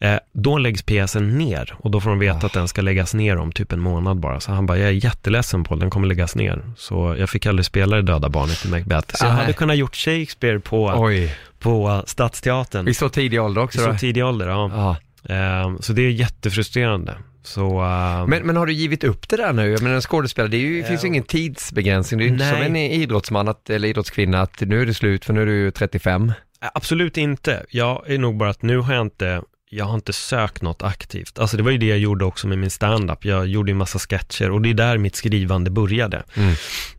Eh, 0.00 0.16
då 0.32 0.58
läggs 0.58 0.82
pjäsen 0.82 1.38
ner 1.38 1.74
och 1.78 1.90
då 1.90 2.00
får 2.00 2.10
de 2.10 2.18
veta 2.18 2.38
Ah. 2.42 2.46
att 2.46 2.52
den 2.52 2.68
ska 2.68 2.82
läggas 2.82 3.14
ner 3.14 3.36
om 3.36 3.52
typ 3.52 3.72
en 3.72 3.80
månad 3.80 4.20
bara. 4.20 4.40
Så 4.40 4.52
han 4.52 4.66
bara, 4.66 4.78
jag 4.78 4.88
är 4.88 4.92
jätteledsen 5.04 5.64
på 5.64 5.76
den 5.76 5.90
kommer 5.90 6.06
läggas 6.08 6.36
ner. 6.36 6.62
Så 6.76 7.16
jag 7.18 7.30
fick 7.30 7.46
aldrig 7.46 7.64
spela 7.66 7.96
det 7.96 8.02
döda 8.02 8.28
barnet 8.28 8.64
i 8.64 8.68
Macbeth. 8.68 9.14
Så 9.16 9.24
jag 9.24 9.32
Nej. 9.32 9.40
hade 9.40 9.52
kunnat 9.52 9.76
gjort 9.76 9.96
Shakespeare 9.96 10.60
på, 10.60 10.92
Oj. 10.96 11.36
på 11.58 12.02
Stadsteatern. 12.06 12.88
I 12.88 12.94
så 12.94 13.08
tidig 13.08 13.42
ålder 13.42 13.60
I 13.60 13.64
också 13.64 13.78
så 13.78 13.86
då? 13.86 13.98
tidig 13.98 14.24
ålder, 14.24 14.48
ja. 14.48 14.70
Ja. 14.74 15.34
Eh, 15.34 15.76
så 15.80 15.92
det 15.92 16.02
är 16.02 16.10
jättefrustrerande. 16.10 17.16
Så, 17.44 17.82
eh, 17.82 18.26
Men, 18.26 18.46
men 18.46 18.56
har 18.56 18.66
du 18.66 18.72
givit 18.72 19.04
upp 19.04 19.28
det 19.28 19.36
där 19.36 19.52
nu? 19.52 19.70
Jag 19.70 19.82
menar 19.82 19.96
en 19.96 20.02
skådespelare, 20.02 20.50
det 20.50 20.56
ju, 20.56 20.84
finns 20.84 21.04
ju 21.04 21.06
Ja. 21.06 21.08
ingen 21.08 21.22
tidsbegränsning. 21.24 22.18
Det 22.18 22.24
är 22.24 22.26
ju 22.26 22.32
inte 22.32 22.48
som 22.48 22.62
en 22.62 22.76
idrottsman 22.76 23.48
att, 23.48 23.70
eller 23.70 23.88
idrottskvinna 23.88 24.42
att 24.42 24.60
nu 24.60 24.82
är 24.82 24.86
det 24.86 24.94
slut 24.94 25.24
för 25.24 25.32
nu 25.32 25.42
är 25.42 25.46
du 25.46 25.70
35. 25.70 26.32
absolut 26.74 27.16
inte. 27.16 27.64
Jag 27.70 28.10
är 28.10 28.18
nog 28.18 28.36
bara 28.36 28.50
att 28.50 28.62
nu 28.62 28.78
har 28.78 28.94
jag 28.94 29.02
inte, 29.02 29.42
jag 29.70 29.84
har 29.84 29.94
inte 29.94 30.12
sökt 30.12 30.62
något 30.62 30.82
aktivt. 30.82 31.38
Alltså 31.38 31.56
det 31.56 31.62
var 31.62 31.70
ju 31.70 31.78
det 31.78 31.86
jag 31.86 31.98
gjorde 31.98 32.24
också 32.24 32.46
med 32.46 32.58
min 32.58 32.70
stand-up. 32.70 33.24
Jag 33.24 33.46
gjorde 33.46 33.70
ju 33.70 33.74
massa 33.74 33.98
sketcher 33.98 34.50
och 34.50 34.62
det 34.62 34.70
är 34.70 34.74
där 34.74 34.98
mitt 34.98 35.16
skrivande 35.16 35.70
började. 35.70 36.22
Mm. 36.36 36.54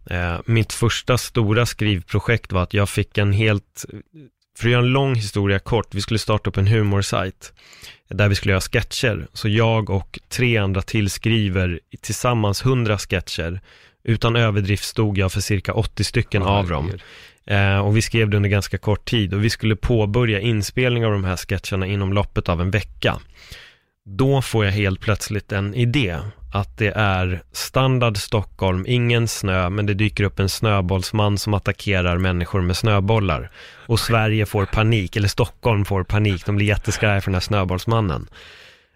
Eh, 0.05 0.39
mitt 0.45 0.73
första 0.73 1.17
stora 1.17 1.65
skrivprojekt 1.65 2.51
var 2.51 2.63
att 2.63 2.73
jag 2.73 2.89
fick 2.89 3.17
en 3.17 3.33
helt, 3.33 3.85
för 4.57 4.67
att 4.67 4.71
göra 4.71 4.81
en 4.81 4.89
lång 4.89 5.15
historia 5.15 5.59
kort, 5.59 5.95
vi 5.95 6.01
skulle 6.01 6.19
starta 6.19 6.49
upp 6.49 6.57
en 6.57 6.67
humorsajt 6.67 7.53
där 8.09 8.29
vi 8.29 8.35
skulle 8.35 8.51
göra 8.51 8.61
sketcher. 8.61 9.27
Så 9.33 9.47
jag 9.49 9.89
och 9.89 10.19
tre 10.29 10.57
andra 10.57 10.81
tillskriver 10.81 11.79
tillsammans 12.01 12.65
100 12.65 12.97
sketcher. 12.97 13.61
Utan 14.03 14.35
överdrift 14.35 14.83
stod 14.83 15.17
jag 15.17 15.31
för 15.31 15.41
cirka 15.41 15.73
80 15.73 16.03
stycken 16.03 16.43
av 16.43 16.67
dem. 16.67 16.91
Eh, 17.45 17.79
och 17.79 17.97
vi 17.97 18.01
skrev 18.01 18.29
det 18.29 18.37
under 18.37 18.49
ganska 18.49 18.77
kort 18.77 19.05
tid 19.05 19.33
och 19.33 19.43
vi 19.43 19.49
skulle 19.49 19.75
påbörja 19.75 20.39
inspelning 20.39 21.05
av 21.05 21.11
de 21.11 21.23
här 21.23 21.37
sketcherna 21.37 21.85
inom 21.85 22.13
loppet 22.13 22.49
av 22.49 22.61
en 22.61 22.71
vecka. 22.71 23.19
Då 24.05 24.41
får 24.41 24.65
jag 24.65 24.71
helt 24.71 24.99
plötsligt 24.99 25.51
en 25.51 25.75
idé 25.75 26.19
att 26.53 26.77
det 26.77 26.91
är 26.95 27.41
standard 27.51 28.17
Stockholm, 28.17 28.85
ingen 28.87 29.27
snö, 29.27 29.69
men 29.69 29.85
det 29.85 29.93
dyker 29.93 30.23
upp 30.23 30.39
en 30.39 30.49
snöbollsman 30.49 31.37
som 31.37 31.53
attackerar 31.53 32.17
människor 32.17 32.61
med 32.61 32.77
snöbollar. 32.77 33.51
Och 33.87 33.99
Sverige 33.99 34.45
får 34.45 34.65
panik, 34.65 35.15
eller 35.15 35.27
Stockholm 35.27 35.85
får 35.85 36.03
panik, 36.03 36.45
de 36.45 36.55
blir 36.55 36.67
jätteskraja 36.67 37.21
för 37.21 37.31
den 37.31 37.35
här 37.35 37.41
snöbollsmannen. 37.41 38.27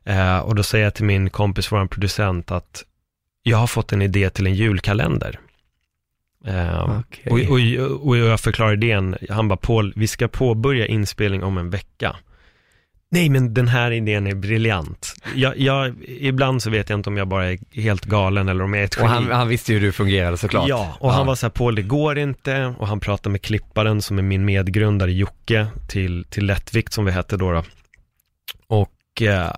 Eh, 0.06 0.40
och 0.40 0.56
då 0.56 0.64
säger 0.64 0.86
jag 0.86 0.94
till 0.94 1.06
min 1.06 1.30
kompis, 1.30 1.72
vår 1.72 1.88
producent, 1.88 2.52
att 2.52 2.84
jag 3.44 3.58
har 3.58 3.68
fått 3.68 3.92
en 3.92 4.02
idé 4.02 4.30
till 4.30 4.48
en 4.48 4.56
julkalender. 4.56 5.40
Eh, 6.46 7.00
Okej. 7.00 7.48
och, 7.48 7.90
och, 7.92 8.08
och 8.08 8.18
jag 8.18 8.40
förklarar 8.40 8.74
idén, 8.74 9.16
han 9.30 9.48
bara, 9.48 9.58
Paul, 9.58 9.94
vi 9.96 10.08
ska 10.08 10.28
påbörja 10.28 10.86
inspelning 10.86 11.44
om 11.44 11.58
en 11.58 11.70
vecka. 11.70 12.16
Nej, 13.10 13.30
men 13.30 13.54
den 13.54 13.68
här 13.68 13.92
idén 13.92 14.28
är 14.28 14.36
briljant. 14.36 15.14
Jag, 15.36 15.60
jag, 15.60 15.96
ibland 16.08 16.64
så 16.64 16.70
vet 16.70 16.90
jag 16.90 17.00
inte 17.00 17.10
om 17.10 17.18
jag 17.18 17.28
bara 17.28 17.52
är 17.52 17.58
helt 17.72 18.06
galen 18.06 18.50
eller 18.50 18.64
om 18.64 18.74
jag 18.74 18.82
är 18.82 18.86
ett 18.86 18.96
Och 18.96 19.02
geni. 19.02 19.14
han, 19.14 19.32
han 19.32 19.48
visste 19.48 19.74
ju 19.74 19.80
hur 19.80 19.86
du 19.86 19.92
fungerade 19.92 20.38
såklart. 20.38 20.70
Ja, 20.70 20.98
och 21.00 21.12
han 21.14 21.26
var 21.26 21.36
så 21.36 21.46
här, 21.46 21.52
Paul 21.52 21.76
det 21.76 21.82
går 21.82 22.18
inte, 22.18 22.74
och 22.80 22.88
han 22.88 23.00
pratade 23.00 23.32
med 23.32 23.42
klipparen 23.42 24.02
som 24.02 24.18
är 24.18 24.24
min 24.24 24.46
medgrundare 24.46 25.12
Jocke 25.12 25.68
till, 25.88 26.26
till 26.30 26.46
Lättvikt 26.46 26.94
som 26.94 27.06
vi 27.06 27.12
hette 27.12 27.38
då. 27.38 27.52
då. 27.52 27.64
Och 28.68 28.92
och 29.18 29.22
eh, 29.22 29.52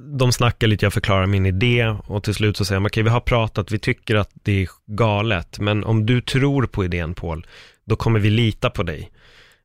de 0.00 0.32
snackar 0.32 0.66
lite, 0.66 0.86
jag 0.86 0.92
förklarar 0.92 1.26
min 1.26 1.46
idé 1.46 1.96
och 2.06 2.24
till 2.24 2.34
slut 2.34 2.56
så 2.56 2.64
säger 2.64 2.80
de, 2.80 2.86
okej 2.86 3.02
vi 3.02 3.08
har 3.08 3.20
pratat, 3.20 3.72
vi 3.72 3.78
tycker 3.78 4.14
att 4.14 4.30
det 4.42 4.62
är 4.62 4.68
galet, 4.86 5.58
men 5.58 5.84
om 5.84 6.06
du 6.06 6.20
tror 6.20 6.66
på 6.66 6.84
idén 6.84 7.14
Paul, 7.14 7.46
då 7.84 7.96
kommer 7.96 8.20
vi 8.20 8.30
lita 8.30 8.70
på 8.70 8.82
dig. 8.82 9.10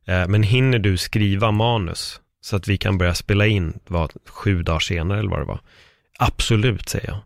Eh, 0.06 0.28
men 0.28 0.44
hinner 0.44 0.80
du 0.80 0.98
skriva 0.98 1.52
manus 1.52 2.22
så 2.42 2.56
att 2.56 2.68
vi 2.68 2.78
kan 2.78 2.98
börja 2.98 3.16
spela 3.16 3.46
in, 3.46 3.80
vad, 3.88 4.14
sju 4.26 4.64
dagar 4.64 4.80
senare 4.80 5.20
eller 5.20 5.30
vad 5.30 5.40
det 5.40 5.46
var? 5.46 5.60
Absolut, 6.20 6.90
säger 6.90 7.08
jag. 7.08 7.20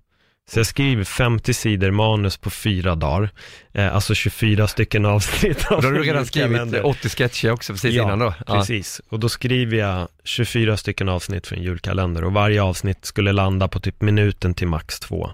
Så 0.49 0.59
jag 0.59 0.67
skriver 0.67 1.03
50 1.03 1.53
sidor 1.53 1.91
manus 1.91 2.37
på 2.37 2.49
fyra 2.49 2.95
dagar, 2.95 3.29
eh, 3.73 3.95
alltså 3.95 4.15
24 4.15 4.67
stycken 4.67 5.05
avsnitt 5.05 5.71
av 5.71 5.81
Då 5.81 5.87
har 5.87 5.93
du 5.93 6.03
redan 6.03 6.25
skrivit 6.25 6.83
80 6.83 7.09
sketcher 7.09 7.51
också 7.51 7.73
precis 7.73 7.95
ja, 7.95 8.03
innan 8.03 8.19
då? 8.19 8.33
Ja, 8.47 8.53
precis. 8.53 9.01
Och 9.09 9.19
då 9.19 9.29
skriver 9.29 9.77
jag 9.77 10.07
24 10.23 10.77
stycken 10.77 11.09
avsnitt 11.09 11.47
för 11.47 11.55
en 11.55 11.63
julkalender 11.63 12.23
och 12.23 12.33
varje 12.33 12.61
avsnitt 12.61 13.05
skulle 13.05 13.31
landa 13.31 13.67
på 13.67 13.79
typ 13.79 14.01
minuten 14.01 14.53
till 14.53 14.67
max 14.67 14.99
två. 14.99 15.29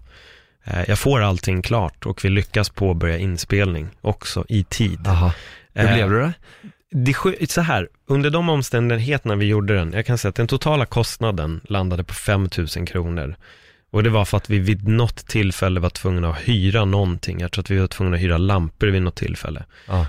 Eh, 0.63 0.83
jag 0.87 0.99
får 0.99 1.21
allting 1.21 1.61
klart 1.61 2.05
och 2.05 2.25
vi 2.25 2.29
lyckas 2.29 2.69
påbörja 2.69 3.17
inspelning 3.17 3.89
också 4.01 4.45
i 4.49 4.63
tid. 4.63 5.07
Aha. 5.07 5.33
Hur 5.73 5.85
eh, 5.85 5.93
blev 5.93 6.09
det 6.09 6.19
då? 6.21 6.31
Det 6.91 7.15
så 7.49 7.61
här, 7.61 7.89
under 8.07 8.29
de 8.29 8.49
omständigheterna 8.49 9.35
vi 9.35 9.45
gjorde 9.45 9.75
den, 9.75 9.93
jag 9.93 10.05
kan 10.05 10.17
säga 10.17 10.29
att 10.29 10.35
den 10.35 10.47
totala 10.47 10.85
kostnaden 10.85 11.61
landade 11.63 12.03
på 12.03 12.13
5 12.13 12.49
000 12.77 12.87
kronor. 12.87 13.35
Och 13.91 14.03
det 14.03 14.09
var 14.09 14.25
för 14.25 14.37
att 14.37 14.49
vi 14.49 14.59
vid 14.59 14.87
något 14.87 15.27
tillfälle 15.27 15.79
var 15.79 15.89
tvungna 15.89 16.29
att 16.29 16.37
hyra 16.37 16.85
någonting. 16.85 17.39
Jag 17.39 17.51
tror 17.51 17.63
att 17.63 17.71
vi 17.71 17.77
var 17.77 17.87
tvungna 17.87 18.15
att 18.15 18.21
hyra 18.21 18.37
lampor 18.37 18.87
vid 18.87 19.01
något 19.01 19.15
tillfälle. 19.15 19.65
Ah. 19.87 20.05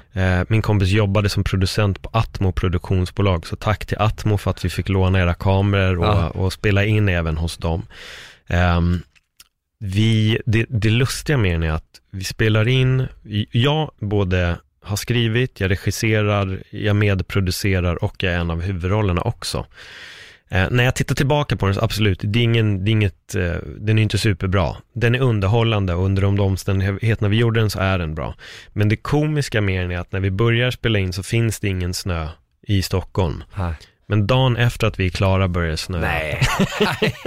Min 0.48 0.62
kompis 0.62 0.88
jobbade 0.88 1.28
som 1.28 1.44
producent 1.44 2.02
på 2.02 2.10
Atmo 2.12 2.52
produktionsbolag, 2.52 3.46
så 3.46 3.56
tack 3.56 3.86
till 3.86 3.98
Atmo 3.98 4.38
för 4.38 4.50
att 4.50 4.64
vi 4.64 4.70
fick 4.70 4.88
låna 4.88 5.20
era 5.20 5.34
kameror 5.34 5.98
och, 5.98 6.06
ah. 6.06 6.28
och 6.28 6.52
spela 6.52 6.84
in 6.84 7.08
även 7.08 7.36
hos 7.36 7.56
dem. 7.56 7.86
Eh, 8.46 8.80
vi, 9.78 10.38
det, 10.46 10.66
det 10.68 10.90
lustiga 10.90 11.38
med 11.38 11.60
det 11.60 11.66
är 11.66 11.72
att 11.72 12.00
vi 12.10 12.24
spelar 12.24 12.68
in, 12.68 13.06
jag 13.50 13.90
både 13.98 14.56
har 14.82 14.96
skrivit, 14.96 15.60
jag 15.60 15.70
regisserar, 15.70 16.62
jag 16.70 16.96
medproducerar 16.96 18.04
och 18.04 18.22
jag 18.22 18.32
är 18.32 18.38
en 18.38 18.50
av 18.50 18.62
huvudrollerna 18.62 19.22
också. 19.22 19.66
Eh, 20.48 20.70
när 20.70 20.84
jag 20.84 20.94
tittar 20.94 21.14
tillbaka 21.14 21.56
på 21.56 21.66
den, 21.66 21.74
så 21.74 21.80
absolut, 21.80 22.20
det 22.22 22.38
är, 22.38 22.42
ingen, 22.42 22.84
det 22.84 22.90
är 22.90 22.92
inget, 22.92 23.34
eh, 23.34 23.54
den 23.78 23.98
är 23.98 24.02
inte 24.02 24.18
superbra. 24.18 24.76
Den 24.92 25.14
är 25.14 25.20
underhållande 25.20 25.94
och 25.94 26.04
under 26.04 26.22
de 26.22 26.40
omständigheterna 26.40 27.28
vi 27.28 27.36
gjorde 27.36 27.60
den 27.60 27.70
så 27.70 27.80
är 27.80 27.98
den 27.98 28.14
bra. 28.14 28.34
Men 28.72 28.88
det 28.88 28.96
komiska 28.96 29.60
med 29.60 29.84
den 29.84 29.90
är 29.90 29.98
att 29.98 30.12
när 30.12 30.20
vi 30.20 30.30
börjar 30.30 30.70
spela 30.70 30.98
in 30.98 31.12
så 31.12 31.22
finns 31.22 31.60
det 31.60 31.68
ingen 31.68 31.94
snö 31.94 32.28
i 32.62 32.82
Stockholm. 32.82 33.42
Ha. 33.52 33.74
Men 34.10 34.26
dagen 34.26 34.56
efter 34.56 34.86
att 34.86 35.00
vi 35.00 35.06
är 35.06 35.10
klara 35.10 35.48
börjar 35.48 35.70
det 35.70 35.76
snöa. 35.76 36.00
Nej. 36.00 36.40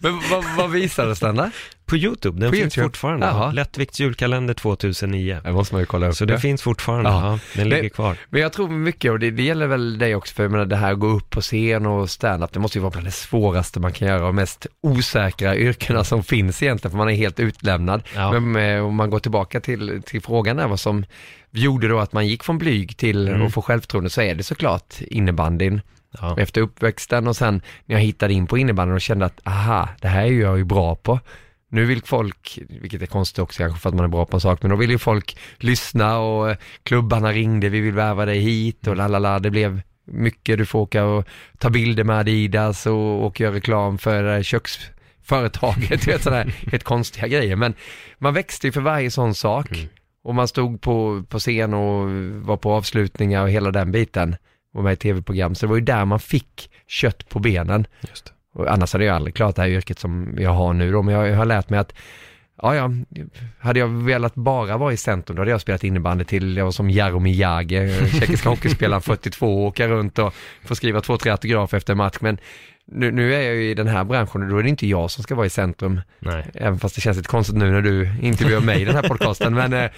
Men 0.00 0.20
vad, 0.30 0.44
vad 0.56 0.70
visades 0.70 1.20
den 1.20 1.36
där? 1.36 1.50
På 1.86 1.96
YouTube, 1.96 2.40
den 2.40 2.50
På 2.50 2.56
finns 2.56 2.62
YouTube? 2.78 2.84
fortfarande. 2.84 3.26
Jaha. 3.26 3.52
Lättvikts 3.52 4.00
julkalender 4.00 4.54
2009. 4.54 5.40
Det 5.44 5.52
måste 5.52 5.74
man 5.74 5.82
ju 5.82 5.86
kolla 5.86 6.08
upp. 6.08 6.14
Så 6.14 6.24
det 6.24 6.38
finns 6.40 6.62
fortfarande, 6.62 7.10
Ja. 7.10 7.26
ja. 7.32 7.38
den 7.60 7.68
ligger 7.68 7.88
kvar. 7.88 8.16
Men 8.30 8.40
jag 8.42 8.52
tror 8.52 8.68
mycket, 8.68 9.10
och 9.12 9.18
det, 9.18 9.30
det 9.30 9.42
gäller 9.42 9.66
väl 9.66 9.98
dig 9.98 10.14
också, 10.14 10.34
för 10.34 10.42
jag 10.42 10.52
menar 10.52 10.64
det 10.64 10.76
här 10.76 10.92
att 10.92 10.98
gå 10.98 11.06
upp 11.06 11.30
på 11.30 11.40
scen 11.40 11.86
och 11.86 12.10
stand-up, 12.10 12.52
det 12.52 12.60
måste 12.60 12.78
ju 12.78 12.82
vara 12.82 12.90
bland 12.90 13.06
det 13.06 13.10
svåraste 13.12 13.80
man 13.80 13.92
kan 13.92 14.08
göra 14.08 14.26
och 14.26 14.34
mest 14.34 14.66
osäkra 14.80 15.56
yrkena 15.56 16.04
som 16.04 16.22
finns 16.24 16.62
egentligen, 16.62 16.90
för 16.90 16.98
man 16.98 17.08
är 17.08 17.14
helt 17.14 17.40
utlämnad. 17.40 18.02
Ja. 18.14 18.40
Men 18.40 18.76
eh, 18.76 18.84
om 18.86 18.94
man 18.94 19.10
går 19.10 19.18
tillbaka 19.18 19.60
till, 19.60 20.02
till 20.06 20.20
frågan 20.22 20.56
där, 20.56 20.68
vad 20.68 20.80
som 20.80 21.04
gjorde 21.50 21.88
då 21.88 21.98
att 21.98 22.12
man 22.12 22.26
gick 22.26 22.44
från 22.44 22.58
blyg 22.58 22.96
till 22.96 23.28
Mm. 23.28 23.42
att 23.46 23.52
få 23.54 23.62
självförtroende, 23.62 24.10
så 24.10 24.20
är 24.22 24.34
det 24.34 24.42
såklart 24.42 24.94
innebandyn. 25.00 25.80
Ja. 26.20 26.36
Efter 26.38 26.60
uppväxten 26.60 27.26
och 27.26 27.36
sen 27.36 27.62
när 27.84 27.96
jag 27.96 28.02
hittade 28.02 28.34
in 28.34 28.46
på 28.46 28.58
innebandyn 28.58 28.94
och 28.94 29.00
kände 29.00 29.26
att, 29.26 29.40
aha, 29.44 29.88
det 30.00 30.08
här 30.08 30.24
är 30.24 30.30
jag 30.30 30.58
ju 30.58 30.64
bra 30.64 30.94
på. 30.94 31.20
Nu 31.68 31.84
vill 31.84 32.02
folk, 32.02 32.58
vilket 32.68 33.02
är 33.02 33.06
konstigt 33.06 33.38
också 33.38 33.62
kanske 33.62 33.80
för 33.80 33.88
att 33.88 33.94
man 33.94 34.04
är 34.04 34.08
bra 34.08 34.26
på 34.26 34.36
en 34.36 34.40
sak, 34.40 34.62
men 34.62 34.70
då 34.70 34.76
vill 34.76 34.90
ju 34.90 34.98
folk 34.98 35.38
lyssna 35.56 36.18
och 36.18 36.50
eh, 36.50 36.56
klubbarna 36.82 37.32
ringde, 37.32 37.68
vi 37.68 37.80
vill 37.80 37.94
värva 37.94 38.24
dig 38.24 38.38
hit 38.38 38.86
och 38.86 38.96
lalala, 38.96 39.38
det 39.38 39.50
blev 39.50 39.80
mycket, 40.04 40.58
du 40.58 40.66
får 40.66 40.78
åka 40.78 41.04
och 41.04 41.26
ta 41.58 41.70
bilder 41.70 42.04
med 42.04 42.18
Adidas 42.18 42.86
och, 42.86 43.26
och 43.26 43.40
göra 43.40 43.54
reklam 43.54 43.98
för 43.98 44.24
här 44.24 44.42
köksföretaget, 44.42 46.06
vet 46.08 46.22
sådana 46.22 46.50
helt 46.70 46.84
konstiga 46.84 47.28
grejer, 47.28 47.56
men 47.56 47.74
man 48.18 48.34
växte 48.34 48.66
ju 48.66 48.72
för 48.72 48.80
varje 48.80 49.10
sån 49.10 49.34
sak 49.34 49.70
Mm. 49.70 49.88
och 50.24 50.34
man 50.34 50.48
stod 50.48 50.80
på, 50.80 51.24
på 51.28 51.38
scen 51.38 51.74
och 51.74 52.10
var 52.46 52.56
på 52.56 52.72
avslutningar 52.72 53.42
och 53.42 53.50
hela 53.50 53.70
den 53.70 53.92
biten 53.92 54.36
och 54.76 54.84
med 54.84 54.92
i 54.92 54.96
tv-program, 54.96 55.54
så 55.54 55.66
det 55.66 55.70
var 55.70 55.76
ju 55.76 55.84
där 55.84 56.04
man 56.04 56.20
fick 56.20 56.70
kött 56.86 57.28
på 57.28 57.38
benen. 57.38 57.86
Just. 58.08 58.32
Och 58.54 58.72
annars 58.72 58.92
hade 58.92 59.04
jag 59.04 59.16
aldrig 59.16 59.34
klarat 59.34 59.56
det 59.56 59.62
här 59.62 59.68
yrket 59.68 59.98
som 59.98 60.34
jag 60.38 60.50
har 60.50 60.72
nu 60.72 60.92
då, 60.92 61.02
men 61.02 61.14
jag, 61.14 61.28
jag 61.28 61.36
har 61.36 61.44
lärt 61.44 61.70
mig 61.70 61.80
att 61.80 61.92
Ja, 62.62 62.74
ja, 62.74 62.90
hade 63.58 63.78
jag 63.78 63.88
velat 63.88 64.34
bara 64.34 64.76
vara 64.76 64.92
i 64.92 64.96
centrum 64.96 65.36
då 65.36 65.40
hade 65.40 65.50
jag 65.50 65.60
spelat 65.60 65.84
innebandy 65.84 66.24
till, 66.24 66.56
jag 66.56 66.64
var 66.64 66.72
som 66.72 66.90
Jaromir 66.90 67.34
Jagr, 67.34 68.06
tjeckiska 68.20 68.48
hockeyspelaren 68.48 69.02
42, 69.02 69.66
åka 69.66 69.88
runt 69.88 70.18
och 70.18 70.34
få 70.64 70.74
skriva 70.74 71.00
två, 71.00 71.16
tre 71.18 71.30
autografer 71.30 71.76
efter 71.76 71.94
match. 71.94 72.16
Men 72.20 72.38
nu, 72.86 73.10
nu 73.10 73.34
är 73.34 73.40
jag 73.40 73.54
ju 73.54 73.70
i 73.70 73.74
den 73.74 73.86
här 73.86 74.04
branschen 74.04 74.42
och 74.42 74.48
då 74.48 74.58
är 74.58 74.62
det 74.62 74.68
inte 74.68 74.86
jag 74.86 75.10
som 75.10 75.22
ska 75.22 75.34
vara 75.34 75.46
i 75.46 75.50
centrum, 75.50 76.00
Nej. 76.18 76.50
även 76.54 76.78
fast 76.78 76.94
det 76.94 77.00
känns 77.00 77.16
lite 77.16 77.28
konstigt 77.28 77.56
nu 77.56 77.70
när 77.70 77.82
du 77.82 78.10
intervjuar 78.22 78.60
mig 78.60 78.82
i 78.82 78.84
den 78.84 78.94
här 78.94 79.02
podcasten. 79.08 79.54
Men 79.54 79.72
eh, 79.72 79.90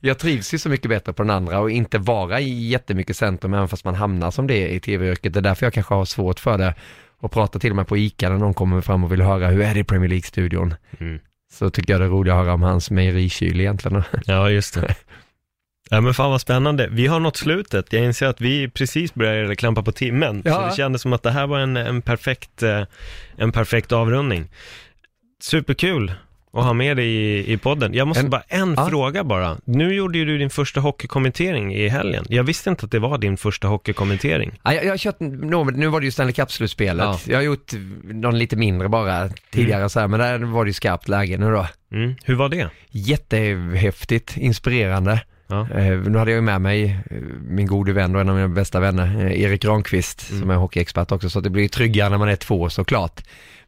jag 0.00 0.18
trivs 0.18 0.54
ju 0.54 0.58
så 0.58 0.68
mycket 0.68 0.88
bättre 0.88 1.12
på 1.12 1.22
den 1.22 1.30
andra 1.30 1.60
och 1.60 1.70
inte 1.70 1.98
vara 1.98 2.40
i 2.40 2.68
jättemycket 2.68 3.16
centrum, 3.16 3.54
även 3.54 3.68
fast 3.68 3.84
man 3.84 3.94
hamnar 3.94 4.30
som 4.30 4.46
det 4.46 4.68
i 4.68 4.80
tv-yrket. 4.80 5.32
Det 5.32 5.40
är 5.40 5.42
därför 5.42 5.66
jag 5.66 5.72
kanske 5.72 5.94
har 5.94 6.04
svårt 6.04 6.40
för 6.40 6.58
det 6.58 6.74
och 7.18 7.32
prata 7.32 7.58
till 7.58 7.70
och 7.70 7.76
med 7.76 7.86
på 7.86 7.96
ICA 7.96 8.28
när 8.28 8.38
någon 8.38 8.54
kommer 8.54 8.80
fram 8.80 9.04
och 9.04 9.12
vill 9.12 9.22
höra 9.22 9.48
hur 9.48 9.60
är 9.60 9.74
det 9.74 9.80
i 9.80 9.84
Premier 9.84 10.08
League-studion. 10.08 10.74
Mm. 10.98 11.18
Så 11.52 11.70
tycker 11.70 11.92
jag 11.92 12.00
det 12.00 12.04
är 12.04 12.08
roligt 12.08 12.30
att 12.32 12.38
höra 12.38 12.54
om 12.54 12.62
hans 12.62 12.90
mejerikyl 12.90 13.60
egentligen. 13.60 14.02
Ja, 14.24 14.50
just 14.50 14.74
det. 14.74 14.94
Ja 15.92 16.00
men 16.00 16.14
fan 16.14 16.30
vad 16.30 16.40
spännande. 16.40 16.88
Vi 16.90 17.06
har 17.06 17.20
nått 17.20 17.36
slutet. 17.36 17.92
Jag 17.92 18.04
inser 18.04 18.26
att 18.26 18.40
vi 18.40 18.68
precis 18.70 19.14
började 19.14 19.56
klampa 19.56 19.82
på 19.82 19.92
timmen. 19.92 20.42
Så 20.42 20.48
Ja. 20.48 20.66
det 20.66 20.76
kändes 20.76 21.02
som 21.02 21.12
att 21.12 21.22
det 21.22 21.30
här 21.30 21.46
var 21.46 21.58
en, 21.58 21.76
en, 21.76 22.02
perfekt, 22.02 22.62
eh, 22.62 22.82
en 23.36 23.52
perfekt 23.52 23.92
avrundning. 23.92 24.48
Superkul 25.42 26.12
att 26.52 26.64
ha 26.64 26.72
med 26.72 26.96
dig 26.96 27.08
i, 27.08 27.52
i 27.52 27.56
podden. 27.56 27.94
Jag 27.94 28.08
måste 28.08 28.22
En- 28.24 28.30
bara, 28.30 28.42
en 28.48 28.74
Ja. 28.76 28.86
fråga 28.88 29.24
bara. 29.24 29.56
Nu 29.64 29.94
gjorde 29.94 30.18
ju 30.18 30.24
du 30.24 30.38
din 30.38 30.50
första 30.50 30.80
hockeykommentering 30.80 31.74
i 31.74 31.88
helgen. 31.88 32.24
Jag 32.28 32.44
visste 32.44 32.70
inte 32.70 32.84
att 32.86 32.92
det 32.92 32.98
var 32.98 33.18
din 33.18 33.36
första 33.36 33.68
hockeykommentering. 33.68 34.52
Ja, 34.64 34.74
jag, 34.74 34.84
jag 34.84 34.90
har 34.90 34.96
kört, 34.98 35.20
nu 35.20 35.86
var 35.88 36.00
det 36.00 36.04
ju 36.04 36.10
Stanley 36.10 36.32
Cup-slutspelet. 36.32 37.04
Ja. 37.04 37.18
Jag 37.26 37.36
har 37.36 37.42
gjort 37.42 37.72
någon 38.02 38.38
lite 38.38 38.56
mindre 38.56 38.88
bara 38.88 39.28
tidigare 39.50 39.88
så 39.88 40.00
här, 40.00 40.08
men 40.08 40.20
där 40.20 40.38
var 40.38 40.64
det 40.64 40.68
ju 40.68 40.72
skarpt 40.72 41.08
läge 41.08 41.38
nu 41.38 41.50
då. 41.50 41.66
Mm. 41.92 42.14
Hur 42.24 42.34
var 42.34 42.48
det? 42.48 42.68
Jättehäftigt, 42.90 44.36
inspirerande. 44.36 45.20
Ja. 45.46 45.68
Eh, 45.70 45.98
nu 45.98 46.18
hade 46.18 46.30
jag 46.30 46.36
ju 46.36 46.40
med 46.40 46.60
mig 46.60 46.84
eh, 47.10 47.16
min 47.48 47.66
gode 47.66 47.92
vän 47.92 48.14
och 48.14 48.20
en 48.20 48.28
av 48.28 48.34
mina 48.34 48.48
bästa 48.48 48.80
vänner, 48.80 49.24
eh, 49.26 49.40
Erik 49.42 49.62
Granqvist, 49.62 50.30
Mm. 50.30 50.40
som 50.42 50.50
är 50.50 50.54
hockeyexpert 50.54 51.12
också, 51.12 51.30
så 51.30 51.40
det 51.40 51.50
blir 51.50 51.62
ju 51.62 51.68
tryggare 51.68 52.08
när 52.08 52.18
man 52.18 52.28
är 52.28 52.36
två 52.36 52.70
såklart. 52.70 53.20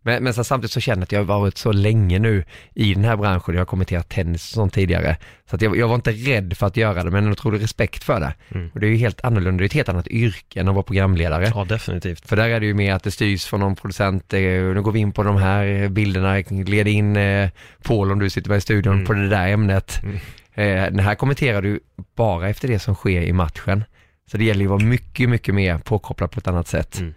Men, 0.03 0.25
men 0.25 0.35
sen 0.35 0.45
samtidigt 0.45 0.73
så 0.73 0.81
känner 0.81 0.99
jag 0.99 1.03
att 1.03 1.13
jag 1.13 1.19
har 1.25 1.41
varit 1.41 1.59
så 1.59 1.73
länge 1.73 2.19
nu 2.19 2.45
i 2.75 2.95
den 2.95 3.05
här 3.05 3.17
branschen, 3.17 3.55
jag 3.55 3.61
har 3.61 3.67
kommenterat 3.67 4.09
tennis 4.09 4.43
och 4.51 4.55
sånt 4.55 4.75
tidigare, 4.75 5.17
så 5.51 5.57
att 5.57 5.63
jag, 5.63 5.77
jag 5.77 5.89
var 5.89 5.95
inte 5.95 6.11
rädd 6.13 6.57
för 6.57 6.67
att 6.67 6.77
göra 6.77 7.03
det, 7.05 7.11
men 7.11 7.25
en 7.25 7.33
otrolig 7.33 7.63
respekt 7.63 8.05
för 8.05 8.21
det. 8.21 8.35
Mm. 8.55 8.71
Och 8.75 8.81
det 8.81 8.87
är 8.87 8.91
ju 8.91 8.97
helt 8.97 9.25
annorlunda, 9.25 9.59
det 9.59 9.65
är 9.65 9.67
ett 9.67 9.73
helt 9.73 9.89
annat 9.89 10.09
yrke 10.09 10.61
än 10.61 10.69
att 10.69 10.75
vara 10.75 10.83
programledare. 10.83 11.53
Ja, 11.55 11.65
definitivt. 11.65 12.29
För 12.29 12.37
där 12.37 12.49
är 12.49 12.61
det 12.61 12.67
ju 12.67 12.75
mer 12.75 12.95
att 12.95 13.03
det 13.03 13.11
styrs 13.11 13.45
från 13.45 13.61
någon 13.61 13.77
producent, 13.77 14.33
eh, 14.33 14.41
nu 14.41 14.83
går 14.83 14.93
vi 14.93 14.99
in 15.01 15.13
på 15.13 15.23
de 15.23 15.37
här 15.37 15.89
bilderna, 15.89 16.43
led 16.51 16.89
in 16.89 17.17
eh, 17.17 17.49
Paul 17.83 18.13
om 18.13 18.19
du 18.19 18.31
sitter 18.31 18.49
med 18.49 18.59
i 18.59 18.61
studion 18.61 18.93
Mm. 18.95 19.07
på 19.07 19.13
det 19.13 19.29
där 19.29 19.49
ämnet. 19.49 20.01
Mm. 20.03 20.17
Eh, 20.55 20.91
den 20.91 20.99
här 20.99 21.15
kommenterar 21.15 21.63
du 21.63 21.81
bara 22.17 22.49
efter 22.49 22.69
det 22.69 22.79
som 22.79 22.95
sker 22.95 23.23
i 23.23 23.33
matchen. 23.33 23.85
Så 24.31 24.37
det 24.37 24.45
gäller 24.45 24.61
ju 24.61 24.67
att 24.67 24.71
vara 24.71 24.85
mycket, 24.85 25.29
mycket 25.29 25.55
mer 25.55 25.79
påkopplad 25.79 26.31
på 26.31 26.39
ett 26.41 26.47
annat 26.49 26.69
sätt. 26.69 27.01
Mm. 27.01 27.15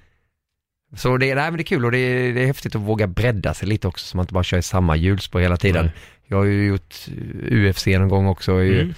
Så 0.95 1.17
det, 1.17 1.35
nej, 1.35 1.43
men 1.51 1.57
det 1.57 1.61
är 1.61 1.65
kul 1.65 1.85
och 1.85 1.91
det 1.91 1.97
är, 1.97 2.33
det 2.33 2.41
är 2.41 2.45
häftigt 2.47 2.75
att 2.75 2.81
våga 2.81 3.07
bredda 3.07 3.53
sig 3.53 3.67
lite 3.67 3.87
också 3.87 4.05
så 4.05 4.17
man 4.17 4.23
inte 4.23 4.33
bara 4.33 4.43
kör 4.43 4.57
i 4.57 4.61
samma 4.61 4.95
hjulspår 4.95 5.39
hela 5.39 5.57
tiden. 5.57 5.85
Nej. 5.85 5.93
Jag 6.27 6.37
har 6.37 6.43
ju 6.45 6.65
gjort 6.67 6.95
UFC 7.51 7.85
någon 7.87 8.09
gång 8.09 8.27
också 8.27 8.51
Mm. 8.51 8.93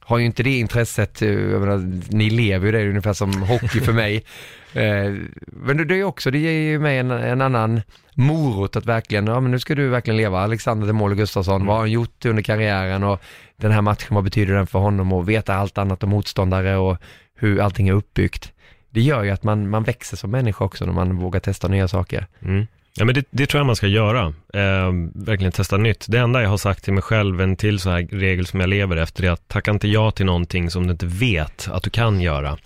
har 0.00 0.18
ju 0.18 0.24
inte 0.26 0.42
det 0.42 0.58
intresset, 0.58 1.22
eh, 1.22 1.28
jag 1.30 1.60
menar, 1.60 2.00
ni 2.14 2.30
lever 2.30 2.66
ju 2.66 2.72
det 2.72 2.88
ungefär 2.88 3.12
som 3.12 3.42
hockey 3.42 3.80
för 3.80 3.92
mig. 3.92 4.24
Eh, 4.74 5.14
Men 5.46 5.88
det 5.88 5.94
är 6.00 6.04
också, 6.04 6.30
det 6.30 6.38
ger 6.38 6.50
ju 6.52 6.78
mig 6.78 6.98
en, 6.98 7.10
en 7.10 7.40
annan 7.40 7.80
morot 8.14 8.76
att 8.76 8.86
verkligen, 8.86 9.26
ja 9.26 9.40
men 9.40 9.50
nu 9.50 9.58
ska 9.58 9.74
du 9.74 9.88
verkligen 9.88 10.16
leva, 10.16 10.40
Alexander 10.40 10.86
de 10.86 10.92
Måle 10.92 11.14
Gustafsson, 11.14 11.54
Mm. 11.56 11.66
vad 11.66 11.76
har 11.76 11.80
han 11.82 11.90
gjort 11.90 12.24
under 12.24 12.42
karriären 12.42 13.02
och 13.04 13.22
den 13.56 13.72
här 13.72 13.82
matchen, 13.82 14.14
vad 14.14 14.24
betyder 14.24 14.54
den 14.54 14.66
för 14.66 14.78
honom 14.78 15.12
och 15.12 15.28
veta 15.28 15.54
allt 15.54 15.78
annat 15.78 16.02
om 16.02 16.10
motståndare 16.10 16.76
och 16.76 16.96
hur 17.38 17.60
allting 17.60 17.88
är 17.88 17.92
uppbyggt. 17.92 18.51
Det 18.94 19.00
gör 19.00 19.22
ju 19.22 19.30
att 19.30 19.42
man, 19.42 19.68
man 19.70 19.82
växer 19.82 20.16
som 20.16 20.30
människa 20.30 20.64
också 20.64 20.84
när 20.84 20.92
man 20.92 21.16
vågar 21.16 21.40
testa 21.40 21.68
nya 21.68 21.88
saker. 21.88 22.26
Mm. 22.42 22.66
Ja 22.94 23.04
men 23.04 23.14
det, 23.14 23.26
det 23.30 23.46
tror 23.46 23.58
jag 23.60 23.66
man 23.66 23.76
ska 23.76 23.86
göra, 23.86 24.26
eh, 24.54 24.90
verkligen 25.14 25.52
testa 25.52 25.76
nytt. 25.76 26.04
Det 26.08 26.18
enda 26.18 26.42
jag 26.42 26.48
har 26.48 26.56
sagt 26.56 26.84
till 26.84 26.92
mig 26.92 27.02
själv, 27.02 27.40
en 27.40 27.56
till 27.56 27.78
så 27.78 27.90
här 27.90 28.08
regel 28.10 28.46
som 28.46 28.60
jag 28.60 28.68
lever 28.68 28.96
efter, 28.96 29.24
är 29.24 29.30
att 29.30 29.48
tacka 29.48 29.70
inte 29.70 29.88
ja 29.88 30.10
till 30.10 30.26
någonting 30.26 30.70
som 30.70 30.86
du 30.86 30.92
inte 30.92 31.06
vet 31.06 31.68
att 31.72 31.82
du 31.82 31.90
kan 31.90 32.20
göra. 32.20 32.58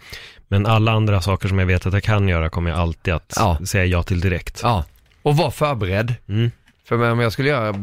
Men 0.49 0.67
alla 0.67 0.93
andra 0.93 1.21
saker 1.23 1.49
som 1.49 1.59
jag 1.59 1.67
vet 1.67 1.87
att 1.87 1.93
jag 1.93 2.03
kan 2.03 2.29
göra 2.29 2.49
kommer 2.51 2.71
jag 2.71 2.79
alltid 2.79 3.15
att 3.15 3.33
Ja. 3.37 3.59
säga 3.67 3.85
ja 3.85 4.03
till 4.03 4.21
direkt. 4.21 4.61
Ja, 4.63 4.85
Och 5.23 5.37
var 5.37 5.51
förberedd. 5.51 6.15
Mm. 6.29 6.51
För 6.89 7.11
om 7.11 7.21
jag 7.21 7.33
skulle 7.33 7.49
göra, 7.49 7.75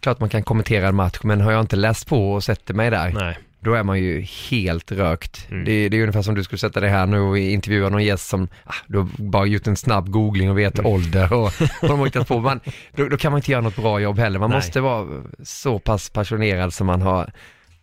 klart 0.00 0.20
man 0.20 0.28
kan 0.28 0.42
kommentera 0.42 0.88
en 0.88 0.94
match, 0.94 1.18
men 1.22 1.40
har 1.40 1.52
jag 1.52 1.60
inte 1.60 1.76
läst 1.76 2.06
på 2.08 2.32
och 2.32 2.44
sätter 2.44 2.74
mig 2.74 2.90
där, 2.90 3.12
Nej. 3.12 3.38
Då 3.60 3.74
är 3.74 3.82
man 3.82 3.98
ju 3.98 4.20
helt 4.50 4.92
rökt. 4.92 5.46
Mm. 5.50 5.64
Det, 5.64 5.88
det 5.88 5.96
är 5.96 6.00
ungefär 6.00 6.22
som 6.22 6.34
du 6.34 6.44
skulle 6.44 6.58
sätta 6.58 6.80
dig 6.80 6.90
här 6.90 7.06
nu 7.06 7.20
och 7.20 7.38
intervjua 7.38 7.88
någon 7.88 8.04
gäst 8.04 8.28
som, 8.28 8.48
ah, 8.64 8.74
du 8.86 8.98
har 8.98 9.08
bara 9.18 9.46
gjort 9.46 9.66
en 9.66 9.76
snabb 9.76 10.10
googling 10.10 10.50
och 10.50 10.58
vet 10.58 10.78
Mm. 10.78 10.92
ålder 10.92 11.32
och 11.32 11.52
vad 11.82 11.90
de 11.90 12.04
hittat 12.04 12.28
på. 12.28 12.40
Man, 12.40 12.60
då, 12.96 13.08
då 13.08 13.16
kan 13.16 13.32
man 13.32 13.38
inte 13.38 13.50
göra 13.52 13.60
något 13.62 13.76
bra 13.76 14.00
jobb 14.00 14.18
heller. 14.18 14.38
Man 14.38 14.50
Nej. 14.50 14.56
måste 14.56 14.80
vara 14.80 15.22
så 15.44 15.78
pass 15.78 16.10
passionerad 16.10 16.72
som 16.72 16.86
man 16.86 17.02
har 17.02 17.32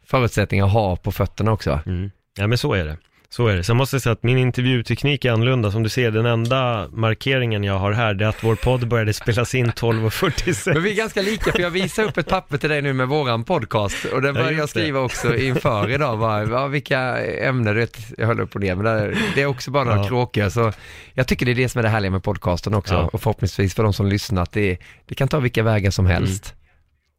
förutsättningar 0.06 0.66
att 0.66 0.72
ha 0.72 0.96
på 0.96 1.12
fötterna 1.12 1.52
också. 1.52 1.80
Mm. 1.86 2.12
Ja 2.40 2.48
men 2.48 2.58
så 2.58 2.74
är 2.74 2.86
det. 2.86 2.98
Så 3.30 3.48
är 3.48 3.56
det. 3.56 3.64
Sen 3.64 3.78
måste 3.78 3.96
jag 3.96 4.02
säga 4.04 4.14
att 4.14 4.24
min 4.24 4.38
intervjuteknik 4.38 5.26
är 5.26 5.32
annorlunda. 5.32 5.72
Som 5.72 5.84
du 5.84 5.90
ser, 5.90 6.12
den 6.12 6.26
enda 6.26 6.88
markeringen 6.92 7.64
jag 7.64 7.80
har 7.80 7.92
här, 7.92 8.14
det 8.14 8.26
är 8.26 8.30
att 8.30 8.44
vår 8.44 8.56
podd 8.56 8.88
började 8.88 9.14
spelas 9.14 9.56
in 9.56 9.68
12.46. 9.72 10.74
Men 10.74 10.84
vi 10.84 10.92
är 10.92 10.96
ganska 10.96 11.22
lika 11.22 11.52
för 11.52 11.60
jag 11.60 11.70
visar 11.70 12.04
upp 12.04 12.18
ett 12.18 12.28
papper 12.30 12.58
till 12.58 12.70
dig 12.70 12.82
nu 12.82 12.94
med 12.94 13.08
våran 13.08 13.44
podcast 13.44 14.06
och 14.06 14.22
den 14.22 14.36
Ja, 14.36 14.42
började 14.42 14.58
jag 14.58 14.70
skriva 14.70 15.00
också 15.00 15.36
inför 15.36 15.90
idag. 15.90 16.20
Bara, 16.20 16.44
ja, 16.44 16.68
vilka 16.68 17.00
ämnen, 17.26 17.74
du 17.74 17.80
vet, 17.80 17.98
jag 18.18 18.28
höll 18.28 18.40
upp 18.40 18.56
och 18.56 18.62
ner, 18.62 18.76
men 18.76 19.16
det, 19.36 19.42
är 19.42 19.46
också 19.46 19.72
bara 19.72 19.84
några 19.84 19.98
Ja. 19.98 20.08
kråkor. 20.08 20.50
Så 20.50 20.72
jag 21.14 21.28
tycker 21.28 21.46
det 21.46 21.52
är 21.52 21.56
det 21.56 21.70
som 21.70 21.80
är 21.80 21.84
det 21.84 21.90
härliga 21.90 22.12
med 22.12 22.24
podcasten 22.24 22.74
också 22.74 22.94
Ja. 22.94 23.10
och 23.14 23.22
förhoppningsvis 23.22 23.76
för 23.76 23.84
de 23.84 23.94
som 23.94 24.08
lyssnar 24.08 24.42
att 24.44 24.52
det, 24.52 24.78
det 25.06 25.16
kan 25.16 25.28
ta 25.28 25.40
vilka 25.40 25.64
vägar 25.64 25.92
som 25.92 26.06
helst. 26.06 26.54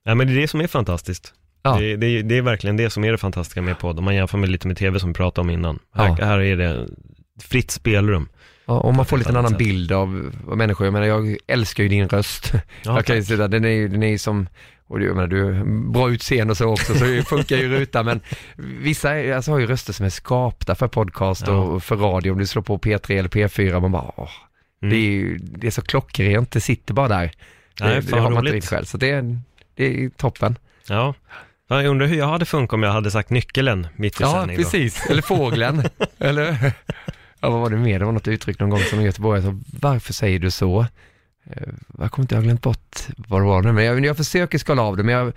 Ja 0.04 0.14
men 0.14 0.26
det 0.26 0.32
är 0.32 0.40
det 0.40 0.48
som 0.48 0.60
är 0.60 0.66
fantastiskt. 0.66 1.34
Ja. 1.68 1.78
Det, 1.80 1.96
det, 1.96 2.22
det 2.22 2.36
är 2.38 2.42
verkligen 2.42 2.76
det 2.76 2.90
som 2.90 3.04
är 3.04 3.12
det 3.12 3.18
fantastiska 3.18 3.62
med 3.62 3.78
podd. 3.78 3.98
Om 3.98 4.04
man 4.04 4.14
jämför 4.14 4.38
med 4.38 4.48
lite 4.50 4.66
med 4.68 4.76
tv 4.76 5.00
som 5.00 5.08
vi 5.10 5.14
pratade 5.14 5.40
om 5.40 5.50
innan. 5.50 5.78
Här, 5.94 6.08
Ja. 6.18 6.24
här 6.26 6.38
är 6.40 6.56
det 6.56 6.88
fritt 7.42 7.70
spelrum. 7.70 8.28
Ja, 8.66 8.74
och 8.80 8.94
man 8.94 9.06
får 9.06 9.18
lite 9.18 9.30
en 9.30 9.36
annan 9.36 9.56
bild 9.56 9.92
av, 9.92 10.32
av 10.48 10.56
människor. 10.56 10.86
Jag 10.86 10.92
menar, 10.92 11.06
jag 11.06 11.36
älskar 11.46 11.82
ju 11.82 11.88
din 11.88 12.08
röst. 12.08 12.52
Ja, 12.54 12.60
jag 12.84 13.04
kan 13.04 13.16
ju 13.16 13.22
säga, 13.22 13.48
den 13.48 13.64
är 13.64 13.68
ju 13.68 13.88
den 13.88 14.02
är 14.02 14.18
som, 14.18 14.48
och 14.86 14.98
du, 14.98 15.06
jag 15.06 15.14
menar, 15.16 15.28
du 15.28 15.64
bra 15.92 16.10
utseende 16.10 16.50
och 16.50 16.56
så 16.56 16.66
också, 16.66 16.94
så 16.94 17.04
det 17.04 17.22
funkar 17.28 17.56
ju 17.56 17.68
ruta, 17.68 18.02
men 18.02 18.20
vissa 18.56 19.34
alltså, 19.36 19.50
har 19.50 19.58
ju 19.58 19.66
röster 19.66 19.92
som 19.92 20.06
är 20.06 20.10
skapta 20.10 20.74
för 20.74 20.88
podcast 20.88 21.44
Ja. 21.46 21.52
och 21.52 21.82
för 21.82 21.96
radio. 21.96 22.32
Om 22.32 22.38
du 22.38 22.46
slår 22.46 22.62
på 22.62 22.78
P3 22.78 23.18
eller 23.18 23.28
P4, 23.28 23.80
man 23.80 23.92
bara, 23.92 24.12
åh, 24.16 24.28
Mm. 24.82 24.90
det 24.94 24.96
är 24.96 25.10
ju, 25.10 25.36
det 25.38 25.66
är 25.66 25.70
så 25.70 25.82
klockrent, 25.82 26.50
det 26.50 26.60
sitter 26.60 26.94
bara 26.94 27.08
där. 27.08 27.30
Nej, 27.80 27.94
det, 28.00 28.10
det 28.10 28.20
har 28.20 28.30
man 28.30 28.44
inte 28.46 28.56
riktigt 28.56 28.70
själv, 28.70 28.84
så 28.84 28.96
det 28.98 29.36
det 29.74 30.04
är 30.04 30.08
toppen. 30.10 30.56
Ja. 30.88 31.14
Ja, 31.68 31.82
Jag 31.82 31.90
undrar 31.90 32.06
hur 32.06 32.16
jag 32.18 32.26
hade 32.28 32.44
funkat 32.44 32.72
om 32.74 32.82
jag 32.82 32.92
hade 32.92 33.10
sagt 33.10 33.30
nyckeln 33.30 33.86
mitt 33.96 34.20
i 34.20 34.22
Ja, 34.24 34.32
sändning 34.32 34.56
då. 34.56 34.62
precis. 34.62 35.06
Eller 35.10 35.22
fågeln. 35.22 35.82
eller, 36.18 36.72
ja, 37.40 37.50
vad 37.50 37.60
var 37.60 37.70
det 37.70 37.76
mer? 37.76 37.98
Det 37.98 38.04
var 38.04 38.12
något 38.12 38.28
uttryck 38.28 38.60
någon 38.60 38.70
gång 38.70 38.80
som 38.80 38.98
en 38.98 39.04
göteborgare 39.04 39.42
sa, 39.46 39.58
varför 39.80 40.12
säger 40.12 40.38
du 40.38 40.50
så? 40.50 40.86
Eh, 41.50 41.62
Jag 41.98 42.10
kommer 42.10 42.24
inte, 42.24 42.34
jag 42.34 42.40
har 42.40 42.44
glömt 42.44 42.62
bort 42.62 42.96
vad 43.16 43.40
det 43.40 43.46
var 43.46 43.62
nu, 43.62 43.72
men 43.72 43.84
jag, 43.84 44.04
jag 44.06 44.16
försöker 44.16 44.58
skala 44.58 44.82
av 44.82 44.96
det, 44.96 45.02
men 45.02 45.14
jag, 45.14 45.32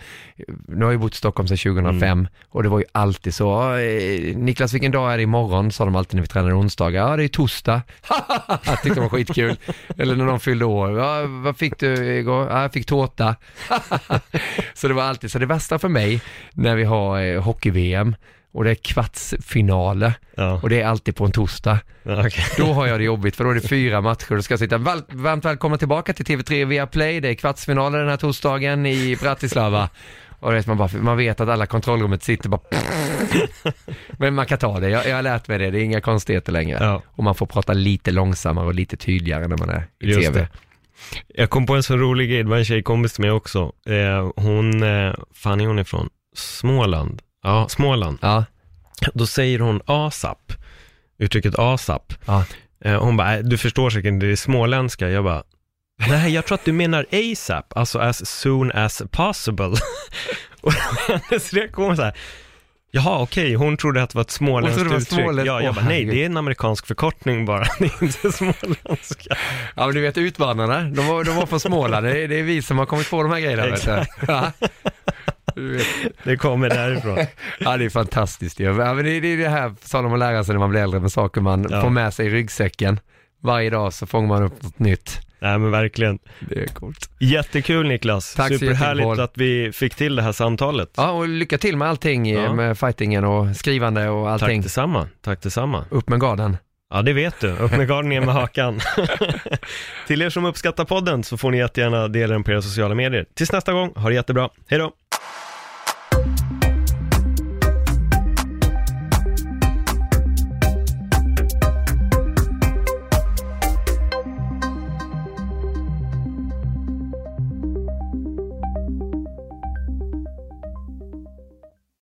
nu 0.67 0.85
har 0.85 0.91
jag 0.91 1.01
bott 1.01 1.13
i 1.13 1.17
Stockholm 1.17 1.47
sedan 1.47 1.57
2005 1.57 2.01
Mm. 2.19 2.27
och 2.49 2.63
det 2.63 2.69
var 2.69 2.79
ju 2.79 2.85
alltid 2.91 3.33
så, 3.35 3.43
"Ja, 3.43 3.79
eh, 3.79 4.37
Niklas 4.37 4.73
vilken 4.73 4.91
dag 4.91 5.13
är 5.13 5.17
det 5.17 5.23
imorgon? 5.23 5.71
Sa 5.71 5.85
de 5.85 5.95
alltid 5.95 6.15
när 6.15 6.21
vi 6.21 6.27
tränade 6.27 6.53
onsdagar, 6.53 7.09
ja 7.09 7.17
det 7.17 7.23
är 7.23 7.27
torsdag, 7.27 7.81
tyckte 8.83 8.89
de 8.99 8.99
var 9.01 9.09
skitkul. 9.09 9.55
Eller 9.97 10.15
när 10.15 10.25
de 10.25 10.39
fyllde 10.39 10.65
år, 10.65 10.97
ja, 10.99 11.23
vad 11.27 11.57
fick 11.57 11.79
du 11.79 12.15
igår? 12.17 12.47
Ja, 12.49 12.61
jag 12.61 12.73
fick 12.73 12.85
tårta. 12.85 13.35
så 14.73 14.87
det 14.87 14.93
var 14.93 15.03
alltid, 15.03 15.31
så 15.31 15.39
det 15.39 15.45
värsta 15.45 15.79
för 15.79 15.89
mig 15.89 16.21
när 16.53 16.75
vi 16.75 16.83
har 16.83 17.21
eh, 17.21 17.41
hockey-VM 17.41 18.15
och 18.51 18.63
det 18.63 18.71
är 18.71 18.75
kvartsfinaler 18.75 20.13
Ja, 20.35 20.59
och 20.63 20.69
det 20.69 20.81
är 20.81 20.87
alltid 20.87 21.15
på 21.15 21.25
en 21.25 21.31
torsdag. 21.31 21.79
ja 22.03 22.27
okej. 22.27 22.43
Då 22.57 22.65
har 22.73 22.87
jag 22.87 22.99
det 22.99 23.03
jobbigt 23.03 23.35
för 23.35 23.43
då 23.43 23.49
är 23.49 23.55
det 23.55 23.67
fyra 23.67 24.01
matcher 24.01 24.37
och 24.37 24.43
ska 24.43 24.57
sitta, 24.57 24.77
"Val- 24.77 25.03
varmt 25.09 25.45
välkomna 25.45 25.77
tillbaka 25.77 26.13
till 26.13 26.25
TV3 26.25 26.65
via 26.65 26.87
Play, 26.87 27.19
det 27.19 27.29
är 27.29 27.33
kvartsfinaler 27.33 27.99
den 27.99 28.09
här 28.09 28.17
torsdagen 28.17 28.85
i 28.85 29.17
Bratislava. 29.21 29.89
Och 30.39 30.53
vet 30.53 30.67
man, 30.67 30.77
bara, 30.77 30.89
man 31.01 31.17
vet 31.17 31.39
att 31.41 31.49
alla 31.49 31.65
kontrollrummet 31.65 32.23
sitter 32.23 32.49
bara 32.49 32.61
Men 34.17 34.35
man 34.35 34.45
kan 34.45 34.57
ta 34.57 34.79
det, 34.79 34.89
jag, 34.89 35.07
jag 35.07 35.15
har 35.15 35.21
lärt 35.23 35.47
mig 35.47 35.57
det, 35.59 35.71
det 35.71 35.79
är 35.79 35.83
inga 35.83 36.01
konstigheter 36.01 36.51
längre. 36.51 36.77
Ja. 36.81 37.01
Och 37.07 37.23
man 37.23 37.35
får 37.35 37.45
prata 37.45 37.73
lite 37.73 38.11
långsammare 38.11 38.65
och 38.65 38.73
lite 38.75 38.97
tydligare 38.97 39.47
när 39.47 39.57
man 39.57 39.69
är 39.69 39.83
i 39.99 40.07
Just 40.07 40.21
TV. 40.21 40.39
det. 40.39 40.47
Jag 41.27 41.49
kom 41.49 41.65
på 41.65 41.75
en 41.75 41.83
så 41.83 41.97
rolig 41.97 42.29
grej, 42.29 42.43
det 42.43 42.49
var 42.49 42.57
en 42.57 42.65
tjejkompis 42.65 43.13
till 43.13 43.21
mig 43.21 43.31
också. 43.31 43.71
Eh, 43.87 44.31
hon, 44.35 44.83
eh, 44.83 45.13
fan 45.33 45.61
är 45.61 45.65
hon 45.67 45.79
ifrån? 45.79 46.09
Småland. 46.35 47.21
Ja, 47.43 47.67
Småland. 47.69 48.17
Ja, 48.21 48.45
Då 49.13 49.27
säger 49.27 49.59
hon 49.59 49.81
ASAP, 49.85 50.53
uttrycket 51.19 51.55
ASAP. 51.59 52.13
ja. 52.25 52.45
Eh, 52.85 53.03
hon 53.03 53.17
bara, 53.17 53.27
"Nej, 53.27 53.43
du 53.43 53.57
förstår 53.57 53.89
säkert, 53.89 54.19
det 54.19 54.27
är 54.31 54.35
småländska. 54.35 55.09
Jag 55.09 55.23
bara, 55.23 55.43
nej 56.09 56.33
jag 56.33 56.45
tror 56.45 56.55
att 56.55 56.65
du 56.65 56.71
menar 56.73 57.05
ASAP, 57.11 57.73
alltså 57.77 57.99
as 57.99 58.25
soon 58.41 58.71
as 58.71 59.01
possible. 59.11 59.71
Och 60.61 60.73
hennes 61.07 61.53
reaktion 61.53 61.87
var 61.87 61.95
så 61.95 62.01
här, 62.01 62.17
jaha 62.91 63.19
okej, 63.21 63.53
hon 63.55 63.77
trodde 63.77 64.03
att 64.03 64.09
det 64.09 64.15
var 64.15 64.21
ett 64.21 64.31
småländskt 64.31 64.81
var 64.81 64.85
uttryck. 64.97 65.07
småländskt. 65.09 65.47
Ja, 65.47 65.61
jag 65.61 65.75
bara, 65.75 65.85
nej 65.85 66.05
det 66.05 66.21
är 66.21 66.25
en 66.25 66.37
amerikansk 66.37 66.87
förkortning 66.87 67.45
bara, 67.45 67.63
det 67.79 67.85
är 67.85 68.03
inte 68.03 68.31
småländska. 68.31 69.35
ja 69.75 69.85
men 69.85 69.95
du 69.95 70.01
vet 70.01 70.17
utvandrarna, 70.17 70.81
de 70.83 71.07
var, 71.07 71.23
de 71.23 71.35
var 71.35 71.45
från 71.45 71.59
Småland, 71.59 72.05
det 72.05 72.23
är, 72.23 72.27
det 72.27 72.39
är 72.39 72.43
vi 72.43 72.61
som 72.61 72.77
har 72.77 72.85
kommit 72.85 73.09
på 73.09 73.21
de 73.23 73.31
här 73.31 73.39
grejerna. 73.39 73.65
Vet 73.67 73.85
du. 73.85 74.05
Ja. 74.27 74.51
Det 76.23 76.37
kommer 76.37 76.69
därifrån. 76.69 77.17
Ja, 77.59 77.77
det 77.77 77.85
är 77.85 77.89
fantastiskt 77.89 78.59
ju. 78.59 78.63
Ja, 78.65 78.93
men 78.93 79.05
det, 79.05 79.11
är 79.11 79.37
det 79.37 79.49
här 79.49 79.73
som 79.83 80.03
de 80.03 80.13
att 80.13 80.19
lära 80.19 80.43
sig 80.43 80.53
när 80.53 80.59
man 80.59 80.69
blir 80.69 80.81
äldre 80.81 80.99
med 80.99 81.11
saker 81.11 81.41
man 81.41 81.67
Ja. 81.69 81.81
får 81.81 81.89
med 81.89 82.13
sig 82.13 82.25
i 82.27 82.29
ryggsäcken. 82.29 82.99
Varje 83.43 83.69
dag 83.69 83.93
så 83.93 84.05
fångar 84.07 84.27
man 84.27 84.43
upp 84.43 84.63
något 84.63 84.79
nytt. 84.79 85.19
Nej 85.39 85.57
men 85.59 85.71
verkligen. 85.71 86.19
Det 86.39 86.59
är 86.63 86.67
coolt. 86.67 87.09
Jättekul 87.19 87.87
Niklas, 87.87 88.33
Tack 88.35 88.47
superhärligt 88.49 89.19
att 89.19 89.31
vi 89.37 89.71
fick 89.71 89.95
till 89.95 90.15
det 90.15 90.21
här 90.21 90.31
samtalet. 90.31 90.89
Ja, 90.97 91.11
och 91.11 91.27
lycka 91.27 91.57
till 91.57 91.77
med 91.77 91.87
allting, 91.89 92.25
Ja. 92.33 92.53
med 92.53 92.77
fightingen 92.79 93.23
och 93.25 93.55
skrivande 93.55 94.09
och 94.09 94.25
Tack 94.25 94.41
allting. 94.41 94.61
detsamma, 94.61 95.07
tack 95.21 95.41
detsamma. 95.41 95.85
Upp 95.89 96.09
med 96.09 96.19
garden. 96.21 96.57
Ja, 96.93 97.01
det 97.01 97.13
vet 97.13 97.39
du. 97.39 97.51
Upp 97.51 97.77
med 97.77 97.87
garden 97.87 98.09
ner 98.09 98.21
med 98.21 98.33
hakan. 98.33 98.79
Till 100.07 100.21
er 100.21 100.29
som 100.29 100.45
uppskattar 100.45 100.85
podden 100.85 101.23
så 101.23 101.37
får 101.37 101.51
ni 101.51 101.57
jättegärna 101.57 102.07
dela 102.07 102.33
den 102.33 102.43
på 102.43 102.51
era 102.51 102.61
sociala 102.61 102.95
medier. 102.95 103.25
Tills 103.35 103.51
nästa 103.51 103.73
gång, 103.73 103.91
ha 103.95 104.09
det 104.09 104.15
jättebra. 104.15 104.49
Hej 104.69 104.79
då! 104.79 104.91